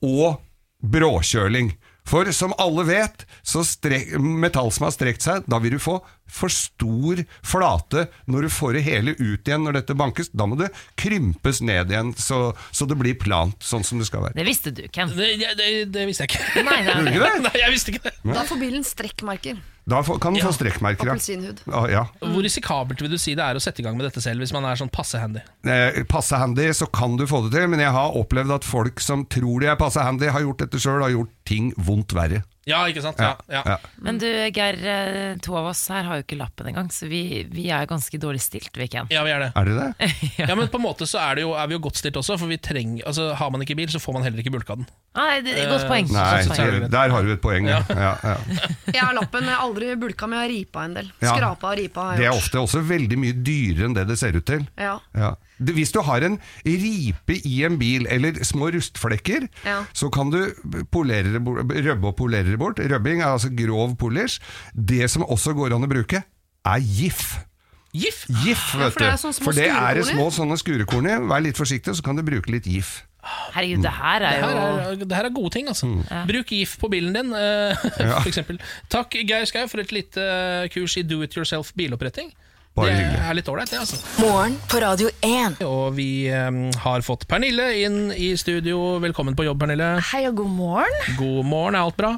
og 0.05 0.41
bråkjøling. 0.83 1.73
For 2.09 2.25
som 2.33 2.55
alle 2.57 2.83
vet, 2.87 3.25
så 3.45 3.61
strek, 3.67 4.15
metall 4.17 4.71
som 4.73 4.87
har 4.87 4.93
strekt 4.95 5.21
seg, 5.21 5.43
da 5.45 5.59
vil 5.61 5.75
du 5.75 5.81
få 5.83 5.99
for 6.29 6.49
stor 6.53 7.21
flate 7.45 8.07
når 8.29 8.47
du 8.47 8.53
får 8.53 8.77
det 8.77 8.83
hele 8.87 9.13
ut 9.19 9.45
igjen 9.45 9.65
når 9.65 9.77
dette 9.79 9.97
bankes. 9.97 10.31
Da 10.33 10.47
må 10.49 10.57
det 10.57 10.71
krympes 10.97 11.61
ned 11.65 11.93
igjen, 11.93 12.15
så, 12.17 12.55
så 12.73 12.87
det 12.89 12.97
blir 12.97 13.17
plant, 13.19 13.59
sånn 13.61 13.85
som 13.85 14.01
det 14.01 14.09
skal 14.09 14.25
være. 14.25 14.37
Det 14.39 14.47
visste 14.47 14.73
du, 14.73 14.87
Ken. 14.93 15.13
Det, 15.13 15.29
det, 15.59 15.69
det 15.93 16.07
visste 16.09 16.25
jeg 16.25 16.33
ikke. 16.33 16.63
Nei, 16.65 16.79
nei, 16.87 16.95
Gjorde 16.95 17.05
du 17.05 17.11
ikke 17.13 17.27
det? 17.27 17.43
Nei, 17.45 17.55
jeg 17.61 17.75
visste 17.75 17.93
ikke 17.93 18.05
det. 18.07 18.15
Da 18.31 18.47
får 18.49 18.63
bilen 18.63 18.87
strekkmerker. 18.87 19.61
Da 19.89 20.01
kan 20.21 20.35
den 20.37 20.45
få 20.45 20.53
strekkmerker. 20.55 21.09
ja. 21.09 21.15
Appelsinhud. 21.15 21.63
Ja, 21.65 21.81
ja. 21.91 22.03
Hvor 22.21 22.43
risikabelt 22.45 23.01
vil 23.01 23.11
du 23.11 23.17
si 23.21 23.33
det 23.37 23.45
er 23.45 23.57
å 23.57 23.63
sette 23.63 23.81
i 23.81 23.85
gang 23.87 23.97
med 23.97 24.05
dette 24.07 24.21
selv, 24.23 24.43
hvis 24.43 24.53
man 24.55 24.67
er 24.69 24.79
sånn 24.79 24.91
passe 24.93 25.19
handy? 25.21 25.41
Eh, 25.65 26.03
passe 26.09 26.37
handy, 26.39 26.69
så 26.77 26.87
kan 26.93 27.17
du 27.19 27.25
få 27.29 27.41
det 27.47 27.53
til, 27.57 27.67
men 27.71 27.81
jeg 27.83 27.91
har 27.95 28.15
opplevd 28.19 28.53
at 28.59 28.67
folk 28.67 29.01
som 29.03 29.25
tror 29.25 29.63
de 29.63 29.71
er 29.73 29.79
passe 29.79 29.99
handy, 30.05 30.29
har 30.29 30.45
gjort 30.45 30.63
dette 30.65 30.81
sjøl, 30.81 31.01
har 31.03 31.13
gjort 31.15 31.33
ting 31.49 31.73
vondt 31.77 32.13
verre. 32.17 32.43
Ja, 32.69 32.83
ikke 32.91 33.01
sant? 33.03 33.17
Ja, 33.19 33.33
ja. 33.49 33.63
Ja. 33.65 33.77
Men 34.05 34.19
du, 34.21 34.27
Geir, 34.53 34.77
eh, 34.85 35.35
to 35.43 35.55
av 35.57 35.71
oss 35.71 35.81
her 35.89 36.05
har 36.07 36.19
jo 36.19 36.25
ikke 36.27 36.37
lappen 36.39 36.69
engang, 36.69 36.91
så 36.93 37.09
vi, 37.09 37.21
vi 37.49 37.65
er 37.73 37.87
ganske 37.89 38.19
dårlig 38.21 38.41
stilt, 38.45 38.71
vi, 38.77 38.87
Ken. 38.93 39.09
Ja, 39.13 39.23
vi 39.25 39.33
er 39.33 39.41
det. 39.47 39.51
Er 39.57 39.65
det 39.69 39.75
det? 39.81 40.11
Ja, 40.45 40.55
men 40.55 40.69
på 40.69 40.77
en 40.79 40.85
måte 40.85 41.07
så 41.09 41.17
er, 41.23 41.39
det 41.39 41.47
jo, 41.47 41.55
er 41.57 41.67
vi 41.71 41.75
jo 41.77 41.81
godt 41.87 41.97
stilt 41.99 42.19
også, 42.21 42.37
for 42.39 42.51
vi 42.51 42.59
trenger, 42.61 43.01
altså, 43.09 43.31
har 43.39 43.49
man 43.53 43.65
ikke 43.65 43.77
bil, 43.79 43.89
så 43.91 44.01
får 44.03 44.19
man 44.19 44.27
heller 44.27 44.43
ikke 44.43 44.53
bulka 44.53 44.77
den. 44.79 44.87
Nei, 45.17 45.41
det, 45.43 45.55
godt 45.71 45.87
poeng. 45.89 46.11
Nei, 46.13 46.43
det- 46.45 46.91
der 46.93 47.09
har 47.15 47.25
du 47.25 47.33
et 47.33 47.41
poeng. 47.43 47.67
Ja. 47.67 47.81
Ja, 47.89 48.13
ja. 48.23 48.37
Jeg 48.95 49.01
har 49.03 49.13
lappen, 49.17 49.43
men 49.43 49.49
jeg 49.51 49.57
har 49.57 49.65
aldri 49.67 49.91
bulka, 50.01 50.27
men 50.29 50.39
jeg 50.39 50.45
har 50.45 50.51
ripa 50.53 50.83
en 50.87 50.93
del. 50.97 51.09
Skrapa 51.21 51.73
og 51.73 51.77
ripa 51.79 52.05
har 52.11 52.17
Det 52.21 52.25
er 52.29 52.33
ofte 52.37 52.61
også 52.61 52.81
veldig 52.85 53.17
mye 53.21 53.35
dyrere 53.45 53.85
enn 53.89 53.95
det 53.97 54.07
det 54.09 54.17
ser 54.21 54.37
ut 54.37 54.45
til. 54.49 54.63
Ja. 54.79 54.95
Ja. 55.59 55.65
Det- 55.65 55.75
Hvis 55.75 55.91
du 55.91 56.01
har 56.01 56.21
en 56.23 56.39
ripe 56.65 57.35
i 57.45 57.63
en 57.65 57.77
bil, 57.77 58.07
eller 58.09 58.31
små 58.43 58.71
rustflekker, 58.71 59.47
Ja. 59.65 59.83
så 59.93 60.09
kan 60.11 60.29
du 60.31 60.53
polere 60.91 61.35
røbbe 61.39 62.07
og 62.07 62.15
polere 62.17 62.43
det 62.49 62.59
bort. 62.59 62.79
Røbbing 62.79 63.21
er 63.21 63.27
altså 63.35 63.49
grov 63.55 63.95
polish. 63.97 64.39
Det 64.73 65.09
som 65.09 65.23
også 65.23 65.53
går 65.53 65.75
an 65.75 65.83
å 65.83 65.87
bruke, 65.91 66.23
er 66.65 66.79
GIF. 66.79 67.39
GIF? 67.93 68.25
GIF, 68.29 68.73
Ja, 68.75 68.79
vet 68.85 68.93
for 68.93 68.99
det 68.99 69.07
er 69.07 69.11
du. 69.17 69.17
små 69.17 69.43
For 69.43 69.51
det 69.53 69.67
er 69.67 69.93
det 69.95 70.05
sånne 70.05 70.57
skurekorn 70.59 71.07
i. 71.09 71.15
Vær 71.27 71.41
litt 71.41 71.57
forsiktig, 71.57 71.95
så 71.95 72.03
kan 72.03 72.15
du 72.15 72.21
bruke 72.23 72.49
litt 72.51 72.63
GIF. 72.65 73.03
Herregud, 73.53 73.81
det 73.83 73.91
her 73.91 74.19
Det 74.19 74.27
er 74.29 74.41
her 74.41 74.91
er, 74.91 74.95
det 74.95 75.11
her 75.11 75.25
er 75.25 75.29
gode 75.35 75.51
ting, 75.51 75.67
altså. 75.67 75.85
Mm. 75.87 76.27
Bruk 76.27 76.45
GIF 76.47 76.77
på 76.79 76.89
bilen 76.89 77.13
din, 77.13 77.31
for 78.21 78.29
eksempel. 78.29 78.59
Takk, 78.89 79.11
Geir 79.27 79.45
Skau, 79.45 79.67
for 79.67 79.79
et 79.81 79.91
lite 79.91 80.17
eh, 80.21 80.67
kurs 80.69 80.95
i 80.97 81.01
do 81.03 81.21
it 81.21 81.35
yourself 81.35 81.73
biloppretting. 81.75 82.31
Bare 82.77 82.91
det 82.93 82.99
hyggelig. 82.99 83.19
er 83.27 83.35
litt 83.35 83.47
ålreit, 83.51 83.71
det, 83.73 83.79
altså. 83.81 83.97
Morgen 84.21 84.53
på 84.71 84.79
Radio 84.79 85.09
1. 85.25 85.55
Og 85.65 85.95
vi 85.97 86.05
eh, 86.31 86.59
har 86.83 87.03
fått 87.03 87.25
Pernille 87.27 87.65
inn 87.81 87.97
i 88.13 88.29
studio. 88.39 88.77
Velkommen 89.03 89.35
på 89.35 89.43
jobb, 89.47 89.59
Pernille. 89.63 89.87
Hei 90.11 90.21
og 90.29 90.37
god 90.37 90.53
morgen. 90.53 90.99
God 91.17 91.49
morgen, 91.49 91.75
er 91.75 91.87
alt 91.89 91.97
bra? 91.99 92.13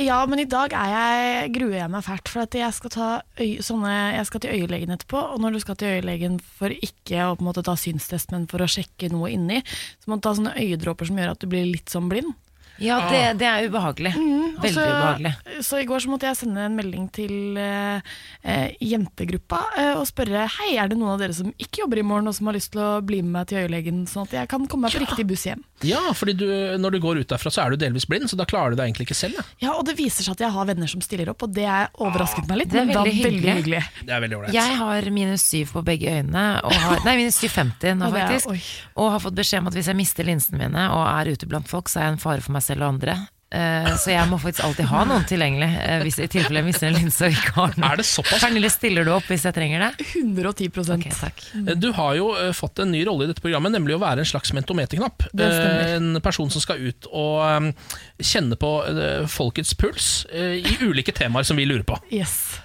Ja, 0.00 0.18
men 0.26 0.42
i 0.42 0.48
dag 0.50 0.74
er 0.74 0.94
jeg, 0.96 1.52
gruer 1.54 1.76
jeg 1.82 1.92
meg 1.92 2.06
fælt, 2.08 2.32
for 2.32 2.42
at 2.46 2.58
jeg 2.58 2.74
skal, 2.80 2.94
ta 2.96 3.10
øy, 3.38 3.60
sånne, 3.62 3.94
jeg 4.16 4.26
skal 4.32 4.42
til 4.46 4.56
øyelegen 4.56 4.96
etterpå. 4.96 5.22
Og 5.36 5.44
når 5.44 5.54
du 5.58 5.62
skal 5.62 5.78
til 5.78 5.94
øyelegen 6.00 6.40
for 6.58 6.74
ikke 6.74 7.28
å 7.28 7.36
på 7.36 7.44
en 7.44 7.50
måte 7.52 7.66
ta 7.68 7.76
synstest, 7.78 8.32
men 8.34 8.48
for 8.50 8.64
å 8.64 8.70
sjekke 8.72 9.12
noe 9.14 9.30
inni, 9.36 9.60
så 10.00 10.10
må 10.10 10.18
du 10.18 10.26
ta 10.26 10.34
sånne 10.40 10.56
øyedråper 10.58 11.12
som 11.12 11.20
gjør 11.22 11.36
at 11.36 11.44
du 11.44 11.50
blir 11.52 11.68
litt 11.70 11.92
sånn 11.92 12.10
blind. 12.10 12.34
Ja, 12.80 12.98
det, 13.10 13.22
det 13.40 13.46
er 13.48 13.66
ubehagelig. 13.68 14.12
Mm, 14.16 14.56
Veldig 14.60 14.74
så- 14.74 14.86
ubehagelig. 14.88 15.32
Så 15.66 15.80
i 15.82 15.86
går 15.88 16.00
så 16.04 16.08
måtte 16.12 16.26
jeg 16.30 16.36
sende 16.40 16.64
en 16.64 16.76
melding 16.78 17.06
til 17.12 17.56
eh, 17.60 18.00
eh, 18.42 18.70
jentegruppa 18.80 19.60
eh, 19.78 19.92
og 19.98 20.06
spørre 20.08 20.46
Hei, 20.58 20.70
er 20.80 20.88
det 20.90 20.96
noen 20.98 21.12
av 21.14 21.20
dere 21.22 21.34
som 21.36 21.50
ikke 21.60 21.82
jobber 21.84 22.00
i 22.00 22.04
morgen 22.06 22.28
og 22.30 22.34
som 22.36 22.48
har 22.50 22.56
lyst 22.56 22.72
til 22.74 22.80
å 22.84 22.90
bli 23.04 23.20
med 23.22 23.32
meg 23.36 23.48
til 23.50 23.60
øyelegen, 23.64 24.02
sånn 24.10 24.26
at 24.28 24.34
jeg 24.38 24.48
kan 24.52 24.64
komme 24.70 24.88
meg 24.88 24.96
på 24.96 25.02
riktig 25.04 25.26
buss 25.28 25.44
hjem? 25.48 25.62
Ja, 25.86 26.00
fordi 26.16 26.34
du, 26.40 26.46
når 26.80 26.96
du 26.96 27.00
går 27.00 27.20
ut 27.22 27.30
derfra, 27.32 27.52
så 27.52 27.64
er 27.64 27.72
du 27.74 27.80
delvis 27.80 28.04
blind, 28.08 28.28
så 28.28 28.36
da 28.36 28.44
klarer 28.48 28.74
du 28.74 28.80
deg 28.80 28.90
egentlig 28.90 29.06
ikke 29.08 29.16
selv. 29.16 29.38
Da. 29.40 29.44
Ja, 29.64 29.74
og 29.78 29.86
det 29.88 29.94
viser 30.00 30.24
seg 30.26 30.34
at 30.36 30.42
jeg 30.44 30.52
har 30.52 30.66
venner 30.68 30.90
som 30.92 31.00
stiller 31.04 31.30
opp, 31.32 31.42
og 31.46 31.54
det 31.56 31.64
er 31.68 31.88
overrasket 32.00 32.48
meg 32.50 32.62
litt. 32.64 32.72
Det 32.72 32.82
er 32.82 32.88
men 32.90 32.96
da 32.96 33.04
veldig 33.06 33.16
hyggelig. 33.16 33.40
veldig 33.40 33.54
hyggelig. 33.60 33.82
Det 34.08 34.14
er 34.16 34.24
veldig 34.26 34.38
ålreit. 34.40 34.56
Jeg 34.58 34.76
har 34.80 35.10
minus 35.16 35.44
syv 35.48 35.72
på 35.76 35.84
begge 35.86 36.12
øynene, 36.18 36.44
og 36.64 36.72
har, 36.84 37.00
nei, 37.08 37.16
minus 37.22 37.40
750 37.40 37.96
nå 38.00 38.10
er- 38.10 38.18
faktisk. 38.36 38.68
Og 39.00 39.10
har 39.16 39.24
fått 39.24 39.38
beskjed 39.40 39.64
om 39.64 39.70
at 39.72 39.78
hvis 39.80 39.88
jeg 39.88 39.96
mister 39.96 40.24
linsene 40.28 40.60
mine 40.60 40.84
og 40.92 41.04
er 41.08 41.32
ute 41.32 41.48
blant 41.48 41.68
folk, 41.68 41.88
så 41.88 42.00
er 42.02 42.04
jeg 42.10 42.12
en 42.18 42.22
fare 42.28 42.40
for 42.44 42.52
meg 42.52 42.62
selv 42.62 42.69
og 42.78 42.92
andre. 42.94 43.18
Eh, 43.50 43.88
så 43.98 44.12
jeg 44.12 44.28
må 44.30 44.36
faktisk 44.38 44.62
alltid 44.62 44.86
ha 44.92 45.00
noen 45.10 45.24
tilgjengelig, 45.26 45.66
eh, 45.82 46.02
hvis 46.06 46.20
i 46.22 46.28
tilfelle 46.30 46.60
jeg 46.60 46.66
mister 46.68 46.86
en 46.86 46.94
linse 47.00 47.26
og 47.26 47.34
ikke 47.34 47.54
har 47.56 47.72
noe. 47.74 47.88
Er 47.90 47.98
det 47.98 48.04
såpass? 48.06 48.44
Pernille, 48.44 48.70
stiller 48.70 49.02
du 49.08 49.10
opp 49.16 49.26
hvis 49.26 49.42
jeg 49.48 49.56
trenger 49.56 49.82
det? 49.88 50.06
110 50.20 50.68
Ok, 50.94 51.08
takk. 51.18 51.42
Du 51.82 51.88
har 51.96 52.14
jo 52.14 52.28
eh, 52.38 52.52
fått 52.54 52.78
en 52.78 52.92
ny 52.94 53.02
rolle 53.08 53.26
i 53.26 53.32
dette 53.32 53.42
programmet, 53.42 53.74
nemlig 53.74 53.96
å 53.96 54.02
være 54.04 54.22
en 54.22 54.30
slags 54.30 54.54
mentometerknapp. 54.54 55.26
Eh, 55.34 55.96
En 55.96 56.20
person 56.22 56.46
som 56.54 56.62
skal 56.62 56.78
ut 56.78 57.10
og 57.10 57.42
eh, 57.42 57.90
kjenne 58.22 58.54
på 58.60 58.70
eh, 58.86 59.26
folkets 59.26 59.74
puls 59.74 60.26
eh, 60.30 60.60
i 60.62 60.76
ulike 60.86 61.10
temaer 61.18 61.42
som 61.42 61.58
vi 61.58 61.66
lurer 61.66 61.82
på. 61.90 61.98
Yes. 62.14 62.60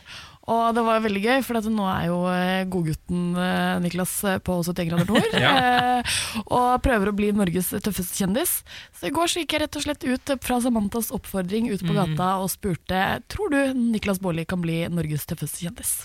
Og 0.52 0.76
det 0.78 0.84
var 0.86 1.02
veldig 1.02 1.22
gøy, 1.24 1.40
for 1.46 1.68
nå 1.74 1.86
er 1.90 2.04
jo 2.12 2.18
eh, 2.30 2.66
godgutten 2.70 3.34
eh, 3.42 3.78
Niklas 3.82 4.14
eh, 4.30 4.38
på 4.46 4.60
71 4.62 4.92
grader 4.92 5.10
nord. 5.10 5.38
ja. 5.42 6.04
og 6.46 6.84
prøver 6.86 7.10
å 7.10 7.16
bli 7.18 7.32
Norges 7.34 7.72
tøffeste 7.74 8.20
kjendis. 8.20 8.60
Så 8.94 9.10
i 9.10 9.14
går 9.16 9.32
så 9.32 9.42
gikk 9.42 9.56
jeg 9.56 9.66
rett 9.66 9.80
og 9.80 9.86
slett 9.88 10.06
ut 10.06 10.36
fra 10.46 10.60
Samantas 10.62 11.10
oppfordring 11.16 11.72
ut 11.74 11.82
på 11.86 11.98
gata 11.98 12.36
og 12.44 12.52
spurte 12.54 13.02
Tror 13.32 13.54
du 13.54 13.60
Niklas 13.80 14.22
Baarli 14.22 14.46
kan 14.46 14.62
bli 14.62 14.84
Norges 14.94 15.26
tøffeste 15.30 15.66
kjendis. 15.66 15.96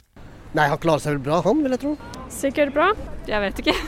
Nei, 0.57 0.67
han 0.67 0.81
klarer 0.83 1.03
seg 1.05 1.15
vel 1.15 1.23
bra, 1.29 1.37
han, 1.45 1.61
vil 1.63 1.77
jeg 1.77 1.83
tro. 1.85 1.93
Sikkert 2.35 2.73
bra. 2.75 2.89
Jeg 3.29 3.45
vet 3.45 3.61
ikke. 3.63 3.77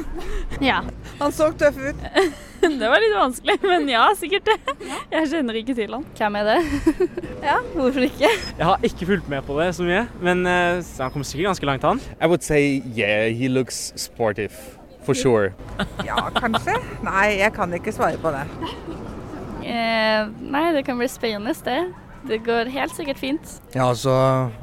Ja. 0.63 0.83
Han 1.21 1.33
så 1.35 1.51
tøff 1.59 1.77
ut. 1.79 2.03
Det 2.63 2.87
var 2.87 3.03
litt 3.03 3.15
vanskelig, 3.17 3.57
men 3.67 3.89
ja, 3.91 4.05
sikkert 4.15 4.47
det. 4.47 4.75
Jeg 5.11 5.31
kjenner 5.33 5.57
ikke 5.59 5.75
til 5.75 5.91
han. 5.97 6.05
Hvem 6.19 6.37
er 6.39 6.47
det? 6.47 6.59
Ja, 7.49 7.57
hvorfor 7.75 8.05
ikke? 8.07 8.29
Jeg 8.31 8.67
har 8.69 8.85
ikke 8.87 9.09
fulgt 9.09 9.27
med 9.33 9.43
på 9.49 9.57
det 9.59 9.73
så 9.75 9.83
mye, 9.83 10.05
men 10.23 10.45
eh, 10.47 10.79
han 11.03 11.11
kommer 11.11 11.27
sikkert 11.27 11.49
ganske 11.51 11.67
langt, 11.67 11.83
han. 11.83 11.99
I 12.23 12.29
would 12.31 12.47
say, 12.47 12.79
yeah, 12.95 13.27
he 13.35 13.49
looks 13.51 13.91
sportive, 13.99 14.55
for 15.03 15.19
sure. 15.19 15.51
Ja, 16.07 16.29
kanskje. 16.37 16.77
Nei, 17.03 17.33
jeg 17.41 17.51
kan 17.57 17.75
ikke 17.75 17.91
svare 17.97 18.21
på 18.23 18.31
det. 18.31 18.45
Eh, 19.67 20.31
nei, 20.55 20.65
det 20.79 20.85
kan 20.87 21.03
bli 21.03 21.11
spennende, 21.11 21.57
det. 21.67 21.81
Det 22.29 22.39
går 22.47 22.71
helt 22.71 22.95
sikkert 22.95 23.19
fint. 23.19 23.55
Ja, 23.75 23.89
altså, 23.89 24.13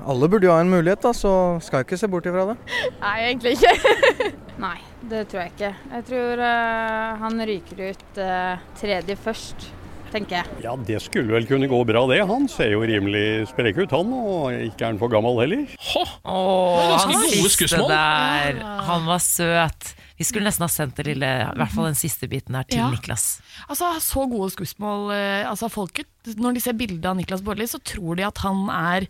alle 0.08 0.30
burde 0.32 0.48
jo 0.48 0.54
ha 0.54 0.62
en 0.64 0.72
mulighet, 0.72 1.02
da, 1.04 1.12
så 1.16 1.32
skal 1.64 1.82
jeg 1.82 1.90
ikke 1.90 2.00
se 2.00 2.08
bort 2.12 2.30
ifra 2.30 2.46
det. 2.52 2.56
Nei, 3.02 3.18
egentlig 3.28 3.58
ikke. 3.58 3.74
Nei, 4.66 4.78
det 5.12 5.26
tror 5.32 5.44
jeg 5.44 5.54
ikke. 5.56 5.74
Jeg 5.98 6.08
tror 6.08 6.46
uh, 6.46 7.20
han 7.26 7.44
ryker 7.50 7.84
ut 7.90 8.22
uh, 8.24 8.64
tredje 8.80 9.20
først, 9.20 9.68
tenker 10.14 10.40
jeg. 10.40 10.64
Ja, 10.64 10.78
det 10.88 11.02
skulle 11.04 11.36
vel 11.36 11.48
kunne 11.50 11.68
gå 11.72 11.84
bra 11.88 12.06
det. 12.12 12.22
Han 12.32 12.48
ser 12.52 12.72
jo 12.78 12.82
rimelig 12.88 13.50
sprek 13.52 13.84
ut 13.84 13.96
han, 13.98 14.16
og 14.16 14.56
ikke 14.56 14.86
er 14.86 14.94
han 14.94 15.02
for 15.04 15.12
gammel 15.12 15.44
heller. 15.44 15.68
Åh, 16.00 16.16
ganske 16.24 17.12
han 17.12 17.32
siste 17.36 17.84
der, 17.92 18.64
han 18.88 19.10
var 19.10 19.24
søt. 19.24 19.94
Vi 20.20 20.26
skulle 20.28 20.46
nesten 20.50 20.66
ha 20.66 20.70
sendt 20.72 20.98
det 21.00 21.06
lille, 21.08 21.26
i 21.26 21.58
hvert 21.58 21.72
fall 21.72 21.88
den 21.90 21.96
siste 21.98 22.28
biten 22.28 22.56
her 22.60 22.68
til 22.68 22.82
Ja. 22.82 22.90
Niklas. 22.92 23.40
Altså, 23.70 23.94
Så 24.04 24.26
gode 24.30 24.52
skussmål 24.52 25.14
eh, 25.16 25.48
altså, 25.50 25.70
folket, 25.72 26.08
Når 26.36 26.54
de 26.54 26.60
ser 26.62 26.74
bildet 26.76 27.06
av 27.08 27.16
Niklas 27.16 27.42
Baarli, 27.42 27.66
så 27.72 27.80
tror 27.82 28.20
de 28.20 28.28
at 28.28 28.38
han 28.44 28.68
er 28.70 29.08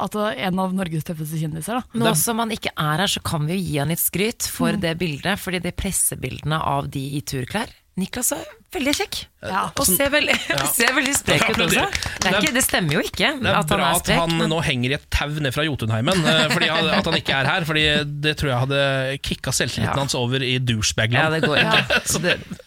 Altså, 0.00 0.30
en 0.34 0.58
av 0.58 0.72
Norges 0.72 1.04
tøffeste 1.04 1.36
kjendiser. 1.36 1.76
Da. 1.76 1.98
Nå 2.00 2.14
som 2.16 2.38
han 2.40 2.48
ikke 2.54 2.70
er 2.74 3.02
her, 3.02 3.06
så 3.06 3.20
kan 3.22 3.44
vi 3.46 3.58
jo 3.58 3.64
gi 3.66 3.74
han 3.82 3.88
litt 3.92 4.00
skryt 4.00 4.46
for 4.48 4.72
Mm. 4.72 4.80
det 4.80 4.98
bildet. 4.98 5.38
Fordi 5.38 5.60
de 5.60 5.72
pressebildene 5.76 6.56
av 6.58 6.88
de 6.90 7.02
i 7.18 7.20
turklær 7.20 7.68
Niklas 7.98 8.32
er 8.32 8.46
veldig 8.74 8.94
kjekk. 9.00 9.16
Ja, 9.40 9.62
og 9.72 9.86
ser 9.88 10.10
veldig, 10.12 10.34
Ja. 10.50 10.58
ser 10.78 10.92
veldig 10.92 11.14
sprek 11.16 11.46
ut 11.48 11.62
også. 11.64 11.84
Det, 12.20 12.28
er 12.28 12.34
ikke, 12.42 12.52
det 12.52 12.62
stemmer 12.66 12.92
jo 12.98 13.00
ikke 13.00 13.30
Det 13.40 13.48
er 13.48 13.56
at 13.56 13.70
han 13.72 13.78
bra 13.80 13.86
er 13.88 14.00
at 14.02 14.10
han 14.12 14.34
men- 14.36 14.50
nå 14.52 14.58
henger 14.66 14.92
i 14.92 14.96
et 14.98 15.06
tau 15.10 15.30
ned 15.40 15.54
fra 15.56 15.64
Jotunheimen, 15.64 16.20
eh, 16.28 16.42
fordi 16.52 16.68
at 16.68 17.08
han 17.08 17.16
ikke 17.16 17.38
er 17.38 17.48
her. 17.48 17.64
Fordi 17.64 17.84
det 18.26 18.34
tror 18.40 18.50
jeg 18.52 18.60
hadde 18.66 18.82
kicka 19.24 19.54
selvtilliten 19.56 20.02
hans 20.04 20.14
over 20.18 20.44
i 20.44 20.58
douchebagland. 20.60 21.24
Ja, 21.24 21.30
det 21.32 21.40
går. 21.48 21.56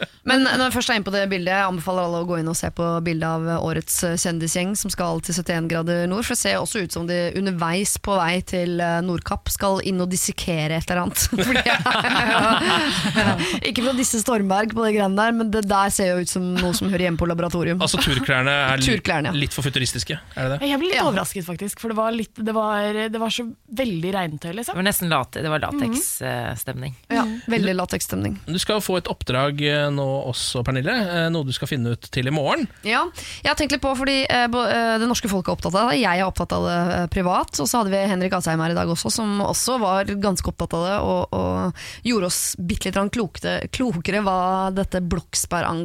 Men 0.24 0.40
når 0.46 0.62
jeg 0.70 0.72
først 0.72 0.88
er 0.88 0.96
inne 0.96 1.04
på 1.04 1.12
det 1.12 1.22
bildet, 1.28 1.52
jeg 1.52 1.66
anbefaler 1.68 2.06
alle 2.08 2.22
å 2.24 2.26
gå 2.26 2.38
inn 2.40 2.48
og 2.48 2.56
se 2.56 2.70
på 2.72 2.84
bildet 3.04 3.28
av 3.28 3.60
årets 3.60 3.98
eh, 4.08 4.14
kjendisgjeng 4.18 4.72
som 4.80 4.90
skal 4.90 5.20
til 5.22 5.36
71 5.36 5.68
grader 5.70 6.06
nord. 6.10 6.24
For 6.24 6.32
det 6.34 6.40
ser 6.42 6.58
også 6.62 6.82
ut 6.86 6.96
som 6.96 7.06
de 7.06 7.18
underveis 7.38 7.94
på 8.02 8.16
vei 8.18 8.38
til 8.48 8.80
eh, 8.82 8.98
Nordkapp 9.04 9.52
skal 9.52 9.78
inn 9.86 10.00
og 10.02 10.08
dissekere 10.10 10.80
et 10.80 10.88
eller 10.90 11.04
annet. 11.04 11.28
Fordi, 11.44 11.62
ikke 13.68 13.84
for 13.84 13.92
å 13.92 13.96
disse 13.98 14.20
Stormberg 14.24 14.72
på 14.74 14.84
det 14.86 14.94
greiene 14.96 15.18
der, 15.20 15.36
men 15.36 15.52
det 15.54 15.64
der 15.70 15.92
ser 15.94 16.10
jo 16.12 16.22
ut 16.24 16.30
som 16.30 16.44
noe 16.58 16.74
som 16.76 16.90
hører 16.92 17.06
hjemme 17.06 17.20
på 17.20 17.28
laboratorium. 17.30 17.80
Altså 17.84 18.00
turklærne 18.02 18.52
er 18.74 18.82
Turklærne, 18.84 19.30
ja. 19.32 19.38
litt 19.44 19.54
for 19.54 19.64
futuristiske, 19.66 20.18
er 20.34 20.48
det 20.50 20.58
det? 20.58 20.68
Jeg 20.72 20.80
ble 20.82 20.90
litt 20.92 21.02
overrasket, 21.04 21.46
faktisk. 21.46 21.80
For 21.82 21.94
det 21.94 21.98
var, 21.98 22.12
litt, 22.14 22.34
det 22.36 22.54
var, 22.56 22.98
det 23.14 23.20
var 23.22 23.32
så 23.34 23.46
veldig 23.78 24.12
regntøy, 24.18 24.48
Det 24.50 24.56
liksom. 24.60 24.78
var 24.78 24.86
nesten 24.86 25.10
late, 25.12 25.42
det 25.44 25.50
var 25.52 25.62
lateksstemning. 25.64 26.94
Ja, 27.14 27.24
veldig 27.50 27.74
lateksstemning. 27.78 28.38
Du 28.46 28.58
skal 28.62 28.82
få 28.84 28.98
et 29.00 29.08
oppdrag 29.10 29.60
eh, 29.66 29.88
nå 29.94 30.06
også, 30.30 30.64
Pernille. 30.66 30.94
eh, 30.94 31.28
Noe 31.34 31.46
du 31.48 31.52
skal 31.56 31.70
finne 31.70 31.94
ut 31.94 32.08
til 32.14 32.28
i 32.28 32.34
morgen. 32.34 32.66
Ja, 32.86 33.04
jeg 33.42 33.50
har 33.50 33.58
tenkt 33.58 33.74
litt 33.76 33.82
på 33.84 33.92
fordi 33.98 34.24
eh, 34.28 34.46
det 35.00 35.08
norske 35.08 35.30
folk 35.30 35.48
er 35.48 35.56
opptatt 35.56 35.74
av 35.78 35.90
det. 35.92 36.00
Jeg 36.02 36.20
er 36.20 36.26
opptatt 36.26 36.52
av 36.56 36.66
det 36.68 36.78
privat. 37.14 37.52
Og 37.62 37.68
så 37.70 37.80
hadde 37.80 37.92
vi 37.94 38.02
Henrik 38.10 38.34
Asheim 38.36 38.60
her 38.64 38.74
i 38.74 38.78
dag 38.78 38.90
også, 38.90 39.12
som 39.12 39.38
også 39.44 39.78
var 39.82 40.04
ganske 40.08 40.50
opptatt 40.50 40.74
av 40.78 40.86
det. 40.88 40.96
Og, 41.04 41.34
og 41.34 41.84
gjorde 42.06 42.30
oss 42.30 42.40
bitte 42.58 42.90
litt 42.90 43.12
klokere, 43.14 43.68
klokere 43.74 44.22
hva 44.24 44.38
dette 44.74 45.00
Bloksberg 45.04 45.64
angår. 45.68 45.83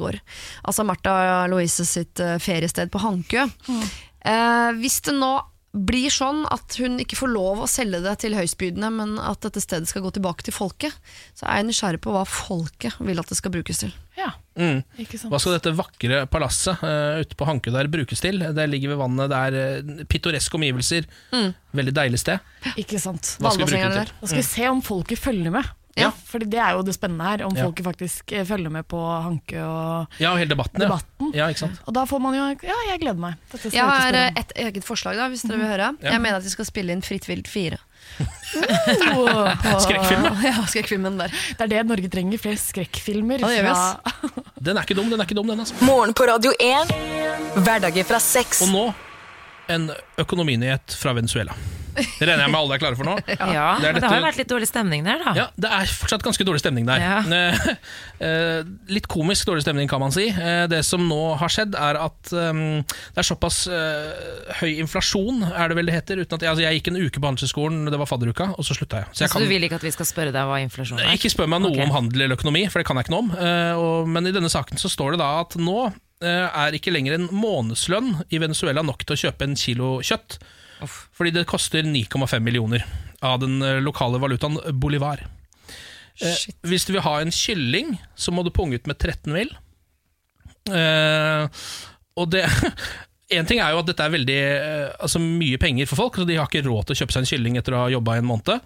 Altså 0.64 0.86
Martha 0.88 1.46
Louise 1.52 1.86
sitt 1.88 2.20
eh, 2.24 2.38
feriested 2.44 2.92
på 2.94 3.02
Hankø. 3.04 3.48
Eh, 3.70 4.72
hvis 4.80 5.02
det 5.06 5.16
nå 5.20 5.34
blir 5.70 6.10
sånn 6.10 6.48
at 6.50 6.80
hun 6.82 6.98
ikke 6.98 7.18
får 7.20 7.30
lov 7.30 7.60
å 7.62 7.68
selge 7.70 8.00
det 8.02 8.16
til 8.24 8.34
høystbydende, 8.34 8.90
men 8.90 9.12
at 9.22 9.44
dette 9.46 9.62
stedet 9.62 9.90
skal 9.92 10.02
gå 10.02 10.10
tilbake 10.16 10.42
til 10.48 10.56
folket, 10.56 10.96
så 11.38 11.46
er 11.46 11.60
jeg 11.60 11.68
nysgjerrig 11.68 12.00
på 12.02 12.14
hva 12.16 12.24
folket 12.26 12.98
vil 13.06 13.22
at 13.22 13.30
det 13.30 13.38
skal 13.38 13.54
brukes 13.54 13.84
til. 13.86 13.94
Ja, 14.18 14.32
Mm. 14.60 14.82
ikke 15.00 15.16
sant. 15.16 15.32
Hva 15.32 15.40
skal 15.40 15.54
dette 15.56 15.72
vakre 15.72 16.18
palasset 16.28 16.82
uh, 16.84 17.22
ute 17.22 17.38
på 17.40 17.46
Hankø 17.48 17.72
der 17.72 17.88
brukes 17.88 18.20
til? 18.20 18.42
Det 18.42 18.66
ligger 18.68 18.92
ved 18.92 19.00
vannet, 19.00 19.32
det 19.32 19.38
er 19.40 19.86
uh, 19.86 20.02
pittoreske 20.12 20.58
omgivelser. 20.60 21.08
Mm. 21.32 21.54
Veldig 21.80 21.94
deilig 21.96 22.20
sted. 22.20 22.44
Ikke 22.76 23.00
sant. 23.00 23.38
Hva 23.40 23.54
skal 23.56 23.70
vi 23.70 23.78
bruke 23.78 23.94
det 23.94 24.02
til? 24.02 24.12
Da 24.20 24.32
skal 24.34 24.42
vi 24.42 24.48
se 24.50 24.68
om 24.74 24.82
folket 24.84 25.22
følger 25.22 25.54
med. 25.54 25.70
Ja. 26.02 26.12
Fordi 26.30 26.46
det 26.50 26.60
er 26.64 26.78
jo 26.78 26.82
det 26.88 26.94
spennende 26.96 27.26
her, 27.28 27.44
om 27.48 27.56
Ja. 27.56 27.64
folket 27.68 27.86
faktisk 27.86 28.32
eh, 28.38 28.46
følger 28.46 28.70
med 28.72 28.88
på 28.88 29.00
Hanke 29.26 29.60
og 29.64 30.08
Ja, 30.20 30.32
og 30.34 30.38
hele 30.40 30.50
debatten. 30.54 30.80
Debatten. 30.82 31.32
Ja. 31.34 31.46
ja, 31.46 31.50
ikke 31.54 31.60
sant? 31.66 31.80
Og 31.86 31.94
da 31.94 32.06
får 32.10 32.20
man 32.24 32.34
jo 32.38 32.48
Ja, 32.64 32.78
jeg 32.92 33.00
gleder 33.02 33.20
meg. 33.20 33.36
Dette 33.52 33.72
Jeg 33.76 33.86
har 33.86 34.14
eh, 34.14 34.32
et 34.40 34.52
eget 34.56 34.84
forslag, 34.88 35.16
da, 35.20 35.28
hvis 35.30 35.44
dere 35.48 35.58
vil 35.62 35.68
høre. 35.72 35.92
Ja. 36.02 36.12
Jeg 36.16 36.22
mener 36.22 36.38
at 36.38 36.44
vi 36.48 36.50
skal 36.56 36.66
spille 36.66 36.92
inn 36.96 37.02
Fritt 37.06 37.28
vilt 37.30 37.48
4. 37.48 37.78
Skrekkfilmen? 39.86 40.38
Ja, 40.50 40.54
skrekkfilmen 40.68 41.18
der. 41.20 41.34
Det 41.58 41.66
er 41.66 41.72
det 41.74 41.84
Norge 41.90 42.10
trenger, 42.12 42.40
flere 42.42 42.58
skrekkfilmer. 42.60 43.40
Fra- 43.44 44.00
Den 44.60 44.78
er 44.78 44.84
ikke 44.88 44.96
dum, 44.98 45.10
den 45.12 45.20
er 45.20 45.26
ikke 45.28 45.36
dum, 45.38 45.48
den. 45.48 45.60
Altså. 45.64 45.76
Morgen 45.86 46.14
på 46.18 46.26
Radio 46.30 46.52
1. 46.60 46.94
Hverdager 47.64 48.08
fra 48.10 48.20
sex. 48.24 48.62
Og 48.66 48.72
nå 48.74 48.86
en 49.70 49.90
økonominyhet 50.18 50.96
fra 50.98 51.14
Venezuela. 51.14 51.54
Det 51.96 52.28
regner 52.28 52.44
jeg 52.46 52.52
med 52.52 52.60
alle 52.60 52.76
er 52.76 52.82
klare 52.82 52.98
for 53.00 53.08
nå. 53.08 53.16
Ja, 53.30 53.78
Det 53.80 53.90
dette... 53.90 53.94
men 53.94 54.04
det 54.04 54.10
har 54.12 54.20
jo 54.20 54.26
vært 54.28 54.40
litt 54.40 54.52
dårlig 54.52 54.70
stemning 54.70 55.06
der, 55.08 55.22
da. 55.24 55.34
Ja, 55.38 55.46
Det 55.60 55.72
er 55.80 55.94
fortsatt 56.00 56.26
ganske 56.26 56.46
dårlig 56.48 56.64
stemning 56.64 56.90
der. 56.90 57.04
Ja. 57.04 57.18
Eh, 57.40 58.26
eh, 58.26 58.68
litt 58.92 59.06
komisk 59.12 59.48
dårlig 59.48 59.64
stemning, 59.64 59.88
kan 59.90 60.02
man 60.02 60.12
si. 60.12 60.26
Eh, 60.28 60.66
det 60.70 60.82
som 60.86 61.06
nå 61.08 61.36
har 61.40 61.52
skjedd, 61.52 61.76
er 61.78 62.00
at 62.02 62.32
um, 62.34 62.82
det 62.84 63.22
er 63.22 63.28
såpass 63.28 63.62
høy 64.60 64.72
inflasjon, 64.82 65.46
er 65.48 65.72
det 65.72 65.78
vel 65.78 65.90
det 65.90 65.96
heter. 65.96 66.22
Uten 66.24 66.36
at, 66.36 66.44
altså, 66.52 66.66
jeg 66.66 66.80
gikk 66.80 66.92
en 66.92 67.00
uke 67.00 67.22
på 67.22 67.30
handelshøyskolen, 67.30 67.88
det 67.94 68.02
var 68.02 68.10
fadderuka, 68.10 68.50
og 68.58 68.68
så 68.68 68.76
slutta 68.76 69.04
jeg. 69.04 69.12
Så 69.14 69.26
jeg 69.26 69.34
Så 69.34 69.44
du 69.44 69.48
vil 69.52 69.68
ikke 69.68 69.80
at 69.80 69.88
vi 69.88 69.94
skal 69.96 70.10
spørre 70.10 70.36
deg 70.36 70.52
hva 70.52 70.60
inflasjon 70.66 71.00
er? 71.00 71.16
ikke 71.16 71.32
spør 71.32 71.50
meg 71.54 71.64
noe 71.64 71.76
okay. 71.78 71.88
om 71.88 71.96
handel 71.96 72.26
eller 72.26 72.40
økonomi, 72.40 72.66
for 72.68 72.82
det 72.82 72.90
kan 72.90 73.00
jeg 73.00 73.08
ikke 73.08 73.16
noe 73.16 73.26
om. 73.26 73.34
Eh, 73.40 73.88
men 74.18 74.30
i 74.30 74.36
denne 74.36 74.52
saken 74.52 74.82
så 74.82 74.92
står 74.92 75.16
det 75.16 75.24
da 75.24 75.32
at 75.46 75.60
nå 75.62 75.82
er 76.20 76.76
ikke 76.76 76.92
lenger 76.92 77.16
en 77.16 77.30
månedslønn 77.32 78.26
i 78.36 78.42
Venezuela 78.44 78.82
nok 78.84 79.06
til 79.08 79.16
å 79.16 79.22
kjøpe 79.22 79.46
en 79.48 79.56
kilo 79.60 79.92
kjøtt. 80.04 80.42
Fordi 80.88 81.34
det 81.36 81.48
koster 81.50 81.84
9,5 81.84 82.40
millioner 82.46 82.86
av 83.26 83.40
den 83.42 83.62
eh, 83.66 83.82
lokale 83.84 84.20
valutaen 84.22 84.60
bolivar. 84.80 85.26
Eh, 86.22 86.46
hvis 86.68 86.88
du 86.88 86.94
vil 86.96 87.04
ha 87.04 87.18
en 87.22 87.32
kylling, 87.36 87.98
så 88.16 88.32
må 88.36 88.44
du 88.44 88.52
punge 88.56 88.80
ut 88.80 88.88
med 88.88 89.00
13 89.00 89.34
mil. 89.36 89.52
Eh, 90.70 91.46
og 92.20 92.32
det 92.34 92.46
En 93.30 93.46
ting 93.46 93.60
er 93.62 93.76
jo 93.76 93.84
at 93.84 93.86
dette 93.86 94.02
er 94.02 94.10
veldig 94.10 94.36
eh, 94.42 94.88
altså 95.06 95.20
mye 95.22 95.60
penger 95.62 95.86
for 95.86 96.00
folk, 96.00 96.16
så 96.18 96.24
de 96.26 96.40
har 96.40 96.48
ikke 96.50 96.64
råd 96.66 96.88
til 96.90 96.96
å 96.96 97.00
kjøpe 97.04 97.14
seg 97.14 97.22
en 97.22 97.30
kylling 97.30 97.60
etter 97.60 97.76
å 97.78 97.84
ha 97.84 97.92
jobba 97.94 98.16
en 98.18 98.26
måned. 98.26 98.64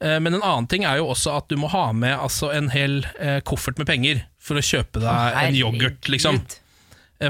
Eh, 0.00 0.14
Men 0.24 0.38
en 0.38 0.40
annen 0.40 0.68
ting 0.72 0.86
er 0.88 0.96
jo 1.02 1.10
også 1.12 1.34
at 1.36 1.50
du 1.52 1.58
må 1.60 1.68
ha 1.74 1.90
med 1.92 2.14
altså, 2.16 2.48
en 2.56 2.70
hel 2.72 3.02
eh, 3.20 3.42
koffert 3.44 3.76
med 3.76 3.84
penger 3.90 4.22
for 4.40 4.56
å 4.56 4.64
kjøpe 4.64 5.02
deg 5.04 5.36
en 5.42 5.58
yoghurt. 5.58 6.08
Liksom. 6.08 6.40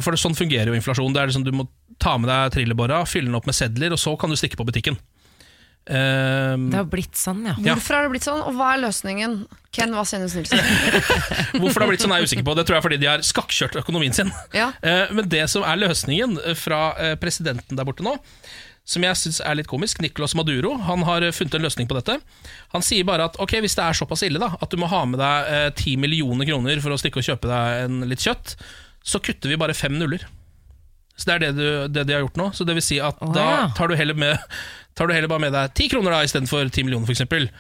For 0.05 0.15
det, 0.15 0.21
sånn 0.23 0.39
fungerer 0.39 0.71
jo 0.71 0.79
inflasjon. 0.79 1.11
Det 1.17 1.25
er 1.25 1.33
liksom, 1.33 1.49
du 1.49 1.51
må 1.59 1.67
ta 1.99 2.17
med 2.19 2.31
deg 2.31 2.53
trillebåra, 2.57 3.03
fylle 3.09 3.31
den 3.31 3.39
opp 3.39 3.49
med 3.49 3.57
sedler, 3.59 3.95
og 3.95 4.01
så 4.01 4.15
kan 4.21 4.31
du 4.31 4.39
stikke 4.39 4.59
på 4.61 4.67
butikken. 4.69 4.99
Eh, 5.89 6.55
Det 6.69 6.77
har 6.77 6.85
blitt 6.91 7.17
sånn, 7.17 7.47
ja. 7.49 7.55
Hvorfor 7.57 7.97
har 7.97 8.07
det 8.07 8.13
blitt 8.13 8.27
sånn, 8.27 8.43
og 8.45 8.57
hva 8.59 8.75
er 8.75 8.83
løsningen? 8.85 9.39
Ken 9.73 9.95
Vasenus 9.97 10.35
Nilsen. 10.37 10.61
Hvorfor 11.61 11.81
det 11.81 11.85
har 11.87 11.93
blitt 11.95 12.05
sånn 12.05 12.13
er 12.13 12.23
jeg 12.23 12.31
usikker 12.31 12.45
på. 12.45 12.57
Det 12.59 12.65
tror 12.69 12.77
jeg 12.77 12.83
er 12.83 12.87
fordi 12.89 13.01
de 13.01 13.09
har 13.09 13.25
skakkjørt 13.25 13.79
økonomien 13.81 14.17
sin. 14.17 14.33
Ja. 14.57 14.71
Uh, 14.85 15.09
Men 15.17 15.29
det 15.33 15.47
som 15.53 15.65
er 15.65 15.81
løsningen 15.81 16.39
fra 16.61 16.81
eh, 17.01 17.15
presidenten 17.21 17.79
der 17.79 17.89
borte 17.89 18.05
nå, 18.05 18.17
som 18.89 19.05
jeg 19.05 19.21
syns 19.21 19.43
er 19.45 19.57
litt 19.59 19.69
komisk, 19.69 20.01
Nicolas 20.01 20.33
Maduro, 20.37 20.75
han 20.87 21.05
har 21.09 21.25
eh, 21.25 21.33
funnet 21.37 21.57
en 21.59 21.67
løsning 21.69 21.89
på 21.89 21.97
dette. 21.99 22.19
Han 22.77 22.85
sier 22.85 23.09
bare 23.09 23.29
at 23.29 23.37
ok, 23.41 23.59
hvis 23.65 23.77
det 23.77 23.85
er 23.85 23.97
såpass 23.97 24.25
ille 24.29 24.41
da, 24.41 24.55
at 24.61 24.73
du 24.73 24.81
må 24.81 24.89
ha 24.93 25.05
med 25.09 25.21
deg 25.21 25.77
ti 25.77 25.95
10 25.97 26.03
millioner 26.05 26.49
kroner 26.49 26.85
for 26.85 26.93
å 26.93 27.01
stikke 27.01 27.21
og 27.21 27.29
kjøpe 27.29 27.49
deg 27.49 27.85
en 27.87 28.01
litt 28.09 28.25
kjøtt, 28.25 28.57
så 29.09 29.21
kutter 29.25 29.53
vi 29.53 29.61
bare 29.61 29.77
fem 29.77 29.97
nuller. 29.97 30.25
Så 31.19 31.27
det 31.27 31.35
er 31.35 31.45
det, 31.47 31.53
du, 31.59 31.69
det 31.91 32.05
de 32.07 32.15
har 32.15 32.23
gjort 32.23 32.39
nå. 32.39 32.51
Så 32.55 32.65
det 32.67 32.77
vil 32.79 32.85
si 32.85 33.01
at 33.03 33.19
oh, 33.25 33.33
da 33.35 33.47
ja. 33.51 33.63
tar 33.77 33.91
du 33.91 34.15
med, 34.15 34.39
tar 34.95 35.11
du 35.11 35.15
heller 35.15 35.31
bare 35.31 35.43
med 35.49 35.57
deg 35.57 35.75
10 35.75 35.91
kroner 35.97 36.15
da, 36.15 36.23
istedenfor 36.27 36.71
10 36.71 36.87
millioner, 36.87 37.11
f.eks. 37.11 37.51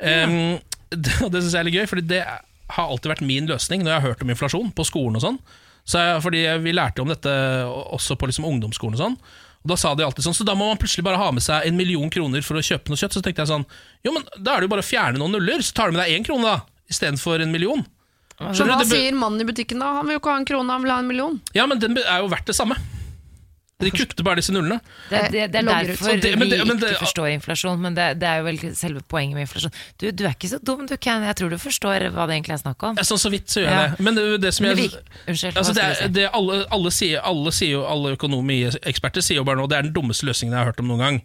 Um, 0.00 0.60
det 0.90 1.18
det 1.18 1.42
syns 1.42 1.52
jeg 1.52 1.60
er 1.60 1.68
litt 1.68 1.80
gøy, 1.80 1.88
Fordi 1.90 2.06
det 2.14 2.22
har 2.70 2.86
alltid 2.86 3.10
vært 3.12 3.26
min 3.26 3.50
løsning 3.50 3.82
når 3.82 3.92
jeg 3.92 4.00
har 4.00 4.08
hørt 4.12 4.24
om 4.24 4.32
inflasjon 4.32 4.72
på 4.74 4.86
skolen. 4.86 5.18
og 5.18 5.26
sånn 5.26 5.42
så 5.84 6.02
jeg, 6.04 6.22
Fordi 6.24 6.40
Vi 6.62 6.74
lærte 6.76 7.02
om 7.02 7.10
dette 7.10 7.30
også 7.66 8.16
på 8.16 8.30
liksom 8.30 8.46
ungdomsskolen. 8.48 8.98
og 8.98 9.02
sånn 9.04 9.16
Og 9.64 9.72
Da 9.72 9.78
sa 9.80 9.94
de 9.94 10.04
alltid 10.06 10.26
sånn 10.26 10.36
Så 10.36 10.46
da 10.46 10.54
må 10.54 10.68
man 10.68 10.78
plutselig 10.80 11.04
bare 11.06 11.20
ha 11.20 11.30
med 11.34 11.42
seg 11.42 11.66
en 11.66 11.78
million 11.78 12.10
kroner 12.10 12.44
for 12.46 12.58
å 12.58 12.64
kjøpe 12.64 12.92
noe 12.92 13.00
kjøtt. 13.00 13.16
Så 13.16 13.22
tenkte 13.24 13.42
jeg 13.42 13.52
sånn 13.52 13.66
Jo, 14.06 14.14
men 14.14 14.26
da 14.38 14.54
er 14.54 14.62
det 14.62 14.70
jo 14.70 14.74
bare 14.74 14.84
å 14.84 14.90
fjerne 14.90 15.18
noen 15.18 15.34
nuller, 15.36 15.64
så 15.64 15.74
tar 15.76 15.90
du 15.90 15.96
med 15.96 16.04
deg 16.04 16.18
én 16.18 16.26
krone 16.26 16.46
da 16.46 16.60
istedenfor 16.90 17.42
en 17.42 17.52
million. 17.54 17.84
Skjønner 18.40 18.80
hva 18.80 18.86
sier 18.88 19.14
mannen 19.14 19.42
i 19.44 19.46
butikken 19.46 19.82
da? 19.82 19.92
Han 20.00 20.08
vil 20.08 20.16
jo 20.16 20.22
ikke 20.22 20.32
ha 20.32 20.40
en 20.40 20.46
krone, 20.48 20.72
han 20.72 20.82
vil 20.82 20.90
ha 20.90 20.96
en 21.02 21.06
million. 21.10 21.36
Ja, 21.54 21.68
men 21.70 21.78
den 21.78 21.98
er 22.00 22.24
jo 22.24 22.30
verdt 22.32 22.48
det 22.48 22.56
samme. 22.56 22.74
De 23.80 23.90
kutter 23.90 24.24
bare 24.26 24.36
disse 24.40 24.52
nullene. 24.52 24.80
Det, 25.08 25.20
det, 25.32 25.46
det 25.52 25.60
er 25.60 25.66
derfor 25.68 26.20
det- 26.20 26.32
men 26.38 26.48
vi 26.48 26.56
det- 26.56 26.66
men 26.68 26.76
det- 26.80 26.90
ikke 26.94 27.04
forstår 27.06 27.28
inflasjon, 27.34 27.80
men 27.80 27.94
det, 27.94 28.18
det 28.20 28.28
er 28.28 28.38
jo 28.38 28.44
vel 28.44 28.58
selve 28.76 29.00
poenget 29.08 29.34
med 29.34 29.46
inflasjon. 29.48 29.72
Du, 29.98 30.10
du 30.10 30.24
er 30.26 30.34
ikke 30.36 30.50
så 30.52 30.58
dum, 30.62 30.86
du 30.86 30.96
Ken. 30.96 31.22
Jeg 31.24 31.36
tror 31.36 31.50
du 31.50 31.56
forstår 31.58 32.06
hva 32.12 32.26
det 32.28 32.36
egentlig 32.38 32.54
er 32.58 32.62
snakk 32.64 32.82
om. 32.90 32.96
Ja, 33.00 33.02
Sånn 33.08 33.18
så 33.22 33.30
vidt 33.32 33.48
så 33.48 33.60
gjør 33.64 33.70
jeg 33.70 33.80
Ja. 33.80 33.88
det. 33.96 34.00
Men 34.00 34.14
det, 34.14 34.40
det 34.42 34.54
som 34.54 34.66
jeg 34.66 34.76
Unnskyld, 35.28 35.56
altså, 35.56 35.74
si? 35.74 36.08
det 36.08 36.28
alle, 36.32 36.64
alle, 36.70 36.90
sier, 36.90 37.20
alle 37.24 37.50
sier 37.52 37.70
jo 37.70 37.84
Alle 37.86 38.16
økonomieksperter 38.16 39.22
sier 39.24 39.36
jo 39.40 39.44
bare 39.44 39.56
nå 39.60 39.66
det 39.68 39.78
er 39.78 39.82
den 39.88 39.92
dummeste 39.96 40.26
løsningen 40.28 40.52
jeg 40.54 40.58
har 40.64 40.70
hørt 40.72 40.80
om 40.80 40.88
noen 40.88 40.98
gang. 41.04 41.20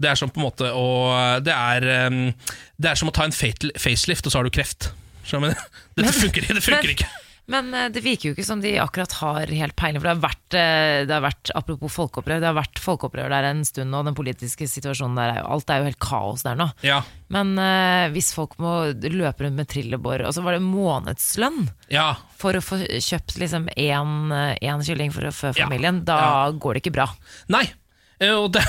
Det 0.00 0.10
er 0.10 0.14
som 0.18 0.28
på 0.30 0.40
en 0.42 0.46
måte 0.50 0.66
å 0.74 1.40
Det 1.44 1.54
er, 1.54 2.06
um, 2.08 2.34
det 2.80 2.90
er 2.90 2.94
som 2.98 3.08
å 3.08 3.12
ta 3.14 3.24
en 3.24 3.32
fatal, 3.32 3.70
facelift, 3.78 4.26
og 4.26 4.32
så 4.32 4.38
har 4.40 4.44
du 4.44 4.50
kreft. 4.50 4.90
Skjønner 5.24 5.54
du? 5.54 5.60
Dette 6.02 6.12
funker, 6.12 6.42
det 6.50 6.62
funker 6.64 6.82
men, 6.82 6.96
ikke. 6.96 7.06
Men 7.46 7.74
eh, 7.76 7.88
det 7.92 8.00
virker 8.04 8.30
jo 8.30 8.34
ikke 8.34 8.46
som 8.46 8.60
de 8.64 8.70
akkurat 8.80 9.12
har 9.20 9.50
helt 9.52 9.74
peiling. 9.76 10.00
For 10.00 10.08
det 10.08 10.14
har 10.14 10.22
vært, 10.24 10.56
eh, 10.56 11.00
det 11.04 11.12
har 11.12 11.24
vært 11.26 11.50
apropos 11.54 11.92
folkeopprør, 11.92 12.40
det 12.40 12.48
har 12.48 12.56
vært 12.56 12.80
folkeopprør 12.80 13.28
der 13.34 13.48
en 13.50 13.60
stund 13.68 13.92
nå. 13.92 14.00
Den 14.06 14.16
politiske 14.16 14.64
situasjonen 14.70 15.18
der, 15.20 15.34
er 15.34 15.40
jo- 15.42 15.50
alt 15.58 15.68
er 15.74 15.82
jo 15.82 15.88
helt 15.90 16.00
kaos 16.00 16.42
der 16.46 16.56
nå. 16.56 16.70
Ja. 16.86 17.02
Men 17.34 17.52
uh, 17.58 18.08
hvis 18.14 18.32
folk 18.36 18.56
må 18.62 18.92
løpe 18.94 19.44
rundt 19.44 19.56
med 19.58 19.68
trillebår, 19.68 20.24
og 20.24 20.32
så 20.36 20.42
var 20.44 20.52
det 20.56 20.62
månedslønn 20.64 21.68
Ja. 21.90 22.14
for 22.38 22.54
å 22.56 22.62
få 22.64 22.78
kjøpt 22.86 23.36
liksom 23.40 23.68
én 23.76 24.84
kylling 24.84 25.12
for 25.12 25.22
å 25.28 25.32
fø 25.34 25.52
Ja. 25.56 25.66
familien, 25.66 26.04
da 26.04 26.50
går 26.52 26.74
det 26.74 26.82
ikke 26.84 26.92
bra. 26.96 27.08
Nei. 27.48 27.64
Og 28.24 28.52
det, 28.54 28.62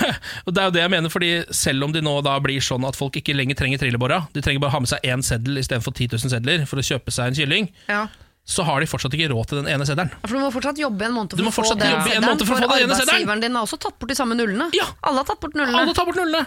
og 0.48 0.54
det 0.56 0.62
er 0.62 0.66
jo 0.66 0.74
det 0.74 0.82
jeg 0.82 0.92
mener, 0.92 1.10
fordi 1.14 1.30
selv 1.54 1.86
om 1.86 1.92
de 1.94 2.02
nå 2.02 2.16
da 2.26 2.34
blir 2.44 2.60
sånn 2.60 2.84
at 2.88 2.98
folk 2.98 3.14
ikke 3.22 3.36
lenger 3.38 3.56
trenger 3.56 3.78
trillebåra, 3.80 4.24
de 4.34 4.42
trenger 4.42 4.60
bare 4.60 4.72
ha 4.74 4.80
med 4.82 4.90
seg 4.90 5.06
én 5.06 5.22
seddel 5.24 5.62
istedenfor 5.62 5.94
10 5.96 6.18
000 6.18 6.34
sedler 6.34 6.66
for 6.68 6.82
å 6.82 6.84
kjøpe 6.84 7.14
seg 7.14 7.30
en 7.30 7.38
kylling, 7.40 7.70
Ja. 7.88 8.08
Så 8.46 8.64
har 8.68 8.84
de 8.84 8.88
fortsatt 8.90 9.14
ikke 9.18 9.32
råd 9.32 9.48
til 9.50 9.58
den 9.64 9.70
ene 9.74 9.86
seddelen. 9.90 10.12
For 10.22 10.36
Du 10.38 10.44
må 10.44 10.52
fortsatt 10.54 10.78
jobbe 10.78 11.08
en 11.08 11.16
måned 11.16 11.34
for 11.34 11.42
Du 11.42 11.48
må 11.48 11.50
å 11.50 11.56
få 11.56 11.64
den 11.74 11.90
jobbe 11.90 11.98
en 11.98 12.12
seddelen, 12.12 12.46
for 12.46 12.54
å 12.54 12.60
få 12.60 12.60
den 12.62 12.70
ene 12.70 12.78
seddelen. 12.78 13.10
arbeidsgiveren 13.10 13.42
din 13.42 13.58
har 13.58 13.66
også 13.66 13.80
tatt 13.88 13.98
bort 14.00 14.12
de 14.14 14.18
samme 14.20 14.38
nullene. 14.38 14.68
Ja. 14.78 14.86
Alle 15.02 15.24
har 15.24 15.28
tatt 15.32 15.42
bort 15.42 15.58
nullene. 15.58 15.82
Alle 15.82 15.96
tar 15.98 16.06
bort 16.06 16.20
nullene! 16.22 16.46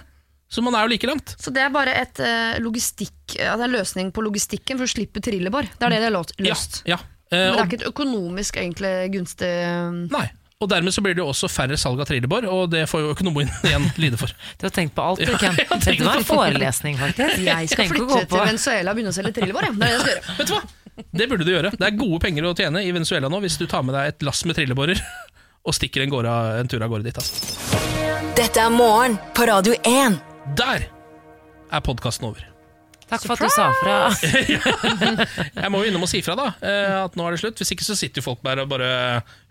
Så 0.48 0.62
man 0.64 0.78
er 0.78 0.86
jo 0.86 0.92
like 0.94 1.04
langt. 1.10 1.34
Så 1.42 1.50
det 1.52 1.60
er 1.60 1.68
bare 1.74 1.92
et 1.98 2.20
uh, 2.24 2.54
logistikk 2.64 3.34
ja, 3.36 3.52
det 3.58 3.66
er 3.66 3.68
en 3.68 3.74
løsning 3.74 4.12
på 4.16 4.22
logistikken 4.24 4.78
for 4.80 4.86
å 4.86 4.92
slippe 4.94 5.20
trillebår. 5.20 5.68
Det 5.76 5.84
er 5.84 5.92
det 5.92 5.98
de 6.06 6.08
har 6.08 6.32
løst. 6.46 6.78
Ja. 6.88 6.96
Eh, 7.28 7.36
Men 7.36 7.52
det 7.52 7.60
er 7.60 7.66
ikke 7.66 7.80
et 7.82 7.88
økonomisk 7.90 8.56
egentlig 8.56 8.92
gunstig 9.12 9.50
eh, 9.50 9.90
nei. 10.08 10.22
og 10.64 10.70
dermed 10.72 10.94
så 10.96 11.02
blir 11.04 11.12
det 11.18 11.20
jo 11.20 11.26
også 11.28 11.50
færre 11.52 11.76
salg 11.76 12.00
av 12.00 12.08
trillebår, 12.08 12.46
og 12.48 12.70
det 12.72 12.86
får 12.88 13.04
jo 13.04 13.10
økonomien 13.12 13.50
igjen 13.68 13.84
lide 14.00 14.16
for. 14.16 14.32
Du 14.56 14.64
har 14.64 14.72
tenkt 14.72 14.94
på 14.96 15.04
alt, 15.04 15.20
du, 15.20 15.34
Ken. 15.36 15.52
jeg 15.60 15.68
Dette 15.84 16.08
var 16.08 16.22
en 16.22 16.24
forelesning, 16.30 16.96
faktisk. 17.02 17.44
Jeg 17.44 17.68
skal 17.74 17.92
flytte 17.92 18.24
til 18.32 18.40
Venezuela 18.48 18.94
og 18.94 18.96
begynne 19.02 19.12
å 19.12 19.18
selge 19.20 19.34
trillebår. 19.42 19.68
Ja. 19.68 19.74
Det 19.76 19.84
er 19.84 19.84
det 19.84 19.92
jeg 19.92 20.00
skal 20.00 20.14
gjøre. 20.16 20.36
Vet 20.40 20.48
du 20.48 20.56
hva? 20.56 20.62
Det 21.10 21.28
burde 21.30 21.46
du 21.46 21.52
gjøre. 21.52 21.72
Det 21.76 21.86
er 21.86 21.96
gode 21.98 22.20
penger 22.24 22.48
å 22.48 22.54
tjene 22.58 22.82
i 22.84 22.92
Venezuela 22.94 23.30
nå 23.30 23.40
hvis 23.44 23.58
du 23.60 23.66
tar 23.70 23.84
med 23.86 23.96
deg 23.96 24.12
et 24.12 24.26
lass 24.26 24.44
med 24.48 24.58
trillebårer 24.58 25.00
og 25.66 25.76
stikker 25.76 26.04
en, 26.04 26.12
gårde, 26.12 26.36
en 26.60 26.70
tur 26.70 26.84
av 26.84 26.92
gårde 26.92 27.08
dit. 27.10 27.18
Altså. 27.22 28.28
Dette 28.38 28.62
er 28.62 28.70
morgen 28.74 29.18
på 29.34 29.48
Radio 29.48 29.74
1. 29.82 30.20
Der 30.58 30.86
er 31.68 31.84
podkasten 31.84 32.30
over. 32.30 32.46
Takk 33.08 33.24
for 33.24 33.38
at 33.38 33.40
du 33.40 33.48
sa 33.52 33.66
fra. 33.80 33.96
Jeg 35.62 35.72
må 35.72 35.80
jo 35.80 35.88
innom 35.88 36.04
og 36.04 36.10
si 36.10 36.20
fra 36.24 36.34
da 36.36 36.50
eh, 36.60 36.96
at 37.00 37.14
nå 37.16 37.24
er 37.24 37.34
det 37.34 37.40
slutt. 37.40 37.60
Hvis 37.60 37.72
ikke 37.72 37.86
så 37.86 37.96
sitter 37.96 38.20
jo 38.20 38.26
folk 38.26 38.42
der 38.44 38.60
og 38.62 38.68
bare 38.68 38.90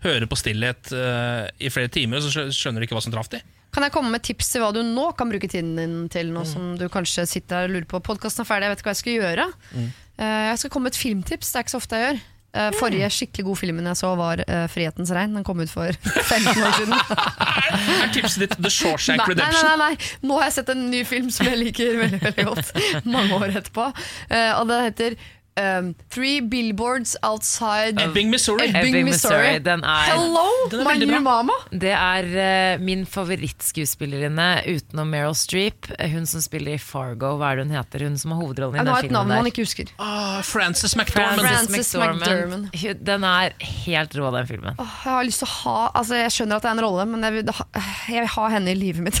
hører 0.04 0.28
på 0.30 0.38
stillhet 0.38 0.92
eh, 0.94 1.48
i 1.66 1.72
flere 1.74 1.90
timer, 1.90 2.22
og 2.22 2.30
så 2.30 2.46
skjønner 2.54 2.80
de 2.82 2.88
ikke 2.88 2.98
hva 2.98 3.02
som 3.02 3.14
traff 3.14 3.30
de. 3.34 3.42
Kan 3.74 3.84
jeg 3.84 3.92
komme 3.92 4.14
med 4.14 4.24
tips 4.24 4.52
til 4.54 4.62
hva 4.62 4.70
du 4.72 4.80
nå 4.86 5.10
kan 5.18 5.28
bruke 5.30 5.50
tiden 5.50 5.74
din 5.76 5.96
til, 6.12 6.30
nå 6.32 6.46
som 6.48 6.70
du 6.78 6.86
kanskje 6.92 7.26
sitter 7.28 7.64
der 7.64 7.68
og 7.68 7.74
lurer 7.74 7.88
på 7.90 8.00
Podkasten 8.06 8.46
er 8.46 8.48
ferdig, 8.48 8.68
jeg 8.68 8.76
vet 8.76 8.84
ikke 8.84 8.88
hva 8.88 8.94
jeg 8.94 9.02
skal 9.02 9.18
gjøre. 9.18 9.48
Eh, 9.74 9.90
Jeg 10.18 10.58
skal 10.58 10.70
komme 10.70 10.88
med 10.88 10.96
et 10.96 11.00
filmtips, 11.00 11.52
det 11.52 11.60
er 11.60 11.66
ikke 11.66 11.76
så 11.76 11.80
ofte 11.82 11.96
jeg 12.00 12.08
gjør. 12.12 12.20
Eh, 12.56 12.70
Forrige 12.78 13.08
skikkelig 13.12 13.44
god 13.44 13.58
filmen 13.60 13.86
jeg 13.90 13.98
så, 14.00 14.14
var 14.16 14.40
eh, 14.40 14.64
'Frihetens 14.72 15.10
regn'. 15.12 15.34
Den 15.36 15.44
kom 15.44 15.60
ut 15.60 15.70
for 15.70 15.92
15 16.32 16.62
år 16.64 16.72
siden. 16.80 16.94
Er 18.02 18.12
tipset 18.14 18.40
ditt 18.46 18.54
The 18.56 18.70
Shawshank 18.72 19.20
Nei, 19.20 19.34
nei, 19.36 19.48
nei, 19.52 19.74
nei, 19.76 19.96
Nå 20.24 20.38
har 20.38 20.48
jeg 20.48 20.54
sett 20.56 20.70
en 20.72 20.86
ny 20.90 21.02
film 21.04 21.28
som 21.30 21.46
jeg 21.46 21.58
liker 21.60 21.98
veldig 22.00 22.20
veldig 22.22 22.46
godt. 22.48 22.70
Mange 23.04 23.36
år 23.36 23.52
etterpå. 23.60 23.90
Eh, 24.32 24.52
og 24.56 24.70
den 24.70 24.86
heter 24.88 25.18
um, 25.58 25.94
Three 26.10 26.40
Billboards 26.40 27.16
Outside 27.22 28.00
Ebbing, 28.00 28.30
Missouri. 28.30 28.68
Ebbing, 28.68 28.94
Ebbing, 28.94 29.04
Missouri. 29.10 29.36
Missouri, 29.38 29.58
den 29.66 29.84
er- 29.84 30.08
Hello, 30.12 30.44
Den 30.70 30.80
er 30.80 30.84
my 30.92 30.94
new 31.04 31.08
bra. 31.10 31.20
mama! 31.42 31.52
Det 31.72 31.92
er 31.94 32.30
uh, 32.78 32.82
min 32.84 33.04
favorittskuespillerinne 33.06 34.48
utenom 34.70 35.10
Meryl 35.12 35.34
Streep. 35.38 35.88
Hun 36.12 36.26
som 36.30 36.40
spiller 36.44 36.76
i 36.76 36.78
Fargo, 36.82 37.34
hva 37.40 37.52
er 37.52 37.60
det 37.60 37.66
hun 37.68 37.76
heter? 37.76 38.04
Hun 38.08 38.16
som 38.20 38.32
har 38.34 38.42
hovedrollen 38.42 38.76
i 38.76 38.84
den 38.84 38.92
har 38.92 38.98
et 39.02 39.08
filmen 39.08 39.18
navn 39.18 39.34
man 39.42 39.50
ikke 39.50 39.64
husker. 39.66 39.90
Ah, 39.98 40.40
Frances 40.46 40.94
McDormand. 40.96 41.42
Frances 41.46 41.92
McDormand. 41.94 42.70
Hun- 42.74 43.04
Den 43.08 43.24
er 43.24 43.52
helt 43.84 44.14
rå, 44.18 44.30
den 44.34 44.46
filmen. 44.48 44.74
Oh, 44.78 44.94
jeg 45.04 45.12
har 45.12 45.24
lyst 45.24 45.42
til 45.42 45.48
å 45.48 45.54
ha 45.58 45.76
Altså 45.98 46.14
Jeg 46.18 46.30
skjønner 46.34 46.56
at 46.58 46.62
det 46.62 46.68
er 46.70 46.76
en 46.78 46.84
rolle, 46.84 47.04
men 47.08 47.22
jeg 47.26 47.32
vil 47.38 47.52
ha, 47.58 47.64
jeg 48.08 48.20
vil 48.24 48.30
ha 48.34 48.48
henne 48.54 48.72
i 48.72 48.78
livet 48.78 49.02
mitt. 49.06 49.18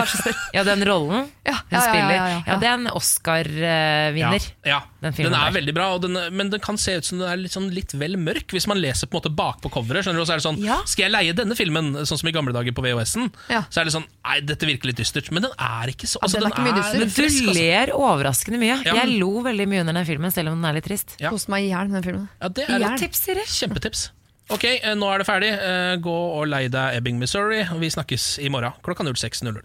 Ja, 0.54 0.62
den 0.66 0.82
rollen 0.86 1.28
Ja, 1.46 1.54
hun 1.54 1.74
ja, 1.74 1.78
ja, 1.78 1.80
spiller. 1.80 2.14
ja, 2.14 2.26
ja, 2.30 2.40
ja. 2.46 2.56
det 2.60 2.68
er 2.68 2.74
en 2.78 2.86
Oscar-vinner. 2.96 4.46
Ja, 4.64 4.70
ja. 4.74 4.80
Den 5.00 5.14
Den, 5.16 5.32
er 5.32 5.46
der. 5.46 5.54
veldig 5.56 5.74
bra, 5.74 5.79
og 5.94 6.02
den, 6.02 6.16
men 6.36 6.50
den 6.52 6.60
kan 6.60 6.76
se 6.78 6.94
ut 6.98 7.04
som 7.04 7.18
den 7.18 7.28
er 7.30 7.36
litt, 7.40 7.52
sånn, 7.54 7.68
litt 7.74 7.92
vel 7.96 8.16
mørk 8.20 8.52
hvis 8.54 8.66
man 8.70 8.78
leser 8.80 9.06
på 9.08 9.16
en 9.16 9.20
måte 9.22 9.32
bakpå 9.34 9.70
coveret. 9.72 10.04
Skjønner 10.04 10.20
du, 10.20 10.26
så 10.28 10.34
er 10.36 10.40
det 10.42 10.46
sånn, 10.46 10.58
Ja. 10.64 10.76
Skal 10.86 11.04
jeg 11.08 11.12
leie 11.14 11.32
denne 11.36 11.56
filmen, 11.56 11.92
sånn 12.04 12.18
som 12.20 12.28
i 12.28 12.32
gamle 12.32 12.52
dager 12.52 12.72
på 12.76 12.82
VHS-en? 12.84 13.30
Ja. 13.48 13.62
Så 13.70 13.80
er 13.80 13.84
det 13.88 13.94
sånn 13.96 14.04
Nei, 14.30 14.40
dette 14.46 14.66
virker 14.68 14.86
litt 14.92 15.00
dystert. 15.00 15.30
Men 15.34 15.42
den 15.48 15.52
er 15.58 15.90
ikke 15.90 16.06
så 16.06 16.20
Ja, 16.22 16.28
den 16.34 16.44
er 16.46 16.52
ikke 16.52 16.66
mye 16.68 16.76
dyster. 16.76 17.06
Du 17.16 17.24
altså. 17.24 17.54
ler 17.56 17.90
overraskende 17.96 18.60
mye. 18.62 18.76
Ja. 18.86 18.94
Jeg 19.00 19.18
lo 19.18 19.32
veldig 19.42 19.66
mye 19.72 19.80
under 19.86 19.96
den 19.98 20.06
filmen, 20.06 20.30
selv 20.30 20.52
om 20.52 20.60
den 20.60 20.68
er 20.70 20.76
litt 20.78 20.86
trist. 20.86 21.16
Ja. 21.18 21.30
Koste 21.34 21.50
meg 21.50 21.64
i 21.66 21.72
hjel 21.72 21.88
med 21.90 22.02
den 22.02 22.06
filmen. 22.10 22.28
Ja, 22.40 22.48
det 22.48 22.68
er 22.68 22.86
et 22.92 22.98
Tips, 23.00 23.24
Siri. 23.26 23.42
kjempetips. 23.48 24.10
Ok, 24.50 24.64
eh, 24.66 24.94
nå 24.98 25.06
er 25.14 25.18
det 25.22 25.26
ferdig. 25.28 25.50
Eh, 25.54 25.96
Gå 26.02 26.14
og 26.40 26.48
lei 26.50 26.64
deg 26.68 26.96
Ebbing, 26.98 27.18
Missouri. 27.22 27.62
Vi 27.78 27.90
snakkes 27.90 28.38
i 28.42 28.48
morgen 28.50 28.72
klokka 28.82 29.04
06.00. 29.06 29.62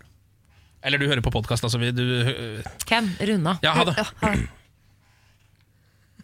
Eller 0.86 1.02
du 1.02 1.08
hører 1.10 1.22
på 1.26 1.32
podkast, 1.34 1.64
altså. 1.66 1.80
Du, 1.82 2.62
Ken, 2.86 3.08
runda. 3.20 3.56
ja, 3.66 3.72
ha 3.74 3.84
det. 3.90 3.96
Ja, 3.98 4.04
ha 4.22 4.36
det. 4.36 4.48